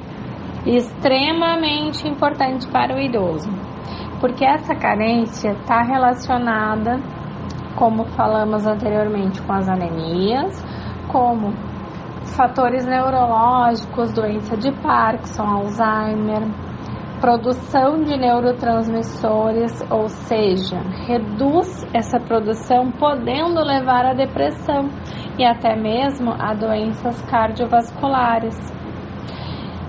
extremamente 0.67 2.07
importante 2.07 2.67
para 2.67 2.95
o 2.95 2.99
idoso, 2.99 3.49
porque 4.21 4.45
essa 4.45 4.75
carência 4.75 5.53
está 5.53 5.81
relacionada, 5.81 6.99
como 7.75 8.05
falamos 8.09 8.67
anteriormente, 8.67 9.41
com 9.41 9.53
as 9.53 9.67
anemias, 9.67 10.63
como 11.11 11.53
fatores 12.35 12.85
neurológicos, 12.85 14.13
doença 14.13 14.55
de 14.55 14.71
Parkinson, 14.73 15.43
Alzheimer, 15.43 16.66
produção 17.19 18.03
de 18.03 18.17
neurotransmissores, 18.17 19.83
ou 19.89 20.07
seja, 20.07 20.77
reduz 21.07 21.85
essa 21.93 22.19
produção, 22.19 22.91
podendo 22.91 23.61
levar 23.61 24.05
à 24.05 24.13
depressão 24.13 24.89
e 25.37 25.45
até 25.45 25.75
mesmo 25.75 26.31
a 26.31 26.53
doenças 26.53 27.21
cardiovasculares. 27.23 28.55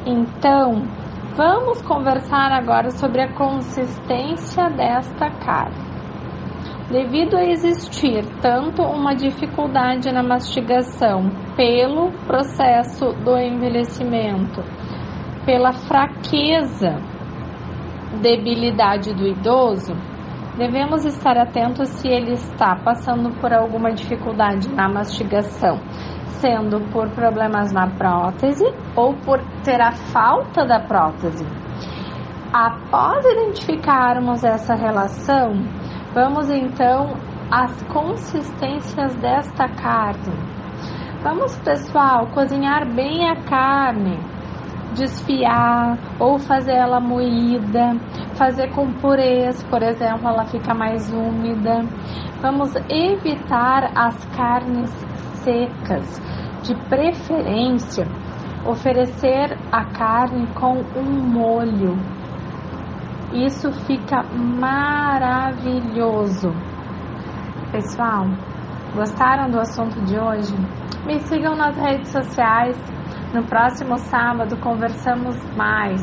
Então, 0.07 0.83
vamos 1.35 1.83
conversar 1.83 2.53
agora 2.53 2.91
sobre 2.91 3.23
a 3.23 3.33
consistência 3.35 4.69
desta 4.71 5.31
carne. 5.31 5.89
Devido 6.91 7.37
a 7.37 7.45
existir 7.45 8.25
tanto 8.41 8.83
uma 8.83 9.15
dificuldade 9.15 10.11
na 10.11 10.23
mastigação 10.23 11.29
pelo 11.55 12.11
processo 12.27 13.13
do 13.23 13.37
envelhecimento, 13.37 14.63
pela 15.45 15.73
fraqueza, 15.73 16.97
debilidade 18.21 19.15
do 19.15 19.27
idoso, 19.27 19.95
devemos 20.57 21.05
estar 21.05 21.37
atentos 21.37 21.89
se 21.89 22.09
ele 22.09 22.33
está 22.33 22.75
passando 22.77 23.31
por 23.41 23.53
alguma 23.53 23.93
dificuldade 23.93 24.69
na 24.75 24.89
mastigação, 24.89 25.79
sendo 26.41 26.81
por 26.93 27.09
problemas 27.11 27.73
na 27.73 27.89
prótese 27.89 28.65
ou 28.97 29.15
por 29.15 29.41
ter 29.63 29.81
a 29.81 29.93
falta 29.93 30.65
da 30.65 30.81
prótese. 30.81 31.47
Após 32.53 33.25
identificarmos 33.27 34.43
essa 34.43 34.75
relação, 34.75 35.53
vamos 36.15 36.51
então 36.51 37.15
às 37.51 37.83
consistências 37.85 39.15
desta 39.17 39.69
carne. 39.69 40.35
Vamos, 41.23 41.57
pessoal, 41.59 42.29
cozinhar 42.29 42.87
bem 42.95 43.29
a 43.29 43.37
carne 43.43 44.19
desfiar 44.95 45.99
ou 46.19 46.39
fazer 46.39 46.75
ela 46.75 47.01
moída, 47.01 47.97
fazer 48.35 48.69
com 48.75 48.93
purês, 48.95 49.63
por 49.65 49.83
exemplo, 49.83 50.29
ela 50.29 50.45
fica 50.47 50.75
mais 50.75 51.13
úmida. 51.13 51.85
Vamos 52.41 52.75
evitar 52.89 53.91
as 53.97 54.25
carnes 54.37 54.91
secas, 55.43 56.21
de 56.63 56.75
preferência 56.89 58.07
oferecer 58.67 59.57
a 59.73 59.85
carne 59.85 60.47
com 60.55 60.85
um 60.97 61.05
molho. 61.05 61.97
Isso 63.33 63.71
fica 63.87 64.23
maravilhoso. 64.35 65.71
Pessoal, 67.73 68.27
gostaram 68.95 69.51
do 69.51 69.59
assunto 69.61 70.01
de 70.05 70.19
hoje? 70.19 70.55
Me 71.07 71.21
sigam 71.21 71.55
nas 71.57 71.77
redes 71.77 72.11
sociais. 72.11 72.77
No 73.35 73.43
próximo 73.45 73.99
sábado 73.99 74.57
conversamos 74.57 75.37
mais. 75.55 76.03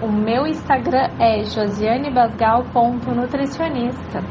O 0.00 0.08
meu 0.08 0.46
Instagram 0.46 1.10
é 1.20 1.44
josianebasgal.nutricionista. 1.44 4.24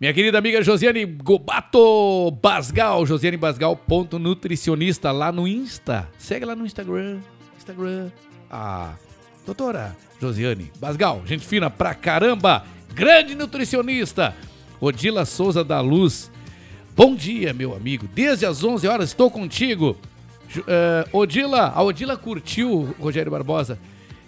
Minha 0.00 0.14
querida 0.14 0.38
amiga 0.38 0.62
Josiane 0.62 1.04
Gobato 1.04 2.30
Basgal, 2.42 3.04
Josiane 3.04 3.36
Basgal.nutricionista 3.36 5.12
lá 5.12 5.30
no 5.30 5.46
Insta. 5.46 6.08
Segue 6.18 6.46
lá 6.46 6.56
no 6.56 6.64
Instagram. 6.64 7.18
Instagram. 7.56 8.10
Ah, 8.50 8.94
doutora 9.44 9.94
Josiane 10.18 10.72
Basgal, 10.78 11.20
gente 11.26 11.46
fina 11.46 11.68
pra 11.68 11.94
caramba. 11.94 12.64
Grande 12.94 13.34
nutricionista. 13.34 14.34
Odila 14.80 15.26
Souza 15.26 15.62
da 15.62 15.82
Luz. 15.82 16.32
Bom 16.96 17.14
dia, 17.14 17.52
meu 17.52 17.74
amigo. 17.74 18.08
Desde 18.14 18.46
as 18.46 18.64
11 18.64 18.88
horas 18.88 19.10
estou 19.10 19.30
contigo. 19.30 19.98
Eh, 20.66 21.08
Odila, 21.12 21.72
a 21.74 21.82
Odila 21.82 22.16
curtiu, 22.16 22.94
Rogério 22.98 23.30
Barbosa. 23.30 23.78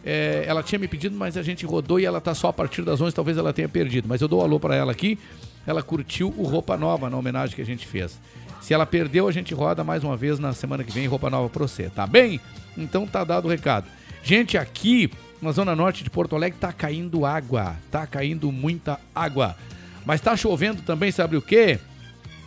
Eh, 0.05 0.45
ela 0.47 0.63
tinha 0.63 0.79
me 0.79 0.89
pedido, 0.89 1.17
mas 1.17 1.37
a 1.37 1.43
gente 1.43 1.67
rodou 1.67 2.01
e 2.01 2.05
ela 2.05 2.21
tá 2.21 2.35
só 2.35 2.49
a 2.49 2.53
partir 2.53 2.83
das 2.83 3.01
11, 3.01 3.15
talvez 3.15 3.37
ela 3.37 3.53
tenha 3.53 3.69
perdido. 3.69 4.09
Mas 4.09 4.21
eu 4.21 4.29
dou 4.29 4.41
um 4.41 4.45
alô 4.45 4.59
para 4.59 4.75
ela 4.75 4.93
aqui. 4.93 5.19
Ela 5.67 5.83
curtiu 5.83 6.33
o 6.37 6.45
Roupa 6.45 6.77
Nova 6.77 7.11
na 7.11 7.17
homenagem 7.17 7.55
que 7.55 7.63
a 7.63 7.67
gente 7.67 7.87
fez. 7.87 8.19
Se 8.61 8.75
ela 8.75 8.87
perdeu, 8.87 9.29
a 9.29 9.33
gente 9.33 9.55
roda 9.55 9.85
mais 9.85 10.03
uma 10.03 10.17
vez 10.17 10.39
na 10.39 10.53
semana 10.53 10.83
que 10.83 10.93
vem 10.93 11.07
Roupa 11.07 11.31
Nova 11.31 11.49
pra 11.49 11.67
você, 11.67 11.91
tá 11.91 12.07
bem? 12.07 12.41
Então 12.77 13.07
tá 13.07 13.23
dado 13.25 13.47
o 13.47 13.49
recado. 13.51 13.87
Gente, 14.23 14.57
aqui 14.59 15.11
na 15.41 15.53
zona 15.53 15.77
norte 15.77 16.03
de 16.03 16.11
Porto 16.11 16.35
Alegre 16.35 16.59
tá 16.59 16.73
caindo 16.73 17.25
água, 17.25 17.77
tá 17.91 18.07
caindo 18.07 18.51
muita 18.51 18.99
água. 19.15 19.57
Mas 20.05 20.21
tá 20.21 20.37
chovendo 20.37 20.83
também, 20.83 21.13
sabe 21.13 21.37
o 21.37 21.43
quê? 21.43 21.79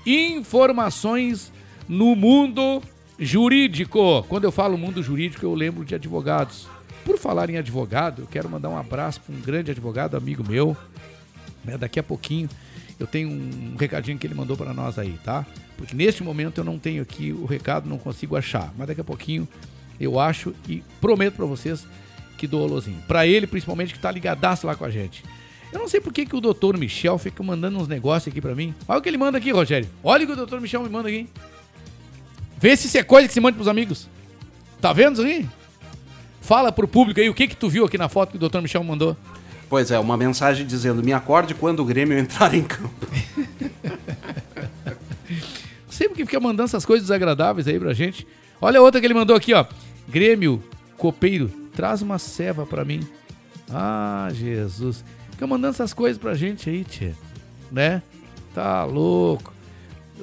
Informações 0.05 1.51
no 1.87 2.15
mundo 2.15 2.81
jurídico. 3.21 4.23
Quando 4.27 4.45
eu 4.45 4.51
falo 4.51 4.77
mundo 4.77 5.01
jurídico, 5.03 5.45
eu 5.45 5.53
lembro 5.53 5.85
de 5.85 5.93
advogados. 5.93 6.67
Por 7.05 7.17
falar 7.17 7.49
em 7.49 7.57
advogado, 7.57 8.23
eu 8.23 8.27
quero 8.27 8.49
mandar 8.49 8.69
um 8.69 8.77
abraço 8.77 9.21
para 9.21 9.35
um 9.35 9.39
grande 9.39 9.71
advogado, 9.71 10.17
amigo 10.17 10.43
meu. 10.47 10.75
né? 11.63 11.77
Daqui 11.77 11.99
a 11.99 12.03
pouquinho 12.03 12.49
eu 12.99 13.07
tenho 13.07 13.29
um 13.29 13.75
recadinho 13.79 14.17
que 14.17 14.27
ele 14.27 14.35
mandou 14.35 14.55
para 14.55 14.73
nós 14.73 14.99
aí, 14.99 15.17
tá? 15.23 15.45
Porque 15.77 15.95
neste 15.95 16.23
momento 16.23 16.59
eu 16.59 16.63
não 16.63 16.77
tenho 16.77 17.01
aqui 17.01 17.31
o 17.31 17.45
recado, 17.45 17.89
não 17.89 17.97
consigo 17.97 18.35
achar. 18.35 18.73
Mas 18.77 18.87
daqui 18.87 19.01
a 19.01 19.03
pouquinho 19.03 19.47
eu 19.99 20.19
acho 20.19 20.53
e 20.67 20.83
prometo 20.99 21.35
para 21.35 21.45
vocês 21.45 21.85
que 22.37 22.47
dou 22.47 22.61
o 22.61 22.63
alôzinho. 22.65 23.01
Para 23.07 23.25
ele, 23.25 23.47
principalmente, 23.47 23.93
que 23.93 23.99
tá 23.99 24.11
ligadaço 24.11 24.65
lá 24.67 24.75
com 24.75 24.85
a 24.85 24.89
gente. 24.89 25.23
Eu 25.71 25.79
não 25.79 25.87
sei 25.87 26.01
por 26.01 26.11
que, 26.11 26.25
que 26.25 26.35
o 26.35 26.41
doutor 26.41 26.77
Michel 26.77 27.17
fica 27.17 27.41
mandando 27.41 27.79
uns 27.79 27.87
negócios 27.87 28.31
aqui 28.31 28.41
para 28.41 28.53
mim. 28.53 28.73
Olha 28.87 28.99
o 28.99 29.01
que 29.01 29.09
ele 29.09 29.17
manda 29.17 29.37
aqui, 29.37 29.51
Rogério. 29.51 29.87
Olha 30.03 30.23
o 30.23 30.27
que 30.27 30.33
o 30.33 30.35
doutor 30.35 30.59
Michel 30.59 30.83
me 30.83 30.89
manda 30.89 31.07
aqui. 31.07 31.27
Vê 32.61 32.77
se 32.77 32.85
isso 32.85 32.97
é 32.97 33.03
coisa 33.03 33.27
que 33.27 33.33
se 33.33 33.39
manda 33.39 33.55
pros 33.55 33.67
amigos. 33.67 34.07
Tá 34.79 34.93
vendo 34.93 35.13
isso 35.13 35.23
aí? 35.23 35.49
Fala 36.41 36.71
pro 36.71 36.87
público 36.87 37.19
aí 37.19 37.27
o 37.27 37.33
que 37.33 37.47
que 37.47 37.55
tu 37.55 37.67
viu 37.67 37.85
aqui 37.85 37.97
na 37.97 38.07
foto 38.07 38.31
que 38.31 38.37
o 38.37 38.39
doutor 38.39 38.61
Michel 38.61 38.83
mandou. 38.83 39.17
Pois 39.67 39.89
é, 39.89 39.97
uma 39.97 40.15
mensagem 40.15 40.65
dizendo: 40.65 41.03
me 41.03 41.11
acorde 41.11 41.55
quando 41.55 41.79
o 41.79 41.85
Grêmio 41.85 42.17
entrar 42.17 42.53
em 42.53 42.63
campo. 42.63 43.07
Sempre 45.89 46.17
que 46.17 46.25
fica 46.25 46.39
mandando 46.39 46.65
essas 46.65 46.85
coisas 46.85 47.07
desagradáveis 47.07 47.67
aí 47.67 47.79
pra 47.79 47.93
gente. 47.93 48.27
Olha 48.59 48.81
outra 48.81 48.99
que 49.01 49.07
ele 49.07 49.13
mandou 49.13 49.35
aqui, 49.35 49.53
ó. 49.53 49.65
Grêmio, 50.07 50.63
copeiro, 50.97 51.49
traz 51.73 52.01
uma 52.01 52.19
ceva 52.19 52.65
pra 52.65 52.85
mim. 52.85 53.07
Ah, 53.69 54.29
Jesus. 54.33 55.03
Fica 55.31 55.47
mandando 55.47 55.73
essas 55.73 55.93
coisas 55.93 56.17
pra 56.17 56.35
gente 56.35 56.69
aí, 56.69 56.83
tia. 56.83 57.15
Né? 57.71 58.03
Tá 58.53 58.83
louco. 58.83 59.53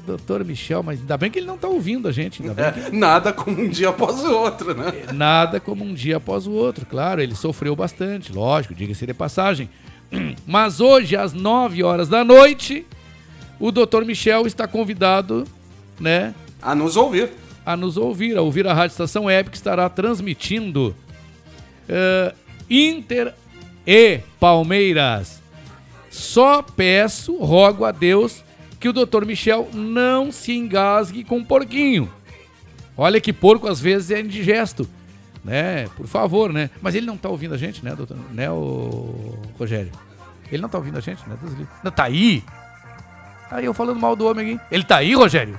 Doutor 0.07 0.45
Michel, 0.45 0.83
mas 0.83 1.01
ainda 1.01 1.17
bem 1.17 1.31
que 1.31 1.39
ele 1.39 1.47
não 1.47 1.59
tá 1.59 1.69
ouvindo 1.69 2.09
a 2.09 2.13
gente. 2.13 2.43
Ainda 2.43 2.55
bem 2.55 2.73
que... 2.73 2.89
É, 2.89 2.91
nada 2.91 3.33
como 3.33 3.61
um 3.61 3.69
dia 3.69 3.89
após 3.91 4.23
o 4.25 4.33
outro, 4.33 4.75
né? 4.75 4.93
Nada 5.13 5.61
como 5.61 5.85
um 5.85 5.95
dia 5.95 6.17
após 6.17 6.47
o 6.47 6.53
outro, 6.53 6.87
claro, 6.87 7.21
ele 7.21 7.35
sofreu 7.35 7.75
bastante, 7.77 8.33
lógico, 8.33 8.75
diga-se 8.75 9.07
de 9.07 9.15
passagem. 9.15 9.69
Mas 10.47 10.81
hoje, 10.81 11.17
às 11.17 11.33
9 11.33 11.83
horas 11.83 12.09
da 12.09 12.25
noite, 12.25 12.87
o 13.59 13.71
Dr. 13.71 14.05
Michel 14.05 14.47
está 14.47 14.67
convidado, 14.67 15.45
né? 16.01 16.35
A 16.63 16.75
nos 16.75 16.97
ouvir. 16.97 17.31
A 17.65 17.77
nos 17.77 17.97
ouvir, 17.97 18.37
a 18.37 18.43
ouvir 18.43 18.67
a 18.67 18.73
Rádio 18.73 18.93
Estação 18.93 19.25
Web, 19.25 19.51
que 19.51 19.57
estará 19.57 19.89
transmitindo 19.89 20.95
eh, 21.89 22.35
Inter 22.71 23.35
e 23.87 24.21
Palmeiras. 24.39 25.43
Só 26.11 26.63
peço, 26.63 27.37
rogo 27.37 27.85
a 27.85 27.91
Deus, 27.91 28.43
que 28.81 28.89
o 28.89 28.93
Dr. 28.93 29.25
Michel 29.25 29.69
não 29.73 30.31
se 30.31 30.53
engasgue 30.57 31.25
com 31.25 31.45
porquinho. 31.45 32.11
Olha 32.97 33.21
que 33.21 33.33
porco 33.33 33.69
às 33.69 33.81
vezes 33.81 34.11
é 34.11 34.21
indigesto, 34.21 34.89
né? 35.45 35.87
Por 35.97 36.07
favor, 36.07 36.53
né? 36.53 36.71
Mas 36.83 36.95
ele 36.95 37.07
não 37.07 37.17
tá 37.17 37.29
ouvindo 37.29 37.55
a 37.55 37.59
gente, 37.59 37.85
né, 37.85 37.95
doutor? 37.95 38.17
Né, 38.33 38.51
o 38.51 39.39
Rogério? 39.59 39.93
Ele 40.51 40.63
não 40.63 40.69
tá 40.69 40.79
ouvindo 40.79 40.99
a 40.99 41.01
gente, 41.01 41.23
né? 41.29 41.37
Não, 41.83 41.91
tá 41.91 42.05
aí? 42.05 42.43
Aí 43.51 43.65
eu 43.65 43.75
falando 43.75 44.01
mal 44.01 44.15
do 44.17 44.27
homem 44.27 44.55
aqui. 44.55 44.65
Ele 44.71 44.85
tá 44.85 44.97
aí, 44.97 45.15
Rogério? 45.15 45.59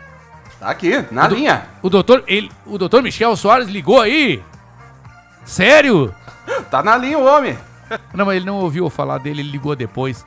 Tá 0.59 0.69
aqui, 0.69 0.91
na 1.11 1.25
o 1.25 1.29
do- 1.29 1.35
linha. 1.35 1.65
O 1.81 1.89
doutor, 1.89 2.23
ele, 2.27 2.51
o 2.65 2.77
doutor 2.77 3.01
Michel 3.01 3.35
Soares 3.35 3.67
ligou 3.69 4.01
aí? 4.01 4.41
Sério? 5.45 6.13
Tá 6.69 6.83
na 6.83 6.97
linha 6.97 7.17
o 7.17 7.25
homem. 7.25 7.57
Não, 8.13 8.25
mas 8.25 8.35
ele 8.35 8.45
não 8.45 8.57
ouviu 8.57 8.85
eu 8.85 8.89
falar 8.89 9.17
dele, 9.19 9.41
ele 9.41 9.51
ligou 9.51 9.75
depois. 9.75 10.25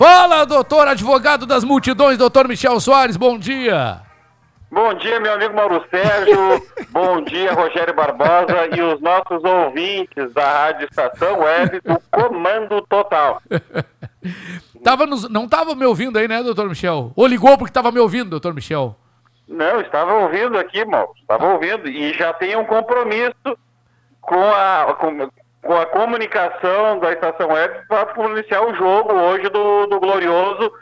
Fala, 0.00 0.46
doutor 0.46 0.88
advogado 0.88 1.44
das 1.44 1.62
multidões, 1.62 2.16
doutor 2.16 2.48
Michel 2.48 2.80
Soares, 2.80 3.18
bom 3.18 3.36
dia. 3.36 4.00
Bom 4.70 4.94
dia, 4.94 5.20
meu 5.20 5.34
amigo 5.34 5.54
Mauro 5.54 5.84
Sérgio. 5.90 6.66
Bom 6.88 7.20
dia, 7.20 7.52
Rogério 7.52 7.92
Barbosa 7.92 8.66
e 8.74 8.80
os 8.80 8.98
nossos 9.02 9.44
ouvintes 9.44 10.32
da 10.32 10.50
Rádio 10.62 10.88
Estação 10.90 11.40
Web 11.40 11.82
do 11.84 12.00
Comando 12.10 12.80
Total. 12.88 13.42
Tava 14.82 15.04
nos- 15.04 15.28
não 15.28 15.46
tava 15.46 15.74
me 15.74 15.84
ouvindo 15.84 16.18
aí, 16.18 16.26
né, 16.26 16.42
doutor 16.42 16.66
Michel? 16.66 17.12
Ou 17.14 17.26
ligou 17.26 17.58
porque 17.58 17.74
tava 17.74 17.92
me 17.92 18.00
ouvindo, 18.00 18.30
doutor 18.30 18.54
Michel? 18.54 18.96
Não, 19.46 19.82
estava 19.82 20.14
ouvindo 20.14 20.56
aqui, 20.56 20.82
Mauro. 20.86 21.12
Estava 21.20 21.46
ouvindo. 21.52 21.86
E 21.86 22.14
já 22.14 22.32
tem 22.32 22.56
um 22.56 22.64
compromisso 22.64 23.34
com 24.22 24.42
a, 24.50 24.96
com, 24.98 25.28
com 25.62 25.74
a 25.74 25.86
comunicação 25.86 26.98
da 27.00 27.12
Estação 27.12 27.48
Web 27.48 27.86
para 27.88 28.30
iniciar 28.30 28.62
o 28.62 28.74
jogo 28.74 29.12
hoje 29.12 29.48
do, 29.50 29.86
do 29.86 30.00
Glorioso 30.00 30.72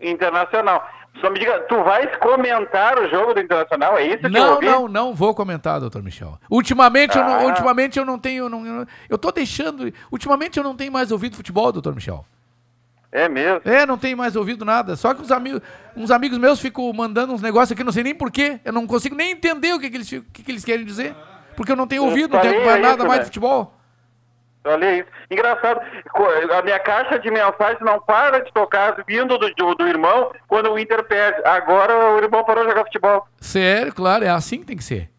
Internacional. 0.00 0.86
Só 1.20 1.30
me 1.30 1.38
diga, 1.38 1.60
tu 1.68 1.82
vais 1.84 2.14
comentar 2.16 2.98
o 2.98 3.08
jogo 3.08 3.34
do 3.34 3.40
Internacional? 3.40 3.96
É 3.96 4.04
isso 4.06 4.18
que 4.18 4.26
eu 4.26 4.30
Não, 4.30 4.54
ouvi? 4.54 4.66
não, 4.66 4.88
não 4.88 5.14
vou 5.14 5.32
comentar, 5.34 5.78
doutor 5.80 6.02
Michel. 6.02 6.38
Ultimamente, 6.50 7.16
eu, 7.16 7.24
não, 7.24 7.34
Ah. 7.40 7.44
ultimamente 7.44 7.98
eu 7.98 8.04
não 8.04 8.18
tenho. 8.18 8.48
não- 8.48 8.66
eu, 8.66 8.86
eu 9.08 9.16
tô 9.18 9.30
deixando. 9.30 9.92
Ultimamente 10.10 10.58
eu 10.58 10.64
não 10.64 10.74
tenho 10.74 10.90
mais 10.92 11.12
ouvido 11.12 11.36
futebol, 11.36 11.70
doutor 11.70 11.94
Michel. 11.94 12.24
É 13.12 13.28
mesmo? 13.28 13.60
É, 13.64 13.86
não 13.86 13.96
tenho 13.96 14.16
mais 14.18 14.34
ouvido 14.34 14.64
nada. 14.64 14.96
Só 14.96 15.14
que 15.14 15.22
os 15.22 15.30
amigos, 15.30 15.60
uns 15.96 16.10
amigos 16.10 16.36
meus 16.36 16.58
ficam 16.58 16.92
mandando 16.92 17.32
uns 17.32 17.40
negócios 17.40 17.70
aqui, 17.70 17.84
não 17.84 17.92
sei 17.92 18.02
nem 18.02 18.12
porquê. 18.14 18.58
Eu 18.64 18.72
não 18.72 18.84
consigo 18.88 19.14
nem 19.14 19.30
entender 19.30 19.72
o 19.72 19.78
que, 19.78 19.88
que, 19.88 19.96
eles, 19.96 20.08
que, 20.10 20.20
que 20.42 20.50
eles 20.50 20.64
querem 20.64 20.84
dizer. 20.84 21.14
Porque 21.56 21.70
eu 21.70 21.76
não 21.76 21.86
tenho 21.86 22.02
ouvido, 22.04 22.32
não 22.34 22.40
tenho 22.40 22.66
mais 22.66 22.82
nada 22.82 22.96
isso, 22.96 23.06
mais 23.06 23.10
né? 23.10 23.18
de 23.20 23.24
futebol. 23.26 23.72
Olha 24.66 24.96
isso. 24.98 25.08
Engraçado, 25.30 25.80
a 26.58 26.62
minha 26.62 26.78
caixa 26.78 27.18
de 27.18 27.30
mensagens 27.30 27.80
não 27.80 28.00
para 28.00 28.40
de 28.42 28.52
tocar 28.52 28.96
vindo 29.06 29.36
do, 29.36 29.54
do, 29.54 29.74
do 29.74 29.86
irmão 29.86 30.32
quando 30.48 30.72
o 30.72 30.78
Inter 30.78 31.04
perde. 31.04 31.42
Agora 31.44 31.94
o 32.14 32.18
irmão 32.18 32.42
parou 32.44 32.64
de 32.64 32.70
jogar 32.70 32.84
futebol. 32.84 33.26
Sério, 33.40 33.92
claro, 33.92 34.24
é 34.24 34.28
assim 34.30 34.60
que 34.60 34.66
tem 34.66 34.76
que 34.76 34.84
ser. 34.84 35.10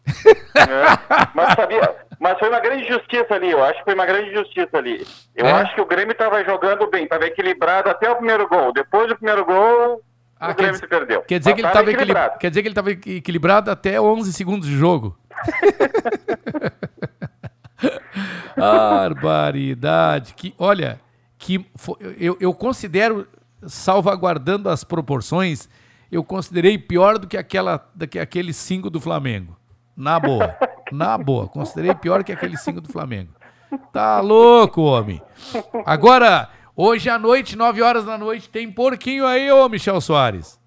É. 0.56 1.26
Mas 1.34 1.54
sabia, 1.54 1.94
mas 2.18 2.38
foi 2.38 2.48
uma 2.48 2.60
grande 2.60 2.88
justiça 2.88 3.34
ali, 3.34 3.50
eu 3.50 3.62
acho 3.62 3.78
que 3.78 3.84
foi 3.84 3.94
uma 3.94 4.06
grande 4.06 4.32
justiça 4.34 4.76
ali. 4.78 5.06
Eu 5.34 5.46
É? 5.46 5.52
acho 5.52 5.74
que 5.74 5.80
o 5.80 5.86
Grêmio 5.86 6.12
estava 6.12 6.42
jogando 6.44 6.88
bem, 6.90 7.04
estava 7.04 7.26
equilibrado 7.26 7.88
até 7.90 8.10
o 8.10 8.16
primeiro 8.16 8.48
gol. 8.48 8.72
Depois 8.72 9.06
do 9.08 9.16
primeiro 9.16 9.44
gol, 9.44 10.02
Ah, 10.40 10.50
o 10.50 10.54
Grêmio 10.54 10.74
se 10.76 10.86
perdeu. 10.88 11.22
quer 11.22 11.38
dizer 11.38 11.50
Mas 11.50 11.54
que 11.54 11.60
ele 11.66 11.68
tava 11.72 11.80
estava 11.84 11.90
equilibrado. 11.90 12.26
equilibrado. 12.34 12.38
Quer 12.40 12.48
dizer 12.50 12.62
que 12.62 12.68
ele 12.68 12.72
estava 12.72 12.90
equilibrado 12.90 13.70
até 13.70 14.00
11 14.00 14.32
segundos 14.32 14.66
de 14.68 14.76
jogo. 14.76 15.16
Barbaridade. 18.56 20.34
Que, 20.34 20.54
olha, 20.58 21.00
que 21.38 21.64
eu, 22.18 22.36
eu 22.40 22.54
considero, 22.54 23.26
salvaguardando 23.66 24.68
as 24.68 24.84
proporções, 24.84 25.68
eu 26.10 26.24
considerei 26.24 26.78
pior 26.78 27.18
do 27.18 27.26
que, 27.26 27.36
aquela, 27.36 27.84
do 27.94 28.06
que 28.06 28.18
aquele 28.18 28.52
5 28.52 28.90
do 28.90 29.00
Flamengo. 29.00 29.56
Na 29.96 30.20
boa. 30.20 30.56
Na 30.92 31.18
boa, 31.18 31.48
considerei 31.48 31.94
pior 31.94 32.22
que 32.22 32.32
aquele 32.32 32.56
5 32.56 32.80
do 32.80 32.92
Flamengo. 32.92 33.32
Tá 33.92 34.20
louco, 34.20 34.82
homem. 34.82 35.20
Agora, 35.84 36.48
hoje 36.76 37.10
à 37.10 37.18
noite, 37.18 37.56
9 37.56 37.82
horas 37.82 38.04
da 38.04 38.16
noite, 38.16 38.48
tem 38.48 38.70
porquinho 38.70 39.26
aí, 39.26 39.50
ô 39.50 39.68
Michel 39.68 40.00
Soares. 40.00 40.60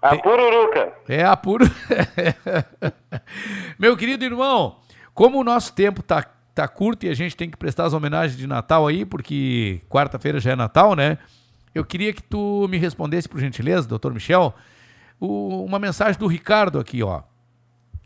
A 0.00 0.16
pururuca. 0.16 0.92
É 1.08 1.24
a. 1.24 1.36
Meu 3.78 3.96
querido 3.96 4.24
irmão, 4.24 4.76
como 5.16 5.40
o 5.40 5.44
nosso 5.44 5.72
tempo 5.72 6.02
tá, 6.02 6.24
tá 6.54 6.68
curto 6.68 7.06
e 7.06 7.08
a 7.08 7.14
gente 7.14 7.34
tem 7.36 7.50
que 7.50 7.56
prestar 7.56 7.86
as 7.86 7.92
homenagens 7.94 8.38
de 8.38 8.46
Natal 8.46 8.86
aí, 8.86 9.04
porque 9.04 9.80
quarta-feira 9.88 10.38
já 10.38 10.52
é 10.52 10.56
Natal, 10.56 10.94
né? 10.94 11.16
Eu 11.74 11.84
queria 11.84 12.12
que 12.12 12.22
tu 12.22 12.68
me 12.70 12.76
respondesse, 12.78 13.28
por 13.28 13.40
gentileza, 13.40 13.88
doutor 13.88 14.12
Michel, 14.14 14.54
o- 15.18 15.64
uma 15.64 15.78
mensagem 15.78 16.18
do 16.20 16.26
Ricardo 16.26 16.78
aqui, 16.78 17.02
ó. 17.02 17.22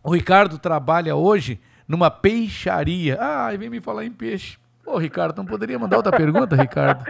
O 0.03 0.15
Ricardo 0.15 0.57
trabalha 0.59 1.15
hoje 1.17 1.61
numa 1.87 2.11
peixaria. 2.11 3.19
Ah, 3.21 3.51
vem 3.59 3.69
me 3.69 3.81
falar 3.81 4.05
em 4.05 4.11
peixe. 4.13 4.57
Ô, 4.87 4.97
Ricardo, 4.97 5.37
não 5.37 5.45
poderia 5.45 5.79
mandar 5.79 5.97
outra 5.99 6.17
pergunta, 6.17 6.57
Ricardo? 6.57 7.05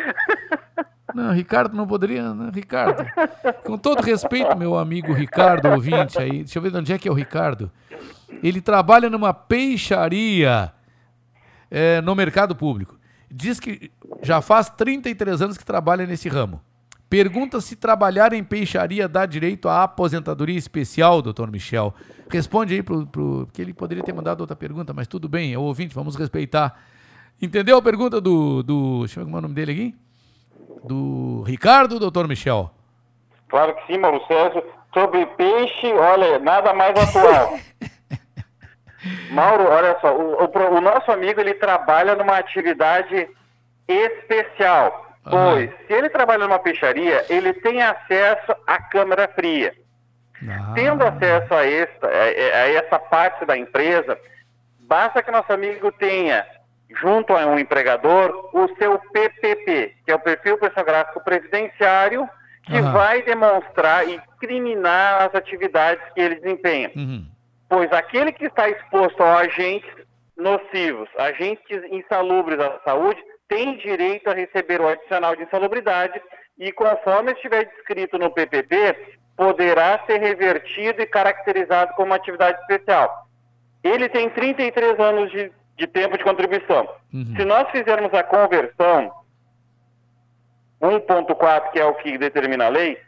Não, 1.15 1.33
Ricardo 1.33 1.77
não 1.77 1.87
poderia, 1.87 2.33
né? 2.35 2.51
Ricardo. 2.55 3.05
Com 3.65 3.77
todo 3.77 4.01
respeito, 4.03 4.57
meu 4.57 4.79
amigo 4.79 5.13
Ricardo, 5.13 5.69
ouvinte 5.69 6.19
aí, 6.19 6.39
deixa 6.45 6.59
eu 6.59 6.63
ver 6.63 6.71
de 6.71 6.77
onde 6.79 6.93
é 6.93 6.99
que 6.99 7.09
é 7.09 7.11
o 7.11 7.15
Ricardo. 7.15 7.71
Ele 8.43 8.61
trabalha 8.61 9.11
numa 9.11 9.35
peixaria 9.35 10.73
é, 11.71 12.01
no 12.01 12.15
mercado 12.15 12.55
público. 12.55 12.99
Diz 13.31 13.61
que 13.61 13.91
já 14.23 14.41
faz 14.41 14.69
33 14.71 15.43
anos 15.43 15.57
que 15.57 15.65
trabalha 15.65 16.07
nesse 16.07 16.29
ramo. 16.29 16.61
Pergunta 17.09 17.61
se 17.61 17.75
trabalhar 17.75 18.33
em 18.33 18.43
peixaria 18.43 19.09
dá 19.09 19.27
direito 19.27 19.69
à 19.69 19.83
aposentadoria 19.83 20.57
especial, 20.57 21.21
doutor 21.21 21.51
Michel. 21.51 21.93
Responde 22.29 22.75
aí, 22.75 22.83
pro, 22.83 23.05
pro, 23.07 23.47
porque 23.47 23.61
ele 23.61 23.75
poderia 23.75 24.05
ter 24.05 24.13
mandado 24.13 24.41
outra 24.41 24.55
pergunta, 24.55 24.93
mas 24.93 25.09
tudo 25.09 25.29
bem, 25.29 25.53
é 25.53 25.59
o 25.59 25.63
ouvinte, 25.63 25.95
vamos 25.95 26.15
respeitar. 26.15 26.81
Entendeu 27.43 27.77
a 27.77 27.83
pergunta 27.83 28.21
do. 28.21 28.63
do 28.63 29.01
deixa 29.01 29.19
eu 29.19 29.25
ver 29.25 29.31
como 29.31 29.37
é 29.37 29.41
o 29.41 29.43
nome 29.43 29.55
dele 29.55 29.73
aqui? 29.73 29.95
Do 30.85 31.43
Ricardo, 31.43 31.99
doutor 31.99 32.29
Michel? 32.29 32.71
Claro 33.49 33.75
que 33.75 33.87
sim, 33.87 33.99
Mauro 33.99 34.23
Sérgio. 34.29 34.63
Sobre 34.95 35.27
peixe, 35.27 35.93
olha, 35.93 36.39
nada 36.39 36.73
mais 36.73 36.97
atual. 36.97 37.59
Mauro, 39.31 39.65
olha 39.65 39.99
só, 40.01 40.15
o, 40.15 40.45
o 40.45 40.77
o 40.77 40.81
nosso 40.81 41.11
amigo 41.11 41.41
ele 41.41 41.55
trabalha 41.55 42.15
numa 42.15 42.37
atividade 42.37 43.29
especial. 43.89 45.07
Pois, 45.25 45.71
se 45.87 45.93
ele 45.93 46.09
trabalha 46.09 46.47
numa 46.47 46.59
peixaria, 46.59 47.25
ele 47.29 47.53
tem 47.53 47.83
acesso 47.83 48.55
à 48.67 48.79
câmara 48.79 49.29
fria. 49.29 49.75
Tendo 50.75 51.05
acesso 51.05 51.53
a 51.53 51.67
esta, 51.67 52.07
a, 52.07 52.11
a 52.11 52.73
essa 52.73 52.99
parte 52.99 53.45
da 53.45 53.57
empresa, 53.57 54.19
basta 54.79 55.23
que 55.23 55.31
nosso 55.31 55.53
amigo 55.53 55.93
tenha, 55.93 56.47
junto 57.01 57.35
a 57.35 57.45
um 57.47 57.59
empregador, 57.59 58.51
o 58.55 58.69
seu 58.77 58.99
PPP, 58.99 59.95
que 60.05 60.11
é 60.11 60.15
o 60.15 60.21
perfil 60.21 60.57
personográfico 60.57 61.23
previdenciário, 61.23 62.29
que 62.65 62.79
Aham. 62.79 62.93
vai 62.93 63.23
demonstrar 63.23 64.09
e 64.09 64.21
criminar 64.39 65.23
as 65.23 65.35
atividades 65.35 66.03
que 66.15 66.21
ele 66.21 66.37
desempenha. 66.37 66.91
Pois 67.71 67.91
aquele 67.93 68.33
que 68.33 68.47
está 68.47 68.69
exposto 68.69 69.23
a 69.23 69.39
agentes 69.39 69.89
nocivos, 70.37 71.09
agentes 71.17 71.85
insalubres 71.93 72.59
à 72.59 72.81
saúde, 72.85 73.23
tem 73.49 73.77
direito 73.77 74.29
a 74.29 74.35
receber 74.35 74.81
o 74.81 74.89
adicional 74.89 75.37
de 75.37 75.45
insalubridade 75.45 76.21
e, 76.59 76.73
conforme 76.73 77.31
estiver 77.31 77.67
descrito 77.67 78.19
no 78.19 78.33
PPP, 78.33 79.19
poderá 79.37 80.05
ser 80.05 80.21
revertido 80.21 81.01
e 81.01 81.07
caracterizado 81.07 81.95
como 81.95 82.13
atividade 82.13 82.61
especial. 82.63 83.29
Ele 83.85 84.09
tem 84.09 84.29
33 84.29 84.99
anos 84.99 85.31
de, 85.31 85.53
de 85.77 85.87
tempo 85.87 86.19
de 86.19 86.25
contribuição. 86.25 86.89
Se 87.37 87.45
nós 87.45 87.71
fizermos 87.71 88.13
a 88.13 88.25
conversão 88.25 89.13
1.4, 90.83 91.71
que 91.71 91.79
é 91.79 91.85
o 91.85 91.95
que 91.95 92.19
determina 92.19 92.67
a 92.67 92.69
lei, 92.69 92.99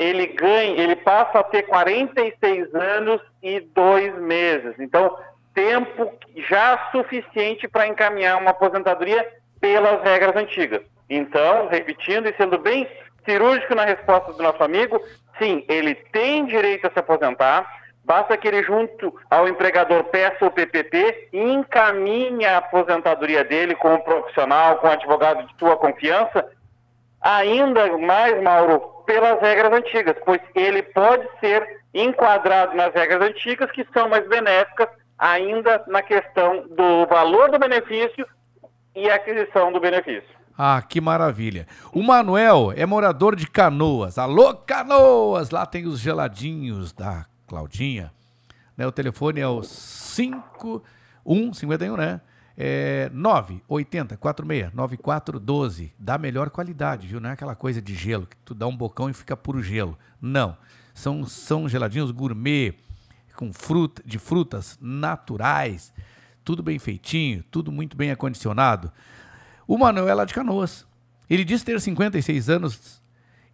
ele 0.00 0.28
ganha, 0.28 0.82
ele 0.82 0.96
passa 0.96 1.40
a 1.40 1.44
ter 1.44 1.64
46 1.64 2.74
anos 2.74 3.20
e 3.42 3.60
dois 3.60 4.18
meses. 4.18 4.74
Então, 4.78 5.14
tempo 5.52 6.10
já 6.48 6.88
suficiente 6.90 7.68
para 7.68 7.86
encaminhar 7.86 8.40
uma 8.40 8.52
aposentadoria 8.52 9.28
pelas 9.60 10.02
regras 10.02 10.34
antigas. 10.34 10.80
Então, 11.10 11.68
repetindo 11.68 12.26
e 12.30 12.34
sendo 12.38 12.58
bem 12.58 12.88
cirúrgico 13.28 13.74
na 13.74 13.84
resposta 13.84 14.32
do 14.32 14.42
nosso 14.42 14.64
amigo, 14.64 15.02
sim, 15.38 15.66
ele 15.68 15.94
tem 15.94 16.46
direito 16.46 16.86
a 16.86 16.90
se 16.90 16.98
aposentar, 16.98 17.70
basta 18.02 18.38
que 18.38 18.48
ele, 18.48 18.62
junto 18.62 19.14
ao 19.30 19.46
empregador, 19.46 20.04
peça 20.04 20.46
o 20.46 20.50
PPP 20.50 21.28
e 21.30 21.40
encaminhe 21.40 22.46
a 22.46 22.56
aposentadoria 22.56 23.44
dele 23.44 23.74
com 23.74 23.92
um 23.92 24.00
profissional, 24.00 24.78
com 24.78 24.86
um 24.86 24.92
advogado 24.92 25.46
de 25.46 25.58
sua 25.58 25.76
confiança, 25.76 26.48
ainda 27.20 27.98
mais, 27.98 28.42
Mauro, 28.42 28.99
pelas 29.10 29.40
regras 29.40 29.72
antigas, 29.72 30.14
pois 30.24 30.40
ele 30.54 30.84
pode 30.84 31.26
ser 31.40 31.80
enquadrado 31.92 32.76
nas 32.76 32.94
regras 32.94 33.28
antigas 33.28 33.68
que 33.72 33.84
são 33.92 34.08
mais 34.08 34.24
benéficas 34.28 34.86
ainda 35.18 35.82
na 35.88 36.00
questão 36.00 36.64
do 36.68 37.04
valor 37.06 37.50
do 37.50 37.58
benefício 37.58 38.24
e 38.94 39.10
aquisição 39.10 39.72
do 39.72 39.80
benefício. 39.80 40.30
Ah, 40.56 40.80
que 40.80 41.00
maravilha. 41.00 41.66
O 41.92 42.04
Manuel 42.04 42.72
é 42.76 42.86
morador 42.86 43.34
de 43.34 43.48
Canoas. 43.48 44.16
Alô, 44.16 44.54
Canoas! 44.54 45.50
Lá 45.50 45.66
tem 45.66 45.88
os 45.88 45.98
geladinhos 45.98 46.92
da 46.92 47.26
Claudinha. 47.48 48.12
Né, 48.76 48.86
o 48.86 48.92
telefone 48.92 49.40
é 49.40 49.48
o 49.48 49.64
5151, 49.64 51.96
né? 51.96 52.20
É 52.62 53.08
980 53.14 54.18
46 54.18 54.74
9412. 54.74 55.94
Da 55.98 56.18
melhor 56.18 56.50
qualidade, 56.50 57.06
viu? 57.06 57.18
Não 57.18 57.30
é 57.30 57.32
aquela 57.32 57.54
coisa 57.54 57.80
de 57.80 57.94
gelo 57.94 58.26
que 58.26 58.36
tu 58.44 58.52
dá 58.52 58.66
um 58.66 58.76
bocão 58.76 59.08
e 59.08 59.14
fica 59.14 59.34
puro 59.34 59.62
gelo. 59.62 59.98
Não. 60.20 60.54
São, 60.92 61.24
são 61.24 61.66
geladinhos 61.66 62.10
gourmet, 62.10 62.74
com 63.34 63.50
fruta, 63.50 64.02
de 64.04 64.18
frutas 64.18 64.78
naturais, 64.78 65.90
tudo 66.44 66.62
bem 66.62 66.78
feitinho, 66.78 67.42
tudo 67.50 67.72
muito 67.72 67.96
bem 67.96 68.10
acondicionado. 68.10 68.92
O 69.66 69.78
Manuel 69.78 70.08
é 70.10 70.12
lá 70.12 70.26
de 70.26 70.34
Canoas. 70.34 70.86
Ele 71.30 71.44
diz 71.44 71.62
ter 71.62 71.80
56 71.80 72.50
anos 72.50 73.00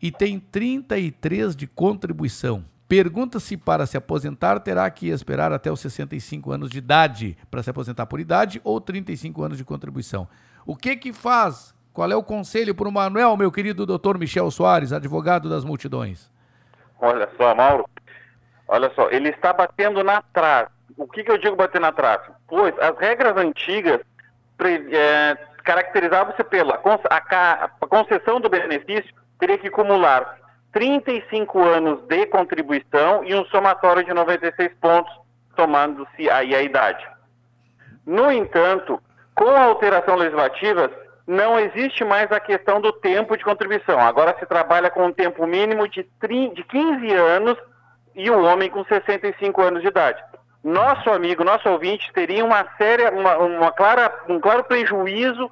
e 0.03 0.11
tem 0.11 0.41
33 0.41 1.55
de 1.55 1.69
contribuição. 1.69 2.65
Pergunta 2.89 3.41
se 3.41 3.57
para 3.57 3.85
se 3.85 3.97
aposentar 3.97 4.61
terá 4.61 4.89
que 4.89 5.09
esperar 5.09 5.53
até 5.53 5.73
os 5.73 5.81
65 5.81 6.53
anos 6.53 6.71
de 6.71 6.79
idade 6.79 7.37
para 7.51 7.61
se 7.61 7.69
aposentar 7.69 8.07
por 8.07 8.21
idade 8.21 8.61
ou 8.63 8.81
35 8.81 9.43
anos 9.43 9.59
de 9.59 9.65
contribuição. 9.65 10.29
O 10.65 10.77
que 10.77 10.97
que 10.97 11.13
faz? 11.13 11.75
Qual 11.93 12.11
é 12.11 12.15
o 12.15 12.23
conselho 12.23 12.75
para 12.75 12.89
o 12.89 12.93
Manuel, 12.93 13.37
meu 13.37 13.51
querido 13.51 13.85
doutor 13.85 14.19
Michel 14.19 14.51
Soares, 14.53 14.93
advogado 14.93 15.49
das 15.49 15.65
multidões? 15.65 16.31
Olha 17.01 17.29
só, 17.37 17.55
Mauro. 17.55 17.89
Olha 18.69 18.93
só, 18.95 19.11
ele 19.11 19.31
está 19.31 19.53
batendo 19.53 20.05
na 20.05 20.23
trave. 20.23 20.71
O 20.97 21.09
que, 21.09 21.25
que 21.25 21.31
eu 21.31 21.39
digo 21.39 21.57
bater 21.57 21.81
na 21.81 21.91
trave? 21.91 22.31
Pois 22.47 22.75
as 22.79 22.97
regras 22.99 23.37
antigas 23.37 24.01
é, 24.93 25.37
caracterizavam-se 25.65 26.45
pela 26.45 26.81
a 27.11 27.87
concessão 27.87 28.41
do 28.41 28.49
benefício 28.49 29.13
teria 29.39 29.59
que 29.59 29.69
acumular 29.69 30.39
35 30.77 31.59
anos 31.59 32.03
de 32.03 32.27
contribuição 32.27 33.25
e 33.25 33.35
um 33.35 33.47
somatório 33.47 34.05
de 34.05 34.13
96 34.13 34.75
pontos, 34.79 35.11
tomando-se 35.57 36.29
aí 36.29 36.55
a 36.55 36.61
idade. 36.61 37.03
No 38.05 38.31
entanto, 38.31 39.03
com 39.35 39.49
a 39.49 39.65
alteração 39.65 40.17
legislativa, 40.17 40.91
não 41.27 41.59
existe 41.59 42.05
mais 42.05 42.31
a 42.31 42.39
questão 42.39 42.79
do 42.79 42.93
tempo 42.93 43.39
de 43.39 43.43
contribuição. 43.43 43.99
Agora 43.99 44.37
se 44.39 44.45
trabalha 44.45 44.91
com 44.91 45.07
um 45.07 45.13
tempo 45.15 45.47
mínimo 45.47 45.89
de, 45.89 46.03
tri- 46.21 46.53
de 46.53 46.63
15 46.63 47.11
anos 47.11 47.57
e 48.15 48.31
o 48.31 48.45
homem 48.45 48.69
com 48.69 48.85
65 48.85 49.63
anos 49.63 49.81
de 49.81 49.89
idade. 49.89 50.23
Nosso 50.63 51.09
amigo, 51.09 51.43
nosso 51.43 51.67
ouvinte, 51.71 52.13
teria 52.13 52.45
uma 52.45 52.67
séria, 52.77 53.11
uma, 53.13 53.39
uma 53.39 53.73
clara, 53.73 54.13
um 54.29 54.39
claro 54.39 54.63
prejuízo 54.65 55.51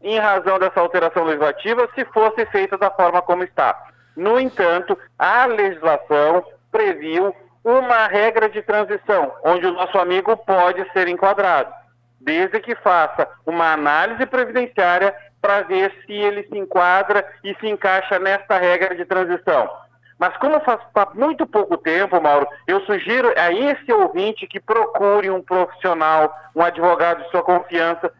em 0.00 0.20
razão 0.20 0.56
dessa 0.60 0.78
alteração 0.78 1.24
legislativa 1.24 1.88
se 1.96 2.04
fosse 2.06 2.46
feita 2.46 2.78
da 2.78 2.92
forma 2.92 3.20
como 3.22 3.42
está. 3.42 3.90
No 4.16 4.38
entanto, 4.38 4.98
a 5.18 5.46
legislação 5.46 6.44
previu 6.70 7.34
uma 7.64 8.06
regra 8.06 8.48
de 8.48 8.62
transição, 8.62 9.32
onde 9.44 9.66
o 9.66 9.72
nosso 9.72 9.96
amigo 9.98 10.36
pode 10.36 10.84
ser 10.92 11.08
enquadrado, 11.08 11.72
desde 12.20 12.60
que 12.60 12.74
faça 12.76 13.28
uma 13.46 13.72
análise 13.72 14.26
previdenciária 14.26 15.14
para 15.40 15.62
ver 15.62 15.92
se 16.06 16.12
ele 16.12 16.44
se 16.44 16.58
enquadra 16.58 17.26
e 17.42 17.54
se 17.56 17.68
encaixa 17.68 18.18
nesta 18.18 18.58
regra 18.58 18.94
de 18.94 19.04
transição. 19.04 19.70
Mas 20.18 20.36
como 20.36 20.60
faz 20.60 20.80
muito 21.14 21.44
pouco 21.46 21.76
tempo, 21.76 22.20
Mauro, 22.20 22.46
eu 22.66 22.80
sugiro 22.82 23.32
a 23.36 23.52
esse 23.52 23.92
ouvinte 23.92 24.46
que 24.46 24.60
procure 24.60 25.28
um 25.30 25.42
profissional, 25.42 26.32
um 26.54 26.62
advogado 26.62 27.24
de 27.24 27.30
sua 27.30 27.42
confiança, 27.42 28.12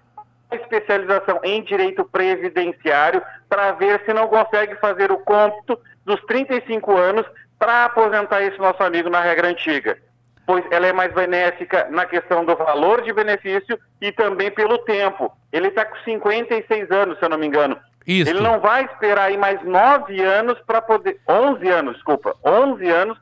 especialização 0.57 1.41
em 1.43 1.63
direito 1.63 2.05
previdenciário 2.05 3.23
para 3.49 3.73
ver 3.73 4.03
se 4.05 4.13
não 4.13 4.29
consegue 4.29 4.75
fazer 4.77 5.11
o 5.11 5.19
cômputo 5.19 5.79
dos 6.05 6.21
35 6.23 6.97
anos 6.97 7.27
para 7.59 7.85
aposentar 7.85 8.43
esse 8.43 8.59
nosso 8.59 8.83
amigo 8.83 9.09
na 9.09 9.21
regra 9.21 9.49
antiga. 9.49 9.99
pois 10.47 10.65
ela 10.71 10.87
é 10.87 10.93
mais 10.93 11.13
benéfica 11.13 11.87
na 11.91 12.05
questão 12.05 12.45
do 12.45 12.57
valor 12.57 13.03
de 13.03 13.13
benefício 13.13 13.79
e 14.01 14.11
também 14.11 14.51
pelo 14.51 14.79
tempo. 14.79 15.33
Ele 15.53 15.69
está 15.69 15.85
com 15.85 15.97
56 16.05 16.91
anos, 16.91 17.19
se 17.19 17.25
eu 17.25 17.29
não 17.29 17.39
me 17.39 17.47
engano. 17.47 17.79
Isso. 18.07 18.29
Ele 18.29 18.41
não 18.41 18.59
vai 18.59 18.85
esperar 18.85 19.27
aí 19.27 19.37
mais 19.37 19.63
9 19.63 20.21
anos 20.21 20.59
para 20.67 20.83
poder. 20.83 21.21
11 21.29 21.69
anos, 21.69 21.95
desculpa. 21.95 22.35
11 22.45 22.89
anos 22.89 23.19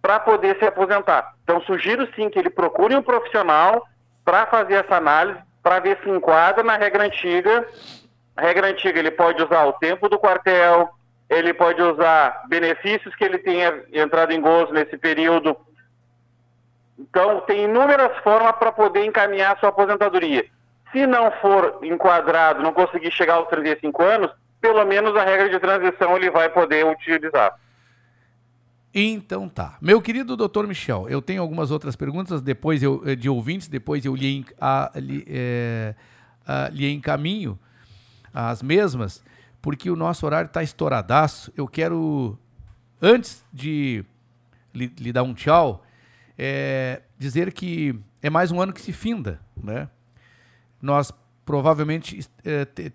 para 0.00 0.18
poder 0.20 0.56
se 0.58 0.64
aposentar. 0.64 1.34
Então, 1.44 1.60
sugiro 1.62 2.08
sim 2.14 2.30
que 2.30 2.38
ele 2.38 2.50
procure 2.50 2.96
um 2.96 3.02
profissional 3.02 3.86
para 4.24 4.46
fazer 4.46 4.74
essa 4.74 4.96
análise, 4.96 5.38
para 5.68 5.80
ver 5.80 5.98
se 6.02 6.08
enquadra 6.08 6.64
na 6.64 6.78
regra 6.78 7.04
antiga. 7.04 7.68
A 8.34 8.40
regra 8.40 8.68
antiga, 8.68 8.98
ele 8.98 9.10
pode 9.10 9.42
usar 9.42 9.66
o 9.66 9.74
tempo 9.74 10.08
do 10.08 10.18
quartel, 10.18 10.88
ele 11.28 11.52
pode 11.52 11.82
usar 11.82 12.44
benefícios 12.48 13.14
que 13.14 13.22
ele 13.22 13.36
tenha 13.36 13.82
entrado 13.92 14.32
em 14.32 14.40
gozo 14.40 14.72
nesse 14.72 14.96
período. 14.96 15.54
Então, 16.98 17.42
tem 17.42 17.64
inúmeras 17.64 18.16
formas 18.24 18.52
para 18.52 18.72
poder 18.72 19.04
encaminhar 19.04 19.58
sua 19.60 19.68
aposentadoria. 19.68 20.46
Se 20.90 21.06
não 21.06 21.30
for 21.32 21.80
enquadrado, 21.82 22.62
não 22.62 22.72
conseguir 22.72 23.10
chegar 23.10 23.34
aos 23.34 23.48
35 23.48 24.02
anos, 24.02 24.30
pelo 24.62 24.86
menos 24.86 25.14
a 25.16 25.22
regra 25.22 25.50
de 25.50 25.60
transição 25.60 26.16
ele 26.16 26.30
vai 26.30 26.48
poder 26.48 26.86
utilizar. 26.86 27.54
Então 28.94 29.48
tá. 29.48 29.76
Meu 29.80 30.00
querido 30.00 30.36
doutor 30.36 30.66
Michel, 30.66 31.08
eu 31.08 31.20
tenho 31.20 31.42
algumas 31.42 31.70
outras 31.70 31.94
perguntas 31.94 32.40
depois 32.40 32.82
eu, 32.82 33.02
eh, 33.06 33.14
de 33.14 33.28
ouvintes, 33.28 33.68
depois 33.68 34.04
eu 34.04 34.14
lhe, 34.16 34.44
a- 34.60 34.90
lhe, 34.96 35.24
eh, 35.28 35.94
a- 36.46 36.68
lhe 36.70 36.90
encaminho 36.90 37.58
as 38.32 38.62
mesmas, 38.62 39.22
porque 39.60 39.90
o 39.90 39.96
nosso 39.96 40.24
horário 40.24 40.46
está 40.48 40.62
estouradaço. 40.62 41.52
Eu 41.56 41.66
quero, 41.68 42.38
antes 43.00 43.44
de 43.52 44.04
lhe, 44.74 44.90
lhe 44.98 45.12
dar 45.12 45.22
um 45.22 45.34
tchau, 45.34 45.84
eh, 46.36 47.02
dizer 47.18 47.52
que 47.52 47.98
é 48.22 48.30
mais 48.30 48.50
um 48.50 48.60
ano 48.60 48.72
que 48.72 48.80
se 48.80 48.92
finda, 48.92 49.40
né? 49.62 49.88
Nós 50.80 51.12
provavelmente 51.44 52.26
eh, 52.44 52.64
te- 52.64 52.92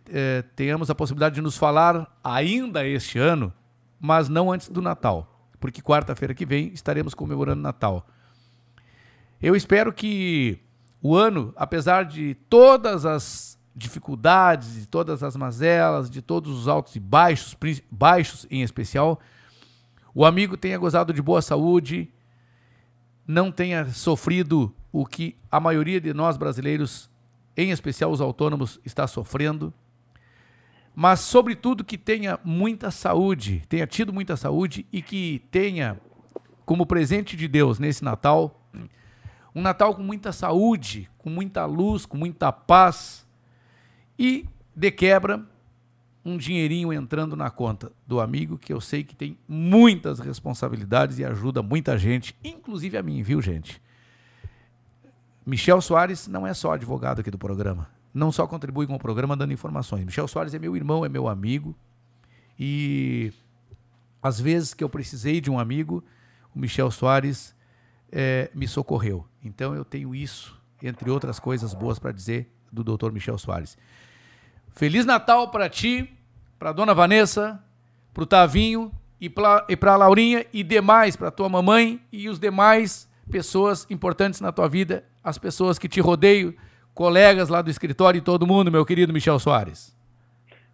tenhamos 0.55 0.89
a 0.89 0.95
possibilidade 0.95 1.35
de 1.35 1.41
nos 1.41 1.57
falar 1.57 2.07
ainda 2.23 2.85
este 2.88 3.19
ano, 3.19 3.53
mas 3.99 4.27
não 4.30 4.51
antes 4.51 4.69
do 4.69 4.81
Natal, 4.81 5.32
porque 5.64 5.82
quarta-feira 5.82 6.33
que 6.33 6.45
vem 6.45 6.74
estaremos 6.74 7.14
comemorando 7.14 7.61
Natal. 7.61 8.06
Eu 9.42 9.56
espero 9.56 9.93
que 9.93 10.59
o 11.01 11.16
ano, 11.16 11.53
apesar 11.56 12.03
de 12.03 12.35
todas 12.50 13.06
as 13.06 13.58
dificuldades, 13.74 14.74
de 14.74 14.85
todas 14.85 15.24
as 15.24 15.38
mazelas, 15.38 16.09
de 16.09 16.22
todos 16.22 16.59
os 16.59 16.67
altos 16.67 16.98
e 16.98 17.00
baixos, 17.00 17.56
baixos 17.90 18.45
em 18.51 18.61
especial, 18.61 19.22
o 20.14 20.25
amigo 20.25 20.58
tenha 20.58 20.77
gozado 20.77 21.14
de 21.14 21.22
boa 21.22 21.42
saúde, 21.42 22.14
não 23.25 23.50
tenha 23.50 23.85
sofrido 23.85 24.75
o 24.92 25.06
que 25.06 25.38
a 25.50 25.61
maioria 25.61 26.01
de 26.01 26.14
nós 26.14 26.35
brasileiros, 26.35 27.09
em 27.56 27.72
especial 27.72 28.11
os 28.11 28.19
autônomos, 28.19 28.82
está 28.83 29.08
sofrendo. 29.08 29.74
Mas, 30.95 31.22
sobretudo, 31.22 31.83
que 31.83 31.97
tenha 31.97 32.39
muita 32.43 32.91
saúde, 32.91 33.63
tenha 33.67 33.88
tido 33.88 34.13
muita 34.13 34.38
saúde 34.38 34.85
e 34.91 35.01
que 35.01 35.43
tenha, 35.49 35.99
como 36.65 36.85
presente 36.85 37.35
de 37.35 37.47
Deus 37.47 37.80
nesse 37.80 38.03
Natal, 38.03 38.61
um 39.55 39.61
Natal 39.61 39.95
com 39.95 40.03
muita 40.03 40.31
saúde, 40.31 41.09
com 41.17 41.30
muita 41.30 41.65
luz, 41.65 42.05
com 42.05 42.17
muita 42.17 42.51
paz 42.51 43.25
e, 44.17 44.47
de 44.75 44.91
quebra, 44.91 45.43
um 46.25 46.38
dinheirinho 46.38 46.93
entrando 46.93 47.35
na 47.35 47.49
conta 47.49 47.91
do 48.07 48.19
amigo, 48.19 48.57
que 48.57 48.72
eu 48.72 48.80
sei 48.80 49.03
que 49.03 49.15
tem 49.15 49.38
muitas 49.47 50.19
responsabilidades 50.19 51.19
e 51.19 51.25
ajuda 51.25 51.61
muita 51.61 51.97
gente, 51.97 52.35
inclusive 52.43 52.97
a 52.97 53.03
mim, 53.03 53.22
viu, 53.22 53.41
gente? 53.41 53.81
Michel 55.45 55.81
Soares 55.81 56.27
não 56.27 56.47
é 56.47 56.53
só 56.53 56.72
advogado 56.72 57.19
aqui 57.19 57.30
do 57.30 57.38
programa. 57.38 57.89
Não 58.14 58.32
só 58.32 58.45
contribui 58.45 58.85
com 58.85 58.95
o 58.95 59.00
programa 59.00 59.35
dando 59.35 59.53
informações. 59.53 60.06
Michel 60.06 60.27
Soares 60.27 60.53
é 60.53 60.59
meu 60.59 60.75
irmão, 60.75 61.06
é 61.06 61.09
meu 61.09 61.27
amigo. 61.27 61.75
E 62.59 63.33
às 64.22 64.40
vezes 64.40 64.74
que 64.74 64.83
eu 64.83 64.90
precisei 64.90 65.42
de 65.42 65.50
um 65.50 65.59
amigo, 65.59 66.03
o 66.56 66.59
Michel 66.59 66.92
Soares 66.92 67.56
eh, 68.11 68.50
me 68.53 68.67
socorreu. 68.67 69.25
Então 69.43 69.75
eu 69.75 69.83
tenho 69.83 70.14
isso, 70.14 70.56
entre 70.82 71.09
outras 71.09 71.40
coisas 71.40 71.74
boas 71.74 71.98
para 71.98 72.11
dizer 72.11 72.50
do 72.72 72.83
Dr. 72.83 73.11
Michel 73.11 73.38
Soares. 73.38 73.77
Feliz 74.72 75.06
Natal 75.06 75.50
para 75.50 75.69
ti, 75.69 76.09
para 76.58 76.72
dona 76.72 76.93
Vanessa, 76.93 77.61
para 78.14 78.24
o 78.24 78.25
Tavinho 78.25 78.92
e 79.19 79.30
para 79.30 79.93
a 79.93 79.95
Laurinha 79.95 80.45
e 80.53 80.64
demais, 80.64 81.16
para 81.16 81.32
tua 81.32 81.50
mamãe 81.50 82.01
e 82.11 82.30
os 82.30 82.40
demais 82.40 83.09
pessoas 83.30 83.88
importantes 83.90 84.42
na 84.42 84.51
tua 84.51 84.67
vida, 84.67 85.03
as 85.24 85.38
pessoas 85.38 85.80
que 85.80 85.88
te 85.88 86.01
rodeiam, 86.01 86.53
colegas 86.93 87.49
lá 87.49 87.61
do 87.61 87.69
escritório 87.69 88.17
e 88.17 88.22
todo 88.22 88.47
mundo, 88.47 88.72
meu 88.72 88.85
querido 88.85 89.13
Michel 89.13 89.39
Soares. 89.39 89.95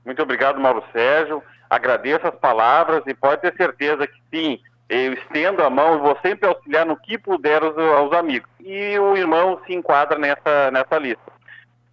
Muito 0.06 0.22
obrigado, 0.22 0.60
Mauro 0.60 0.84
Sérgio. 0.92 1.42
Agradeço 1.70 2.28
as 2.28 2.36
palavras 2.36 3.04
e 3.06 3.14
pode 3.14 3.42
ter 3.42 3.56
certeza 3.56 4.08
que 4.08 4.20
sim, 4.34 4.60
eu 4.90 5.14
estendo 5.14 5.64
a 5.64 5.70
mão 5.70 5.96
e 5.96 6.02
vou 6.02 6.18
sempre 6.22 6.50
auxiliar 6.50 6.86
no 6.86 6.98
que 6.98 7.18
puder 7.18 7.62
aos, 7.62 7.78
aos 7.78 8.12
amigos. 8.14 8.50
E 8.60 8.98
o 8.98 9.16
irmão 9.16 9.60
se 9.66 9.74
enquadra 9.74 10.18
nessa, 10.18 10.72
nessa 10.72 10.98
lista. 10.98 11.32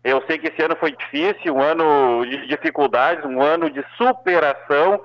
Eu 0.03 0.23
sei 0.27 0.39
que 0.39 0.47
esse 0.49 0.63
ano 0.63 0.77
foi 0.77 0.93
difícil, 0.93 1.55
um 1.55 1.61
ano 1.61 2.25
de 2.25 2.47
dificuldades, 2.47 3.25
um 3.25 3.43
ano 3.43 3.69
de 3.69 3.85
superação, 3.99 5.01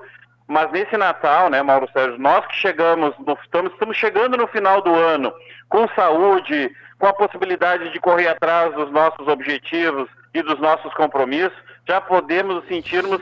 mas 0.46 0.70
nesse 0.70 0.96
Natal, 0.96 1.50
né, 1.50 1.60
Mauro 1.62 1.88
Sérgio, 1.92 2.18
nós 2.18 2.46
que 2.46 2.56
chegamos, 2.56 3.14
no, 3.18 3.36
estamos, 3.42 3.72
estamos 3.72 3.96
chegando 3.96 4.36
no 4.36 4.46
final 4.46 4.80
do 4.80 4.94
ano 4.94 5.32
com 5.68 5.88
saúde, 5.88 6.70
com 7.02 7.08
a 7.08 7.12
possibilidade 7.12 7.90
de 7.90 7.98
correr 7.98 8.28
atrás 8.28 8.72
dos 8.76 8.88
nossos 8.92 9.26
objetivos 9.26 10.08
e 10.32 10.40
dos 10.40 10.60
nossos 10.60 10.94
compromissos, 10.94 11.58
já 11.84 12.00
podemos 12.00 12.54
nos 12.54 12.68
sentirmos 12.68 13.20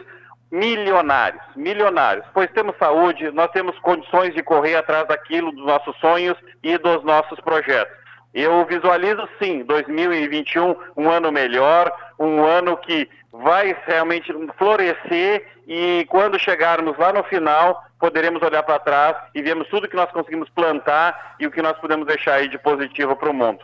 milionários, 0.50 1.42
milionários, 1.56 2.26
pois 2.34 2.50
temos 2.50 2.76
saúde, 2.76 3.30
nós 3.30 3.50
temos 3.52 3.78
condições 3.78 4.34
de 4.34 4.42
correr 4.42 4.76
atrás 4.76 5.08
daquilo, 5.08 5.50
dos 5.50 5.64
nossos 5.64 5.96
sonhos 5.96 6.36
e 6.62 6.76
dos 6.76 7.02
nossos 7.04 7.40
projetos. 7.40 7.96
Eu 8.34 8.66
visualizo 8.66 9.26
sim 9.42 9.64
2021 9.64 10.76
um 10.94 11.08
ano 11.08 11.32
melhor, 11.32 11.90
um 12.18 12.44
ano 12.44 12.76
que 12.76 13.08
vai 13.32 13.74
realmente 13.86 14.30
florescer 14.58 15.46
e 15.66 16.04
quando 16.10 16.38
chegarmos 16.38 16.98
lá 16.98 17.14
no 17.14 17.24
final 17.24 17.82
poderemos 18.00 18.42
olhar 18.42 18.62
para 18.62 18.78
trás 18.78 19.16
e 19.34 19.42
vermos 19.42 19.68
tudo 19.68 19.88
que 19.88 19.94
nós 19.94 20.10
conseguimos 20.10 20.48
plantar 20.48 21.36
e 21.38 21.46
o 21.46 21.50
que 21.50 21.60
nós 21.60 21.78
podemos 21.78 22.06
deixar 22.06 22.34
aí 22.34 22.48
de 22.48 22.58
positivo 22.58 23.14
para 23.14 23.30
o 23.30 23.34
mundo. 23.34 23.60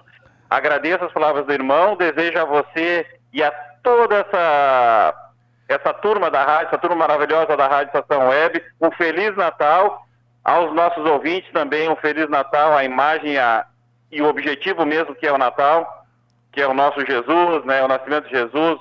Agradeço 0.49 1.05
as 1.05 1.13
palavras 1.13 1.47
do 1.47 1.53
irmão, 1.53 1.97
desejo 1.97 2.39
a 2.39 2.45
você 2.45 3.07
e 3.33 3.43
a 3.43 3.51
toda 3.83 4.17
essa 4.17 5.23
essa 5.69 5.93
turma 5.93 6.31
da 6.31 6.45
rádio, 6.45 6.69
essa 6.69 6.79
turma 6.79 6.95
maravilhosa 6.95 7.57
da 7.57 7.67
Rádio 7.67 7.93
Estação 7.93 8.29
Web, 8.29 8.63
um 8.81 8.89
feliz 8.93 9.35
Natal 9.37 10.07
aos 10.45 10.73
nossos 10.73 11.05
ouvintes 11.05 11.51
também 11.53 11.89
um 11.89 11.97
feliz 11.97 12.29
Natal, 12.29 12.77
a 12.77 12.85
imagem 12.85 13.37
a, 13.37 13.67
e 14.13 14.23
o 14.23 14.29
objetivo 14.29 14.87
mesmo 14.87 15.13
que 15.13 15.27
é 15.27 15.33
o 15.33 15.39
Natal, 15.39 16.07
que 16.53 16.61
é 16.63 16.69
o 16.69 16.75
nosso 16.75 17.05
Jesus, 17.05 17.65
né, 17.65 17.83
o 17.83 17.89
nascimento 17.89 18.29
de 18.29 18.31
Jesus. 18.31 18.79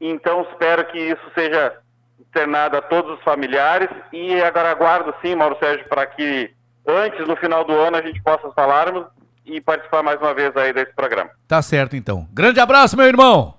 Então 0.00 0.42
espero 0.42 0.84
que 0.86 0.98
isso 0.98 1.30
seja 1.34 1.76
externado 2.20 2.76
a 2.76 2.82
todos 2.82 3.18
os 3.18 3.24
familiares 3.24 3.88
e 4.12 4.34
agora 4.42 4.70
aguardo 4.70 5.14
sim, 5.22 5.34
Mauro 5.34 5.56
Sérgio, 5.58 5.88
para 5.88 6.06
que 6.06 6.50
antes, 6.86 7.26
no 7.26 7.36
final 7.36 7.64
do 7.64 7.72
ano, 7.72 7.96
a 7.96 8.02
gente 8.02 8.22
possa 8.22 8.50
falarmos 8.52 9.06
e 9.44 9.60
participar 9.60 10.02
mais 10.02 10.20
uma 10.20 10.34
vez 10.34 10.56
aí 10.56 10.72
desse 10.72 10.92
programa. 10.94 11.30
Tá 11.46 11.62
certo 11.62 11.96
então. 11.96 12.26
Grande 12.32 12.60
abraço, 12.60 12.96
meu 12.96 13.06
irmão. 13.06 13.54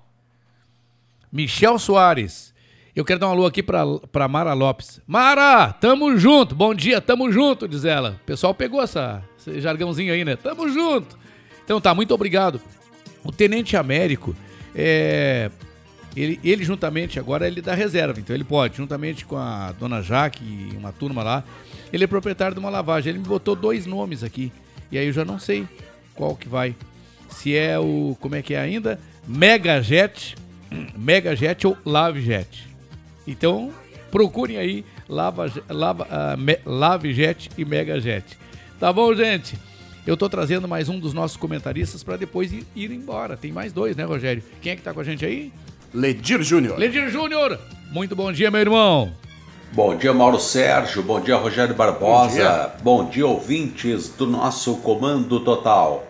Michel 1.32 1.78
Soares. 1.78 2.54
Eu 2.94 3.04
quero 3.04 3.20
dar 3.20 3.28
um 3.28 3.30
alô 3.30 3.46
aqui 3.46 3.62
pra 3.62 4.28
Mara 4.28 4.52
Lopes. 4.54 5.00
Mara, 5.06 5.72
tamo 5.72 6.16
junto. 6.16 6.54
Bom 6.54 6.74
dia, 6.74 7.00
tamo 7.00 7.30
junto, 7.30 7.68
diz 7.68 7.84
ela. 7.84 8.18
O 8.22 8.24
pessoal 8.24 8.52
pegou 8.52 8.82
essa, 8.82 9.22
esse 9.38 9.60
jargãozinho 9.60 10.12
aí, 10.12 10.24
né? 10.24 10.34
Tamo 10.34 10.68
junto. 10.68 11.16
Então 11.64 11.80
tá, 11.80 11.94
muito 11.94 12.12
obrigado. 12.12 12.60
O 13.22 13.30
Tenente 13.30 13.76
Américo, 13.76 14.34
é, 14.74 15.50
ele, 16.22 16.40
ele 16.42 16.64
juntamente, 16.64 17.18
agora 17.18 17.46
ele 17.46 17.62
dá 17.62 17.74
reserva, 17.74 18.18
então 18.18 18.34
ele 18.34 18.44
pode, 18.44 18.76
juntamente 18.76 19.24
com 19.24 19.36
a 19.36 19.72
dona 19.72 20.02
Jaque 20.02 20.42
e 20.42 20.76
uma 20.76 20.92
turma 20.92 21.22
lá, 21.22 21.44
ele 21.92 22.04
é 22.04 22.06
proprietário 22.06 22.54
de 22.54 22.60
uma 22.60 22.70
lavagem. 22.70 23.10
Ele 23.10 23.18
me 23.18 23.26
botou 23.26 23.54
dois 23.54 23.86
nomes 23.86 24.22
aqui. 24.22 24.52
E 24.90 24.98
aí 24.98 25.06
eu 25.06 25.12
já 25.12 25.24
não 25.24 25.38
sei 25.38 25.66
qual 26.14 26.34
que 26.36 26.48
vai. 26.48 26.74
Se 27.30 27.56
é 27.56 27.78
o. 27.78 28.16
Como 28.20 28.34
é 28.34 28.42
que 28.42 28.54
é 28.54 28.60
ainda? 28.60 28.98
Megajet. 29.26 30.36
Megajet 30.96 31.66
ou 31.66 31.76
Lavejet. 31.84 32.66
Então, 33.26 33.72
procurem 34.10 34.58
aí 34.58 34.84
Lava, 35.08 35.50
Lava, 35.68 36.04
uh, 36.04 36.38
Me, 36.38 36.58
Lavejet 36.64 37.50
e 37.56 37.64
Megajet. 37.64 38.38
Tá 38.78 38.92
bom, 38.92 39.14
gente? 39.14 39.58
Eu 40.06 40.16
tô 40.16 40.28
trazendo 40.28 40.66
mais 40.66 40.88
um 40.88 40.98
dos 40.98 41.12
nossos 41.12 41.36
comentaristas 41.36 42.02
para 42.02 42.16
depois 42.16 42.52
ir, 42.52 42.66
ir, 42.74 42.90
embora. 42.90 43.36
Tem 43.36 43.52
mais 43.52 43.72
dois, 43.72 43.96
né, 43.96 44.04
Rogério? 44.04 44.42
Quem 44.62 44.72
é 44.72 44.76
que 44.76 44.82
tá 44.82 44.94
com 44.94 45.00
a 45.00 45.04
gente 45.04 45.24
aí? 45.24 45.52
Ledir 45.92 46.42
Júnior. 46.42 46.78
Ledir 46.78 47.08
Júnior. 47.08 47.58
Muito 47.90 48.14
bom 48.14 48.30
dia, 48.30 48.50
meu 48.50 48.60
irmão. 48.60 49.12
Bom 49.72 49.96
dia, 49.96 50.12
Mauro 50.12 50.38
Sérgio. 50.38 51.02
Bom 51.02 51.20
dia, 51.20 51.36
Rogério 51.36 51.74
Barbosa. 51.74 52.28
Bom 52.28 52.34
dia. 52.34 52.72
Bom 52.82 53.04
dia, 53.04 53.26
ouvintes 53.26 54.08
do 54.08 54.26
nosso 54.26 54.76
Comando 54.76 55.40
Total. 55.40 56.06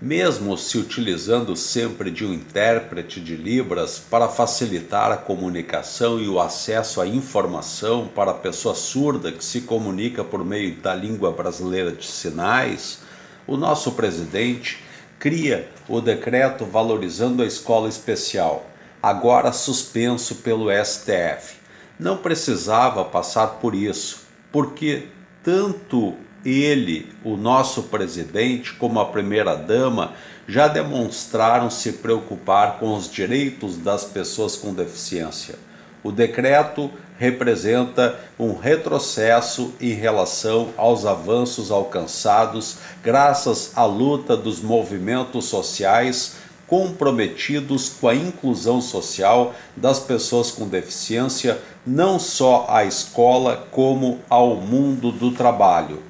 Mesmo 0.00 0.58
se 0.58 0.76
utilizando 0.76 1.56
sempre 1.56 2.10
de 2.10 2.26
um 2.26 2.34
intérprete 2.34 3.18
de 3.18 3.34
Libras 3.34 3.98
para 3.98 4.28
facilitar 4.28 5.10
a 5.10 5.16
comunicação 5.16 6.20
e 6.20 6.28
o 6.28 6.38
acesso 6.38 7.00
à 7.00 7.06
informação 7.06 8.06
para 8.14 8.32
a 8.32 8.34
pessoa 8.34 8.74
surda 8.74 9.32
que 9.32 9.42
se 9.42 9.62
comunica 9.62 10.22
por 10.22 10.44
meio 10.44 10.76
da 10.76 10.94
língua 10.94 11.32
brasileira 11.32 11.92
de 11.92 12.06
sinais, 12.06 13.00
o 13.46 13.56
nosso 13.56 13.92
presidente 13.92 14.78
cria 15.18 15.66
o 15.88 16.02
decreto 16.02 16.66
valorizando 16.66 17.42
a 17.42 17.46
escola 17.46 17.88
especial, 17.88 18.66
agora 19.06 19.52
suspenso 19.52 20.34
pelo 20.36 20.66
STF. 20.68 21.58
Não 21.96 22.16
precisava 22.16 23.04
passar 23.04 23.46
por 23.60 23.72
isso, 23.72 24.22
porque 24.50 25.06
tanto 25.44 26.14
ele, 26.44 27.12
o 27.22 27.36
nosso 27.36 27.84
presidente, 27.84 28.74
como 28.74 28.98
a 28.98 29.04
primeira-dama, 29.04 30.14
já 30.48 30.66
demonstraram 30.66 31.70
se 31.70 31.92
preocupar 31.92 32.80
com 32.80 32.96
os 32.96 33.08
direitos 33.08 33.76
das 33.76 34.04
pessoas 34.04 34.56
com 34.56 34.74
deficiência. 34.74 35.54
O 36.02 36.10
decreto 36.10 36.90
representa 37.16 38.18
um 38.36 38.56
retrocesso 38.56 39.72
em 39.80 39.92
relação 39.92 40.70
aos 40.76 41.06
avanços 41.06 41.70
alcançados 41.70 42.78
graças 43.04 43.70
à 43.76 43.84
luta 43.84 44.36
dos 44.36 44.60
movimentos 44.60 45.44
sociais 45.44 46.45
comprometidos 46.66 47.88
com 47.88 48.08
a 48.08 48.14
inclusão 48.14 48.80
social 48.80 49.54
das 49.76 50.00
pessoas 50.00 50.50
com 50.50 50.66
deficiência, 50.66 51.60
não 51.86 52.18
só 52.18 52.66
à 52.68 52.84
escola, 52.84 53.68
como 53.70 54.18
ao 54.28 54.56
mundo 54.56 55.12
do 55.12 55.30
trabalho 55.30 56.02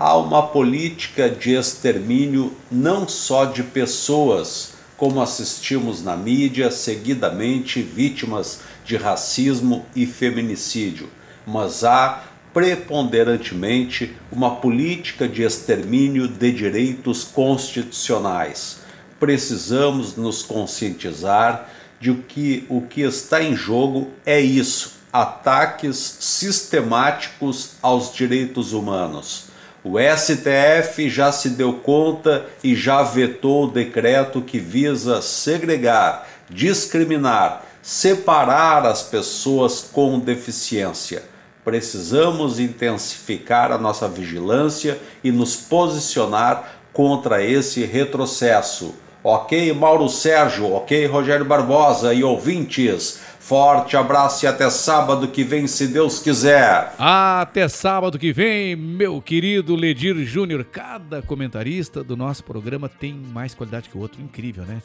há 0.00 0.16
uma 0.16 0.46
política 0.46 1.28
de 1.28 1.54
extermínio 1.54 2.52
não 2.70 3.08
só 3.08 3.46
de 3.46 3.64
pessoas, 3.64 4.74
como 4.96 5.20
assistimos 5.20 6.04
na 6.04 6.16
mídia, 6.16 6.70
seguidamente 6.70 7.82
vítimas 7.82 8.60
de 8.84 8.96
racismo 8.96 9.84
e 9.96 10.06
feminicídio, 10.06 11.10
mas 11.44 11.82
há 11.82 12.22
preponderantemente 12.54 14.14
uma 14.30 14.54
política 14.54 15.26
de 15.26 15.42
extermínio 15.42 16.28
de 16.28 16.52
direitos 16.52 17.24
constitucionais. 17.24 18.77
Precisamos 19.18 20.16
nos 20.16 20.42
conscientizar 20.42 21.68
de 22.00 22.14
que 22.14 22.64
o 22.68 22.82
que 22.82 23.02
está 23.02 23.42
em 23.42 23.56
jogo 23.56 24.10
é 24.24 24.40
isso: 24.40 24.98
ataques 25.12 25.96
sistemáticos 26.20 27.72
aos 27.82 28.14
direitos 28.14 28.72
humanos. 28.72 29.46
O 29.82 29.94
STF 29.98 31.08
já 31.08 31.32
se 31.32 31.50
deu 31.50 31.74
conta 31.74 32.46
e 32.62 32.74
já 32.74 33.02
vetou 33.02 33.64
o 33.64 33.70
decreto 33.70 34.42
que 34.42 34.58
visa 34.58 35.22
segregar, 35.22 36.28
discriminar, 36.50 37.64
separar 37.80 38.84
as 38.84 39.02
pessoas 39.02 39.80
com 39.80 40.18
deficiência. 40.18 41.22
Precisamos 41.64 42.58
intensificar 42.58 43.72
a 43.72 43.78
nossa 43.78 44.08
vigilância 44.08 44.98
e 45.22 45.30
nos 45.30 45.56
posicionar 45.56 46.80
contra 46.92 47.42
esse 47.44 47.84
retrocesso. 47.84 48.94
Ok, 49.22 49.72
Mauro 49.72 50.08
Sérgio, 50.08 50.72
ok, 50.72 51.06
Rogério 51.06 51.44
Barbosa 51.44 52.14
e 52.14 52.22
ouvintes. 52.22 53.20
Forte 53.40 53.96
abraço 53.96 54.44
e 54.44 54.46
até 54.46 54.70
sábado 54.70 55.26
que 55.26 55.42
vem, 55.42 55.66
se 55.66 55.88
Deus 55.88 56.20
quiser. 56.20 56.92
Até 56.98 57.66
sábado 57.66 58.18
que 58.18 58.32
vem, 58.32 58.76
meu 58.76 59.20
querido 59.20 59.74
Ledir 59.74 60.14
Júnior. 60.24 60.64
Cada 60.64 61.20
comentarista 61.22 62.04
do 62.04 62.16
nosso 62.16 62.44
programa 62.44 62.88
tem 62.88 63.14
mais 63.14 63.54
qualidade 63.54 63.88
que 63.88 63.96
o 63.96 64.00
outro. 64.00 64.22
Incrível, 64.22 64.64
né? 64.64 64.80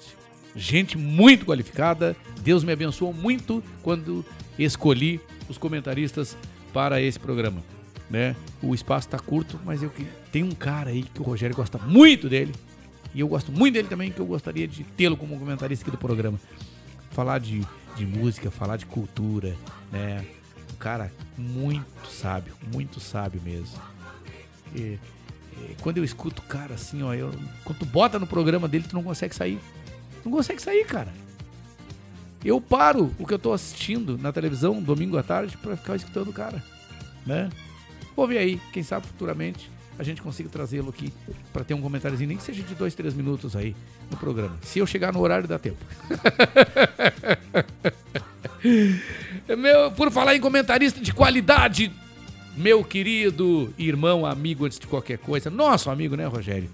Gente 0.56 0.98
muito 0.98 1.46
qualificada. 1.46 2.16
Deus 2.42 2.64
me 2.64 2.72
abençoou 2.72 3.14
muito 3.14 3.64
quando 3.84 4.26
escolhi 4.58 5.20
os 5.48 5.58
comentaristas 5.58 6.38
para 6.74 7.02
esse 7.02 7.20
programa. 7.20 7.62
Né? 8.10 8.36
O 8.62 8.74
espaço 8.74 9.08
está 9.08 9.20
curto, 9.20 9.60
mas 9.64 9.84
eu 9.84 9.92
tem 10.32 10.42
um 10.42 10.52
cara 10.52 10.90
aí 10.90 11.04
que 11.04 11.22
o 11.22 11.24
Rogério 11.24 11.56
gosta 11.56 11.78
muito 11.78 12.30
dele. 12.30 12.54
E 13.14 13.20
eu 13.20 13.28
gosto 13.28 13.52
muito 13.52 13.74
dele 13.74 13.88
também, 13.88 14.12
que 14.12 14.20
eu 14.20 14.26
gostaria 14.26 14.68
de 14.68 14.84
tê-lo 14.84 15.16
como 15.16 15.38
comentarista 15.38 15.84
aqui 15.84 15.92
do 15.92 15.98
programa. 15.98 16.40
Falar 17.12 17.40
de 17.40 17.62
de 17.96 18.06
música, 18.06 18.50
falar 18.50 18.78
de 18.78 18.86
cultura, 18.86 19.56
né? 19.92 20.26
Um 20.72 20.76
cara 20.78 21.12
muito 21.38 22.08
sábio, 22.10 22.54
muito 22.74 23.00
sábio 23.00 23.42
mesmo. 23.42 23.80
E, 24.76 25.00
e 25.58 25.76
quando 25.82 25.98
eu 25.98 26.04
escuto 26.04 26.42
o 26.42 26.46
cara 26.46 26.76
assim, 26.76 27.04
ó, 27.04 27.14
eu, 27.14 27.32
quando 27.64 27.80
tu 27.80 27.86
bota 27.86 28.18
no 28.18 28.28
programa 28.28 28.68
dele, 28.68 28.86
tu 28.88 28.96
não 28.96 29.04
consegue 29.04 29.36
sair. 29.36 29.60
Não 30.26 30.32
consegue 30.32 30.62
sair, 30.62 30.86
cara. 30.86 31.14
Eu 32.44 32.60
paro 32.60 33.14
o 33.18 33.26
que 33.26 33.34
eu 33.34 33.40
tô 33.40 33.54
assistindo 33.54 34.18
na 34.18 34.34
televisão 34.34 34.82
domingo 34.82 35.18
à 35.18 35.24
tarde 35.24 35.58
para 35.58 35.78
ficar 35.78 35.96
escutando 35.96 36.30
o 36.30 36.34
cara, 36.34 36.62
né? 37.26 37.50
Vou 38.16 38.28
ver 38.28 38.38
aí, 38.38 38.60
quem 38.72 38.84
sabe 38.84 39.08
futuramente 39.08 39.72
a 39.98 40.04
gente 40.04 40.22
consiga 40.22 40.50
trazê-lo 40.50 40.90
aqui 40.90 41.14
para 41.52 41.64
ter 41.64 41.74
um 41.74 41.82
comentáriozinho, 41.82 42.30
nem 42.30 42.38
que 42.38 42.44
seja 42.44 42.64
de 42.64 42.76
dois, 42.76 42.96
três 42.96 43.14
minutos 43.14 43.56
aí 43.56 43.76
no 44.10 44.18
programa. 44.18 44.58
Se 44.62 44.80
eu 44.80 44.88
chegar 44.88 45.14
no 45.14 45.20
horário, 45.20 45.48
dá 45.48 45.60
tempo. 45.60 45.78
meu, 49.58 49.92
por 49.92 50.12
falar 50.12 50.36
em 50.36 50.42
comentarista 50.42 51.00
de 51.00 51.14
qualidade, 51.14 51.92
meu 52.56 52.84
querido 52.84 53.74
irmão, 53.78 54.26
amigo, 54.26 54.66
antes 54.66 54.80
de 54.80 54.88
qualquer 54.88 55.18
coisa, 55.18 55.50
nosso 55.50 55.90
amigo, 55.90 56.16
né, 56.16 56.26
Rogério? 56.26 56.70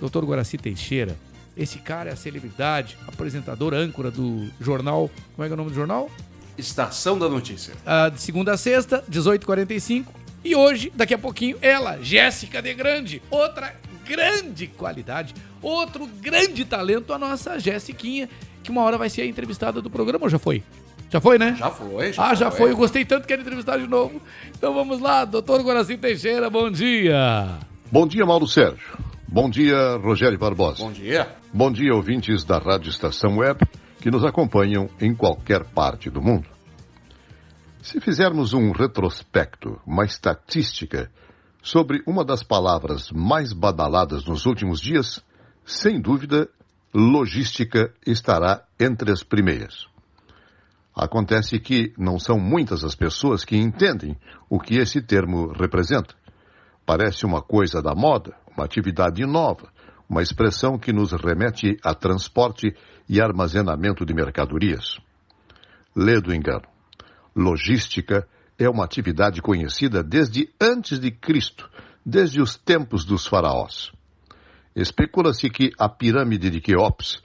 Doutor 0.00 0.24
Guaraci 0.24 0.58
Teixeira. 0.58 1.16
Esse 1.56 1.78
cara 1.78 2.10
é 2.10 2.12
a 2.12 2.16
celebridade, 2.16 2.98
apresentador, 3.06 3.74
âncora 3.74 4.10
do 4.10 4.48
jornal. 4.60 5.08
Como 5.36 5.44
é 5.44 5.48
que 5.48 5.52
é 5.52 5.54
o 5.54 5.56
nome 5.56 5.70
do 5.70 5.76
jornal? 5.76 6.10
Estação 6.58 7.18
da 7.18 7.28
Notícia. 7.28 7.74
Ah, 7.86 8.08
de 8.08 8.20
segunda 8.20 8.52
a 8.52 8.56
sexta, 8.56 9.04
18h45. 9.10 10.06
E 10.44 10.54
hoje, 10.54 10.92
daqui 10.94 11.14
a 11.14 11.18
pouquinho, 11.18 11.56
ela, 11.62 11.98
Jéssica 12.02 12.60
de 12.60 12.74
Grande, 12.74 13.22
outra 13.30 13.74
grande 14.06 14.66
qualidade, 14.66 15.34
outro 15.62 16.06
grande 16.20 16.64
talento, 16.66 17.12
a 17.14 17.18
nossa 17.18 17.58
Jéssiquinha, 17.58 18.28
que 18.62 18.70
uma 18.70 18.82
hora 18.82 18.98
vai 18.98 19.08
ser 19.08 19.22
a 19.22 19.26
entrevistada 19.26 19.80
do 19.80 19.88
programa, 19.88 20.24
ou 20.24 20.28
já 20.30 20.38
foi? 20.38 20.62
Já 21.10 21.20
foi, 21.20 21.38
né? 21.38 21.54
Já 21.58 21.70
foi, 21.70 22.12
já 22.12 22.22
Ah, 22.28 22.34
já 22.34 22.50
foi. 22.50 22.58
foi. 22.60 22.70
Eu 22.72 22.76
gostei 22.76 23.04
tanto 23.04 23.22
que 23.22 23.28
quero 23.28 23.40
entrevistar 23.42 23.78
de 23.78 23.86
novo. 23.86 24.20
Então 24.56 24.74
vamos 24.74 25.00
lá, 25.00 25.24
doutor 25.24 25.62
Guaraci 25.62 25.96
Teixeira, 25.96 26.50
bom 26.50 26.70
dia. 26.70 27.58
Bom 27.90 28.06
dia, 28.06 28.26
Mauro 28.26 28.46
Sérgio. 28.46 28.98
Bom 29.26 29.48
dia, 29.48 29.96
Rogério 29.96 30.38
Barbosa. 30.38 30.82
Bom 30.84 30.92
dia. 30.92 31.28
Bom 31.52 31.72
dia, 31.72 31.94
ouvintes 31.94 32.44
da 32.44 32.58
Rádio 32.58 32.90
Estação 32.90 33.38
Web 33.38 33.60
que 34.00 34.10
nos 34.10 34.24
acompanham 34.24 34.88
em 35.00 35.14
qualquer 35.14 35.64
parte 35.64 36.10
do 36.10 36.20
mundo. 36.20 36.46
Se 37.84 38.00
fizermos 38.00 38.54
um 38.54 38.72
retrospecto, 38.72 39.78
uma 39.86 40.06
estatística 40.06 41.12
sobre 41.62 42.02
uma 42.06 42.24
das 42.24 42.42
palavras 42.42 43.10
mais 43.10 43.52
badaladas 43.52 44.24
nos 44.24 44.46
últimos 44.46 44.80
dias, 44.80 45.22
sem 45.66 46.00
dúvida, 46.00 46.48
logística 46.94 47.92
estará 48.06 48.64
entre 48.80 49.12
as 49.12 49.22
primeiras. 49.22 49.86
Acontece 50.96 51.58
que 51.58 51.92
não 51.98 52.18
são 52.18 52.38
muitas 52.38 52.82
as 52.84 52.94
pessoas 52.94 53.44
que 53.44 53.54
entendem 53.54 54.16
o 54.48 54.58
que 54.58 54.76
esse 54.76 55.02
termo 55.02 55.52
representa. 55.52 56.14
Parece 56.86 57.26
uma 57.26 57.42
coisa 57.42 57.82
da 57.82 57.94
moda, 57.94 58.34
uma 58.56 58.64
atividade 58.64 59.26
nova, 59.26 59.70
uma 60.08 60.22
expressão 60.22 60.78
que 60.78 60.90
nos 60.90 61.12
remete 61.12 61.76
a 61.84 61.94
transporte 61.94 62.74
e 63.06 63.20
armazenamento 63.20 64.06
de 64.06 64.14
mercadorias. 64.14 64.96
Lê 65.94 66.18
do 66.18 66.34
engano. 66.34 66.73
Logística 67.34 68.26
é 68.58 68.68
uma 68.68 68.84
atividade 68.84 69.42
conhecida 69.42 70.02
desde 70.02 70.48
antes 70.60 70.98
de 70.98 71.10
Cristo, 71.10 71.68
desde 72.04 72.40
os 72.40 72.56
tempos 72.56 73.04
dos 73.04 73.26
faraós. 73.26 73.90
Especula-se 74.74 75.48
que 75.50 75.72
a 75.78 75.88
pirâmide 75.88 76.50
de 76.50 76.60
Queops 76.60 77.22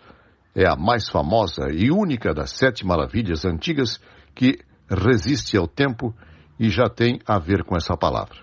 é 0.55 0.67
a 0.67 0.75
mais 0.75 1.09
famosa 1.09 1.69
e 1.71 1.91
única 1.91 2.33
das 2.33 2.51
sete 2.51 2.85
maravilhas 2.85 3.45
antigas 3.45 3.99
que 4.33 4.59
resiste 4.89 5.55
ao 5.55 5.67
tempo 5.67 6.15
e 6.59 6.69
já 6.69 6.89
tem 6.89 7.19
a 7.25 7.39
ver 7.39 7.63
com 7.63 7.75
essa 7.75 7.95
palavra. 7.95 8.37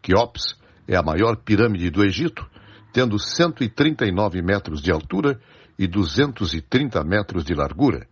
Queops 0.00 0.56
é 0.86 0.96
a 0.96 1.02
maior 1.02 1.36
pirâmide 1.36 1.90
do 1.90 2.04
Egito, 2.04 2.48
tendo 2.92 3.18
139 3.18 4.40
metros 4.42 4.80
de 4.80 4.90
altura 4.90 5.40
e 5.78 5.86
230 5.86 7.04
metros 7.04 7.44
de 7.44 7.54
largura. 7.54 8.06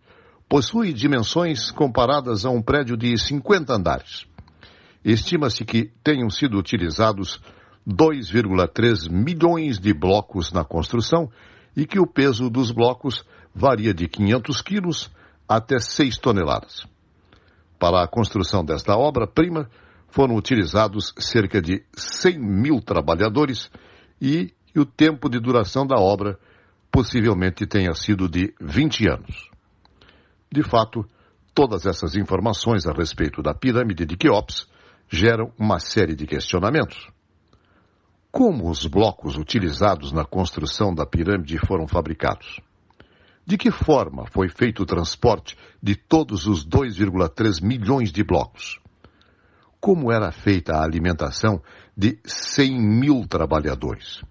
Possui 0.49 0.93
dimensões 0.93 1.71
comparadas 1.71 2.45
a 2.45 2.49
um 2.49 2.61
prédio 2.61 2.95
de 2.95 3.17
50 3.17 3.73
andares. 3.73 4.25
Estima-se 5.03 5.65
que 5.65 5.91
tenham 6.01 6.29
sido 6.29 6.57
utilizados 6.57 7.41
2,3 7.85 9.09
milhões 9.09 9.77
de 9.77 9.93
blocos 9.93 10.53
na 10.53 10.63
construção 10.63 11.29
e 11.75 11.85
que 11.85 11.99
o 11.99 12.07
peso 12.07 12.49
dos 12.49 12.71
blocos 12.71 13.25
varia 13.53 13.93
de 13.93 14.07
500 14.07 14.61
quilos 14.61 15.11
até 15.49 15.79
6 15.79 16.17
toneladas. 16.17 16.85
Para 17.77 18.01
a 18.01 18.07
construção 18.07 18.63
desta 18.63 18.95
obra-prima, 18.95 19.69
foram 20.07 20.35
utilizados 20.35 21.13
cerca 21.19 21.61
de 21.61 21.83
100 21.93 22.39
mil 22.39 22.81
trabalhadores 22.81 23.69
e, 24.21 24.53
o 24.75 24.85
tempo 24.85 25.29
de 25.29 25.39
duração 25.39 25.85
da 25.85 25.97
obra 25.97 26.39
possivelmente 26.89 27.65
tenha 27.65 27.93
sido 27.93 28.29
de 28.29 28.53
20 28.61 29.09
anos. 29.09 29.56
De 30.51 30.63
fato, 30.63 31.05
todas 31.53 31.85
essas 31.85 32.15
informações 32.15 32.87
a 32.87 32.93
respeito 32.93 33.41
da 33.41 33.53
pirâmide 33.53 34.05
de 34.05 34.15
Queops 34.15 34.67
geram 35.09 35.51
uma 35.57 35.79
série 35.79 36.15
de 36.15 36.25
questionamentos. 36.25 37.09
Como 38.31 38.69
os 38.69 38.85
blocos 38.85 39.37
utilizados 39.37 40.11
na 40.11 40.23
construção 40.23 40.93
da 40.93 41.05
pirâmide 41.05 41.57
foram 41.57 41.87
fabricados? 41.87 42.59
De 43.45 43.57
que 43.57 43.71
forma 43.71 44.25
foi 44.27 44.49
feito 44.49 44.83
o 44.83 44.85
transporte 44.85 45.57
de 45.81 45.95
todos 45.95 46.45
os 46.45 46.67
2,3 46.67 47.63
milhões 47.63 48.11
de 48.11 48.23
blocos? 48.23 48.79
Como 49.79 50.11
era 50.11 50.31
feita 50.31 50.75
a 50.75 50.83
alimentação 50.83 51.61
de 51.95 52.19
100 52.25 52.79
mil 52.79 53.25
trabalhadores? 53.27 54.21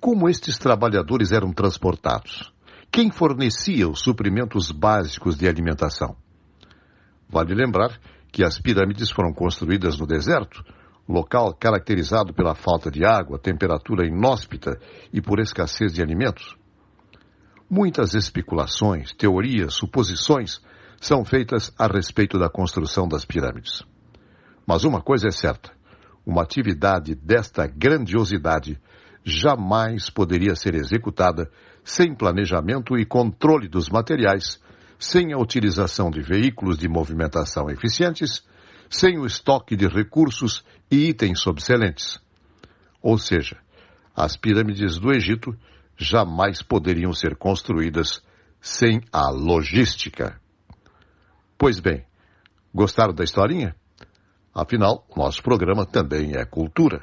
Como 0.00 0.28
estes 0.28 0.58
trabalhadores 0.58 1.30
eram 1.30 1.52
transportados? 1.52 2.52
Quem 2.92 3.08
fornecia 3.08 3.88
os 3.88 4.00
suprimentos 4.00 4.72
básicos 4.72 5.36
de 5.36 5.46
alimentação? 5.46 6.16
Vale 7.28 7.54
lembrar 7.54 7.96
que 8.32 8.42
as 8.42 8.58
pirâmides 8.58 9.12
foram 9.12 9.32
construídas 9.32 9.96
no 9.96 10.08
deserto, 10.08 10.64
local 11.08 11.54
caracterizado 11.54 12.34
pela 12.34 12.56
falta 12.56 12.90
de 12.90 13.04
água, 13.04 13.38
temperatura 13.38 14.04
inóspita 14.04 14.76
e 15.12 15.20
por 15.22 15.38
escassez 15.38 15.92
de 15.92 16.02
alimentos. 16.02 16.56
Muitas 17.70 18.14
especulações, 18.14 19.12
teorias, 19.12 19.74
suposições 19.74 20.60
são 21.00 21.24
feitas 21.24 21.72
a 21.78 21.86
respeito 21.86 22.40
da 22.40 22.50
construção 22.50 23.06
das 23.06 23.24
pirâmides. 23.24 23.84
Mas 24.66 24.82
uma 24.82 25.00
coisa 25.00 25.28
é 25.28 25.30
certa: 25.30 25.70
uma 26.26 26.42
atividade 26.42 27.14
desta 27.14 27.68
grandiosidade 27.68 28.80
jamais 29.24 30.10
poderia 30.10 30.56
ser 30.56 30.74
executada 30.74 31.48
sem 31.84 32.14
planejamento 32.14 32.96
e 32.96 33.04
controle 33.04 33.68
dos 33.68 33.88
materiais, 33.88 34.60
sem 34.98 35.32
a 35.32 35.38
utilização 35.38 36.10
de 36.10 36.20
veículos 36.20 36.78
de 36.78 36.88
movimentação 36.88 37.70
eficientes, 37.70 38.44
sem 38.88 39.18
o 39.18 39.24
estoque 39.24 39.76
de 39.76 39.86
recursos 39.86 40.64
e 40.90 41.08
itens 41.08 41.40
sobressalentes. 41.40 42.20
Ou 43.00 43.16
seja, 43.16 43.56
as 44.14 44.36
pirâmides 44.36 44.98
do 44.98 45.12
Egito 45.12 45.56
jamais 45.96 46.62
poderiam 46.62 47.12
ser 47.12 47.36
construídas 47.36 48.22
sem 48.60 49.00
a 49.12 49.30
logística. 49.30 50.40
Pois 51.56 51.80
bem, 51.80 52.04
gostaram 52.74 53.14
da 53.14 53.24
historinha? 53.24 53.74
Afinal, 54.54 55.06
nosso 55.16 55.42
programa 55.42 55.86
também 55.86 56.36
é 56.36 56.44
cultura. 56.44 57.00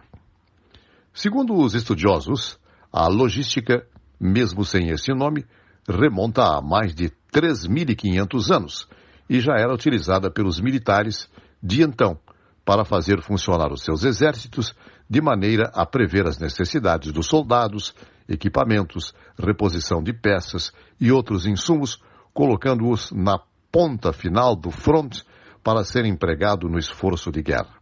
Segundo 1.13 1.55
os 1.55 1.73
estudiosos, 1.73 2.59
a 2.91 3.07
logística, 3.07 3.87
mesmo 4.19 4.63
sem 4.65 4.89
esse 4.89 5.13
nome, 5.13 5.45
remonta 5.87 6.43
a 6.43 6.61
mais 6.61 6.93
de 6.93 7.11
3.500 7.31 8.55
anos 8.55 8.87
e 9.29 9.39
já 9.39 9.53
era 9.57 9.73
utilizada 9.73 10.31
pelos 10.31 10.59
militares 10.59 11.29
de 11.61 11.81
então 11.83 12.19
para 12.65 12.83
fazer 12.83 13.21
funcionar 13.21 13.71
os 13.71 13.83
seus 13.83 14.03
exércitos 14.03 14.75
de 15.09 15.21
maneira 15.21 15.71
a 15.73 15.85
prever 15.85 16.27
as 16.27 16.37
necessidades 16.37 17.11
dos 17.13 17.27
soldados, 17.27 17.95
equipamentos, 18.27 19.13
reposição 19.39 20.03
de 20.03 20.11
peças 20.11 20.73
e 20.99 21.11
outros 21.11 21.45
insumos, 21.45 22.01
colocando-os 22.33 23.11
na 23.11 23.39
ponta 23.71 24.11
final 24.11 24.55
do 24.55 24.69
front 24.69 25.21
para 25.63 25.83
ser 25.83 26.05
empregado 26.05 26.67
no 26.67 26.77
esforço 26.77 27.31
de 27.31 27.41
guerra. 27.41 27.77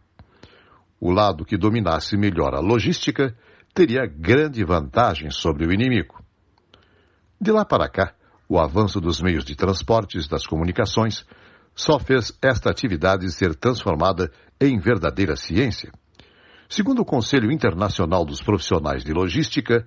O 1.00 1.10
lado 1.10 1.44
que 1.44 1.56
dominasse 1.56 2.16
melhor 2.16 2.54
a 2.54 2.60
logística 2.60 3.36
teria 3.74 4.06
grande 4.06 4.64
vantagem 4.64 5.30
sobre 5.30 5.66
o 5.66 5.72
inimigo. 5.72 6.25
De 7.40 7.52
lá 7.52 7.64
para 7.64 7.88
cá, 7.88 8.14
o 8.48 8.58
avanço 8.58 9.00
dos 9.00 9.20
meios 9.20 9.44
de 9.44 9.54
transportes, 9.54 10.26
das 10.26 10.46
comunicações, 10.46 11.24
só 11.74 11.98
fez 11.98 12.32
esta 12.40 12.70
atividade 12.70 13.30
ser 13.30 13.54
transformada 13.54 14.32
em 14.58 14.78
verdadeira 14.78 15.36
ciência. 15.36 15.92
Segundo 16.68 17.00
o 17.00 17.04
Conselho 17.04 17.52
Internacional 17.52 18.24
dos 18.24 18.42
Profissionais 18.42 19.04
de 19.04 19.12
Logística, 19.12 19.86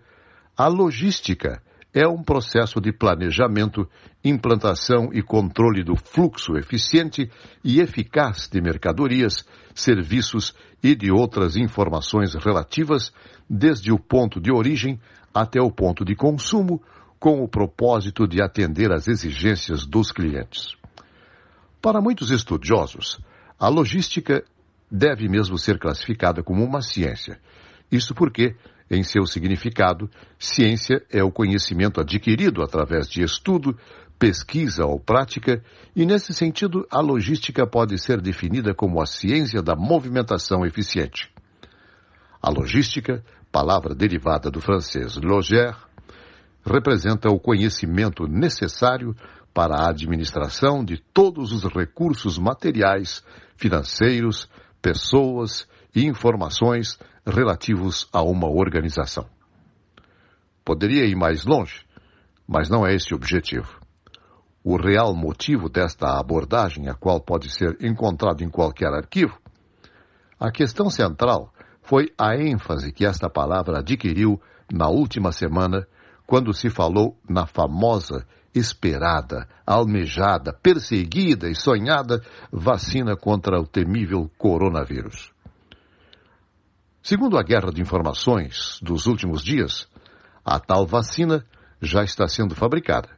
a 0.56 0.68
logística 0.68 1.62
é 1.92 2.08
um 2.08 2.22
processo 2.22 2.80
de 2.80 2.94
planejamento, 2.94 3.90
implantação 4.24 5.10
e 5.12 5.24
controle 5.24 5.84
do 5.84 5.96
fluxo 5.96 6.56
eficiente 6.56 7.32
e 7.64 7.80
eficaz 7.80 8.48
de 8.48 8.62
mercadorias, 8.62 9.44
serviços 9.74 10.54
e 10.84 10.94
de 10.94 11.12
outras 11.12 11.58
informações 11.58 12.36
relativas, 12.36 13.12
desde 13.50 13.92
o 13.92 13.98
ponto 13.98 14.40
de 14.40 14.52
origem 14.52 15.00
até 15.34 15.60
o 15.60 15.72
ponto 15.72 16.06
de 16.06 16.16
consumo, 16.16 16.82
com 17.20 17.44
o 17.44 17.48
propósito 17.48 18.28
de 18.28 18.42
atender 18.42 18.92
às 18.92 19.08
exigências 19.08 19.86
dos 19.86 20.12
clientes. 20.12 20.76
Para 21.82 22.02
muitos 22.02 22.32
estudiosos, 22.32 23.20
a 23.60 23.68
logística 23.68 24.44
deve 24.90 25.28
mesmo 25.28 25.58
ser 25.58 25.78
classificada 25.78 26.42
como 26.42 26.64
uma 26.64 26.82
ciência. 26.82 27.40
Isso 27.92 28.16
porque, 28.16 28.56
em 28.90 29.04
seu 29.04 29.26
significado, 29.26 30.10
ciência 30.38 31.06
é 31.12 31.24
o 31.24 31.32
conhecimento 31.32 32.00
adquirido 32.00 32.64
através 32.64 33.10
de 33.10 33.22
estudo, 33.22 33.78
pesquisa 34.18 34.86
ou 34.86 35.00
prática, 35.00 35.64
e 35.96 36.06
nesse 36.06 36.34
sentido, 36.34 36.86
a 36.92 37.00
logística 37.00 37.66
pode 37.66 37.98
ser 37.98 38.22
definida 38.22 38.74
como 38.74 39.02
a 39.02 39.06
ciência 39.06 39.62
da 39.62 39.76
movimentação 39.76 40.66
eficiente. 40.66 41.32
A 42.42 42.50
logística, 42.50 43.24
palavra 43.52 43.96
derivada 43.96 44.52
do 44.52 44.62
francês 44.62 45.16
loger, 45.18 45.76
representa 46.70 47.30
o 47.30 47.40
conhecimento 47.40 48.28
necessário 48.28 49.16
para 49.54 49.76
a 49.76 49.90
administração 49.90 50.86
de 50.86 50.98
todos 50.98 51.52
os 51.52 51.64
recursos 51.64 52.38
materiais, 52.38 53.24
financeiros, 53.58 54.50
pessoas 54.82 55.68
e 55.96 56.06
informações 56.06 57.00
relativos 57.26 58.08
a 58.14 58.22
uma 58.22 58.48
organização. 58.48 59.26
Poderia 60.64 61.06
ir 61.06 61.16
mais 61.16 61.46
longe, 61.46 61.86
mas 62.48 62.70
não 62.70 62.86
é 62.86 62.94
esse 62.94 63.14
o 63.14 63.18
objetivo. 63.18 63.80
O 64.64 64.78
real 64.78 65.16
motivo 65.16 65.68
desta 65.68 66.20
abordagem, 66.20 66.88
a 66.88 66.94
qual 66.94 67.20
pode 67.20 67.50
ser 67.50 67.78
encontrado 67.82 68.44
em 68.44 68.50
qualquer 68.50 68.94
arquivo, 68.94 69.40
a 70.40 70.52
questão 70.52 70.90
central 70.90 71.52
foi 71.82 72.14
a 72.18 72.36
ênfase 72.36 72.92
que 72.92 73.06
esta 73.06 73.30
palavra 73.30 73.80
adquiriu 73.80 74.40
na 74.72 74.88
última 74.88 75.32
semana 75.32 75.88
quando 76.30 76.54
se 76.54 76.70
falou 76.70 77.20
na 77.28 77.48
famosa, 77.48 78.24
esperada, 78.54 79.50
almejada, 79.66 80.54
perseguida 80.54 81.50
e 81.50 81.56
sonhada 81.56 82.24
vacina 82.52 83.18
contra 83.18 83.60
o 83.60 83.66
temível 83.66 84.30
coronavírus. 84.38 85.32
Segundo 87.02 87.36
a 87.36 87.42
guerra 87.42 87.72
de 87.72 87.82
informações 87.82 88.80
dos 88.80 89.08
últimos 89.08 89.42
dias, 89.42 89.90
a 90.46 90.60
tal 90.60 90.86
vacina 90.86 91.44
já 91.82 92.04
está 92.04 92.28
sendo 92.28 92.54
fabricada 92.54 93.10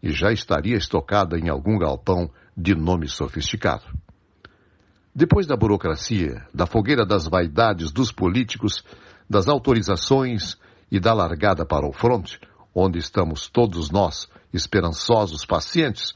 e 0.00 0.12
já 0.12 0.30
estaria 0.30 0.76
estocada 0.76 1.36
em 1.36 1.48
algum 1.48 1.76
galpão 1.76 2.30
de 2.56 2.72
nome 2.72 3.08
sofisticado. 3.08 3.82
Depois 5.12 5.44
da 5.44 5.56
burocracia, 5.56 6.46
da 6.54 6.66
fogueira 6.66 7.04
das 7.04 7.26
vaidades 7.26 7.90
dos 7.90 8.12
políticos, 8.12 8.84
das 9.28 9.48
autorizações 9.48 10.56
e 10.88 11.00
da 11.00 11.12
largada 11.12 11.66
para 11.66 11.84
o 11.84 11.92
fronte, 11.92 12.38
onde 12.74 12.98
estamos 12.98 13.48
todos 13.48 13.90
nós, 13.90 14.28
esperançosos, 14.52 15.44
pacientes, 15.44 16.14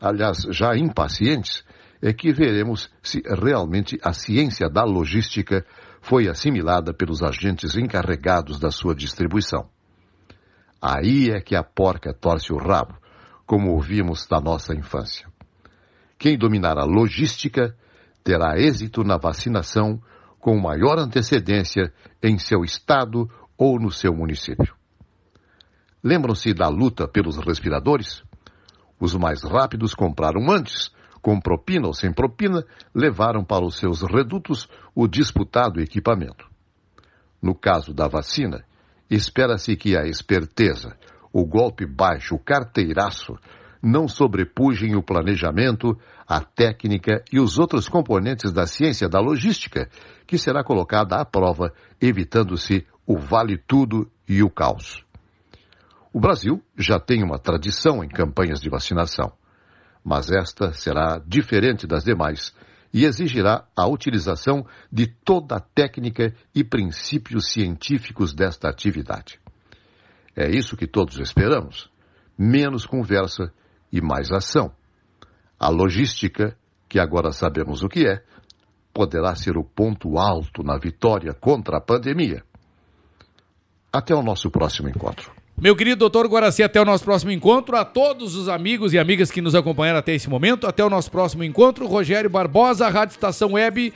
aliás, 0.00 0.46
já 0.50 0.76
impacientes, 0.76 1.64
é 2.02 2.12
que 2.12 2.32
veremos 2.32 2.90
se 3.02 3.22
realmente 3.26 3.98
a 4.02 4.12
ciência 4.12 4.68
da 4.68 4.84
logística 4.84 5.64
foi 6.00 6.28
assimilada 6.28 6.94
pelos 6.94 7.22
agentes 7.22 7.76
encarregados 7.76 8.58
da 8.58 8.70
sua 8.70 8.94
distribuição. 8.94 9.68
Aí 10.80 11.30
é 11.30 11.40
que 11.40 11.54
a 11.54 11.62
porca 11.62 12.14
torce 12.14 12.52
o 12.52 12.56
rabo, 12.56 12.96
como 13.46 13.72
ouvimos 13.72 14.26
da 14.26 14.40
nossa 14.40 14.74
infância. 14.74 15.28
Quem 16.18 16.38
dominar 16.38 16.78
a 16.78 16.84
logística 16.84 17.76
terá 18.24 18.58
êxito 18.58 19.04
na 19.04 19.18
vacinação 19.18 20.00
com 20.38 20.58
maior 20.58 20.98
antecedência 20.98 21.92
em 22.22 22.38
seu 22.38 22.64
estado 22.64 23.28
ou 23.58 23.78
no 23.78 23.90
seu 23.90 24.14
município. 24.14 24.79
Lembram-se 26.02 26.54
da 26.54 26.68
luta 26.68 27.06
pelos 27.06 27.36
respiradores? 27.36 28.22
Os 28.98 29.14
mais 29.14 29.42
rápidos 29.42 29.94
compraram 29.94 30.50
antes, 30.50 30.90
com 31.20 31.38
propina 31.38 31.86
ou 31.86 31.94
sem 31.94 32.12
propina, 32.12 32.64
levaram 32.94 33.44
para 33.44 33.64
os 33.64 33.76
seus 33.76 34.02
redutos 34.02 34.68
o 34.94 35.06
disputado 35.06 35.80
equipamento. 35.80 36.48
No 37.42 37.54
caso 37.54 37.92
da 37.92 38.08
vacina, 38.08 38.64
espera-se 39.10 39.76
que 39.76 39.96
a 39.96 40.06
esperteza, 40.06 40.96
o 41.32 41.44
golpe 41.44 41.86
baixo, 41.86 42.34
o 42.34 42.38
carteiraço, 42.38 43.36
não 43.82 44.08
sobrepujem 44.08 44.94
o 44.94 45.02
planejamento, 45.02 45.98
a 46.26 46.40
técnica 46.40 47.22
e 47.32 47.40
os 47.40 47.58
outros 47.58 47.88
componentes 47.88 48.52
da 48.52 48.66
ciência 48.66 49.08
da 49.08 49.20
logística, 49.20 49.88
que 50.26 50.38
será 50.38 50.62
colocada 50.62 51.16
à 51.16 51.24
prova, 51.24 51.72
evitando-se 52.00 52.86
o 53.06 53.18
vale 53.18 53.58
tudo 53.58 54.10
e 54.28 54.42
o 54.42 54.50
caos. 54.50 55.04
O 56.12 56.18
Brasil 56.18 56.60
já 56.76 56.98
tem 56.98 57.22
uma 57.22 57.38
tradição 57.38 58.02
em 58.02 58.08
campanhas 58.08 58.60
de 58.60 58.68
vacinação, 58.68 59.32
mas 60.04 60.30
esta 60.30 60.72
será 60.72 61.22
diferente 61.24 61.86
das 61.86 62.02
demais 62.02 62.52
e 62.92 63.04
exigirá 63.04 63.64
a 63.76 63.86
utilização 63.86 64.66
de 64.90 65.06
toda 65.06 65.56
a 65.56 65.60
técnica 65.60 66.34
e 66.52 66.64
princípios 66.64 67.52
científicos 67.52 68.34
desta 68.34 68.68
atividade. 68.68 69.38
É 70.34 70.50
isso 70.50 70.76
que 70.76 70.86
todos 70.86 71.18
esperamos. 71.20 71.88
Menos 72.36 72.86
conversa 72.86 73.52
e 73.92 74.00
mais 74.00 74.32
ação. 74.32 74.72
A 75.58 75.68
logística, 75.68 76.56
que 76.88 76.98
agora 76.98 77.30
sabemos 77.30 77.84
o 77.84 77.88
que 77.88 78.06
é, 78.06 78.24
poderá 78.92 79.36
ser 79.36 79.56
o 79.56 79.62
ponto 79.62 80.18
alto 80.18 80.64
na 80.64 80.76
vitória 80.76 81.32
contra 81.32 81.78
a 81.78 81.80
pandemia. 81.80 82.42
Até 83.92 84.14
o 84.14 84.22
nosso 84.22 84.50
próximo 84.50 84.88
encontro. 84.88 85.39
Meu 85.60 85.76
querido 85.76 85.98
doutor 85.98 86.26
Guaraci, 86.26 86.62
até 86.62 86.80
o 86.80 86.86
nosso 86.86 87.04
próximo 87.04 87.30
encontro. 87.30 87.76
A 87.76 87.84
todos 87.84 88.34
os 88.34 88.48
amigos 88.48 88.94
e 88.94 88.98
amigas 88.98 89.30
que 89.30 89.42
nos 89.42 89.54
acompanharam 89.54 89.98
até 89.98 90.14
esse 90.14 90.26
momento, 90.26 90.66
até 90.66 90.82
o 90.82 90.88
nosso 90.88 91.10
próximo 91.10 91.44
encontro. 91.44 91.86
Rogério 91.86 92.30
Barbosa, 92.30 92.88
Rádio 92.88 93.12
Estação 93.12 93.52
Web, 93.52 93.92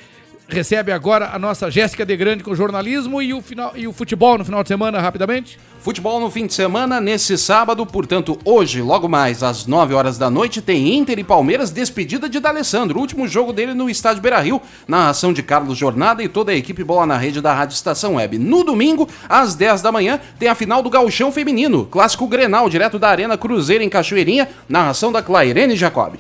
recebe 0.49 0.93
agora 0.93 1.31
a 1.33 1.39
nossa 1.39 1.71
Jéssica 1.71 2.05
de 2.05 2.17
Grande 2.17 2.45
com 2.45 2.55
jornalismo 2.55 3.21
e 3.23 3.33
o, 3.33 3.41
final, 3.41 3.73
e 3.75 3.87
o 3.87 3.93
futebol 3.93 4.39
no 4.39 4.45
final 4.45 4.63
de 4.63 4.69
semana, 4.69 5.01
rapidamente. 5.01 5.59
Futebol 5.81 6.19
no 6.19 6.31
fim 6.31 6.47
de 6.47 6.55
semana, 6.55 7.01
nesse 7.01 7.37
sábado, 7.37 7.85
portanto, 7.85 8.39
hoje, 8.45 8.81
logo 8.81 9.07
mais 9.07 9.43
às 9.43 9.67
9 9.67 9.93
horas 9.93 10.17
da 10.17 10.31
noite, 10.31 10.63
tem 10.63 10.97
Inter 10.97 11.19
e 11.19 11.25
Palmeiras 11.25 11.71
despedida 11.71 12.27
de 12.29 12.41
D'Alessandro. 12.41 12.99
Último 12.99 13.29
jogo 13.29 13.53
dele 13.53 13.75
no 13.75 13.91
estádio 13.91 14.23
Beira 14.23 14.41
Rio, 14.41 14.63
narração 14.89 15.33
de 15.33 15.43
Carlos 15.43 15.77
Jornada 15.77 16.23
e 16.23 16.29
toda 16.29 16.53
a 16.53 16.57
equipe 16.57 16.83
bola 16.83 17.07
na 17.07 17.19
rede 17.19 17.41
da 17.41 17.53
Rádio 17.53 17.75
Estação 17.75 18.15
Web. 18.15 18.39
No 18.39 18.65
domingo, 18.65 19.07
às 19.29 19.55
10 19.55 19.83
da 19.83 19.93
manhã, 19.93 20.19
tem 20.39 20.49
a 20.49 20.55
final 20.55 20.83
do 20.83 20.89
Gauchão 20.89 21.31
Feminino, 21.31 21.85
clássico 21.85 22.27
Grenal, 22.27 22.71
direto 22.71 22.99
da 22.99 23.09
Arena 23.09 23.37
Cruzeiro 23.37 23.85
em 23.85 23.91
Cachoeirinha, 23.91 24.49
narração 24.67 25.13
da 25.13 25.23
Clairene 25.23 25.77
Jacob. 25.77 26.15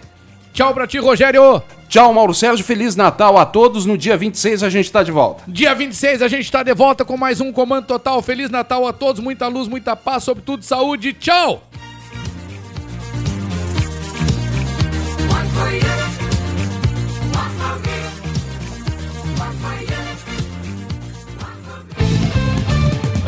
Tchau 0.54 0.72
pra 0.72 0.86
ti, 0.86 0.98
Rogério! 0.98 1.60
Tchau, 1.88 2.14
Mauro 2.14 2.32
Sérgio. 2.32 2.64
Feliz 2.64 2.94
Natal 2.94 3.36
a 3.36 3.44
todos. 3.44 3.84
No 3.84 3.98
dia 3.98 4.16
26 4.16 4.62
a 4.62 4.70
gente 4.70 4.90
tá 4.90 5.02
de 5.02 5.10
volta. 5.10 5.42
Dia 5.48 5.74
26 5.74 6.22
a 6.22 6.28
gente 6.28 6.50
tá 6.50 6.62
de 6.62 6.72
volta 6.72 7.04
com 7.04 7.16
mais 7.16 7.40
um 7.40 7.52
Comando 7.52 7.86
Total. 7.86 8.22
Feliz 8.22 8.48
Natal 8.50 8.86
a 8.86 8.92
todos, 8.92 9.20
muita 9.20 9.48
luz, 9.48 9.66
muita 9.66 9.96
paz, 9.96 10.22
sobretudo 10.22 10.62
saúde. 10.64 11.12
Tchau! 11.12 11.60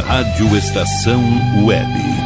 Rádio 0.06 0.56
Estação 0.56 1.20
Web. 1.64 2.25